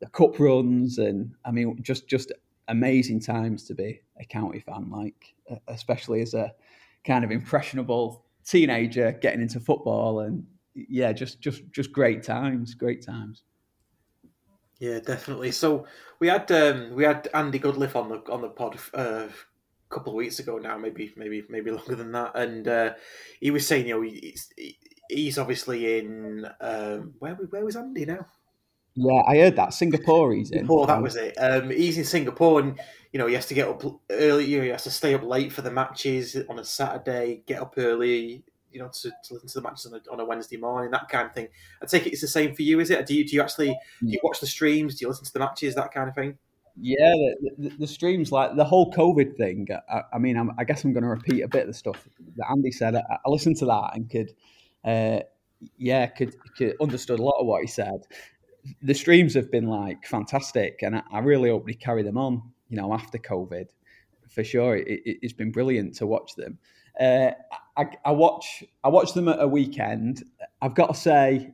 the 0.00 0.06
cup 0.08 0.38
runs, 0.38 0.98
and 0.98 1.32
I 1.44 1.50
mean 1.50 1.78
just 1.82 2.06
just 2.06 2.32
amazing 2.68 3.20
times 3.20 3.64
to 3.64 3.74
be 3.74 4.00
a 4.20 4.24
county 4.24 4.60
fan, 4.60 4.90
like 4.90 5.34
especially 5.68 6.22
as 6.22 6.34
a 6.34 6.52
kind 7.04 7.24
of 7.24 7.30
impressionable 7.30 8.24
teenager 8.44 9.12
getting 9.12 9.40
into 9.40 9.60
football 9.60 10.20
and 10.20 10.44
yeah, 10.74 11.12
just 11.12 11.40
just 11.40 11.62
just 11.70 11.92
great 11.92 12.22
times, 12.22 12.74
great 12.74 13.04
times. 13.04 13.42
Yeah, 14.80 14.98
definitely. 14.98 15.52
So 15.52 15.86
we 16.18 16.28
had 16.28 16.50
um, 16.50 16.92
we 16.94 17.04
had 17.04 17.28
Andy 17.32 17.58
Goodliff 17.58 17.94
on 17.94 18.08
the 18.08 18.32
on 18.32 18.42
the 18.42 18.48
pod 18.48 18.78
uh, 18.92 19.28
a 19.28 19.94
couple 19.94 20.12
of 20.12 20.16
weeks 20.16 20.40
ago 20.40 20.58
now, 20.58 20.76
maybe 20.76 21.12
maybe 21.16 21.44
maybe 21.48 21.70
longer 21.70 21.94
than 21.94 22.12
that, 22.12 22.32
and 22.34 22.66
uh, 22.66 22.94
he 23.40 23.50
was 23.50 23.66
saying, 23.66 23.86
you 23.86 23.94
know, 23.94 24.02
he's, 24.02 24.52
he's 25.08 25.38
obviously 25.38 25.98
in 25.98 26.46
um, 26.60 27.14
where 27.18 27.34
where 27.34 27.64
was 27.64 27.76
Andy 27.76 28.04
now? 28.04 28.26
Yeah, 28.96 29.22
I 29.26 29.38
heard 29.38 29.56
that 29.56 29.74
Singapore. 29.74 30.32
He's 30.32 30.50
in. 30.50 30.58
Singapore, 30.58 30.86
that 30.86 31.02
was 31.02 31.16
it. 31.16 31.34
Um, 31.36 31.70
he's 31.70 31.98
in 31.98 32.04
Singapore, 32.04 32.60
and 32.60 32.80
you 33.12 33.18
know 33.18 33.26
he 33.26 33.34
has 33.34 33.46
to 33.46 33.54
get 33.54 33.68
up 33.68 33.82
early. 34.10 34.44
You 34.44 34.58
know, 34.58 34.64
he 34.64 34.70
has 34.70 34.84
to 34.84 34.90
stay 34.90 35.14
up 35.14 35.24
late 35.24 35.52
for 35.52 35.62
the 35.62 35.70
matches 35.70 36.36
on 36.48 36.58
a 36.58 36.64
Saturday. 36.64 37.42
Get 37.46 37.60
up 37.60 37.74
early, 37.76 38.44
you 38.70 38.80
know, 38.80 38.88
to, 38.88 39.10
to 39.10 39.34
listen 39.34 39.48
to 39.48 39.54
the 39.54 39.62
matches 39.62 39.86
on 39.86 39.94
a, 39.94 40.12
on 40.12 40.20
a, 40.20 40.24
Wednesday 40.24 40.58
morning, 40.58 40.92
that 40.92 41.08
kind 41.08 41.26
of 41.26 41.34
thing. 41.34 41.48
I 41.82 41.86
take 41.86 42.06
it 42.06 42.12
it's 42.12 42.20
the 42.20 42.28
same 42.28 42.54
for 42.54 42.62
you, 42.62 42.78
is 42.78 42.90
it? 42.90 43.04
Do 43.06 43.14
you 43.14 43.26
do 43.26 43.34
you 43.34 43.42
actually 43.42 43.76
do 44.00 44.08
you 44.08 44.20
watch 44.22 44.40
the 44.40 44.46
streams? 44.46 44.96
Do 44.96 45.04
you 45.04 45.08
listen 45.08 45.24
to 45.24 45.32
the 45.32 45.40
matches, 45.40 45.74
that 45.74 45.92
kind 45.92 46.08
of 46.08 46.14
thing? 46.14 46.38
Yeah, 46.76 47.12
the, 47.40 47.50
the, 47.58 47.76
the 47.80 47.86
streams, 47.86 48.32
like 48.32 48.56
the 48.56 48.64
whole 48.64 48.92
COVID 48.92 49.36
thing. 49.36 49.68
I, 49.88 50.02
I 50.12 50.18
mean, 50.18 50.36
I'm, 50.36 50.50
i 50.58 50.64
guess 50.64 50.82
I'm 50.82 50.92
going 50.92 51.04
to 51.04 51.08
repeat 51.08 51.42
a 51.42 51.48
bit 51.48 51.62
of 51.62 51.68
the 51.68 51.74
stuff 51.74 52.08
that 52.36 52.50
Andy 52.50 52.72
said. 52.72 52.96
I, 52.96 53.02
I 53.24 53.28
listened 53.28 53.56
to 53.58 53.66
that 53.66 53.90
and 53.94 54.10
could, 54.10 54.32
uh, 54.84 55.20
yeah, 55.78 56.06
could, 56.06 56.34
could 56.56 56.74
understood 56.80 57.20
a 57.20 57.22
lot 57.22 57.38
of 57.38 57.46
what 57.46 57.62
he 57.62 57.68
said. 57.68 58.06
The 58.82 58.94
streams 58.94 59.34
have 59.34 59.50
been 59.50 59.66
like 59.66 60.06
fantastic, 60.06 60.80
and 60.82 60.96
I, 60.96 61.02
I 61.12 61.18
really 61.20 61.50
hope 61.50 61.64
we 61.64 61.74
carry 61.74 62.02
them 62.02 62.18
on. 62.18 62.42
You 62.68 62.78
know, 62.78 62.92
after 62.92 63.18
COVID, 63.18 63.66
for 64.28 64.44
sure, 64.44 64.76
it, 64.76 65.00
it's 65.04 65.32
been 65.32 65.52
brilliant 65.52 65.94
to 65.96 66.06
watch 66.06 66.34
them. 66.36 66.58
Uh, 66.98 67.30
I, 67.76 67.86
I, 68.04 68.12
watch 68.12 68.62
I 68.84 68.88
watch 68.88 69.14
them 69.14 69.28
at 69.28 69.40
a 69.40 69.48
weekend. 69.48 70.24
I've 70.62 70.74
got 70.74 70.94
to 70.94 71.00
say, 71.00 71.52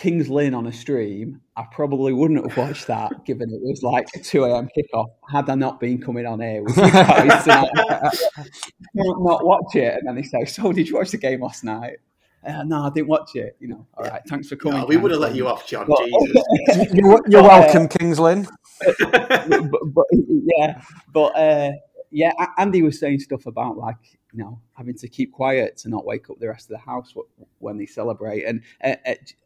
Kings 0.00 0.30
Lynn 0.30 0.54
on 0.54 0.66
a 0.66 0.72
stream, 0.72 1.42
I 1.56 1.66
probably 1.70 2.12
wouldn't 2.14 2.42
have 2.48 2.56
watched 2.56 2.86
that 2.86 3.12
given 3.26 3.50
it 3.50 3.60
was 3.62 3.82
like 3.82 4.08
a 4.14 4.18
2 4.18 4.44
a.m. 4.44 4.68
kickoff 4.76 5.08
had 5.30 5.50
I 5.50 5.54
not 5.54 5.78
been 5.78 6.00
coming 6.00 6.24
on 6.24 6.40
air 6.40 6.62
with 6.62 6.76
you 6.76 6.90
guys 6.90 7.44
tonight. 7.44 7.68
not 8.94 9.44
watch 9.44 9.76
it. 9.76 9.94
And 9.94 10.08
then 10.08 10.14
they 10.16 10.22
say, 10.22 10.46
So, 10.46 10.72
did 10.72 10.88
you 10.88 10.96
watch 10.96 11.10
the 11.10 11.18
game 11.18 11.42
last 11.42 11.64
night? 11.64 11.98
Uh, 12.46 12.62
no, 12.62 12.84
I 12.84 12.90
didn't 12.90 13.08
watch 13.08 13.34
it. 13.34 13.56
You 13.60 13.68
know, 13.68 13.86
all 13.94 14.04
right, 14.06 14.22
thanks 14.28 14.48
for 14.48 14.56
coming. 14.56 14.80
No, 14.80 14.86
we 14.86 14.96
would 14.96 15.10
have 15.10 15.20
let 15.20 15.34
you 15.34 15.46
off, 15.46 15.66
John. 15.66 15.86
But, 15.88 16.04
Jesus. 16.04 16.94
you're, 16.94 17.20
you're 17.28 17.42
welcome, 17.42 17.88
Kings 17.88 18.18
Lynn. 18.18 18.48
but, 18.98 19.70
but, 19.84 20.06
yeah, 20.12 20.82
but 21.12 21.36
uh, 21.36 21.72
yeah, 22.10 22.32
Andy 22.56 22.82
was 22.82 22.98
saying 22.98 23.20
stuff 23.20 23.46
about 23.46 23.76
like 23.76 24.18
you 24.32 24.42
know 24.42 24.60
having 24.72 24.96
to 24.96 25.08
keep 25.08 25.32
quiet 25.32 25.76
to 25.78 25.88
not 25.88 26.06
wake 26.06 26.30
up 26.30 26.38
the 26.38 26.48
rest 26.48 26.70
of 26.70 26.70
the 26.70 26.78
house 26.78 27.14
when 27.58 27.76
they 27.76 27.86
celebrate, 27.86 28.44
and 28.44 28.62
uh, 28.82 28.96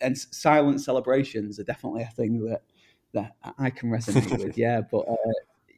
and 0.01 0.17
silent 0.17 0.81
celebrations 0.81 1.59
are 1.59 1.65
definitely 1.65 2.03
a 2.03 2.11
thing 2.15 2.47
that 2.47 2.63
that 3.13 3.35
I 3.59 3.71
can 3.71 3.91
resonate 3.91 4.39
with. 4.45 4.57
Yeah, 4.57 4.83
but 4.83 5.09
uh, 5.09 5.33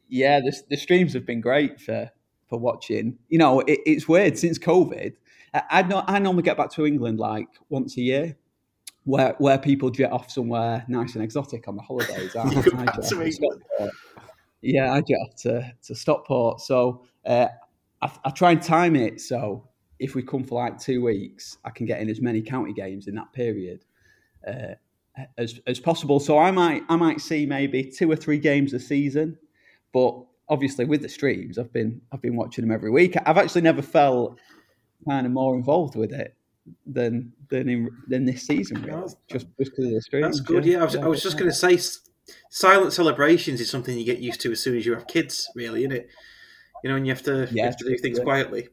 yeah, 0.07 0.39
the, 0.39 0.55
the 0.69 0.77
streams 0.77 1.13
have 1.13 1.25
been 1.25 1.41
great 1.41 1.79
for 1.79 2.11
for 2.47 2.59
watching. 2.59 3.17
You 3.29 3.39
know, 3.39 3.61
it, 3.61 3.79
it's 3.85 4.07
weird 4.07 4.37
since 4.37 4.57
COVID. 4.57 5.13
I, 5.53 5.63
I, 5.69 6.03
I 6.15 6.19
normally 6.19 6.43
get 6.43 6.57
back 6.57 6.71
to 6.71 6.85
England 6.85 7.19
like 7.19 7.47
once 7.69 7.97
a 7.97 8.01
year 8.01 8.37
where 9.03 9.35
where 9.37 9.57
people 9.57 9.89
jet 9.89 10.11
off 10.11 10.29
somewhere 10.29 10.85
nice 10.87 11.15
and 11.15 11.23
exotic 11.23 11.67
on 11.67 11.75
the 11.75 11.81
holidays. 11.81 12.35
I, 12.35 12.41
I 12.41 12.51
jet 12.53 13.03
to 13.03 13.31
Stockport. 13.31 13.91
Yeah, 14.61 14.93
I 14.93 15.01
jet 15.01 15.17
off 15.25 15.35
to, 15.43 15.73
to 15.83 15.95
Stockport. 15.95 16.61
So 16.61 17.03
uh, 17.25 17.47
I, 18.01 18.11
I 18.25 18.29
try 18.31 18.51
and 18.51 18.61
time 18.61 18.95
it 18.95 19.21
so 19.21 19.67
if 19.99 20.13
we 20.13 20.21
come 20.21 20.43
for 20.43 20.61
like 20.61 20.79
two 20.79 21.01
weeks, 21.01 21.57
I 21.65 21.69
can 21.69 21.85
get 21.85 22.01
in 22.01 22.09
as 22.09 22.21
many 22.21 22.41
county 22.41 22.73
games 22.73 23.07
in 23.07 23.15
that 23.15 23.31
period 23.33 23.83
uh, 24.47 24.75
as 25.37 25.59
as 25.67 25.79
possible. 25.79 26.19
So 26.19 26.37
I 26.37 26.51
might 26.51 26.83
I 26.89 26.95
might 26.95 27.21
see 27.21 27.45
maybe 27.45 27.83
two 27.83 28.11
or 28.11 28.15
three 28.15 28.37
games 28.37 28.73
a 28.73 28.79
season, 28.79 29.37
but 29.93 30.23
obviously 30.49 30.85
with 30.85 31.01
the 31.01 31.09
streams, 31.09 31.57
I've 31.57 31.73
been 31.73 32.01
I've 32.11 32.21
been 32.21 32.35
watching 32.35 32.63
them 32.63 32.71
every 32.71 32.91
week. 32.91 33.15
I've 33.25 33.37
actually 33.37 33.61
never 33.61 33.81
felt 33.81 34.39
kind 35.05 35.25
of 35.25 35.31
more 35.31 35.55
involved 35.55 35.95
with 35.95 36.11
it 36.11 36.35
than 36.85 37.33
than 37.49 37.69
in 37.69 37.89
than 38.07 38.25
this 38.25 38.43
season, 38.43 38.81
really, 38.83 39.01
just 39.01 39.17
just 39.57 39.75
because 39.75 39.85
of 39.85 39.91
the 39.91 40.01
streams. 40.01 40.25
That's 40.25 40.39
good. 40.39 40.65
Yeah, 40.65 40.81
I 40.81 40.83
was, 40.83 40.95
I 40.95 41.07
was 41.07 41.23
just 41.23 41.37
going 41.37 41.49
to 41.49 41.55
say, 41.55 41.79
silent 42.49 42.93
celebrations 42.93 43.61
is 43.61 43.69
something 43.69 43.97
you 43.97 44.05
get 44.05 44.19
used 44.19 44.41
to 44.41 44.51
as 44.51 44.59
soon 44.59 44.77
as 44.77 44.85
you 44.85 44.93
have 44.93 45.07
kids. 45.07 45.49
Really, 45.55 45.81
isn't 45.81 45.93
it? 45.93 46.09
You 46.83 46.89
know, 46.89 46.95
and 46.95 47.07
you 47.07 47.13
have 47.13 47.23
to, 47.23 47.47
you 47.51 47.63
have 47.63 47.77
to 47.77 47.85
do 47.85 47.97
things 47.97 48.19
quietly. 48.19 48.69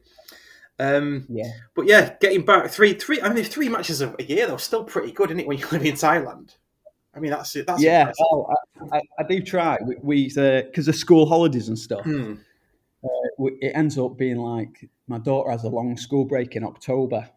Um, 0.77 1.25
yeah. 1.29 1.51
But 1.75 1.87
yeah, 1.87 2.15
getting 2.19 2.45
back 2.45 2.69
three, 2.69 2.93
three. 2.93 3.21
I 3.21 3.31
mean, 3.33 3.43
three 3.43 3.69
matches 3.69 4.01
a 4.01 4.13
year 4.19 4.47
though, 4.47 4.57
still 4.57 4.83
pretty 4.83 5.11
good, 5.11 5.29
isn't 5.29 5.39
it? 5.39 5.47
When 5.47 5.57
you 5.57 5.67
live 5.71 5.85
in 5.85 5.95
Thailand. 5.95 6.55
I 7.15 7.19
mean, 7.19 7.31
that's 7.31 7.55
it. 7.55 7.65
That's 7.65 7.81
yeah. 7.81 8.11
Oh, 8.19 8.53
I, 8.91 9.01
I, 9.17 9.23
do 9.23 9.41
try. 9.41 9.77
We 10.01 10.27
because 10.27 10.87
uh, 10.87 10.91
of 10.91 10.95
school 10.95 11.25
holidays 11.25 11.69
and 11.69 11.79
stuff. 11.79 12.03
Hmm. 12.03 12.33
Uh, 13.05 13.45
it 13.61 13.71
ends 13.75 13.97
up 13.97 14.17
being 14.17 14.37
like 14.37 14.89
my 15.07 15.19
daughter 15.19 15.51
has 15.51 15.63
a 15.63 15.69
long 15.69 15.95
school 15.97 16.25
break 16.25 16.55
in 16.55 16.63
October. 16.63 17.29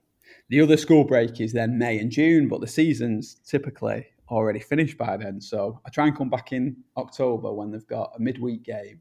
The 0.49 0.61
other 0.61 0.77
school 0.77 1.05
break 1.05 1.41
is 1.41 1.53
then 1.53 1.79
May 1.79 1.99
and 1.99 2.11
June, 2.11 2.49
but 2.49 2.61
the 2.61 2.66
season's 2.66 3.37
typically 3.47 4.07
already 4.31 4.61
finished 4.61 4.97
by 4.97 5.16
then. 5.16 5.41
So 5.41 5.81
I 5.87 5.91
try 5.91 6.07
and 6.07 6.16
come 6.16 6.31
back 6.31 6.53
in 6.53 6.77
October 6.97 7.53
when 7.53 7.71
they've 7.71 7.87
got 7.87 8.12
a 8.16 8.21
midweek 8.21 8.62
game. 8.62 9.01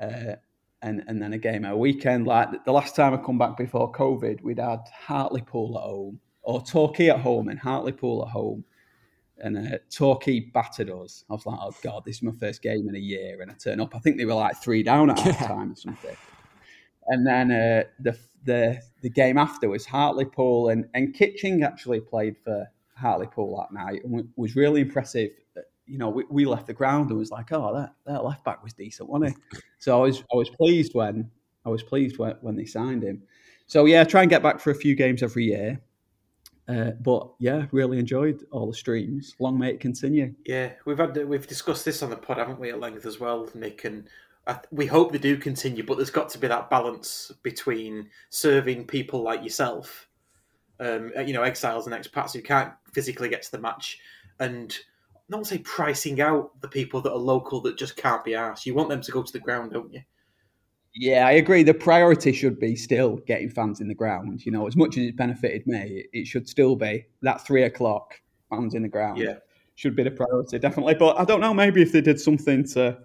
Uh, 0.00 0.36
and, 0.82 1.04
and 1.06 1.22
then 1.22 1.32
a 1.32 1.38
game 1.38 1.64
at 1.64 1.72
a 1.72 1.76
weekend. 1.76 2.26
Like 2.26 2.64
the 2.64 2.72
last 2.72 2.96
time 2.96 3.14
I 3.14 3.16
come 3.18 3.38
back 3.38 3.56
before 3.56 3.92
COVID, 3.92 4.42
we'd 4.42 4.58
had 4.58 4.80
Hartlepool 4.92 5.78
at 5.78 5.84
home 5.84 6.20
or 6.42 6.60
Torquay 6.60 7.08
at 7.08 7.20
home 7.20 7.48
and 7.48 7.58
Hartlepool 7.58 8.24
at 8.26 8.32
home. 8.32 8.64
And 9.42 9.58
uh, 9.58 9.78
Torquay 9.90 10.40
battered 10.40 10.88
us. 10.90 11.24
I 11.28 11.34
was 11.34 11.44
like, 11.44 11.58
oh 11.60 11.74
God, 11.82 12.04
this 12.06 12.16
is 12.16 12.22
my 12.22 12.32
first 12.38 12.62
game 12.62 12.88
in 12.88 12.94
a 12.94 13.00
year. 13.00 13.42
And 13.42 13.50
I 13.50 13.54
turn 13.54 13.80
up. 13.80 13.94
I 13.94 13.98
think 13.98 14.16
they 14.16 14.24
were 14.24 14.34
like 14.34 14.56
three 14.62 14.82
down 14.82 15.10
at 15.10 15.18
half 15.20 15.46
time 15.46 15.72
or 15.72 15.76
something. 15.76 16.16
And 17.08 17.26
then 17.26 17.50
uh, 17.50 17.82
the, 17.98 18.16
the 18.44 18.80
the 19.00 19.10
game 19.10 19.36
after 19.36 19.68
was 19.68 19.84
Hartlepool 19.84 20.68
and, 20.68 20.88
and 20.94 21.12
Kitching 21.12 21.64
actually 21.64 22.00
played 22.00 22.36
for 22.44 22.68
Hartlepool 22.94 23.56
that 23.56 23.76
night 23.76 24.04
and 24.04 24.28
was 24.36 24.54
really 24.54 24.80
impressive 24.80 25.30
you 25.86 25.98
know, 25.98 26.08
we, 26.08 26.24
we 26.30 26.44
left 26.44 26.66
the 26.66 26.72
ground 26.72 27.10
and 27.10 27.18
was 27.18 27.30
like, 27.30 27.52
oh, 27.52 27.74
that, 27.74 27.94
that 28.06 28.24
left 28.24 28.44
back 28.44 28.62
was 28.62 28.72
decent, 28.72 29.08
wasn't 29.08 29.36
he? 29.52 29.58
So 29.78 29.98
I 29.98 30.06
was 30.06 30.20
I 30.32 30.36
was 30.36 30.48
pleased 30.48 30.94
when 30.94 31.30
I 31.64 31.68
was 31.68 31.82
pleased 31.82 32.18
when, 32.18 32.36
when 32.40 32.56
they 32.56 32.64
signed 32.64 33.02
him. 33.02 33.22
So 33.66 33.84
yeah, 33.84 34.04
try 34.04 34.22
and 34.22 34.30
get 34.30 34.42
back 34.42 34.60
for 34.60 34.70
a 34.70 34.74
few 34.74 34.94
games 34.94 35.22
every 35.22 35.44
year. 35.44 35.80
Uh, 36.72 36.92
but 37.02 37.28
yeah, 37.38 37.66
really 37.70 37.98
enjoyed 37.98 38.46
all 38.50 38.66
the 38.66 38.74
streams. 38.74 39.34
Long 39.38 39.58
may 39.58 39.70
it 39.70 39.80
continue. 39.80 40.34
Yeah, 40.46 40.72
we've 40.86 40.96
had 40.96 41.16
we've 41.28 41.46
discussed 41.46 41.84
this 41.84 42.02
on 42.02 42.10
the 42.10 42.16
pod, 42.16 42.38
haven't 42.38 42.60
we, 42.60 42.70
at 42.70 42.80
length 42.80 43.04
as 43.04 43.20
well, 43.20 43.48
Nick? 43.54 43.84
And 43.84 44.08
I, 44.46 44.58
we 44.70 44.86
hope 44.86 45.12
they 45.12 45.18
do 45.18 45.36
continue, 45.36 45.84
but 45.84 45.96
there's 45.96 46.10
got 46.10 46.30
to 46.30 46.38
be 46.38 46.48
that 46.48 46.70
balance 46.70 47.30
between 47.42 48.08
serving 48.30 48.86
people 48.86 49.22
like 49.22 49.42
yourself, 49.42 50.08
um, 50.80 51.12
you 51.26 51.34
know, 51.34 51.42
exiles 51.42 51.86
and 51.86 51.94
expats 51.94 52.32
who 52.32 52.40
can't 52.40 52.72
physically 52.92 53.28
get 53.28 53.42
to 53.42 53.52
the 53.52 53.60
match, 53.60 53.98
and 54.40 54.78
not 55.28 55.46
say 55.46 55.58
pricing 55.58 56.20
out 56.20 56.58
the 56.62 56.68
people 56.68 57.02
that 57.02 57.12
are 57.12 57.18
local 57.18 57.60
that 57.62 57.76
just 57.76 57.96
can't 57.96 58.24
be 58.24 58.34
asked. 58.34 58.64
You 58.64 58.74
want 58.74 58.88
them 58.88 59.02
to 59.02 59.12
go 59.12 59.22
to 59.22 59.32
the 59.32 59.40
ground, 59.40 59.72
don't 59.72 59.92
you? 59.92 60.02
Yeah, 60.94 61.26
I 61.26 61.32
agree. 61.32 61.62
The 61.62 61.74
priority 61.74 62.32
should 62.32 62.60
be 62.60 62.76
still 62.76 63.16
getting 63.26 63.48
fans 63.48 63.80
in 63.80 63.88
the 63.88 63.94
ground. 63.94 64.44
You 64.44 64.52
know, 64.52 64.66
as 64.66 64.76
much 64.76 64.98
as 64.98 65.04
it 65.04 65.16
benefited 65.16 65.66
me, 65.66 66.04
it 66.12 66.26
should 66.26 66.48
still 66.48 66.76
be 66.76 67.06
that 67.22 67.46
three 67.46 67.62
o'clock 67.62 68.20
fans 68.50 68.74
in 68.74 68.82
the 68.82 68.88
ground. 68.88 69.18
Yeah, 69.18 69.36
should 69.74 69.96
be 69.96 70.02
the 70.02 70.10
priority 70.10 70.58
definitely. 70.58 70.94
But 70.94 71.18
I 71.18 71.24
don't 71.24 71.40
know. 71.40 71.54
Maybe 71.54 71.82
if 71.82 71.92
they 71.92 72.02
did 72.02 72.20
something 72.20 72.64
to 72.68 72.98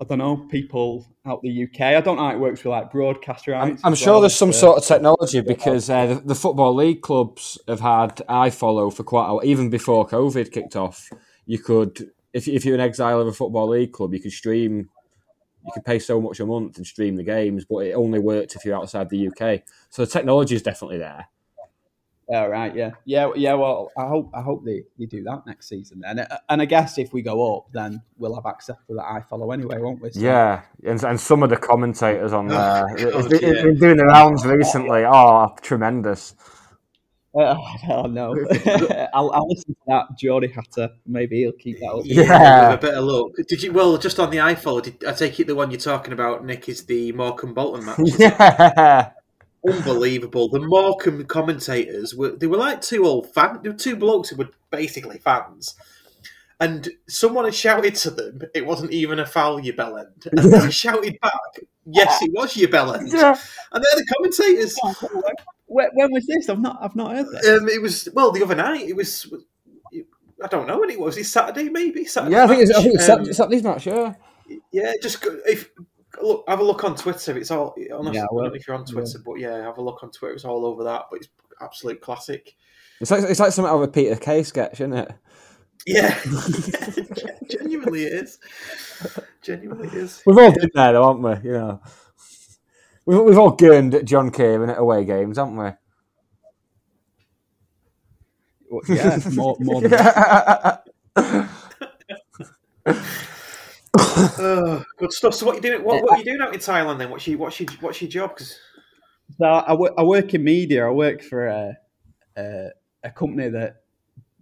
I 0.00 0.04
don't 0.06 0.18
know, 0.18 0.36
people 0.50 1.06
out 1.26 1.42
the 1.42 1.64
UK. 1.64 1.80
I 1.80 2.00
don't 2.00 2.16
know 2.16 2.24
how 2.24 2.32
it 2.32 2.38
works 2.38 2.64
with 2.64 2.70
like 2.70 2.90
broadcaster 2.90 3.54
I'm, 3.54 3.78
I'm 3.84 3.94
sure 3.94 4.14
well, 4.14 4.22
there's 4.22 4.34
some 4.34 4.52
sort 4.52 4.78
of 4.78 4.84
technology 4.84 5.42
because 5.42 5.90
uh, 5.90 6.06
the, 6.06 6.14
the, 6.14 6.34
Football 6.34 6.74
League 6.74 7.02
clubs 7.02 7.58
have 7.68 7.80
had 7.80 8.16
iFollow 8.26 8.90
for 8.94 9.04
quite 9.04 9.28
a 9.28 9.34
while. 9.34 9.44
Even 9.44 9.68
before 9.68 10.08
COVID 10.08 10.52
kicked 10.52 10.74
off, 10.74 11.10
you 11.44 11.58
could, 11.58 12.10
if, 12.32 12.48
if 12.48 12.64
you're 12.64 12.76
an 12.76 12.80
exile 12.80 13.20
of 13.20 13.26
a 13.26 13.32
Football 13.32 13.68
League 13.68 13.92
club, 13.92 14.14
you 14.14 14.20
could 14.20 14.32
stream, 14.32 14.88
you 15.64 15.72
could 15.72 15.84
pay 15.84 15.98
so 15.98 16.20
much 16.20 16.40
a 16.40 16.46
month 16.46 16.76
and 16.76 16.86
stream 16.86 17.16
the 17.16 17.22
games, 17.22 17.64
but 17.64 17.78
it 17.78 17.92
only 17.92 18.18
worked 18.18 18.56
if 18.56 18.64
you're 18.64 18.76
outside 18.76 19.10
the 19.10 19.28
UK. 19.28 19.62
So 19.90 20.04
the 20.04 20.10
technology 20.10 20.54
is 20.54 20.62
definitely 20.62 20.98
there. 20.98 21.28
Yeah, 22.30 22.44
right. 22.44 22.74
Yeah, 22.74 22.90
yeah, 23.04 23.30
yeah. 23.34 23.54
Well, 23.54 23.90
I 23.98 24.06
hope 24.06 24.30
I 24.32 24.40
hope 24.40 24.64
they, 24.64 24.84
they 24.96 25.06
do 25.06 25.24
that 25.24 25.44
next 25.46 25.68
season. 25.68 26.02
And 26.06 26.24
and 26.48 26.62
I 26.62 26.64
guess 26.64 26.96
if 26.96 27.12
we 27.12 27.22
go 27.22 27.56
up, 27.56 27.66
then 27.72 28.02
we'll 28.18 28.36
have 28.36 28.46
access 28.46 28.76
to 28.86 28.94
that 28.94 29.02
iFollow 29.02 29.52
anyway, 29.52 29.78
won't 29.78 30.00
we? 30.00 30.10
So, 30.12 30.20
yeah, 30.20 30.62
and, 30.84 31.02
and 31.02 31.18
some 31.18 31.42
of 31.42 31.50
the 31.50 31.56
commentators 31.56 32.32
on 32.32 32.46
oh, 32.52 32.54
there 32.54 33.14
oh, 33.14 33.28
God, 33.28 33.32
yeah. 33.42 33.62
been 33.62 33.78
doing 33.78 33.96
the 33.96 34.04
rounds 34.04 34.46
recently. 34.46 35.04
Oh, 35.04 35.56
tremendous. 35.60 36.36
Uh, 37.32 37.56
oh 37.88 38.06
no, 38.06 38.34
I'll, 39.14 39.30
I'll, 39.30 39.48
listen 39.48 39.74
to 39.74 39.80
that. 39.86 40.06
Geordie 40.18 40.48
Hatter, 40.48 40.90
maybe 41.06 41.40
he'll 41.40 41.52
keep 41.52 41.78
that 41.78 41.86
up. 41.86 42.02
Yeah, 42.04 42.72
a 42.72 42.78
better 42.78 43.00
look. 43.00 43.36
Did 43.48 43.62
you? 43.62 43.72
Well, 43.72 43.98
just 43.98 44.18
on 44.18 44.30
the 44.30 44.38
iFollow, 44.38 44.82
did, 44.82 45.04
I 45.04 45.12
take 45.12 45.38
it 45.38 45.46
the 45.46 45.54
one 45.54 45.70
you're 45.70 45.78
talking 45.78 46.12
about, 46.12 46.44
Nick, 46.44 46.68
is 46.68 46.84
the 46.86 47.12
Morecambe 47.12 47.54
Bolton 47.54 47.84
match. 47.84 47.98
Yeah 48.18 49.12
unbelievable. 49.66 50.48
The 50.48 50.60
Morecambe 50.60 51.26
commentators 51.26 52.14
were 52.14 52.30
they 52.30 52.46
were 52.46 52.56
like 52.56 52.80
two 52.80 53.04
old 53.04 53.32
fans. 53.32 53.60
They 53.62 53.68
were 53.68 53.76
two 53.76 53.96
blokes 53.96 54.30
who 54.30 54.36
were 54.36 54.48
basically 54.70 55.18
fans. 55.18 55.74
And 56.60 56.90
someone 57.08 57.46
had 57.46 57.54
shouted 57.54 57.94
to 57.96 58.10
them, 58.10 58.42
it 58.54 58.66
wasn't 58.66 58.92
even 58.92 59.18
a 59.18 59.24
foul, 59.24 59.60
you 59.60 59.72
bellend. 59.72 60.26
And 60.26 60.52
they 60.52 60.70
shouted 60.70 61.18
back, 61.22 61.32
yes, 61.86 62.20
it 62.20 62.32
was 62.34 62.54
you 62.54 62.68
bellend. 62.68 63.10
Yeah. 63.10 63.34
And 63.72 63.82
they're 63.82 64.02
the 64.02 64.06
commentators. 64.14 64.76
When, 65.70 65.88
when 65.94 66.12
was 66.12 66.26
this? 66.26 66.48
I've 66.48 66.60
not, 66.60 66.78
I've 66.82 66.96
not 66.96 67.12
heard 67.12 67.26
that. 67.30 67.60
Um, 67.60 67.68
it 67.68 67.80
was 67.80 68.08
well 68.12 68.32
the 68.32 68.42
other 68.42 68.56
night. 68.56 68.88
It 68.88 68.96
was, 68.96 69.32
I 70.42 70.48
don't 70.48 70.66
know 70.66 70.80
when 70.80 70.90
it 70.90 70.98
was. 70.98 71.16
It's 71.16 71.28
Saturday, 71.28 71.68
maybe 71.68 72.04
Saturday. 72.04 72.34
Yeah, 72.34 72.44
I 72.44 72.48
think 72.48 72.62
it's, 72.62 72.72
I 72.72 72.82
think 72.82 72.94
it's 72.96 73.08
um, 73.08 73.32
Saturday's 73.32 73.62
match. 73.62 73.86
Yeah, 73.86 74.14
yeah. 74.72 74.94
Just 75.00 75.24
if 75.46 75.70
look, 76.20 76.44
have 76.48 76.58
a 76.58 76.64
look 76.64 76.82
on 76.82 76.96
Twitter. 76.96 77.38
It's 77.38 77.52
all. 77.52 77.76
Honestly, 77.92 78.16
yeah, 78.18 78.26
well, 78.32 78.40
I 78.40 78.48
don't 78.48 78.52
know 78.52 78.56
if 78.56 78.66
you're 78.66 78.76
on 78.76 78.84
Twitter, 78.84 79.10
yeah. 79.14 79.22
but 79.24 79.34
yeah, 79.34 79.62
have 79.62 79.78
a 79.78 79.82
look 79.82 80.02
on 80.02 80.10
Twitter. 80.10 80.34
It's 80.34 80.44
all 80.44 80.66
over 80.66 80.82
that. 80.82 81.04
But 81.08 81.20
it's 81.20 81.28
absolute 81.60 82.00
classic. 82.00 82.56
It's 83.00 83.12
like 83.12 83.22
it's 83.22 83.38
like 83.38 83.52
something 83.52 83.70
out 83.70 83.76
of 83.76 83.82
a 83.82 83.88
Peter 83.88 84.16
Kay 84.16 84.42
sketch, 84.42 84.80
isn't 84.80 84.92
it? 84.92 85.12
Yeah, 85.86 86.18
yeah 86.26 87.04
genuinely 87.50 88.04
it 88.04 88.12
is. 88.24 88.38
Genuinely 89.40 89.86
it 89.86 89.94
is. 89.94 90.22
We've 90.26 90.36
all 90.36 90.52
been 90.52 90.70
there, 90.74 90.94
though, 90.94 91.06
haven't 91.06 91.42
we? 91.44 91.48
You 91.48 91.54
know, 91.56 91.80
we've 93.06 93.20
we've 93.20 93.38
all 93.38 93.52
gurned 93.52 94.00
John 94.06 94.30
Kieran 94.30 94.70
at 94.70 94.78
away 94.78 95.04
games, 95.04 95.38
haven't 95.38 95.56
we? 95.56 95.70
Yeah, 98.88 99.18
more, 99.32 99.56
more 99.60 99.80
than. 99.80 99.94
oh, 104.06 104.84
good 104.98 105.12
stuff. 105.12 105.34
So, 105.34 105.46
what 105.46 105.56
you 105.56 105.62
doing? 105.62 105.82
What, 105.82 106.02
what 106.02 106.12
are 106.12 106.18
you 106.18 106.24
doing 106.24 106.40
out 106.40 106.54
in 106.54 106.60
Thailand 106.60 106.98
then? 106.98 107.10
What's 107.10 107.26
your 107.26 107.38
what's 107.38 107.58
your 107.58 107.68
what's 107.80 108.00
your 108.00 108.10
job? 108.10 108.36
Cause... 108.36 108.56
So 109.38 109.44
I, 109.46 109.68
w- 109.68 109.94
I 109.96 110.02
work 110.02 110.34
in 110.34 110.44
media. 110.44 110.86
I 110.86 110.90
work 110.90 111.22
for 111.22 111.46
a, 111.46 111.76
a, 112.36 112.68
a 113.04 113.10
company 113.10 113.48
that 113.48 113.76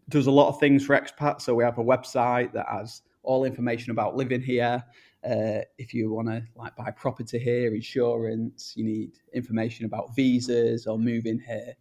does 0.09 0.27
a 0.27 0.31
lot 0.31 0.49
of 0.49 0.59
things 0.61 0.85
for 0.85 0.99
expats. 0.99 1.43
So 1.43 1.55
we 1.55 1.65
have 1.65 1.79
a 1.79 1.85
website 1.85 2.53
that 2.53 2.67
has 2.71 3.03
all 3.23 3.45
information 3.45 3.91
about 3.91 4.17
living 4.17 4.41
here. 4.41 4.83
Uh, 5.25 5.63
if 5.79 5.93
you 5.93 6.13
want 6.13 6.29
to 6.29 6.43
like 6.55 6.77
buy 6.77 6.91
property 6.91 7.39
here, 7.39 7.75
insurance, 7.75 8.75
you 8.77 8.85
need 8.85 9.13
information 9.33 9.85
about 9.85 10.15
visas 10.15 10.87
or 10.87 10.99
moving 10.99 11.41
here. 11.41 11.75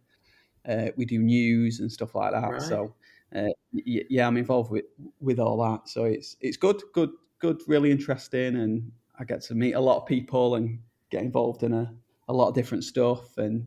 Uh, 0.68 0.90
we 0.96 1.04
do 1.04 1.18
news 1.18 1.80
and 1.80 1.90
stuff 1.90 2.14
like 2.14 2.32
that. 2.32 2.50
Right. 2.50 2.62
So 2.62 2.94
uh, 3.34 3.48
yeah, 3.72 4.26
I'm 4.26 4.36
involved 4.36 4.70
with 4.70 4.86
with 5.20 5.38
all 5.38 5.58
that. 5.58 5.88
So 5.88 6.04
it's 6.04 6.36
it's 6.40 6.56
good, 6.56 6.82
good, 6.92 7.10
good, 7.38 7.60
really 7.66 7.90
interesting, 7.90 8.56
and 8.56 8.90
I 9.18 9.24
get 9.24 9.42
to 9.42 9.54
meet 9.54 9.74
a 9.74 9.80
lot 9.80 9.98
of 9.98 10.06
people 10.06 10.54
and 10.54 10.78
get 11.10 11.22
involved 11.22 11.62
in 11.62 11.72
a, 11.72 11.92
a 12.28 12.32
lot 12.32 12.48
of 12.48 12.54
different 12.54 12.84
stuff. 12.84 13.36
And 13.36 13.66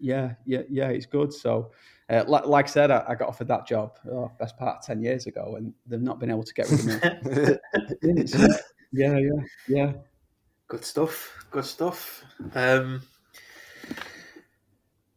yeah, 0.00 0.34
yeah, 0.46 0.62
yeah, 0.70 0.88
it's 0.88 1.06
good. 1.06 1.32
So, 1.32 1.72
uh, 2.08 2.24
like, 2.26 2.46
like, 2.46 2.66
I 2.66 2.68
said, 2.68 2.90
I, 2.90 3.04
I, 3.08 3.14
got 3.14 3.28
offered 3.28 3.48
that 3.48 3.66
job 3.66 3.98
oh, 4.10 4.30
best 4.38 4.56
part 4.56 4.78
of 4.78 4.84
ten 4.84 5.02
years 5.02 5.26
ago, 5.26 5.56
and 5.56 5.74
they've 5.86 6.00
not 6.00 6.18
been 6.18 6.30
able 6.30 6.44
to 6.44 6.54
get 6.54 6.70
rid 6.70 6.80
of 6.80 6.86
me. 8.02 8.38
yeah, 8.92 9.18
yeah, 9.18 9.42
yeah. 9.68 9.92
Good 10.68 10.84
stuff. 10.84 11.46
Good 11.50 11.64
stuff. 11.64 12.24
Um, 12.54 13.02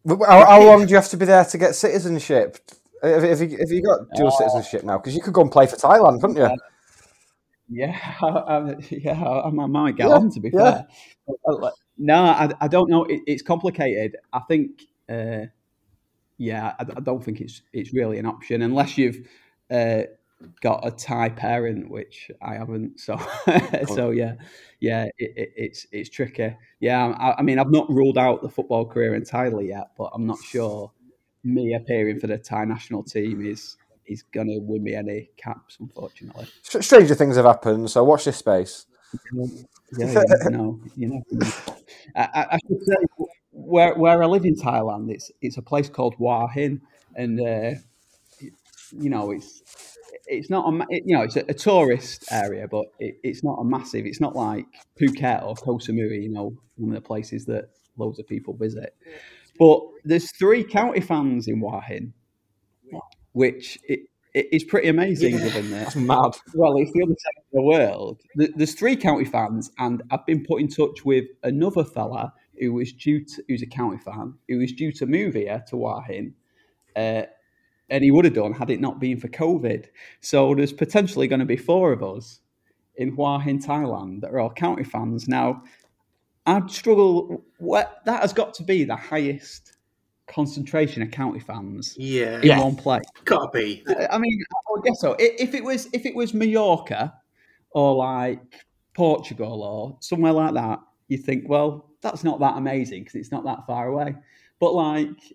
how, 0.08 0.46
how 0.46 0.62
long 0.64 0.86
do 0.86 0.90
you 0.90 0.96
have 0.96 1.10
to 1.10 1.18
be 1.18 1.26
there 1.26 1.46
to 1.46 1.58
get 1.58 1.76
citizenship? 1.76 2.58
Have, 3.02 3.24
have, 3.24 3.42
you, 3.42 3.58
have 3.58 3.72
you 3.72 3.82
got 3.82 4.00
dual 4.16 4.32
citizenship 4.32 4.84
now? 4.84 4.98
Because 4.98 5.16
you 5.16 5.22
could 5.22 5.34
go 5.34 5.42
and 5.42 5.52
play 5.52 5.68
for 5.68 5.76
Thailand, 5.76 6.22
couldn't 6.22 6.38
you? 6.38 6.50
Yeah, 7.70 7.98
I, 8.22 8.28
I, 8.28 8.76
yeah, 8.90 9.24
I, 9.24 9.48
I 9.48 9.50
might 9.50 9.96
get 9.96 10.08
Yeah, 10.08 10.16
on. 10.16 10.30
To 10.32 10.40
be 10.40 10.52
yeah. 10.54 10.84
fair, 11.28 11.72
no, 11.98 12.24
I, 12.24 12.52
I 12.62 12.68
don't 12.68 12.90
know. 12.90 13.06
It, 13.06 13.22
it's 13.26 13.42
complicated. 13.42 14.18
I 14.32 14.40
think, 14.42 14.84
uh, 15.10 15.46
yeah, 16.38 16.74
I, 16.80 16.84
I 16.84 17.00
don't 17.02 17.24
think 17.24 17.42
it's 17.42 17.62
it's 17.74 17.94
really 17.94 18.20
an 18.20 18.26
option 18.26 18.62
unless 18.62 18.98
you've 18.98 19.28
uh, 19.72 20.04
got 20.62 20.86
a 20.86 20.92
Thai 20.92 21.30
parent, 21.30 21.90
which 21.90 22.30
I 22.42 22.56
haven't. 22.56 23.00
So, 23.00 23.20
so 23.88 24.12
yeah, 24.12 24.36
yeah, 24.80 25.06
it, 25.18 25.34
it, 25.36 25.54
it's 25.56 25.88
it's 25.92 26.10
tricky. 26.10 26.56
Yeah, 26.80 27.08
I, 27.18 27.36
I 27.40 27.42
mean, 27.42 27.60
I've 27.60 27.72
not 27.72 27.90
ruled 27.90 28.18
out 28.18 28.42
the 28.42 28.50
football 28.50 28.86
career 28.86 29.16
entirely 29.16 29.70
yet, 29.70 29.92
but 29.98 30.12
I'm 30.14 30.26
not 30.26 30.40
sure 30.40 30.92
me 31.44 31.74
appearing 31.76 32.20
for 32.20 32.28
the 32.28 32.38
Thai 32.38 32.66
national 32.66 33.04
team 33.04 33.46
is 33.46 33.78
is 34.06 34.24
going 34.24 34.48
to 34.48 34.60
win 34.60 34.84
me 34.84 34.94
any 34.94 35.30
caps, 35.38 35.78
unfortunately. 35.80 36.48
Stranger 36.62 37.16
things 37.16 37.36
have 37.38 37.46
happened, 37.46 37.90
so 37.90 38.04
watch 38.04 38.26
this 38.26 38.38
space. 38.38 38.86
Yeah, 39.98 40.12
yeah, 40.12 40.50
no, 40.50 40.80
you 40.96 41.08
know. 41.10 41.24
I, 42.16 42.48
I- 42.52 42.58
should 42.68 42.84
say 42.84 42.96
where 43.52 43.96
where 43.96 44.22
I 44.22 44.26
live 44.26 44.46
in 44.46 44.56
Thailand, 44.56 45.12
it's 45.12 45.32
it's 45.42 45.58
a 45.58 45.62
place 45.62 45.90
called 45.90 46.16
Hua 46.16 46.48
Hin, 46.48 46.82
and 47.16 47.40
uh, 47.40 47.72
you 48.92 49.10
know 49.10 49.32
it's 49.32 49.95
it's 50.28 50.50
not 50.50 50.72
a 50.72 50.86
it, 50.90 51.04
you 51.06 51.16
know 51.16 51.24
it's 51.24 51.36
a, 51.36 51.46
a 51.48 51.54
tourist 51.54 52.26
area, 52.32 52.68
but 52.70 52.86
it, 53.00 53.18
it's 53.24 53.44
not 53.44 53.56
a 53.60 53.64
massive. 53.64 54.06
It's 54.06 54.22
not 54.22 54.36
like 54.36 54.66
Phuket 55.00 55.44
or 55.44 55.56
Koh 55.56 55.78
Samui, 55.78 56.24
you 56.24 56.30
know, 56.30 56.58
one 56.78 56.96
of 56.96 56.96
the 56.96 57.08
places 57.08 57.46
that 57.46 57.70
loads 57.98 58.20
of 58.20 58.28
people 58.28 58.56
visit. 58.56 58.96
But 59.58 59.82
there's 60.04 60.32
three 60.32 60.64
county 60.64 61.02
fans 61.02 61.48
in 61.48 61.60
Hua 61.60 61.82
Hin, 61.82 62.14
which 63.32 63.78
it, 63.88 64.02
it 64.34 64.48
is 64.52 64.64
pretty 64.66 64.90
amazing 64.90 65.36
Yeah, 65.38 65.46
given 65.46 65.72
that. 65.72 65.84
that's 65.86 65.96
mad. 65.96 66.32
Well, 66.54 66.76
it's 66.78 66.92
the 66.92 67.04
other 67.04 67.16
side 67.18 67.38
of 67.38 67.54
the 67.54 67.62
world. 67.62 68.22
There's 68.36 68.74
three 68.74 68.98
county 68.98 69.26
fans, 69.26 69.72
and 69.80 70.04
I've 70.12 70.26
been 70.26 70.44
put 70.44 70.60
in 70.62 70.68
touch 70.68 71.06
with 71.06 71.26
another 71.44 71.86
fella 71.86 72.34
who 72.60 72.74
was 72.74 72.92
due 72.92 73.24
to, 73.24 73.44
who's 73.48 73.62
a 73.62 73.66
county 73.68 73.98
fan, 73.98 74.34
who 74.50 74.60
was 74.60 74.74
due 74.74 74.92
to 74.94 75.06
move 75.06 75.36
here 75.36 75.64
to 75.70 75.78
Hua 75.78 76.02
Hin, 76.02 76.34
uh, 76.96 77.24
and 77.90 78.04
he 78.04 78.12
would 78.12 78.26
have 78.26 78.34
done 78.34 78.54
had 78.54 78.70
it 78.70 78.82
not 78.82 79.00
been 79.00 79.20
for 79.20 79.28
COVID. 79.28 79.86
So 80.22 80.56
there's 80.56 80.74
potentially 80.74 81.28
going 81.28 81.40
to 81.40 81.46
be 81.46 81.58
four 81.58 81.92
of 81.92 82.04
us 82.04 82.40
in 82.96 83.10
Hua 83.16 83.40
Hin, 83.40 83.60
Thailand, 83.60 84.22
that 84.22 84.32
are 84.32 84.40
all 84.40 84.50
county 84.52 84.84
fans. 84.84 85.28
Now, 85.28 85.64
I'd 86.46 86.70
struggle. 86.70 87.44
What 87.58 88.02
that 88.06 88.22
has 88.22 88.34
got 88.34 88.54
to 88.56 88.64
be 88.64 88.84
the 88.84 88.96
highest 88.96 89.74
concentration 90.28 91.04
of 91.04 91.12
county 91.12 91.40
fans 91.40 91.96
Yeah. 91.98 92.40
in 92.40 92.48
Yeah. 92.48 92.60
one 92.64 92.76
place. 92.76 93.04
Gotta 93.26 93.50
be. 93.52 93.84
I 93.88 94.08
I 94.12 94.18
mean, 94.18 94.40
I 94.76 94.82
guess 94.84 95.00
so. 95.00 95.16
If 95.20 95.54
it 95.54 95.64
was 95.64 95.88
if 95.94 96.06
it 96.06 96.16
was 96.16 96.34
Mallorca 96.34 97.14
or 97.72 97.96
like 97.96 98.66
Portugal 98.96 99.62
or 99.62 99.98
somewhere 100.00 100.32
like 100.32 100.54
that, 100.56 100.80
you 101.10 101.18
think, 101.18 101.48
well, 101.48 101.92
that's 102.02 102.24
not 102.24 102.40
that 102.40 102.58
amazing 102.58 103.04
because 103.04 103.16
it's 103.16 103.32
not 103.32 103.44
that 103.46 103.66
far 103.68 103.88
away. 103.88 104.16
But 104.60 104.74
like, 104.74 105.30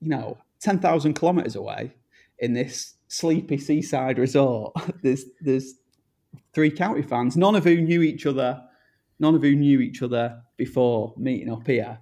you 0.00 0.08
know, 0.08 0.38
ten 0.62 0.78
thousand 0.78 1.14
kilometers 1.14 1.56
away 1.56 1.92
in 2.38 2.52
this 2.52 2.94
sleepy 3.08 3.58
seaside 3.58 4.18
resort, 4.18 4.74
there's 5.02 5.24
there's 5.40 5.74
three 6.54 6.70
county 6.70 7.02
fans, 7.02 7.36
none 7.36 7.54
of 7.54 7.64
who 7.64 7.80
knew 7.80 8.02
each 8.02 8.26
other, 8.26 8.62
none 9.18 9.34
of 9.34 9.42
who 9.42 9.54
knew 9.54 9.80
each 9.80 10.02
other 10.02 10.40
before 10.56 11.14
meeting 11.16 11.50
up 11.52 11.66
here. 11.66 11.98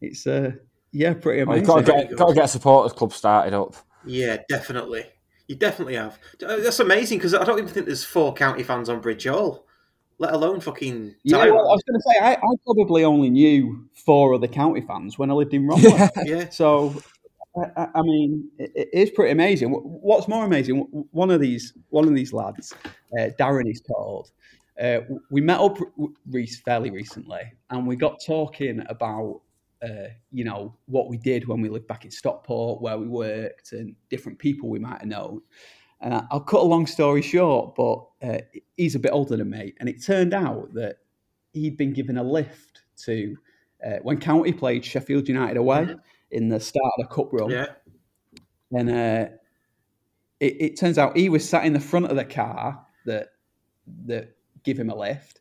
It's 0.00 0.26
uh, 0.26 0.52
yeah, 0.92 1.14
pretty 1.14 1.44
Well, 1.44 1.56
amazing. 1.56 1.76
you've 1.76 1.86
got 1.86 1.96
to 2.00 2.06
get, 2.08 2.16
got 2.16 2.28
to 2.28 2.34
get 2.34 2.44
a 2.44 2.48
supporters 2.48 2.92
club 2.92 3.12
started 3.12 3.54
up. 3.54 3.74
Yeah, 4.04 4.38
definitely. 4.48 5.04
You 5.48 5.56
definitely 5.56 5.94
have. 5.94 6.18
Uh, 6.44 6.56
That's 6.56 6.80
amazing 6.80 7.18
because 7.18 7.34
I 7.34 7.44
don't 7.44 7.58
even 7.58 7.70
think 7.70 7.86
there's 7.86 8.04
four 8.04 8.34
county 8.34 8.62
fans 8.62 8.88
on 8.88 9.00
Bridge 9.00 9.26
Hall, 9.26 9.66
let 10.18 10.32
alone 10.32 10.60
fucking. 10.60 11.14
Yeah, 11.22 11.38
well, 11.46 11.68
I 11.68 11.72
was 11.72 11.82
going 11.86 12.00
to 12.00 12.04
say 12.08 12.18
I, 12.18 12.32
I 12.34 12.54
probably 12.64 13.04
only 13.04 13.30
knew 13.30 13.88
four 13.94 14.34
other 14.34 14.48
county 14.48 14.80
fans 14.80 15.18
when 15.18 15.30
I 15.30 15.34
lived 15.34 15.54
in 15.54 15.66
Romford. 15.66 16.10
Yeah. 16.24 16.48
So, 16.50 16.94
I- 17.56 17.88
I, 17.94 18.02
mean, 18.02 18.50
it, 18.58 18.88
is 18.92 19.10
pretty 19.10 19.32
amazing. 19.32 19.70
What's 19.70 20.28
more 20.28 20.44
amazing? 20.44 20.80
One 21.12 21.30
of 21.30 21.40
these, 21.40 21.72
one 21.90 22.06
of 22.06 22.14
these 22.14 22.32
lads, 22.32 22.74
uh, 23.18 23.30
Darren 23.38 23.70
is 23.70 23.80
called. 23.80 24.30
Uh, 24.80 25.00
we 25.30 25.40
met 25.40 25.58
up 25.58 25.78
fairly 26.64 26.90
recently, 26.90 27.40
and 27.70 27.86
we 27.86 27.96
got 27.96 28.20
talking 28.24 28.82
about. 28.88 29.40
Uh, 29.82 30.08
you 30.32 30.42
know 30.42 30.74
what 30.86 31.06
we 31.06 31.18
did 31.18 31.46
when 31.46 31.60
we 31.60 31.68
lived 31.68 31.86
back 31.86 32.06
in 32.06 32.10
Stockport, 32.10 32.80
where 32.80 32.96
we 32.96 33.06
worked, 33.06 33.72
and 33.72 33.94
different 34.08 34.38
people 34.38 34.70
we 34.70 34.78
might 34.78 35.00
have 35.00 35.06
known. 35.06 35.42
And 36.00 36.14
I, 36.14 36.24
I'll 36.30 36.40
cut 36.40 36.60
a 36.60 36.64
long 36.64 36.86
story 36.86 37.20
short, 37.20 37.74
but 37.74 38.06
uh, 38.22 38.40
he's 38.78 38.94
a 38.94 38.98
bit 38.98 39.12
older 39.12 39.36
than 39.36 39.50
me, 39.50 39.74
and 39.78 39.88
it 39.88 40.02
turned 40.02 40.32
out 40.32 40.72
that 40.72 40.96
he'd 41.52 41.76
been 41.76 41.92
given 41.92 42.16
a 42.16 42.22
lift 42.22 42.82
to 43.04 43.36
uh, 43.86 43.98
when 44.02 44.18
County 44.18 44.52
played 44.52 44.82
Sheffield 44.82 45.28
United 45.28 45.58
away 45.58 45.94
in 46.36 46.50
the 46.50 46.60
start 46.60 46.92
of 46.98 47.08
the 47.08 47.14
cup 47.14 47.32
run. 47.32 47.50
Yeah. 47.50 47.66
And 48.70 48.90
uh, 48.90 49.28
it, 50.38 50.60
it 50.60 50.76
turns 50.78 50.98
out 50.98 51.16
he 51.16 51.28
was 51.28 51.48
sat 51.48 51.64
in 51.64 51.72
the 51.72 51.80
front 51.80 52.06
of 52.06 52.16
the 52.16 52.24
car 52.24 52.84
that 53.06 53.28
that 54.04 54.36
give 54.62 54.78
him 54.78 54.90
a 54.90 54.96
lift, 54.96 55.40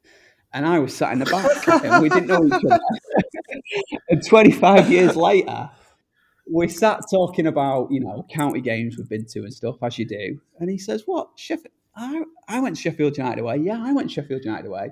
and 0.53 0.65
I 0.65 0.80
was 0.80 0.95
sat 0.95 1.11
in 1.11 1.19
the 1.19 1.26
back, 1.26 1.84
and 1.84 2.01
we 2.01 2.09
didn't 2.09 2.27
know 2.27 2.45
each 2.45 2.53
other. 2.53 2.80
and 4.09 4.26
25 4.26 4.89
years 4.89 5.15
later, 5.15 5.69
we 6.49 6.67
sat 6.69 7.01
talking 7.11 7.47
about 7.47 7.91
you 7.91 7.99
know 7.99 8.26
county 8.31 8.61
games 8.61 8.97
we've 8.97 9.09
been 9.09 9.26
to 9.26 9.39
and 9.39 9.53
stuff 9.53 9.77
as 9.81 9.97
you 9.97 10.05
do, 10.05 10.39
and 10.59 10.69
he 10.69 10.77
says, 10.77 11.03
"What 11.05 11.30
Sheffield? 11.35 11.73
I, 11.95 12.23
I 12.47 12.59
went 12.59 12.77
Sheffield 12.77 13.17
United 13.17 13.41
away. 13.41 13.57
Yeah, 13.57 13.81
I 13.84 13.91
went 13.91 14.11
Sheffield 14.11 14.45
United 14.45 14.67
away. 14.67 14.91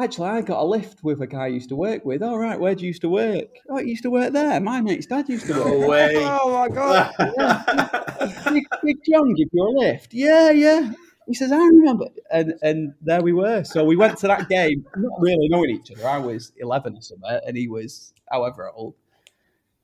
Actually, 0.00 0.28
I 0.28 0.40
got 0.40 0.62
a 0.62 0.64
lift 0.64 1.04
with 1.04 1.20
a 1.20 1.26
guy 1.26 1.44
I 1.44 1.48
used 1.48 1.68
to 1.68 1.76
work 1.76 2.04
with. 2.04 2.22
All 2.22 2.38
right, 2.38 2.58
where 2.58 2.74
do 2.74 2.82
you 2.82 2.88
used 2.88 3.02
to 3.02 3.08
work? 3.08 3.48
Oh, 3.68 3.76
he 3.76 3.90
used 3.90 4.02
to 4.04 4.10
work 4.10 4.32
there. 4.32 4.58
My 4.60 4.80
mate's 4.80 5.06
dad 5.06 5.28
used 5.28 5.46
to 5.46 5.54
work. 5.54 5.66
No 5.66 5.88
way. 5.88 6.14
Oh 6.42 6.52
my 6.52 6.68
god! 6.74 7.12
Yeah. 7.18 8.42
Big, 8.52 8.64
Big 8.82 8.96
John 9.10 9.34
give 9.34 9.48
you 9.52 9.62
a 9.62 9.72
lift. 9.78 10.14
Yeah, 10.14 10.50
yeah. 10.50 10.92
He 11.26 11.34
says, 11.34 11.52
I 11.52 11.58
remember. 11.58 12.06
And 12.30 12.54
and 12.62 12.94
there 13.02 13.22
we 13.22 13.32
were. 13.32 13.62
So 13.64 13.84
we 13.84 13.96
went 13.96 14.16
to 14.18 14.26
that 14.28 14.48
game, 14.48 14.86
not 14.96 15.20
really 15.20 15.48
knowing 15.48 15.70
each 15.70 15.90
other. 15.92 16.08
I 16.08 16.18
was 16.18 16.52
11 16.56 16.96
or 16.96 17.02
something, 17.02 17.40
and 17.46 17.56
he 17.56 17.68
was 17.68 18.14
however 18.30 18.70
old. 18.74 18.94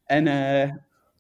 And 0.09 0.29
uh, 0.29 0.69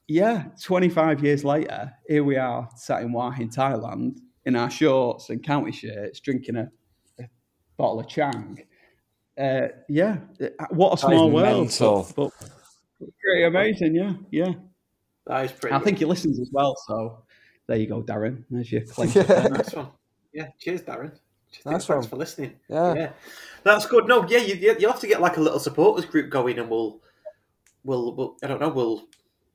yeah, 0.08 0.44
25 0.62 1.22
years 1.22 1.44
later, 1.44 1.92
here 2.08 2.24
we 2.24 2.36
are 2.36 2.68
sat 2.76 3.02
in 3.02 3.10
Hua 3.10 3.30
Hin 3.32 3.50
Thailand 3.50 4.20
in 4.44 4.56
our 4.56 4.70
shorts 4.70 5.28
and 5.28 5.42
county 5.42 5.72
shirts, 5.72 6.20
drinking 6.20 6.56
a, 6.56 6.70
a 7.20 7.28
bottle 7.76 8.00
of 8.00 8.08
Chang. 8.08 8.64
Uh, 9.38 9.68
yeah, 9.88 10.16
what 10.70 10.94
a 10.94 10.96
small 10.96 11.30
world. 11.30 11.58
mental. 11.66 12.08
But, 12.16 12.30
but 12.98 13.08
pretty 13.22 13.44
amazing, 13.44 13.94
yeah, 13.94 14.14
yeah. 14.30 14.52
That 15.26 15.44
is 15.46 15.52
pretty. 15.52 15.74
I 15.76 15.78
think 15.80 15.98
he 15.98 16.04
listens 16.04 16.40
as 16.40 16.50
well, 16.52 16.74
so 16.86 17.22
there 17.66 17.76
you 17.76 17.86
go, 17.86 18.02
Darren. 18.02 18.44
There's 18.50 18.70
your 18.72 18.82
claim. 18.82 19.10
Yeah. 19.14 19.48
Nice 19.48 19.74
one. 19.74 19.88
Yeah, 20.32 20.48
cheers, 20.58 20.82
Darren. 20.82 21.10
Nice 21.64 21.86
Thanks 21.86 21.88
one. 21.88 22.02
for 22.04 22.16
listening. 22.16 22.52
Yeah. 22.68 23.10
that's 23.62 23.86
good. 23.86 24.06
No, 24.06 24.26
yeah, 24.28 24.38
you, 24.38 24.54
you- 24.54 24.76
you'll 24.78 24.92
have 24.92 25.00
to 25.00 25.06
get 25.06 25.20
like 25.20 25.36
a 25.36 25.40
little 25.40 25.58
supporters 25.60 26.04
group 26.06 26.30
going, 26.30 26.58
and 26.58 26.68
we'll, 26.70 27.00
we'll, 27.84 28.14
we'll 28.14 28.36
I 28.42 28.46
don't 28.46 28.60
know, 28.60 28.68
we'll, 28.68 29.04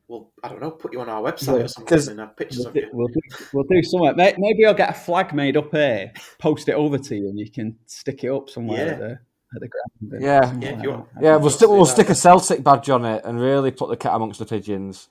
we'll, 0.08 0.32
I 0.44 0.48
don't 0.49 0.60
know, 0.62 0.72
put 0.72 0.94
you 0.94 1.02
on 1.02 1.10
our 1.10 1.22
website 1.22 1.58
Yeah, 1.60 1.64
or 1.66 1.68
something 1.68 2.10
and 2.10 2.20
have 2.20 2.36
pictures 2.38 2.60
We'll 2.60 2.68
of 2.70 2.76
you. 2.76 2.90
we'll, 2.94 3.08
do, 3.08 3.20
we'll 3.53 3.64
do 3.66 3.84
something. 3.84 4.16
Maybe 4.16 4.66
I'll 4.66 4.74
get 4.74 4.90
a 4.90 4.94
flag 4.94 5.34
made 5.34 5.58
up 5.58 5.72
here, 5.72 6.12
post 6.40 6.70
it 6.70 6.74
over 6.74 6.98
to 6.98 7.16
you, 7.16 7.30
and 7.30 7.40
you 7.40 7.49
can 7.52 7.78
stick 7.86 8.24
it 8.24 8.30
up 8.32 8.49
somewhere 8.49 8.86
Yeah. 8.86 8.91
at 8.94 8.99
the 8.99 9.20
at 9.56 9.61
the 9.61 9.68
ground. 9.68 10.14
and 10.14 10.22
Yeah. 10.22 10.53
Yeah, 10.60 10.82
you 10.82 11.07
Yeah, 11.22 11.36
we'll 11.38 11.49
stick 11.49 11.69
we'll 11.69 11.86
stick 11.86 12.10
a 12.10 12.15
Celtic 12.15 12.64
badge 12.64 12.90
on 12.90 13.06
it 13.06 13.23
and 13.26 13.40
really 13.40 13.72
put 13.72 13.90
the 13.90 13.98
cat 13.98 14.14
amongst 14.15 14.40
the 14.40 14.45
pigeons. 14.45 15.10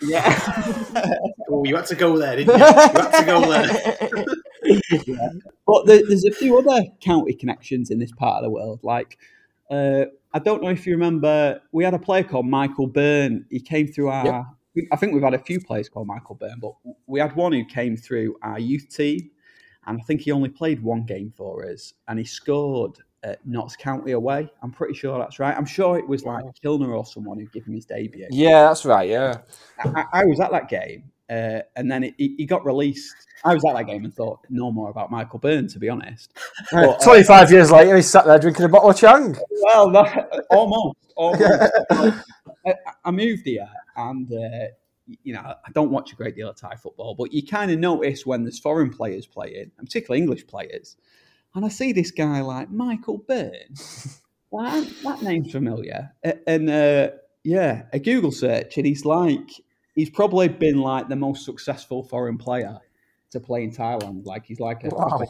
Yeah. 0.00 1.14
Oh, 1.50 1.64
you 1.64 1.74
had 1.76 1.86
to 1.86 1.94
go 1.94 2.18
there, 2.18 2.36
didn't 2.36 2.58
you? 2.58 2.64
You 2.64 2.72
had 2.72 3.20
to 3.20 3.24
go 3.24 3.40
there. 3.50 5.00
Yeah. 5.06 5.28
But 5.66 5.86
there, 5.86 6.02
there's 6.06 6.24
a 6.24 6.30
few 6.30 6.58
other 6.58 6.84
county 7.00 7.32
connections 7.32 7.90
in 7.90 7.98
this 7.98 8.12
part 8.12 8.36
of 8.36 8.42
the 8.42 8.50
world. 8.50 8.80
Like, 8.82 9.18
uh, 9.70 10.04
I 10.32 10.38
don't 10.38 10.62
know 10.62 10.68
if 10.68 10.86
you 10.86 10.92
remember, 10.92 11.60
we 11.72 11.84
had 11.84 11.94
a 11.94 11.98
player 11.98 12.22
called 12.22 12.46
Michael 12.46 12.86
Byrne. 12.86 13.46
He 13.50 13.60
came 13.60 13.86
through 13.86 14.08
our. 14.08 14.46
I 14.92 14.96
think 14.96 15.12
we've 15.12 15.22
had 15.22 15.34
a 15.34 15.38
few 15.38 15.60
players 15.60 15.88
called 15.88 16.06
Michael 16.06 16.36
Byrne, 16.36 16.60
but 16.60 16.72
we 17.06 17.18
had 17.18 17.34
one 17.34 17.52
who 17.52 17.64
came 17.64 17.96
through 17.96 18.36
our 18.42 18.58
youth 18.58 18.88
team, 18.88 19.30
and 19.86 19.98
I 20.00 20.04
think 20.04 20.20
he 20.20 20.32
only 20.32 20.50
played 20.50 20.82
one 20.82 21.04
game 21.04 21.32
for 21.36 21.66
us, 21.68 21.94
and 22.06 22.18
he 22.18 22.24
scored 22.24 22.98
at 23.22 23.44
Notts 23.46 23.76
County 23.76 24.12
away. 24.12 24.50
I'm 24.62 24.70
pretty 24.70 24.94
sure 24.94 25.18
that's 25.18 25.38
right. 25.38 25.56
I'm 25.56 25.66
sure 25.66 25.98
it 25.98 26.06
was 26.06 26.24
like 26.24 26.44
Kilner 26.64 26.96
or 26.96 27.04
someone 27.04 27.38
who 27.38 27.46
gave 27.46 27.64
him 27.64 27.74
his 27.74 27.84
debut. 27.84 28.28
Yeah, 28.30 28.68
that's 28.68 28.84
right. 28.84 29.08
Yeah. 29.08 29.38
I, 29.78 30.04
I 30.12 30.24
was 30.24 30.40
at 30.40 30.50
that 30.50 30.68
game, 30.68 31.10
uh, 31.30 31.60
and 31.76 31.90
then 31.90 32.14
he, 32.16 32.34
he 32.38 32.46
got 32.46 32.64
released. 32.64 33.14
I 33.44 33.54
was 33.54 33.64
at 33.64 33.74
that 33.74 33.84
game 33.84 34.04
and 34.04 34.14
thought 34.14 34.40
no 34.50 34.70
more 34.70 34.90
about 34.90 35.10
Michael 35.10 35.38
Byrne, 35.38 35.68
to 35.68 35.78
be 35.78 35.88
honest. 35.88 36.32
But, 36.72 37.00
uh, 37.00 37.04
25 37.04 37.50
years 37.50 37.70
later, 37.70 37.96
he's 37.96 38.10
sat 38.10 38.26
there 38.26 38.38
drinking 38.38 38.66
a 38.66 38.68
bottle 38.68 38.90
of 38.90 38.96
Chang. 38.96 39.36
well, 39.62 39.90
no, 39.90 40.04
almost, 40.50 40.96
almost. 41.16 41.42
I, 42.66 42.74
I 43.04 43.10
moved 43.10 43.46
here, 43.46 43.68
and 43.96 44.30
uh, 44.32 44.68
you 45.22 45.32
know, 45.32 45.40
I 45.40 45.70
don't 45.72 45.90
watch 45.90 46.12
a 46.12 46.16
great 46.16 46.36
deal 46.36 46.50
of 46.50 46.56
Thai 46.56 46.76
football, 46.76 47.14
but 47.14 47.32
you 47.32 47.46
kind 47.46 47.70
of 47.70 47.78
notice 47.78 48.26
when 48.26 48.44
there's 48.44 48.58
foreign 48.58 48.90
players 48.90 49.26
playing, 49.26 49.70
and 49.78 49.86
particularly 49.86 50.20
English 50.20 50.46
players. 50.46 50.96
And 51.54 51.64
I 51.64 51.68
see 51.68 51.92
this 51.92 52.10
guy 52.10 52.40
like 52.40 52.70
Michael 52.70 53.18
Byrne. 53.26 53.52
that, 54.52 54.94
that 55.02 55.22
name's 55.22 55.52
familiar. 55.52 56.12
And 56.46 56.70
uh, 56.70 57.10
yeah, 57.44 57.84
a 57.92 57.98
Google 57.98 58.32
search, 58.32 58.76
and 58.76 58.86
he's 58.86 59.04
like, 59.04 59.48
he's 59.94 60.10
probably 60.10 60.48
been 60.48 60.78
like 60.78 61.08
the 61.08 61.16
most 61.16 61.44
successful 61.44 62.02
foreign 62.02 62.38
player 62.38 62.78
to 63.30 63.40
play 63.40 63.64
in 63.64 63.70
Thailand. 63.70 64.26
Like 64.26 64.46
he's 64.46 64.60
like 64.60 64.84
a 64.84 64.88
Wow. 64.88 65.20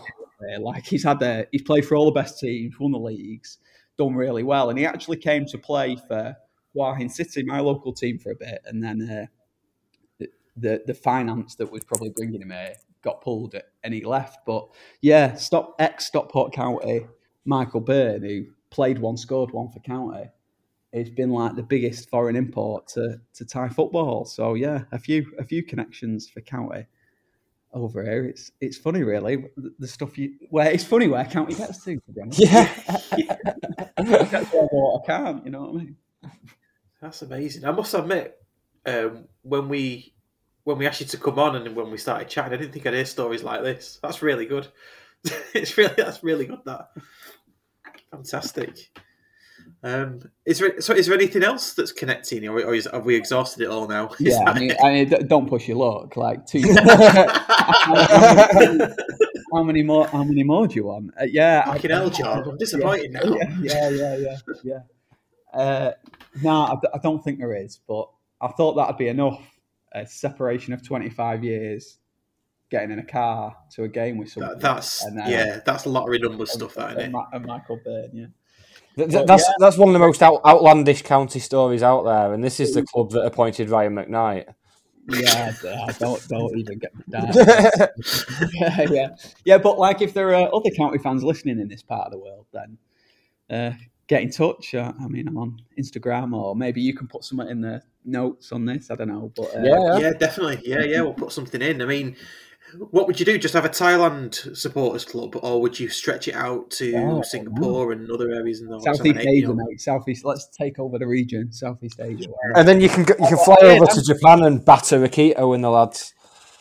like 0.61 0.87
he's 0.87 1.05
had 1.05 1.23
a 1.23 1.47
he's 1.51 1.63
played 1.63 1.85
for 1.85 1.97
all 1.97 2.07
the 2.07 2.13
best 2.13 2.39
teams, 2.39 2.79
won 2.79 2.93
the 2.93 2.99
leagues, 2.99 3.59
done 3.97 4.15
really 4.15 4.43
well, 4.43 4.71
and 4.71 4.79
he 4.79 4.87
actually 4.87 5.17
came 5.17 5.47
to 5.47 5.59
play 5.59 5.97
for 6.07 6.37
Hua 6.75 6.95
Hin 6.95 7.09
City, 7.09 7.43
my 7.45 7.61
local 7.61 7.93
team, 7.93 8.19
for 8.19 8.31
a 8.33 8.37
bit, 8.37 8.61
and 8.65 8.83
then 8.83 9.03
uh, 9.09 9.27
the, 10.19 10.29
the 10.57 10.83
the 10.87 10.95
finance 10.95 11.57
that 11.57 11.73
was 11.73 11.83
probably 11.85 12.11
bringing 12.11 12.41
him 12.43 12.51
here 12.51 12.75
got 13.09 13.23
pulled 13.23 13.55
and 13.83 13.95
he 13.95 14.05
left. 14.05 14.45
But 14.47 14.69
yeah, 15.01 15.35
stop 15.35 15.75
ex 15.79 16.07
Stockport 16.07 16.53
County, 16.53 17.07
Michael 17.45 17.81
Byrne, 17.81 18.23
who 18.23 18.47
played 18.71 18.99
one, 18.99 19.17
scored 19.17 19.53
one 19.53 19.71
for 19.71 19.81
County. 19.81 20.31
It's 20.93 21.11
been 21.11 21.31
like 21.31 21.55
the 21.57 21.63
biggest 21.63 22.09
foreign 22.11 22.37
import 22.37 22.87
to, 22.89 23.21
to 23.35 23.45
Thai 23.45 23.69
football. 23.69 24.25
So 24.25 24.55
yeah, 24.55 24.85
a 24.93 24.99
few 24.99 25.27
a 25.39 25.45
few 25.45 25.63
connections 25.63 26.29
for 26.29 26.41
County 26.41 26.87
over 27.73 28.03
here. 28.03 28.25
It's 28.25 28.53
it's 28.61 28.77
funny 28.77 29.03
really 29.03 29.37
the, 29.57 29.75
the 29.79 29.89
stuff 29.89 30.17
you 30.19 30.35
where 30.51 30.71
it's 30.71 30.85
funny 30.85 31.09
where 31.09 31.25
County 31.25 31.55
gets 31.55 31.85
to. 31.85 31.97
to 31.97 32.13
be 32.13 32.21
honest. 32.21 32.41
Yeah. 32.41 33.37
Gets 34.31 34.53
where 34.53 34.69
water 34.71 35.05
can't. 35.05 35.45
You 35.45 35.51
know 35.51 35.63
what 35.63 35.71
I 35.71 35.73
mean? 35.75 35.97
That's 37.03 37.23
amazing. 37.23 37.65
I 37.65 37.73
must 37.73 37.95
admit, 37.95 38.41
um, 38.87 39.25
when 39.43 39.69
we 39.69 40.15
when 40.69 40.77
we 40.77 40.87
asked 40.87 41.01
you 41.01 41.07
to 41.07 41.17
come 41.17 41.39
on 41.39 41.57
and 41.57 41.75
when 41.75 41.91
we 41.91 41.97
started 41.97 42.29
chatting, 42.29 42.53
I 42.53 42.57
didn't 42.59 42.75
think 42.75 42.87
I'd 42.87 42.93
hear 42.93 43.07
stories 43.07 43.43
like 43.43 43.63
this. 43.63 43.99
That's 44.03 44.21
really 44.21 44.45
good. 44.45 44.69
it's 45.55 45.79
really 45.79 45.95
that's 45.97 46.23
really 46.23 46.45
good. 46.45 46.59
That 46.67 46.91
fantastic. 48.11 48.91
Um, 49.83 50.21
is 50.45 50.59
there 50.59 50.79
so? 50.83 50.93
Is 50.93 51.07
there 51.07 51.15
anything 51.15 51.43
else 51.43 51.73
that's 51.73 51.91
connecting, 51.91 52.47
or, 52.47 52.61
or 52.63 52.75
is, 52.75 52.87
have 52.93 53.07
we 53.07 53.15
exhausted 53.15 53.63
it 53.63 53.71
all 53.71 53.89
now? 53.89 54.09
Is 54.21 54.37
Yeah, 54.39 54.41
I 54.47 54.59
mean. 54.59 54.73
I 54.83 54.91
mean, 54.91 55.27
don't 55.27 55.49
push 55.49 55.69
your 55.69 55.79
luck. 55.79 56.17
Like, 56.19 56.45
two, 56.45 56.61
how 59.53 59.63
many 59.63 59.83
more? 59.83 60.07
How 60.09 60.23
many 60.23 60.43
more 60.43 60.69
do 60.69 60.75
you 60.75 60.85
want? 60.85 61.13
Uh, 61.19 61.25
yeah, 61.25 61.63
I- 61.65 61.75
Fucking 61.75 61.91
hell, 61.91 62.11
John. 62.11 62.47
I'm 62.47 62.59
disappointed 62.59 63.13
yeah, 63.15 63.21
now. 63.21 63.37
Yeah, 63.37 63.59
yeah, 63.63 63.89
yeah, 63.91 64.17
yeah. 64.17 64.37
yeah. 64.65 64.81
Uh, 65.59 65.93
no, 66.43 66.51
I, 66.51 66.75
I 66.95 66.99
don't 66.99 67.25
think 67.25 67.39
there 67.39 67.55
is, 67.55 67.81
but 67.89 68.11
I 68.41 68.49
thought 68.49 68.75
that'd 68.75 68.99
be 68.99 69.09
enough. 69.09 69.41
A 69.93 70.07
separation 70.07 70.73
of 70.73 70.87
twenty 70.87 71.09
five 71.11 71.43
years, 71.43 71.99
getting 72.71 72.91
in 72.91 72.99
a 72.99 73.05
car 73.05 73.57
to 73.73 73.85
a 73.85 73.89
game 73.89 74.19
with 74.19 74.31
someone. 74.31 74.53
That- 74.53 74.61
that's 74.61 75.05
and 75.05 75.19
then- 75.19 75.31
yeah, 75.31 75.61
that's 75.65 75.87
lottery 75.87 76.19
numbers 76.19 76.53
stuff, 76.53 76.75
that 76.75 76.91
and, 76.91 76.99
isn't 77.01 77.15
it? 77.15 77.25
And 77.33 77.47
Michael 77.47 77.81
Byrne, 77.85 78.11
yeah. 78.13 78.27
Th- 78.97 79.11
th- 79.11 79.27
that's 79.27 79.45
yeah. 79.49 79.55
that's 79.61 79.77
one 79.79 79.89
of 79.89 79.93
the 79.93 79.99
most 80.01 80.23
out- 80.23 80.45
outlandish 80.45 81.03
county 81.03 81.39
stories 81.39 81.83
out 81.83 82.03
there, 82.05 82.33
and 82.35 82.43
this 82.45 82.61
is 82.61 82.75
the 82.75 82.83
club 82.83 83.11
that 83.13 83.25
appointed 83.25 83.71
Ryan 83.71 83.95
McKnight. 83.95 84.47
Yeah, 85.11 85.53
don't 85.99 86.29
don't 86.29 86.59
even 86.59 86.79
get 86.79 86.95
me 86.95 87.03
started. 87.09 87.91
yeah, 88.55 88.87
yeah, 88.91 89.09
yeah. 89.45 89.59
But 89.59 89.79
like, 89.79 90.03
if 90.03 90.13
there 90.13 90.35
are 90.35 90.55
other 90.55 90.71
county 90.77 90.99
fans 90.99 91.23
listening 91.25 91.61
in 91.61 91.69
this 91.69 91.83
part 91.83 92.07
of 92.07 92.13
the 92.13 92.19
world, 92.19 92.45
then 92.53 92.79
uh, 93.49 93.73
get 94.09 94.23
in 94.23 94.31
touch. 94.31 94.75
Uh, 94.75 94.93
I 95.01 95.07
mean, 95.07 95.29
I'm 95.29 95.37
on 95.37 95.59
Instagram, 95.79 96.35
or 96.35 96.57
maybe 96.57 96.81
you 96.81 96.95
can 96.95 97.07
put 97.07 97.25
something 97.25 97.49
in 97.49 97.61
the 97.61 97.83
notes 98.05 98.53
on 98.53 98.65
this. 98.65 98.91
I 98.91 98.97
don't 98.97 99.09
know, 99.09 99.33
but 99.37 99.55
uh, 99.55 99.99
yeah, 99.99 100.13
definitely. 100.19 100.61
Yeah, 100.65 100.83
yeah, 100.83 101.03
we'll 101.03 101.15
put 101.15 101.33
something 101.33 101.61
in. 101.63 101.81
I 101.83 101.85
mean, 101.87 102.17
what 102.91 103.07
would 103.07 103.19
you 103.21 103.27
do? 103.27 103.39
Just 103.39 103.55
have 103.55 103.65
a 103.65 103.69
Thailand 103.69 104.57
supporters 104.57 105.05
club, 105.05 105.37
or 105.43 105.61
would 105.61 105.79
you 105.79 105.89
stretch 105.89 106.29
it 106.29 106.35
out 106.35 106.71
to 106.73 106.95
Oh, 106.97 107.23
Singapore 107.23 107.93
and 107.93 108.11
other 108.11 108.31
areas 108.31 108.61
in 108.61 108.69
the 108.69 108.81
Southeast 108.81 109.25
you 109.25 109.31
Asia, 109.31 109.49
know? 109.49 109.55
mate. 109.55 109.81
Southeast. 109.81 110.25
Let's 110.25 110.49
take 110.49 110.79
over 110.79 110.99
the 110.99 111.07
region. 111.07 111.53
Southeast 111.53 112.01
Asia. 112.01 112.29
And 112.57 112.67
then 112.67 112.81
you 112.81 112.89
can 112.89 113.05
go, 113.05 113.15
you 113.21 113.29
can 113.29 113.39
fly 113.39 113.57
Yeah, 113.63 113.69
over 113.69 113.87
to 113.87 114.03
Japan 114.03 114.43
and 114.43 114.65
batter 114.65 114.99
Akito 115.07 115.55
and 115.55 115.65
the 115.65 115.71
lads. 115.71 116.15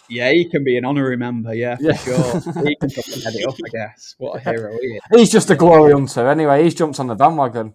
Yeah, 0.10 0.32
he 0.32 0.46
can 0.50 0.64
be 0.64 0.78
an 0.78 0.86
honorary 0.86 1.18
member. 1.18 1.54
Yeah, 1.54 1.76
for 1.76 1.84
Yeah. 1.84 1.94
sure. 1.98 2.16
He 2.66 2.76
can 2.76 2.90
probably 2.90 3.22
head 3.22 3.36
it 3.36 3.48
up, 3.48 3.56
I 3.66 3.70
guess. 3.72 4.16
What 4.18 4.38
a 4.38 4.40
hero 4.40 4.72
he 4.82 4.88
is. 4.88 5.02
He's 5.14 5.32
just 5.32 5.50
a 5.50 5.56
glory 5.56 5.92
hunter 5.94 6.28
anyway. 6.30 6.64
He's 6.64 6.76
jumped 6.76 7.00
on 7.00 7.08
the 7.08 7.16
bandwagon. 7.16 7.74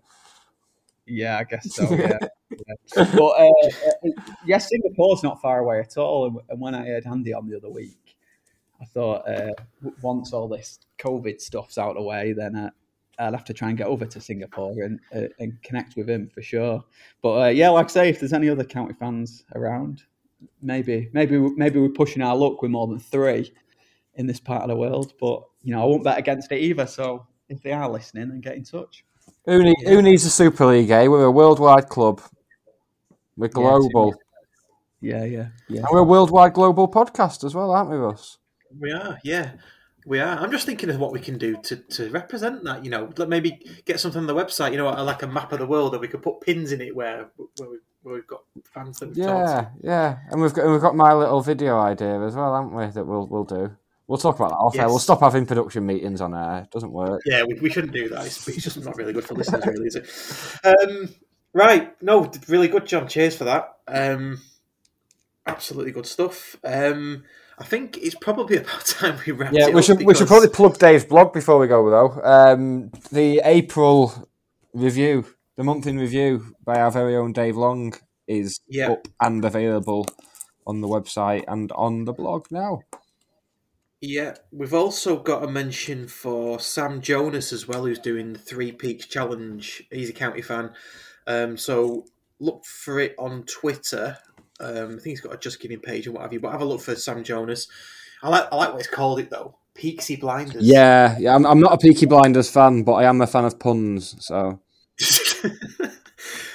Yeah, 1.06 1.38
I 1.38 1.44
guess 1.44 1.74
so. 1.74 1.82
Yeah, 1.90 2.18
yeah. 2.50 2.74
but 2.94 3.18
uh, 3.18 3.48
uh, 3.48 4.10
yeah, 4.46 4.58
Singapore's 4.58 5.22
not 5.22 5.42
far 5.42 5.58
away 5.58 5.80
at 5.80 5.96
all. 5.98 6.26
And, 6.26 6.38
and 6.48 6.60
when 6.60 6.74
I 6.74 6.86
heard 6.86 7.06
Andy 7.06 7.34
on 7.34 7.48
the 7.48 7.56
other 7.56 7.68
week, 7.68 8.16
I 8.80 8.84
thought 8.84 9.28
uh, 9.28 9.50
once 10.00 10.32
all 10.32 10.48
this 10.48 10.78
COVID 10.98 11.40
stuff's 11.40 11.76
out 11.76 11.90
of 11.90 11.96
the 11.96 12.02
way, 12.02 12.32
then 12.32 12.54
uh, 12.56 12.70
I'll 13.18 13.32
have 13.32 13.44
to 13.46 13.52
try 13.52 13.68
and 13.68 13.76
get 13.76 13.88
over 13.88 14.06
to 14.06 14.20
Singapore 14.20 14.72
and 14.82 15.00
uh, 15.14 15.28
and 15.40 15.60
connect 15.62 15.96
with 15.96 16.08
him 16.08 16.30
for 16.32 16.40
sure. 16.40 16.84
But 17.20 17.42
uh, 17.42 17.48
yeah, 17.48 17.70
like 17.70 17.86
I 17.86 17.88
say, 17.88 18.08
if 18.08 18.20
there's 18.20 18.32
any 18.32 18.48
other 18.48 18.64
county 18.64 18.94
fans 18.94 19.44
around, 19.54 20.04
maybe 20.60 21.08
maybe 21.12 21.38
we- 21.38 21.54
maybe 21.56 21.80
we're 21.80 21.88
pushing 21.88 22.22
our 22.22 22.36
luck 22.36 22.62
with 22.62 22.70
more 22.70 22.86
than 22.86 22.98
three 22.98 23.52
in 24.14 24.26
this 24.26 24.40
part 24.40 24.62
of 24.62 24.68
the 24.68 24.76
world. 24.76 25.14
But 25.20 25.42
you 25.62 25.72
know, 25.74 25.82
I 25.82 25.86
won't 25.86 26.04
bet 26.04 26.18
against 26.18 26.50
it 26.52 26.60
either. 26.60 26.86
So 26.86 27.26
if 27.48 27.62
they 27.62 27.72
are 27.72 27.88
listening, 27.88 28.28
then 28.28 28.40
get 28.40 28.56
in 28.56 28.64
touch. 28.64 29.04
Who, 29.44 29.62
need, 29.62 29.76
who 29.84 30.02
needs 30.02 30.24
a 30.24 30.30
Super 30.30 30.66
League? 30.66 30.90
Eh? 30.90 31.06
We're 31.06 31.24
a 31.24 31.30
worldwide 31.30 31.88
club. 31.88 32.20
We're 33.36 33.48
global. 33.48 34.14
Yeah, 35.00 35.24
yeah, 35.24 35.48
yeah. 35.68 35.80
And 35.80 35.88
we're 35.90 36.00
a 36.00 36.04
worldwide 36.04 36.54
global 36.54 36.86
podcast 36.86 37.42
as 37.44 37.54
well, 37.54 37.72
aren't 37.72 37.90
we, 37.90 37.96
Russ? 37.96 38.38
We 38.78 38.92
are, 38.92 39.18
yeah, 39.24 39.52
we 40.06 40.20
are. 40.20 40.38
I'm 40.38 40.52
just 40.52 40.64
thinking 40.64 40.90
of 40.90 41.00
what 41.00 41.12
we 41.12 41.18
can 41.18 41.38
do 41.38 41.56
to, 41.62 41.76
to 41.76 42.10
represent 42.10 42.62
that. 42.64 42.84
You 42.84 42.90
know, 42.90 43.12
maybe 43.26 43.66
get 43.84 43.98
something 43.98 44.20
on 44.20 44.26
the 44.26 44.34
website. 44.34 44.70
You 44.70 44.78
know, 44.78 44.90
like 45.02 45.22
a 45.22 45.26
map 45.26 45.52
of 45.52 45.58
the 45.58 45.66
world, 45.66 45.92
that 45.92 46.00
we 46.00 46.08
could 46.08 46.22
put 46.22 46.40
pins 46.40 46.70
in 46.70 46.80
it 46.80 46.94
where 46.94 47.30
where, 47.58 47.70
we, 47.70 47.78
where 48.02 48.14
we've 48.14 48.26
got 48.26 48.42
fans 48.64 48.98
that 48.98 49.08
we've 49.10 49.16
talked 49.24 49.28
Yeah, 49.48 49.60
to. 49.62 49.70
yeah. 49.82 50.18
And 50.30 50.40
we've 50.42 50.52
got 50.52 50.66
we've 50.70 50.80
got 50.80 50.96
my 50.96 51.12
little 51.12 51.40
video 51.40 51.78
idea 51.78 52.20
as 52.22 52.34
well, 52.34 52.54
haven't 52.54 52.74
we? 52.74 52.86
That 52.86 53.04
we'll 53.04 53.26
we'll 53.26 53.44
do. 53.44 53.76
We'll 54.08 54.18
talk 54.18 54.36
about 54.36 54.50
that 54.50 54.56
off 54.56 54.78
air. 54.78 54.88
We'll 54.88 54.98
stop 54.98 55.20
having 55.20 55.46
production 55.46 55.86
meetings 55.86 56.20
on 56.20 56.34
air. 56.34 56.62
It 56.64 56.70
doesn't 56.70 56.92
work. 56.92 57.22
Yeah, 57.24 57.44
we, 57.44 57.54
we 57.54 57.70
shouldn't 57.70 57.92
do 57.94 58.08
that. 58.10 58.26
It's, 58.26 58.46
it's 58.48 58.62
just 58.64 58.84
not 58.84 58.96
really 58.96 59.12
good 59.12 59.24
for 59.24 59.34
listeners, 59.34 59.64
really, 59.66 59.86
is 59.86 59.96
it? 59.96 60.66
Um, 60.66 61.08
right. 61.54 62.02
No, 62.02 62.30
really 62.48 62.68
good, 62.68 62.84
John. 62.86 63.08
Cheers 63.08 63.36
for 63.36 63.44
that. 63.44 63.76
Um, 63.88 64.40
absolutely 65.46 65.92
good 65.92 66.06
stuff. 66.06 66.56
Um, 66.64 67.24
I 67.58 67.64
think 67.64 67.96
it's 67.98 68.16
probably 68.16 68.56
about 68.58 68.84
time 68.84 69.18
we 69.26 69.32
wrap 69.32 69.52
Yeah, 69.52 69.68
we 69.68 69.78
up 69.78 69.84
should 69.84 70.04
we 70.04 70.14
should 70.14 70.26
probably 70.28 70.48
plug 70.48 70.78
Dave's 70.78 71.04
blog 71.04 71.32
before 71.32 71.58
we 71.58 71.68
go 71.68 71.88
though. 71.88 72.20
Um, 72.22 72.90
the 73.12 73.40
April 73.44 74.12
review, 74.74 75.24
the 75.56 75.64
month 75.64 75.86
in 75.86 75.98
review 75.98 76.54
by 76.64 76.80
our 76.80 76.90
very 76.90 77.16
own 77.16 77.32
Dave 77.32 77.56
Long 77.56 77.94
is 78.26 78.60
Yeah. 78.68 78.92
up 78.92 79.08
and 79.20 79.44
available 79.44 80.06
on 80.66 80.80
the 80.80 80.88
website 80.88 81.44
and 81.48 81.70
on 81.72 82.04
the 82.04 82.12
blog 82.12 82.46
now. 82.50 82.80
Yeah, 84.00 84.34
we've 84.50 84.74
also 84.74 85.16
got 85.18 85.44
a 85.44 85.48
mention 85.48 86.08
for 86.08 86.58
Sam 86.58 87.00
Jonas 87.00 87.52
as 87.52 87.68
well, 87.68 87.86
who's 87.86 88.00
doing 88.00 88.32
the 88.32 88.38
Three 88.38 88.72
Peaks 88.72 89.06
Challenge. 89.06 89.86
He's 89.92 90.10
a 90.10 90.12
county 90.12 90.42
fan. 90.42 90.72
Um, 91.28 91.56
so 91.56 92.04
look 92.40 92.64
for 92.64 92.98
it 92.98 93.14
on 93.16 93.44
Twitter. 93.44 94.18
Um, 94.58 94.86
I 94.86 94.88
think 94.88 95.04
he's 95.04 95.20
got 95.20 95.34
a 95.34 95.38
JustGiving 95.38 95.82
page 95.82 96.06
and 96.06 96.14
what 96.14 96.22
have 96.22 96.32
you, 96.32 96.40
but 96.40 96.50
have 96.50 96.62
a 96.62 96.64
look 96.64 96.80
for 96.80 96.96
Sam 96.96 97.22
Jonas. 97.22 97.68
I 98.22 98.28
like 98.28 98.48
I 98.50 98.56
like 98.56 98.68
what 98.70 98.78
he's 98.78 98.88
called 98.88 99.20
it 99.20 99.30
though. 99.30 99.56
Peaksy 99.76 100.20
Blinders. 100.20 100.64
Yeah, 100.66 101.16
yeah. 101.18 101.34
I'm, 101.34 101.46
I'm 101.46 101.60
not 101.60 101.72
a 101.74 101.78
Peaky 101.78 102.06
Blinders 102.06 102.50
fan, 102.50 102.82
but 102.82 102.94
I 102.94 103.04
am 103.04 103.20
a 103.20 103.26
fan 103.26 103.44
of 103.44 103.58
puns. 103.58 104.16
So, 104.24 104.60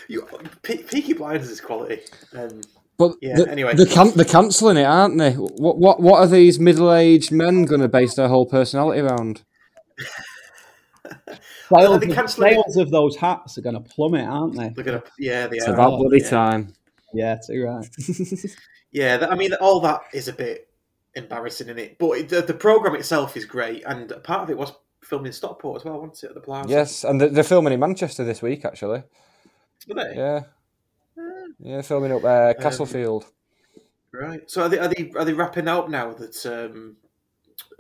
You, 0.07 0.26
Pe- 0.61 0.84
Peaky 0.84 1.11
Blinders 1.11 1.49
is 1.49 1.59
quality. 1.59 1.99
Um, 2.34 2.61
but 2.97 3.15
yeah. 3.22 3.35
the, 3.35 3.51
anyway, 3.51 3.76
they're, 3.76 3.85
can- 3.85 4.11
they're 4.15 4.23
cancelling 4.23 4.77
it, 4.77 4.85
aren't 4.85 5.18
they? 5.18 5.34
What 5.34 5.77
what 5.77 5.99
what 5.99 6.19
are 6.19 6.27
these 6.27 6.59
middle-aged 6.59 7.31
men 7.31 7.65
going 7.65 7.81
to 7.81 7.89
base 7.89 8.15
their 8.15 8.30
whole 8.30 8.45
personality 8.45 9.01
around? 9.01 9.43
Sales, 11.69 11.99
they 11.99 12.15
of, 12.15 12.30
sales 12.30 12.77
of 12.77 12.91
those 12.91 13.18
hats 13.18 13.57
are 13.57 13.61
going 13.61 13.76
to 13.76 13.81
plummet, 13.81 14.26
aren't 14.26 14.55
they? 14.55 14.69
they're 14.69 14.85
gonna. 14.85 15.03
Yeah, 15.19 15.47
they 15.47 15.57
It's 15.57 15.68
are. 15.68 15.73
about 15.73 15.99
bloody 15.99 16.22
yeah. 16.22 16.30
time. 16.30 16.73
Yeah, 17.14 17.38
too 17.45 17.64
right. 17.65 17.89
Yeah, 18.91 19.18
that, 19.18 19.31
I 19.31 19.35
mean, 19.35 19.53
all 19.55 19.81
that 19.81 20.03
is 20.14 20.30
a 20.30 20.34
bit 20.34 20.69
embarrassing 21.14 21.68
in 21.68 21.77
it, 21.77 21.97
but 21.99 22.11
it, 22.11 22.30
the, 22.30 22.41
the 22.41 22.53
program 22.53 22.95
itself 22.95 23.35
is 23.35 23.43
great, 23.43 23.84
and 23.85 24.11
part 24.23 24.43
of 24.43 24.49
it 24.49 24.57
was 24.57 24.72
filmed 25.03 25.28
in 25.28 25.34
Stockport 25.34 25.82
as 25.82 25.86
well, 25.86 25.99
wasn't 25.99 26.24
it? 26.24 26.28
At 26.28 26.34
the 26.36 26.41
Plaza. 26.41 26.69
Yes, 26.69 27.03
and 27.03 27.19
they're, 27.22 27.30
they're 27.30 27.44
filming 27.44 27.74
in 27.74 27.80
Manchester 27.80 28.24
this 28.24 28.41
week, 28.41 28.65
actually. 28.65 29.03
Were 29.88 29.95
they? 29.95 30.15
Yeah, 30.15 30.41
yeah, 31.60 31.82
filming 31.82 32.11
up 32.11 32.24
uh, 32.24 32.53
Castlefield. 32.60 33.26
Right. 34.11 34.49
So 34.49 34.64
are 34.64 34.69
they 34.69 34.80
are 34.80 34.88
they 34.88 35.11
are 35.15 35.26
they 35.26 35.34
wrapping 35.34 35.68
up 35.68 35.90
now 35.90 36.14
that 36.14 36.45
um 36.45 36.95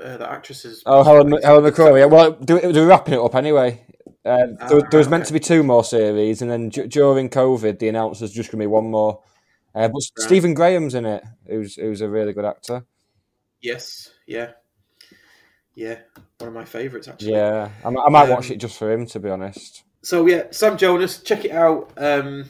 uh, 0.03 0.17
the 0.17 0.29
actresses? 0.29 0.83
Oh, 0.85 1.03
Helen, 1.03 1.31
Helen 1.41 1.63
McCrory. 1.63 1.99
Yeah, 1.99 2.05
well, 2.05 2.31
do- 2.31 2.71
they're 2.71 2.85
wrapping 2.85 3.13
it 3.15 3.19
up 3.19 3.35
anyway. 3.35 3.85
Um, 4.25 4.55
there, 4.55 4.79
Ah, 4.83 4.87
there 4.91 4.97
was 4.97 5.07
meant 5.09 5.25
to 5.27 5.33
be 5.33 5.39
two 5.39 5.63
more 5.63 5.83
series, 5.83 6.41
and 6.41 6.51
then 6.51 6.69
d- 6.69 6.87
during 6.87 7.29
COVID, 7.29 7.79
the 7.79 7.87
announcer's 7.87 8.31
just 8.33 8.51
going 8.51 8.59
to 8.59 8.63
be 8.63 8.67
one 8.67 8.91
more 8.91 9.21
Uh, 9.73 9.87
but 9.87 10.01
Stephen 10.01 10.53
Graham's 10.53 10.95
in 10.95 11.05
it, 11.05 11.23
who's 11.47 11.75
who's 11.75 12.01
a 12.01 12.09
really 12.09 12.33
good 12.33 12.45
actor. 12.45 12.85
Yes, 13.61 14.11
yeah, 14.25 14.51
yeah. 15.75 15.99
One 16.39 16.49
of 16.49 16.53
my 16.53 16.65
favourites 16.65 17.07
actually. 17.07 17.31
Yeah, 17.31 17.69
I, 17.83 17.87
I 17.87 18.09
might 18.09 18.23
Um, 18.23 18.29
watch 18.29 18.51
it 18.51 18.57
just 18.57 18.77
for 18.77 18.91
him, 18.91 19.05
to 19.07 19.19
be 19.19 19.29
honest. 19.29 19.83
So 20.03 20.27
yeah, 20.27 20.43
Sam 20.51 20.77
Jonas, 20.77 21.21
check 21.23 21.45
it 21.45 21.51
out. 21.51 21.91
Um, 21.97 22.45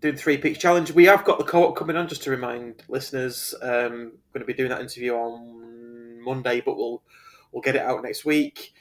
doing 0.00 0.16
three 0.16 0.36
peaks 0.36 0.58
challenge. 0.58 0.92
We 0.92 1.06
have 1.06 1.24
got 1.24 1.38
the 1.38 1.44
co-op 1.44 1.74
coming 1.76 1.96
on. 1.96 2.06
Just 2.06 2.22
to 2.24 2.30
remind 2.30 2.82
listeners, 2.88 3.54
um, 3.62 4.12
going 4.32 4.40
to 4.40 4.44
be 4.44 4.52
doing 4.52 4.68
that 4.70 4.80
interview 4.82 5.14
on 5.14 6.22
Monday, 6.22 6.60
but 6.60 6.76
we'll 6.76 7.02
we'll 7.50 7.62
get 7.62 7.76
it 7.76 7.82
out 7.82 8.02
next 8.02 8.24
week. 8.26 8.72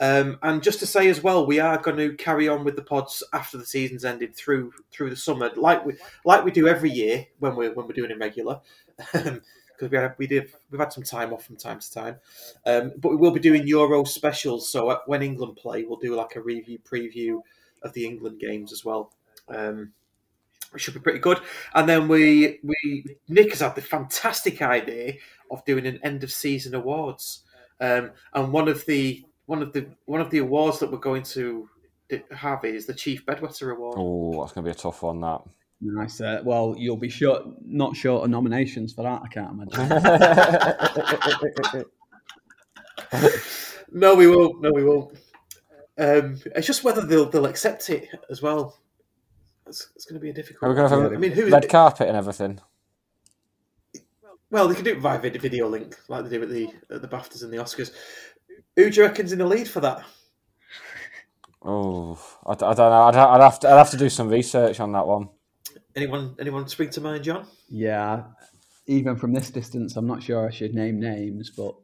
Um, 0.00 0.38
and 0.42 0.62
just 0.62 0.80
to 0.80 0.86
say 0.86 1.08
as 1.08 1.22
well, 1.22 1.46
we 1.46 1.60
are 1.60 1.78
going 1.78 1.96
to 1.96 2.14
carry 2.16 2.48
on 2.48 2.64
with 2.64 2.74
the 2.76 2.82
pods 2.82 3.22
after 3.32 3.58
the 3.58 3.66
season's 3.66 4.04
ended 4.04 4.34
through 4.36 4.72
through 4.92 5.10
the 5.10 5.16
summer, 5.16 5.50
like 5.56 5.84
we 5.84 5.94
like 6.24 6.44
we 6.44 6.50
do 6.52 6.68
every 6.68 6.90
year 6.90 7.26
when 7.40 7.56
we're 7.56 7.72
when 7.72 7.86
we're 7.86 7.94
doing 7.94 8.10
it 8.12 8.18
regular. 8.18 8.60
Because 9.84 9.90
we 9.90 10.02
have, 10.02 10.14
we 10.18 10.26
did 10.26 10.52
we've 10.70 10.80
had 10.80 10.92
some 10.92 11.04
time 11.04 11.32
off 11.32 11.44
from 11.44 11.56
time 11.56 11.78
to 11.78 11.92
time, 11.92 12.16
um, 12.66 12.92
but 12.98 13.10
we 13.10 13.16
will 13.16 13.30
be 13.30 13.40
doing 13.40 13.66
Euro 13.66 14.04
specials. 14.04 14.68
So 14.68 14.88
uh, 14.88 14.98
when 15.06 15.22
England 15.22 15.56
play, 15.56 15.84
we'll 15.84 15.98
do 15.98 16.14
like 16.14 16.36
a 16.36 16.40
review 16.40 16.78
preview 16.78 17.40
of 17.82 17.92
the 17.92 18.06
England 18.06 18.40
games 18.40 18.72
as 18.72 18.84
well. 18.84 19.12
Um, 19.48 19.92
which 20.70 20.82
should 20.82 20.94
be 20.94 21.00
pretty 21.00 21.20
good. 21.20 21.38
And 21.74 21.88
then 21.88 22.08
we 22.08 22.60
we 22.62 23.16
Nick 23.28 23.50
has 23.50 23.60
had 23.60 23.74
the 23.74 23.82
fantastic 23.82 24.62
idea 24.62 25.14
of 25.50 25.64
doing 25.64 25.86
an 25.86 26.00
end 26.02 26.24
of 26.24 26.32
season 26.32 26.74
awards. 26.74 27.42
Um, 27.80 28.12
and 28.32 28.52
one 28.52 28.68
of 28.68 28.84
the 28.86 29.24
one 29.46 29.62
of 29.62 29.72
the 29.72 29.86
one 30.06 30.20
of 30.20 30.30
the 30.30 30.38
awards 30.38 30.78
that 30.80 30.90
we're 30.90 30.98
going 30.98 31.22
to 31.22 31.68
have 32.30 32.64
is 32.64 32.86
the 32.86 32.94
Chief 32.94 33.24
Bedwetter 33.26 33.76
Award. 33.76 33.96
Oh, 33.98 34.40
that's 34.40 34.52
going 34.52 34.64
to 34.64 34.68
be 34.70 34.76
a 34.76 34.80
tough 34.80 35.02
one. 35.02 35.20
That. 35.20 35.42
Nice. 35.80 36.20
Uh, 36.20 36.40
well, 36.44 36.74
you'll 36.78 36.96
be 36.96 37.08
short, 37.08 37.42
not 37.64 37.94
short 37.96 38.24
of 38.24 38.30
nominations 38.30 38.92
for 38.92 39.02
that. 39.02 39.22
I 39.22 39.28
can't 39.28 39.52
imagine. 39.52 39.88
no, 43.92 44.14
we 44.14 44.26
won't. 44.26 44.62
No, 44.62 44.72
we 44.72 44.84
won't. 44.84 45.18
Um, 45.98 46.40
it's 46.56 46.66
just 46.66 46.84
whether 46.84 47.02
they'll 47.02 47.28
they'll 47.28 47.46
accept 47.46 47.90
it 47.90 48.08
as 48.30 48.40
well. 48.42 48.78
It's, 49.66 49.90
it's 49.94 50.04
going 50.04 50.14
to 50.14 50.20
be 50.20 50.30
a 50.30 50.32
difficult. 50.32 50.62
Are 50.62 50.68
we 50.70 50.76
going 50.76 50.88
to 50.90 50.96
have 50.96 51.12
I 51.12 51.14
a 51.14 51.18
mean, 51.18 51.32
who? 51.32 51.50
red 51.50 51.68
carpet 51.68 52.08
and 52.08 52.16
everything? 52.16 52.60
Well, 54.50 54.68
they 54.68 54.74
can 54.74 54.84
do 54.84 54.92
it 54.92 55.00
via 55.00 55.18
video 55.18 55.68
link, 55.68 55.96
like 56.08 56.24
they 56.24 56.30
do 56.30 56.42
at 56.42 56.48
the 56.48 56.68
at 56.90 57.02
the 57.02 57.08
Baftas 57.08 57.42
and 57.42 57.52
the 57.52 57.56
Oscars. 57.58 57.92
Who 58.76 58.90
do 58.90 59.00
you 59.00 59.06
reckon's 59.06 59.32
in 59.32 59.38
the 59.38 59.46
lead 59.46 59.68
for 59.68 59.80
that? 59.80 60.04
Oh, 61.62 62.18
I, 62.44 62.52
I 62.52 62.54
don't 62.54 62.76
know. 62.76 63.02
I'd, 63.02 63.16
I'd 63.16 63.40
have 63.40 63.60
to. 63.60 63.68
I'd 63.68 63.78
have 63.78 63.90
to 63.90 63.96
do 63.96 64.08
some 64.08 64.28
research 64.28 64.80
on 64.80 64.92
that 64.92 65.06
one. 65.06 65.28
Anyone? 65.96 66.34
Anyone 66.40 66.66
spring 66.68 66.90
to 66.90 67.00
mind, 67.00 67.24
John? 67.24 67.46
yeah. 67.68 68.24
Even 68.86 69.16
from 69.16 69.32
this 69.32 69.48
distance, 69.48 69.96
I'm 69.96 70.06
not 70.06 70.22
sure 70.22 70.46
I 70.46 70.50
should 70.50 70.74
name 70.74 71.00
names, 71.00 71.48
but 71.48 71.74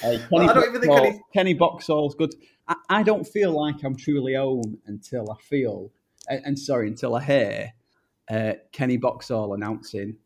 Hey, 0.00 0.16
Kenny, 0.16 0.28
Well, 0.30 0.48
I 0.48 0.52
don't 0.54 0.68
even 0.68 0.80
think 0.80 0.92
Boxall, 0.92 1.06
any- 1.06 1.20
Kenny 1.34 1.54
Boxall's 1.54 2.14
good. 2.14 2.34
I, 2.70 2.76
I 2.88 3.02
don't 3.02 3.26
feel 3.26 3.52
like 3.52 3.82
I'm 3.84 3.96
truly 3.96 4.34
home 4.34 4.78
until 4.86 5.30
I 5.30 5.36
feel, 5.42 5.90
and, 6.28 6.40
and 6.46 6.58
sorry, 6.58 6.88
until 6.88 7.16
I 7.16 7.22
hear 7.22 7.72
uh, 8.30 8.52
Kenny 8.72 8.96
Boxall 8.96 9.52
announcing, 9.54 10.16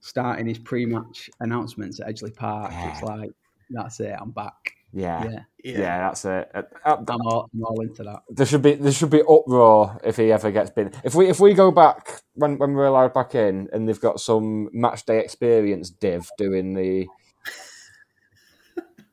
starting 0.00 0.46
his 0.46 0.58
pre-match 0.58 1.30
announcements 1.40 2.00
at 2.00 2.08
Edgeley 2.08 2.34
Park. 2.34 2.72
It's 2.74 3.02
like 3.02 3.30
that's 3.70 4.00
it. 4.00 4.16
I'm 4.18 4.30
back. 4.32 4.72
Yeah, 4.92 5.22
Yeah. 5.24 5.40
yeah, 5.62 5.98
that's 6.08 6.24
it. 6.24 6.50
Uh, 6.52 6.62
uh, 6.84 6.96
I'm 7.08 7.20
all, 7.20 7.48
I'm 7.54 7.62
all 7.62 7.80
into 7.82 8.02
that. 8.02 8.22
There 8.28 8.46
should 8.46 8.62
be 8.62 8.74
there 8.74 8.90
should 8.90 9.10
be 9.10 9.22
uproar 9.22 10.00
if 10.02 10.16
he 10.16 10.32
ever 10.32 10.50
gets 10.50 10.70
bin. 10.70 10.90
If 11.04 11.14
we 11.14 11.28
if 11.28 11.38
we 11.38 11.54
go 11.54 11.70
back 11.70 12.22
when 12.34 12.58
when 12.58 12.74
we're 12.74 12.86
allowed 12.86 13.14
back 13.14 13.36
in 13.36 13.68
and 13.72 13.88
they've 13.88 14.00
got 14.00 14.18
some 14.18 14.68
match 14.72 15.04
day 15.04 15.20
experience 15.20 15.90
div 15.90 16.28
doing 16.38 16.74
the, 16.74 17.06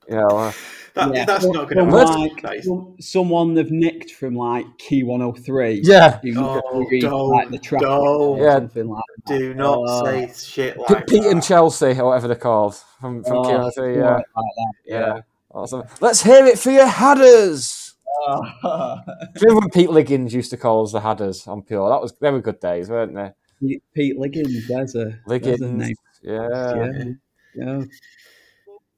you 0.10 0.16
know, 0.16 0.28
uh, 0.28 0.52
That, 0.96 1.28
That's 1.28 1.46
not 1.46 1.70
going 1.70 1.78
to 1.78 1.82
some 1.84 1.92
work. 1.92 2.08
like, 2.10 2.42
That 2.42 2.56
is- 2.56 2.66
some- 2.66 2.96
someone 3.00 3.54
they've 3.54 3.70
nicked 3.70 4.12
from 4.12 4.36
like 4.36 4.66
Key 4.80 5.04
103. 5.04 5.82
Yeah. 5.84 6.20
Oh, 6.36 6.86
who 6.90 7.00
don't, 7.00 7.30
like 7.30 7.50
the 7.52 7.60
traffic 7.60 7.88
don't. 7.88 8.38
Yeah. 8.40 8.54
something 8.56 8.88
like 8.90 9.04
that. 9.28 9.38
Do 9.38 9.54
not 9.54 9.78
Oh. 9.88 10.06
say 10.06 10.32
shit 10.36 10.78
like 10.80 11.06
Pete 11.06 11.22
that. 11.22 11.32
and 11.32 11.44
Chelsea 11.44 12.00
or 12.00 12.06
whatever 12.06 12.28
they're 12.28 12.36
called 12.36 12.76
from 13.00 13.24
from 13.24 13.38
Oh, 13.38 13.44
Key 13.44 13.72
something 13.76 13.96
yeah, 13.96 14.14
like 14.16 14.26
that, 14.36 14.74
yeah. 14.86 15.20
Awesome. 15.54 15.84
Let's 16.02 16.24
hear 16.24 16.46
it 16.48 16.58
for 16.58 16.72
your 16.72 16.88
Hadders. 16.88 17.96
Oh. 18.28 18.42
Do 19.36 19.46
you 19.46 19.48
remember 19.50 19.60
when 19.60 19.70
Pete 19.70 19.92
Liggins 19.92 20.34
used 20.34 20.50
to 20.50 20.58
call 20.58 20.84
us 20.84 20.94
the 20.94 21.02
Hadders 21.02 21.48
on 21.48 21.62
Pure? 21.62 21.90
That 21.90 22.02
was 22.02 22.14
they 22.20 22.32
were 22.32 22.42
good 22.42 22.60
days, 22.60 22.90
weren't 22.90 23.14
they? 23.14 23.32
Pete, 23.60 23.84
Pete 23.94 24.18
Liggins, 24.18 24.68
there's 24.68 24.96
a, 24.96 25.06
there's 25.06 25.14
a 25.16 25.30
Liggins, 25.30 25.62
name. 25.62 25.96
yeah. 26.24 26.76
Yeah. 26.76 27.04
yeah. 27.56 27.84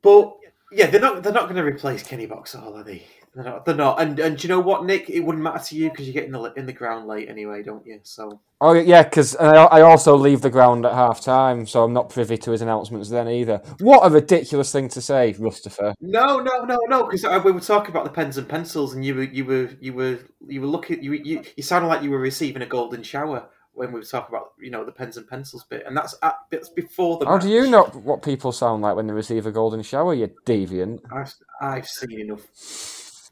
But 0.01 0.33
yeah, 0.71 0.87
they're 0.87 1.01
not. 1.01 1.23
They're 1.23 1.33
not 1.33 1.43
going 1.43 1.55
to 1.55 1.63
replace 1.63 2.03
Kenny 2.03 2.25
Boxall, 2.25 2.77
are 2.77 2.83
they? 2.83 3.05
They're 3.33 3.43
not. 3.43 3.65
They're 3.65 3.75
not. 3.75 4.01
And 4.01 4.19
and 4.19 4.37
do 4.37 4.47
you 4.47 4.49
know 4.53 4.59
what, 4.59 4.85
Nick? 4.85 5.09
It 5.09 5.21
wouldn't 5.21 5.43
matter 5.43 5.63
to 5.65 5.75
you 5.75 5.89
because 5.89 6.07
you 6.07 6.13
get 6.13 6.25
in 6.25 6.31
the 6.31 6.53
in 6.53 6.65
the 6.65 6.73
ground 6.73 7.07
late 7.07 7.29
anyway, 7.29 7.63
don't 7.63 7.85
you? 7.85 7.99
So 8.03 8.41
Oh 8.61 8.73
yeah, 8.73 9.03
because 9.03 9.37
I, 9.37 9.55
I 9.55 9.81
also 9.81 10.17
leave 10.17 10.41
the 10.41 10.49
ground 10.49 10.85
at 10.85 10.93
half 10.93 11.21
time, 11.21 11.65
so 11.65 11.83
I'm 11.83 11.93
not 11.93 12.09
privy 12.09 12.37
to 12.39 12.51
his 12.51 12.61
announcements 12.61 13.09
then 13.09 13.29
either. 13.29 13.61
What 13.79 14.05
a 14.05 14.09
ridiculous 14.09 14.69
thing 14.69 14.89
to 14.89 15.01
say, 15.01 15.33
Rustifer. 15.39 15.93
no, 16.01 16.39
no, 16.39 16.65
no, 16.65 16.77
no. 16.87 17.05
Because 17.05 17.23
we 17.45 17.53
were 17.53 17.61
talking 17.61 17.91
about 17.91 18.03
the 18.03 18.11
pens 18.11 18.37
and 18.37 18.49
pencils, 18.49 18.93
and 18.93 19.05
you 19.05 19.15
were 19.15 19.23
you 19.23 19.45
were 19.45 19.69
you 19.79 19.93
were 19.93 20.19
you 20.45 20.59
were 20.59 20.67
looking. 20.67 21.01
You 21.01 21.13
you 21.13 21.41
you 21.55 21.63
sounded 21.63 21.87
like 21.87 22.03
you 22.03 22.11
were 22.11 22.19
receiving 22.19 22.61
a 22.61 22.65
golden 22.65 23.01
shower 23.01 23.47
when 23.79 23.93
we 23.93 23.99
were 24.01 24.05
talking 24.05 24.35
about 24.35 24.51
you 24.59 24.69
know 24.69 24.83
the 24.83 24.91
pens 24.91 25.15
and 25.15 25.25
pencils 25.25 25.63
bit, 25.63 25.83
and 25.87 25.95
that's 25.95 26.13
at, 26.21 26.35
that's 26.51 26.67
before 26.67 27.17
the. 27.17 27.25
How 27.25 27.35
match. 27.35 27.43
do 27.43 27.49
you 27.49 27.69
know 27.69 27.83
what 27.85 28.21
people 28.21 28.51
sound 28.51 28.81
like 28.81 28.97
when 28.97 29.07
they 29.07 29.13
receive 29.13 29.45
a 29.45 29.51
golden 29.51 29.81
shower, 29.83 30.13
you 30.13 30.29
deviant? 30.45 30.99
I've 31.11 31.33
I've 31.61 31.87
seen 31.87 32.19
enough 32.19 32.45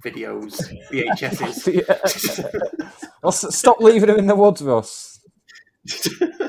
videos, 0.04 0.62
VHSs. 0.90 2.64
Well, 3.24 3.32
stop 3.32 3.82
leaving 3.82 4.08
them 4.08 4.20
in 4.20 4.28
the 4.28 4.36
woods, 4.36 4.62
Russ. 4.62 5.20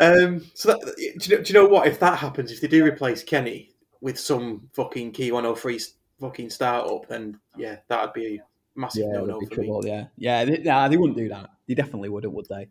Um, 0.00 0.44
so 0.54 0.68
that, 0.68 0.94
do, 0.96 1.02
you 1.02 1.36
know, 1.36 1.42
do 1.42 1.52
you 1.52 1.54
know 1.54 1.66
what? 1.66 1.88
If 1.88 1.98
that 2.00 2.18
happens, 2.18 2.52
if 2.52 2.60
they 2.60 2.68
do 2.68 2.84
replace 2.84 3.24
Kenny 3.24 3.72
with 4.00 4.18
some 4.18 4.68
fucking 4.72 5.10
Key 5.10 5.32
103 5.32 5.74
s- 5.74 5.94
fucking 6.20 6.50
startup, 6.50 7.08
then 7.08 7.40
yeah, 7.56 7.78
that'd 7.88 8.12
be 8.12 8.40
massive 8.78 9.04
Yeah, 9.06 9.12
no 9.12 9.24
no 9.26 9.38
that'd 9.38 9.48
be 9.50 9.54
for 9.54 9.60
me. 9.82 9.88
yeah. 9.88 10.04
Yeah, 10.16 10.44
they, 10.44 10.58
nah, 10.62 10.88
they 10.88 10.96
wouldn't 10.96 11.18
do 11.18 11.28
that. 11.28 11.50
They 11.66 11.74
definitely 11.74 12.08
wouldn't, 12.08 12.32
would 12.32 12.46
they? 12.48 12.68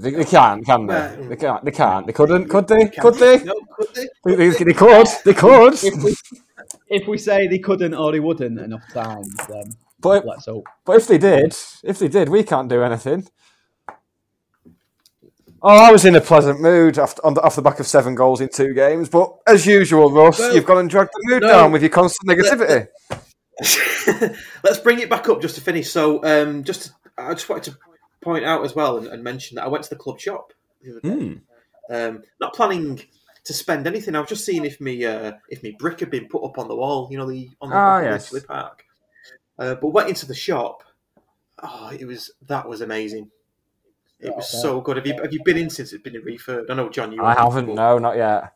They, 0.00 0.10
they 0.12 0.24
can't, 0.24 0.64
can 0.64 0.86
they? 0.86 0.94
Well, 0.94 1.28
They 1.28 1.36
can't. 1.36 1.64
They 1.66 1.70
can't. 1.70 2.06
They 2.06 2.12
couldn't. 2.14 2.48
Could 2.48 2.66
they? 2.68 2.88
Can 2.88 3.02
Could 3.02 3.14
they? 3.16 3.44
No, 3.44 3.54
could 3.76 3.88
they? 3.94 4.08
They, 4.24 4.34
they, 4.36 4.64
they 4.64 4.72
could. 4.72 5.06
They 5.24 5.34
could. 5.34 5.74
If 5.84 6.02
we, 6.02 6.14
if 6.88 7.06
we 7.06 7.18
say 7.18 7.46
they 7.46 7.58
couldn't 7.58 7.92
or 7.94 8.10
they 8.12 8.20
wouldn't 8.20 8.58
enough 8.58 8.84
times, 8.92 9.34
then 9.48 9.74
But 10.00 10.24
let's 10.24 10.46
hope. 10.46 10.66
but 10.86 10.96
if 10.96 11.06
they 11.08 11.18
did, 11.18 11.54
if 11.84 11.98
they 11.98 12.08
did, 12.08 12.30
we 12.30 12.42
can't 12.42 12.68
do 12.70 12.82
anything. 12.82 13.28
Oh, 15.64 15.68
I 15.68 15.92
was 15.92 16.04
in 16.04 16.16
a 16.16 16.20
pleasant 16.20 16.60
mood 16.60 16.98
after, 16.98 17.24
on 17.24 17.34
the, 17.34 17.42
off 17.42 17.54
the 17.54 17.62
back 17.62 17.78
of 17.78 17.86
seven 17.86 18.14
goals 18.16 18.40
in 18.40 18.48
two 18.48 18.74
games. 18.74 19.08
But 19.08 19.32
as 19.46 19.64
usual, 19.64 20.10
Russ, 20.10 20.38
Well, 20.40 20.54
you've 20.54 20.66
gone 20.66 20.78
and 20.78 20.90
dragged 20.90 21.10
the 21.12 21.22
mood 21.34 21.42
no. 21.42 21.48
down 21.48 21.70
with 21.72 21.82
your 21.82 21.90
constant 21.90 22.28
negativity. 22.30 22.88
Let's 24.64 24.78
bring 24.82 25.00
it 25.00 25.10
back 25.10 25.28
up 25.28 25.42
just 25.42 25.54
to 25.56 25.60
finish. 25.60 25.90
So, 25.90 26.24
um, 26.24 26.64
just 26.64 26.92
I 27.18 27.34
just 27.34 27.48
wanted 27.48 27.72
to 27.72 27.78
point 28.20 28.44
out 28.44 28.64
as 28.64 28.74
well 28.74 28.98
and, 28.98 29.06
and 29.08 29.22
mention 29.22 29.56
that 29.56 29.64
I 29.64 29.68
went 29.68 29.84
to 29.84 29.90
the 29.90 29.96
club 29.96 30.20
shop 30.20 30.52
the 30.80 30.92
other 30.92 31.00
day. 31.00 31.40
Um, 31.90 32.22
not 32.40 32.54
planning 32.54 33.02
to 33.44 33.52
spend 33.52 33.86
anything. 33.86 34.14
I 34.14 34.20
was 34.20 34.28
just 34.28 34.44
seeing 34.44 34.64
if 34.64 34.80
me 34.80 35.04
uh, 35.04 35.32
if 35.48 35.62
me 35.62 35.76
brick 35.78 36.00
had 36.00 36.10
been 36.10 36.28
put 36.28 36.44
up 36.44 36.58
on 36.58 36.68
the 36.68 36.76
wall. 36.76 37.08
You 37.10 37.18
know, 37.18 37.30
the 37.30 37.50
on 37.60 37.70
the 37.70 37.74
back 37.74 38.04
of 38.04 38.10
yes. 38.10 38.30
Edgeley 38.30 38.46
Park. 38.46 38.84
Uh, 39.58 39.74
but 39.74 39.88
went 39.88 40.08
into 40.08 40.26
the 40.26 40.34
shop. 40.34 40.82
Oh, 41.62 41.90
it 41.92 42.06
was 42.06 42.30
that 42.48 42.68
was 42.68 42.80
amazing. 42.80 43.30
It 44.18 44.34
was 44.34 44.48
so 44.48 44.80
good. 44.80 44.96
Have 44.96 45.06
you 45.06 45.20
have 45.20 45.32
you 45.32 45.40
been 45.44 45.56
in 45.56 45.68
since 45.68 45.92
it's 45.92 46.02
been 46.02 46.14
refurbed? 46.14 46.70
I 46.70 46.74
know, 46.74 46.88
John. 46.88 47.12
You 47.12 47.24
I 47.24 47.34
haven't, 47.34 47.52
haven't. 47.52 47.74
No, 47.74 47.98
not 47.98 48.16
yet. 48.16 48.52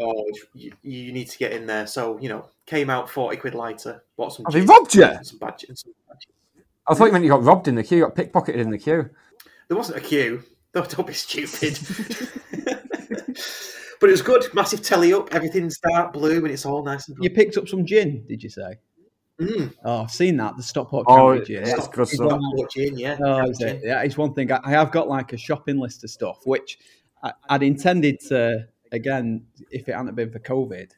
Oh, 0.00 0.24
you, 0.54 0.72
you 0.82 1.12
need 1.12 1.28
to 1.28 1.38
get 1.38 1.52
in 1.52 1.66
there. 1.66 1.86
So 1.86 2.18
you 2.20 2.28
know, 2.28 2.48
came 2.66 2.90
out 2.90 3.08
forty 3.08 3.36
quid 3.36 3.54
lighter. 3.54 4.02
Bought 4.16 4.32
some. 4.34 4.44
Have 4.44 4.52
they 4.54 4.60
robbed 4.62 4.94
you? 4.94 5.04
and 5.04 5.26
Some 5.26 5.38
badge, 5.38 5.64
and 5.68 5.78
some 5.78 5.92
badges. 6.08 6.26
I 6.88 6.94
thought 6.94 7.06
you 7.06 7.12
meant 7.12 7.24
you 7.24 7.30
got 7.30 7.42
robbed 7.44 7.68
in 7.68 7.74
the 7.74 7.82
queue. 7.82 7.98
You 7.98 8.04
got 8.04 8.14
pickpocketed 8.14 8.56
in 8.56 8.70
the 8.70 8.78
queue. 8.78 9.08
There 9.68 9.76
wasn't 9.76 9.98
a 9.98 10.00
queue. 10.00 10.42
Don't, 10.72 10.88
don't 10.88 11.06
be 11.06 11.12
stupid. 11.14 11.78
but 14.00 14.08
it 14.08 14.12
was 14.12 14.22
good. 14.22 14.44
Massive 14.54 14.82
telly 14.82 15.12
up. 15.12 15.32
Everything's 15.34 15.78
dark 15.78 16.12
blue, 16.12 16.38
and 16.44 16.48
it's 16.52 16.66
all 16.66 16.84
nice 16.84 17.08
and. 17.08 17.16
You 17.20 17.30
picked 17.30 17.56
up 17.56 17.68
some 17.68 17.84
gin, 17.84 18.24
did 18.28 18.42
you 18.42 18.50
say? 18.50 18.74
Mm. 19.40 19.74
Oh, 19.84 20.02
I've 20.02 20.10
seen 20.10 20.36
that. 20.38 20.56
The 20.56 20.62
Stockport 20.62 21.04
Oh, 21.08 21.14
County 21.36 21.44
gin. 21.44 21.62
it's 21.64 21.88
good 21.88 22.02
It's 22.02 22.14
stuff. 22.14 22.40
gin, 22.72 22.96
yeah. 22.96 23.18
Oh, 23.22 23.42
is 23.50 23.60
it? 23.60 23.82
Yeah, 23.84 24.02
it's 24.02 24.16
one 24.16 24.32
thing. 24.32 24.50
I, 24.50 24.60
I 24.64 24.70
have 24.70 24.90
got 24.90 25.08
like 25.08 25.32
a 25.34 25.36
shopping 25.36 25.78
list 25.78 26.04
of 26.04 26.10
stuff, 26.10 26.38
which 26.46 26.78
I, 27.22 27.32
I'd 27.50 27.62
intended 27.62 28.18
to, 28.28 28.66
again, 28.92 29.44
if 29.70 29.88
it 29.90 29.94
hadn't 29.94 30.14
been 30.14 30.30
for 30.30 30.38
COVID, 30.38 30.90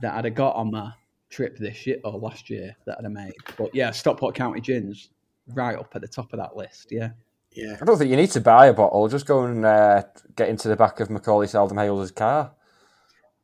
that 0.00 0.14
I'd 0.14 0.24
have 0.24 0.34
got 0.34 0.56
on 0.56 0.70
my 0.70 0.92
trip 1.30 1.58
this 1.58 1.86
year 1.86 1.98
or 2.04 2.12
last 2.12 2.50
year 2.50 2.76
that 2.86 2.98
I'd 2.98 3.04
have 3.04 3.12
made. 3.12 3.34
But 3.56 3.74
yeah, 3.74 3.90
Stockport 3.90 4.34
County 4.34 4.60
gins, 4.60 5.10
right 5.48 5.76
up 5.76 5.92
at 5.94 6.02
the 6.02 6.08
top 6.08 6.32
of 6.32 6.38
that 6.38 6.56
list. 6.56 6.88
Yeah. 6.90 7.10
Yeah. 7.52 7.76
I 7.80 7.84
don't 7.84 7.96
think 7.98 8.10
you 8.10 8.16
need 8.16 8.30
to 8.32 8.40
buy 8.40 8.66
a 8.66 8.72
bottle. 8.72 9.08
Just 9.08 9.26
go 9.26 9.44
and 9.44 9.64
uh, 9.64 10.02
get 10.36 10.48
into 10.48 10.68
the 10.68 10.76
back 10.76 11.00
of 11.00 11.08
Macauley 11.08 11.48
Southam-Hales' 11.48 12.10
car. 12.10 12.52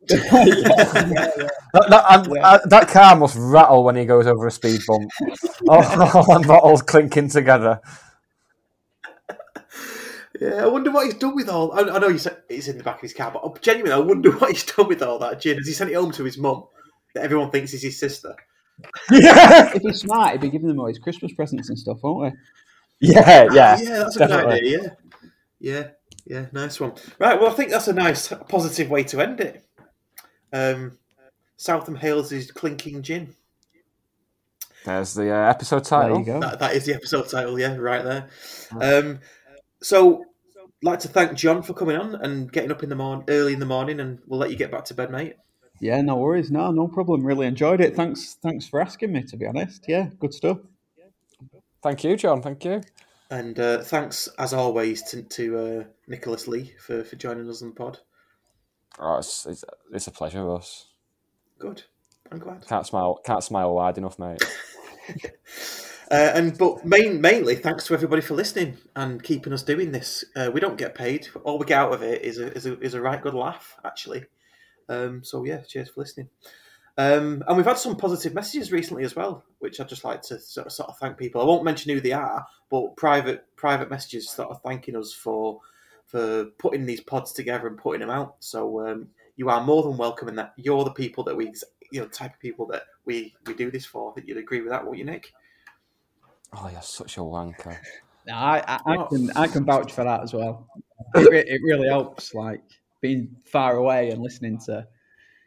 that, 0.09 1.51
that, 1.73 2.05
and, 2.09 2.39
uh, 2.39 2.59
that 2.65 2.89
car 2.89 3.15
must 3.17 3.37
rattle 3.39 3.85
when 3.85 3.97
he 3.97 4.07
goes 4.07 4.27
over 4.27 4.47
a 4.47 4.51
speed 4.51 4.81
bump. 4.87 5.11
all, 5.69 5.85
all 6.29 6.43
bottles 6.43 6.83
clinking 6.83 7.29
together. 7.29 7.81
Yeah, 10.41 10.65
I 10.65 10.67
wonder 10.69 10.91
what 10.91 11.05
he's 11.05 11.15
done 11.15 11.35
with 11.35 11.51
all. 11.51 11.73
I, 11.73 11.83
I 11.83 11.99
know 11.99 12.09
he's, 12.09 12.27
it's 12.49 12.67
in 12.67 12.79
the 12.79 12.85
back 12.85 12.97
of 12.97 13.03
his 13.03 13.13
car, 13.13 13.31
but 13.31 13.61
genuinely, 13.61 13.93
I 13.93 13.99
wonder 13.99 14.31
what 14.33 14.51
he's 14.51 14.65
done 14.65 14.89
with 14.89 15.03
all 15.03 15.19
that 15.19 15.41
gin. 15.41 15.59
Has 15.59 15.67
he 15.67 15.75
sent 15.75 15.91
it 15.91 15.95
home 15.95 16.13
to 16.13 16.25
his 16.25 16.39
mum 16.39 16.65
that 17.15 17.25
everyone 17.25 17.51
thinks 17.51 17.75
is 17.75 17.83
his 17.83 17.99
sister? 17.99 18.35
Yeah. 19.11 19.73
if 19.75 19.83
he's 19.83 20.01
smart, 20.01 20.33
he'd 20.33 20.41
be 20.41 20.49
giving 20.49 20.69
them 20.69 20.81
all 20.81 20.87
his 20.87 20.99
Christmas 20.99 21.35
presents 21.35 21.69
and 21.69 21.79
stuff, 21.79 21.99
won't 22.03 22.33
he? 22.33 23.13
Yeah, 23.13 23.49
yeah, 23.53 23.79
yeah, 23.81 23.99
that's 23.99 24.17
a 24.17 24.27
good 24.27 24.47
idea. 24.47 24.97
Yeah, 25.59 25.73
yeah, 25.73 25.89
yeah, 26.27 26.47
nice 26.53 26.81
one. 26.81 26.93
Right, 27.19 27.39
well, 27.39 27.51
I 27.51 27.55
think 27.55 27.71
that's 27.71 27.89
a 27.89 27.93
nice, 27.93 28.29
positive 28.49 28.89
way 28.89 29.05
to 29.05 29.21
end 29.21 29.41
it. 29.41 29.65
Um, 30.53 30.99
Southam 31.57 31.97
Hales 31.97 32.33
is 32.33 32.51
clinking 32.51 33.03
gin. 33.03 33.35
There's 34.85 35.13
the 35.13 35.31
uh, 35.35 35.51
episode 35.51 35.85
title. 35.85 36.25
That, 36.41 36.59
that 36.59 36.75
is 36.75 36.87
the 36.87 36.95
episode 36.95 37.29
title, 37.29 37.59
yeah, 37.59 37.77
right 37.77 38.03
there. 38.03 38.29
Um, 38.81 39.21
so, 39.83 40.25
like 40.83 41.01
to 41.01 41.09
thank 41.09 41.35
John 41.35 41.63
for 41.63 41.75
coming 41.75 41.97
on 41.97 42.15
and 42.15 42.51
getting 42.51 42.71
up 42.71 42.83
in 42.83 42.89
the 42.89 42.97
morning, 42.97 43.25
early 43.29 43.53
in 43.53 43.61
the 43.61 43.67
morning, 43.67 44.01
and 44.01 44.19
we'll 44.27 44.41
let 44.41 44.51
you 44.51 44.57
get 44.57 44.71
back 44.71 44.85
to 44.87 44.95
bed, 44.95 45.11
mate. 45.11 45.37
Yeah, 45.81 46.01
no 46.03 46.17
worries. 46.17 46.51
No, 46.51 46.71
no 46.71 46.89
problem. 46.89 47.25
Really 47.25 47.47
enjoyed 47.47 47.81
it. 47.81 47.97
Thanks, 47.97 48.37
thanks 48.43 48.67
for 48.67 48.81
asking 48.81 49.13
me. 49.13 49.23
To 49.25 49.37
be 49.37 49.47
honest, 49.47 49.85
yeah, 49.89 50.09
good 50.19 50.35
stuff. 50.35 50.59
Thank 51.83 52.05
you, 52.05 52.17
John. 52.17 52.43
Thank 52.43 52.65
you. 52.65 52.83
And 53.31 53.59
uh, 53.59 53.83
thanks, 53.83 54.29
as 54.39 54.53
always, 54.53 55.03
to, 55.05 55.23
to 55.23 55.59
uh, 55.59 55.85
Nicholas 56.09 56.49
Lee 56.49 56.75
for, 56.79 57.05
for 57.05 57.17
joining 57.17 57.49
us 57.49 57.63
on 57.63 57.69
the 57.69 57.75
pod. 57.75 57.99
Oh, 58.99 59.19
it's, 59.19 59.47
it's, 59.47 59.65
it's 59.93 60.07
a 60.09 60.11
pleasure, 60.11 60.45
Russ. 60.45 60.89
Good. 61.59 61.85
I'm 62.31 62.39
glad. 62.39 62.67
Can't 62.67 62.87
smile. 62.87 63.21
Can't 63.25 63.43
smile 63.43 63.75
wide 63.75 63.99
enough, 63.99 64.19
mate. 64.19 64.43
Uh, 66.11 66.33
and 66.35 66.59
but 66.59 66.85
main, 66.85 67.21
mainly 67.21 67.55
thanks 67.55 67.87
to 67.87 67.95
everybody 67.95 68.21
for 68.21 68.35
listening 68.35 68.77
and 68.97 69.23
keeping 69.23 69.53
us 69.53 69.63
doing 69.63 69.93
this. 69.93 70.25
Uh, 70.35 70.51
we 70.53 70.59
don't 70.59 70.77
get 70.77 70.95
paid. 70.95 71.29
All 71.45 71.57
we 71.57 71.67
get 71.67 71.79
out 71.79 71.93
of 71.93 72.03
it 72.03 72.23
is 72.23 72.39
a 72.39 72.53
is 72.53 72.67
a, 72.67 72.81
is 72.81 72.95
a 72.95 73.01
right 73.01 73.23
good 73.23 73.35
laugh, 73.35 73.77
actually. 73.85 74.25
Um, 74.89 75.23
so 75.23 75.45
yeah, 75.45 75.59
cheers 75.61 75.89
for 75.89 76.01
listening. 76.01 76.29
Um, 76.99 77.45
and 77.47 77.57
we've 77.57 77.65
had 77.65 77.79
some 77.79 77.97
positive 77.97 78.35
messages 78.35 78.73
recently 78.73 79.05
as 79.05 79.15
well, 79.15 79.45
which 79.61 79.81
I'd 79.81 79.89
just 79.89 80.05
like 80.05 80.23
to 80.23 80.41
sort 80.41 80.67
of, 80.67 80.73
sort 80.73 80.91
of 80.91 80.99
thank 80.99 81.17
people. 81.17 81.41
I 81.41 81.45
won't 81.45 81.65
mention 81.65 81.93
who 81.95 82.01
they 82.01 82.13
are, 82.13 82.45
but 82.71 82.97
private 82.97 83.47
private 83.55 83.89
messages 83.89 84.29
sort 84.29 84.51
of 84.51 84.61
thanking 84.63 84.97
us 84.97 85.13
for 85.13 85.61
for 86.07 86.47
putting 86.59 86.87
these 86.87 87.01
pods 87.01 87.33
together 87.33 87.69
and 87.69 87.79
putting 87.79 88.01
them 88.01 88.11
out. 88.11 88.35
So 88.41 88.85
um, 88.85 89.09
you 89.37 89.49
are 89.49 89.63
more 89.63 89.85
than 89.85 89.97
welcome 89.97 90.29
in 90.29 90.35
that. 90.37 90.55
You're 90.57 90.83
the 90.83 90.91
people 90.91 91.23
that 91.25 91.37
we, 91.37 91.53
you 91.93 92.01
know, 92.01 92.09
type 92.09 92.35
of 92.35 92.41
people 92.41 92.67
that 92.67 92.83
we 93.05 93.33
we 93.47 93.55
do 93.55 93.71
this 93.71 93.87
for. 93.87 94.11
I 94.11 94.15
think 94.15 94.27
you'd 94.27 94.39
agree 94.39 94.61
with 94.61 94.71
that, 94.71 94.85
won't 94.85 94.99
you, 94.99 95.05
Nick? 95.05 95.33
Oh, 96.53 96.69
you're 96.73 96.83
such 96.83 97.17
a 97.17 97.21
wanker. 97.21 97.77
No, 98.27 98.35
I, 98.35 98.63
I, 98.67 98.81
I 98.87 99.07
can 99.09 99.31
I 99.37 99.47
can 99.47 99.65
vouch 99.65 99.93
for 99.93 100.05
that 100.05 100.23
as 100.23 100.35
well. 100.35 100.67
It, 101.15 101.31
re- 101.31 101.45
it 101.47 101.61
really 101.63 101.89
helps, 101.89 102.35
like 102.35 102.63
being 103.01 103.35
far 103.45 103.77
away 103.77 104.11
and 104.11 104.21
listening 104.21 104.59
to 104.67 104.87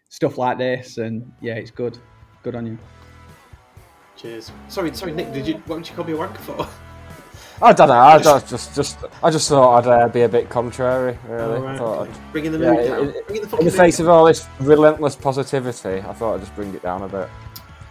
stuff 0.09 0.37
like 0.37 0.57
this, 0.57 0.97
and 0.97 1.31
yeah, 1.41 1.55
it's 1.55 1.71
good. 1.71 1.97
Good 2.41 2.55
on 2.55 2.65
you. 2.65 2.77
Cheers. 4.17 4.51
Sorry, 4.67 4.93
sorry, 4.95 5.13
Nick. 5.13 5.33
Did 5.33 5.47
you? 5.47 5.55
What 5.65 5.77
did 5.77 5.89
you 5.89 5.95
call 5.95 6.05
me 6.05 6.13
a 6.13 6.17
wanker 6.17 6.37
for? 6.37 6.67
I 7.61 7.71
don't 7.71 7.87
know. 7.87 7.93
I 7.93 8.17
just, 8.17 8.49
just, 8.49 8.75
just, 8.75 8.97
I 9.21 9.29
just 9.29 9.47
thought 9.47 9.85
I'd 9.85 9.87
uh, 9.87 10.07
be 10.09 10.21
a 10.21 10.29
bit 10.29 10.49
contrary. 10.49 11.17
Really, 11.27 11.61
right, 11.61 11.79
okay. 11.79 12.11
Bringing 12.31 12.51
the 12.51 12.57
yeah, 12.59 12.71
mood 12.71 12.87
down. 12.87 12.99
in- 12.99 13.23
Bringing 13.27 13.47
the 13.47 13.57
in 13.57 13.65
the 13.65 13.71
face 13.71 13.97
down. 13.97 14.07
of 14.07 14.11
all 14.11 14.25
this 14.25 14.47
relentless 14.59 15.15
positivity, 15.15 16.01
I 16.01 16.13
thought 16.13 16.35
I'd 16.35 16.39
just 16.41 16.55
bring 16.55 16.73
it 16.73 16.81
down 16.81 17.03
a 17.03 17.07
bit. 17.07 17.29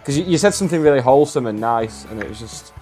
Because 0.01 0.19
you, 0.19 0.25
you 0.25 0.37
said 0.37 0.53
something 0.53 0.83
really 0.83 1.01
wholesome 1.01 1.47
and 1.47 1.59
nice, 1.61 2.05
and 2.07 2.21
it 2.21 2.29
was 2.29 2.41
just, 2.41 2.73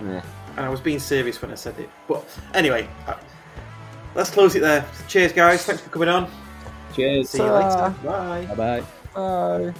yeah. 0.00 0.22
And 0.56 0.66
I 0.66 0.68
was 0.68 0.80
being 0.80 0.98
serious 0.98 1.40
when 1.40 1.50
I 1.50 1.54
said 1.54 1.78
it. 1.78 1.88
But 2.08 2.24
anyway, 2.54 2.88
uh, 3.06 3.14
let's 4.14 4.30
close 4.30 4.54
it 4.54 4.60
there. 4.60 4.84
Cheers, 5.06 5.32
guys. 5.32 5.64
Thanks 5.64 5.82
for 5.82 5.90
coming 5.90 6.08
on. 6.08 6.30
Cheers. 6.94 7.30
See 7.30 7.38
you 7.38 7.50
later. 7.50 7.94
Bye. 8.04 8.46
Bye 8.46 8.54
bye. 8.54 8.84
Bye. 9.14 9.74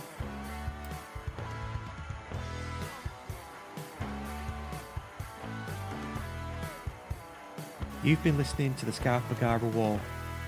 You've 8.04 8.22
been 8.22 8.38
listening 8.38 8.74
to 8.74 8.86
the 8.86 8.92
Scarf 8.92 9.24
Bagara 9.28 9.72
War, 9.72 10.00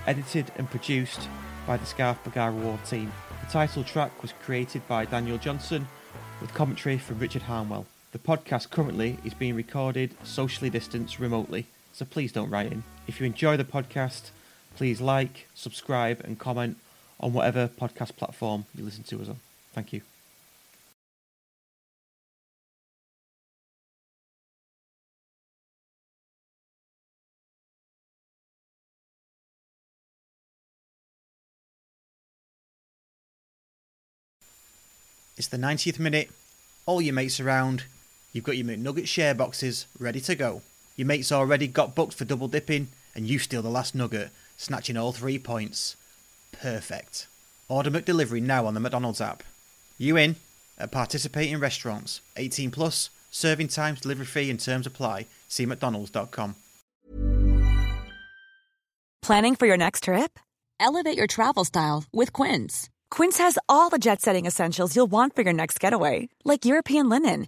edited 0.07 0.51
and 0.55 0.69
produced 0.69 1.27
by 1.67 1.75
the 1.77 1.85
Scarf 1.85 2.17
Bagara 2.23 2.53
War 2.53 2.79
team. 2.85 3.11
The 3.45 3.51
title 3.51 3.83
track 3.83 4.21
was 4.21 4.33
created 4.41 4.87
by 4.87 5.03
Daniel 5.05 5.37
Johnson 5.37 5.87
with 6.39 6.53
commentary 6.53 6.97
from 6.97 7.19
Richard 7.19 7.41
Harnwell. 7.41 7.85
The 8.11 8.19
podcast 8.19 8.71
currently 8.71 9.17
is 9.23 9.33
being 9.33 9.55
recorded 9.55 10.15
socially 10.23 10.69
distanced 10.69 11.17
remotely, 11.17 11.67
so 11.93 12.03
please 12.03 12.33
don't 12.33 12.49
write 12.49 12.69
in. 12.69 12.83
If 13.07 13.21
you 13.21 13.25
enjoy 13.25 13.55
the 13.55 13.63
podcast, 13.63 14.31
please 14.75 14.99
like, 14.99 15.47
subscribe, 15.55 16.19
and 16.25 16.37
comment 16.37 16.75
on 17.21 17.31
whatever 17.31 17.69
podcast 17.69 18.17
platform 18.17 18.65
you 18.75 18.83
listen 18.83 19.03
to 19.05 19.21
us 19.21 19.29
on. 19.29 19.39
Thank 19.73 19.93
you. 19.93 20.01
It's 35.37 35.47
the 35.47 35.55
90th 35.55 35.97
minute. 35.97 36.29
All 36.85 37.01
your 37.01 37.13
mates 37.13 37.39
around. 37.39 37.85
You've 38.33 38.43
got 38.43 38.57
your 38.57 38.65
McNugget 38.67 39.07
share 39.07 39.35
boxes 39.35 39.85
ready 39.99 40.21
to 40.21 40.35
go. 40.35 40.61
Your 40.95 41.07
mates 41.07 41.31
already 41.31 41.67
got 41.67 41.95
booked 41.95 42.13
for 42.13 42.25
double 42.25 42.47
dipping, 42.47 42.89
and 43.15 43.27
you 43.27 43.39
steal 43.39 43.61
the 43.61 43.69
last 43.69 43.95
nugget, 43.95 44.29
snatching 44.57 44.97
all 44.97 45.11
three 45.11 45.39
points. 45.39 45.95
Perfect. 46.51 47.27
Order 47.67 47.91
McDelivery 47.91 48.41
now 48.41 48.65
on 48.65 48.73
the 48.73 48.79
McDonald's 48.79 49.21
app. 49.21 49.43
You 49.97 50.17
in? 50.17 50.35
At 50.77 50.91
participating 50.91 51.59
restaurants. 51.59 52.21
18 52.37 52.71
plus. 52.71 53.09
Serving 53.31 53.69
times, 53.69 54.01
delivery 54.01 54.25
fee, 54.25 54.49
and 54.49 54.59
terms 54.59 54.85
apply. 54.85 55.27
See 55.47 55.65
McDonald's.com. 55.65 56.55
Planning 59.21 59.55
for 59.55 59.67
your 59.67 59.77
next 59.77 60.05
trip? 60.05 60.39
Elevate 60.79 61.15
your 61.15 61.27
travel 61.27 61.63
style 61.63 62.03
with 62.11 62.33
Quince. 62.33 62.89
Quince 63.11 63.37
has 63.37 63.59
all 63.69 63.89
the 63.89 63.99
jet 63.99 64.21
setting 64.21 64.47
essentials 64.47 64.95
you'll 64.95 65.07
want 65.07 65.35
for 65.35 65.43
your 65.43 65.53
next 65.53 65.79
getaway, 65.79 66.29
like 66.43 66.65
European 66.65 67.07
linen, 67.07 67.47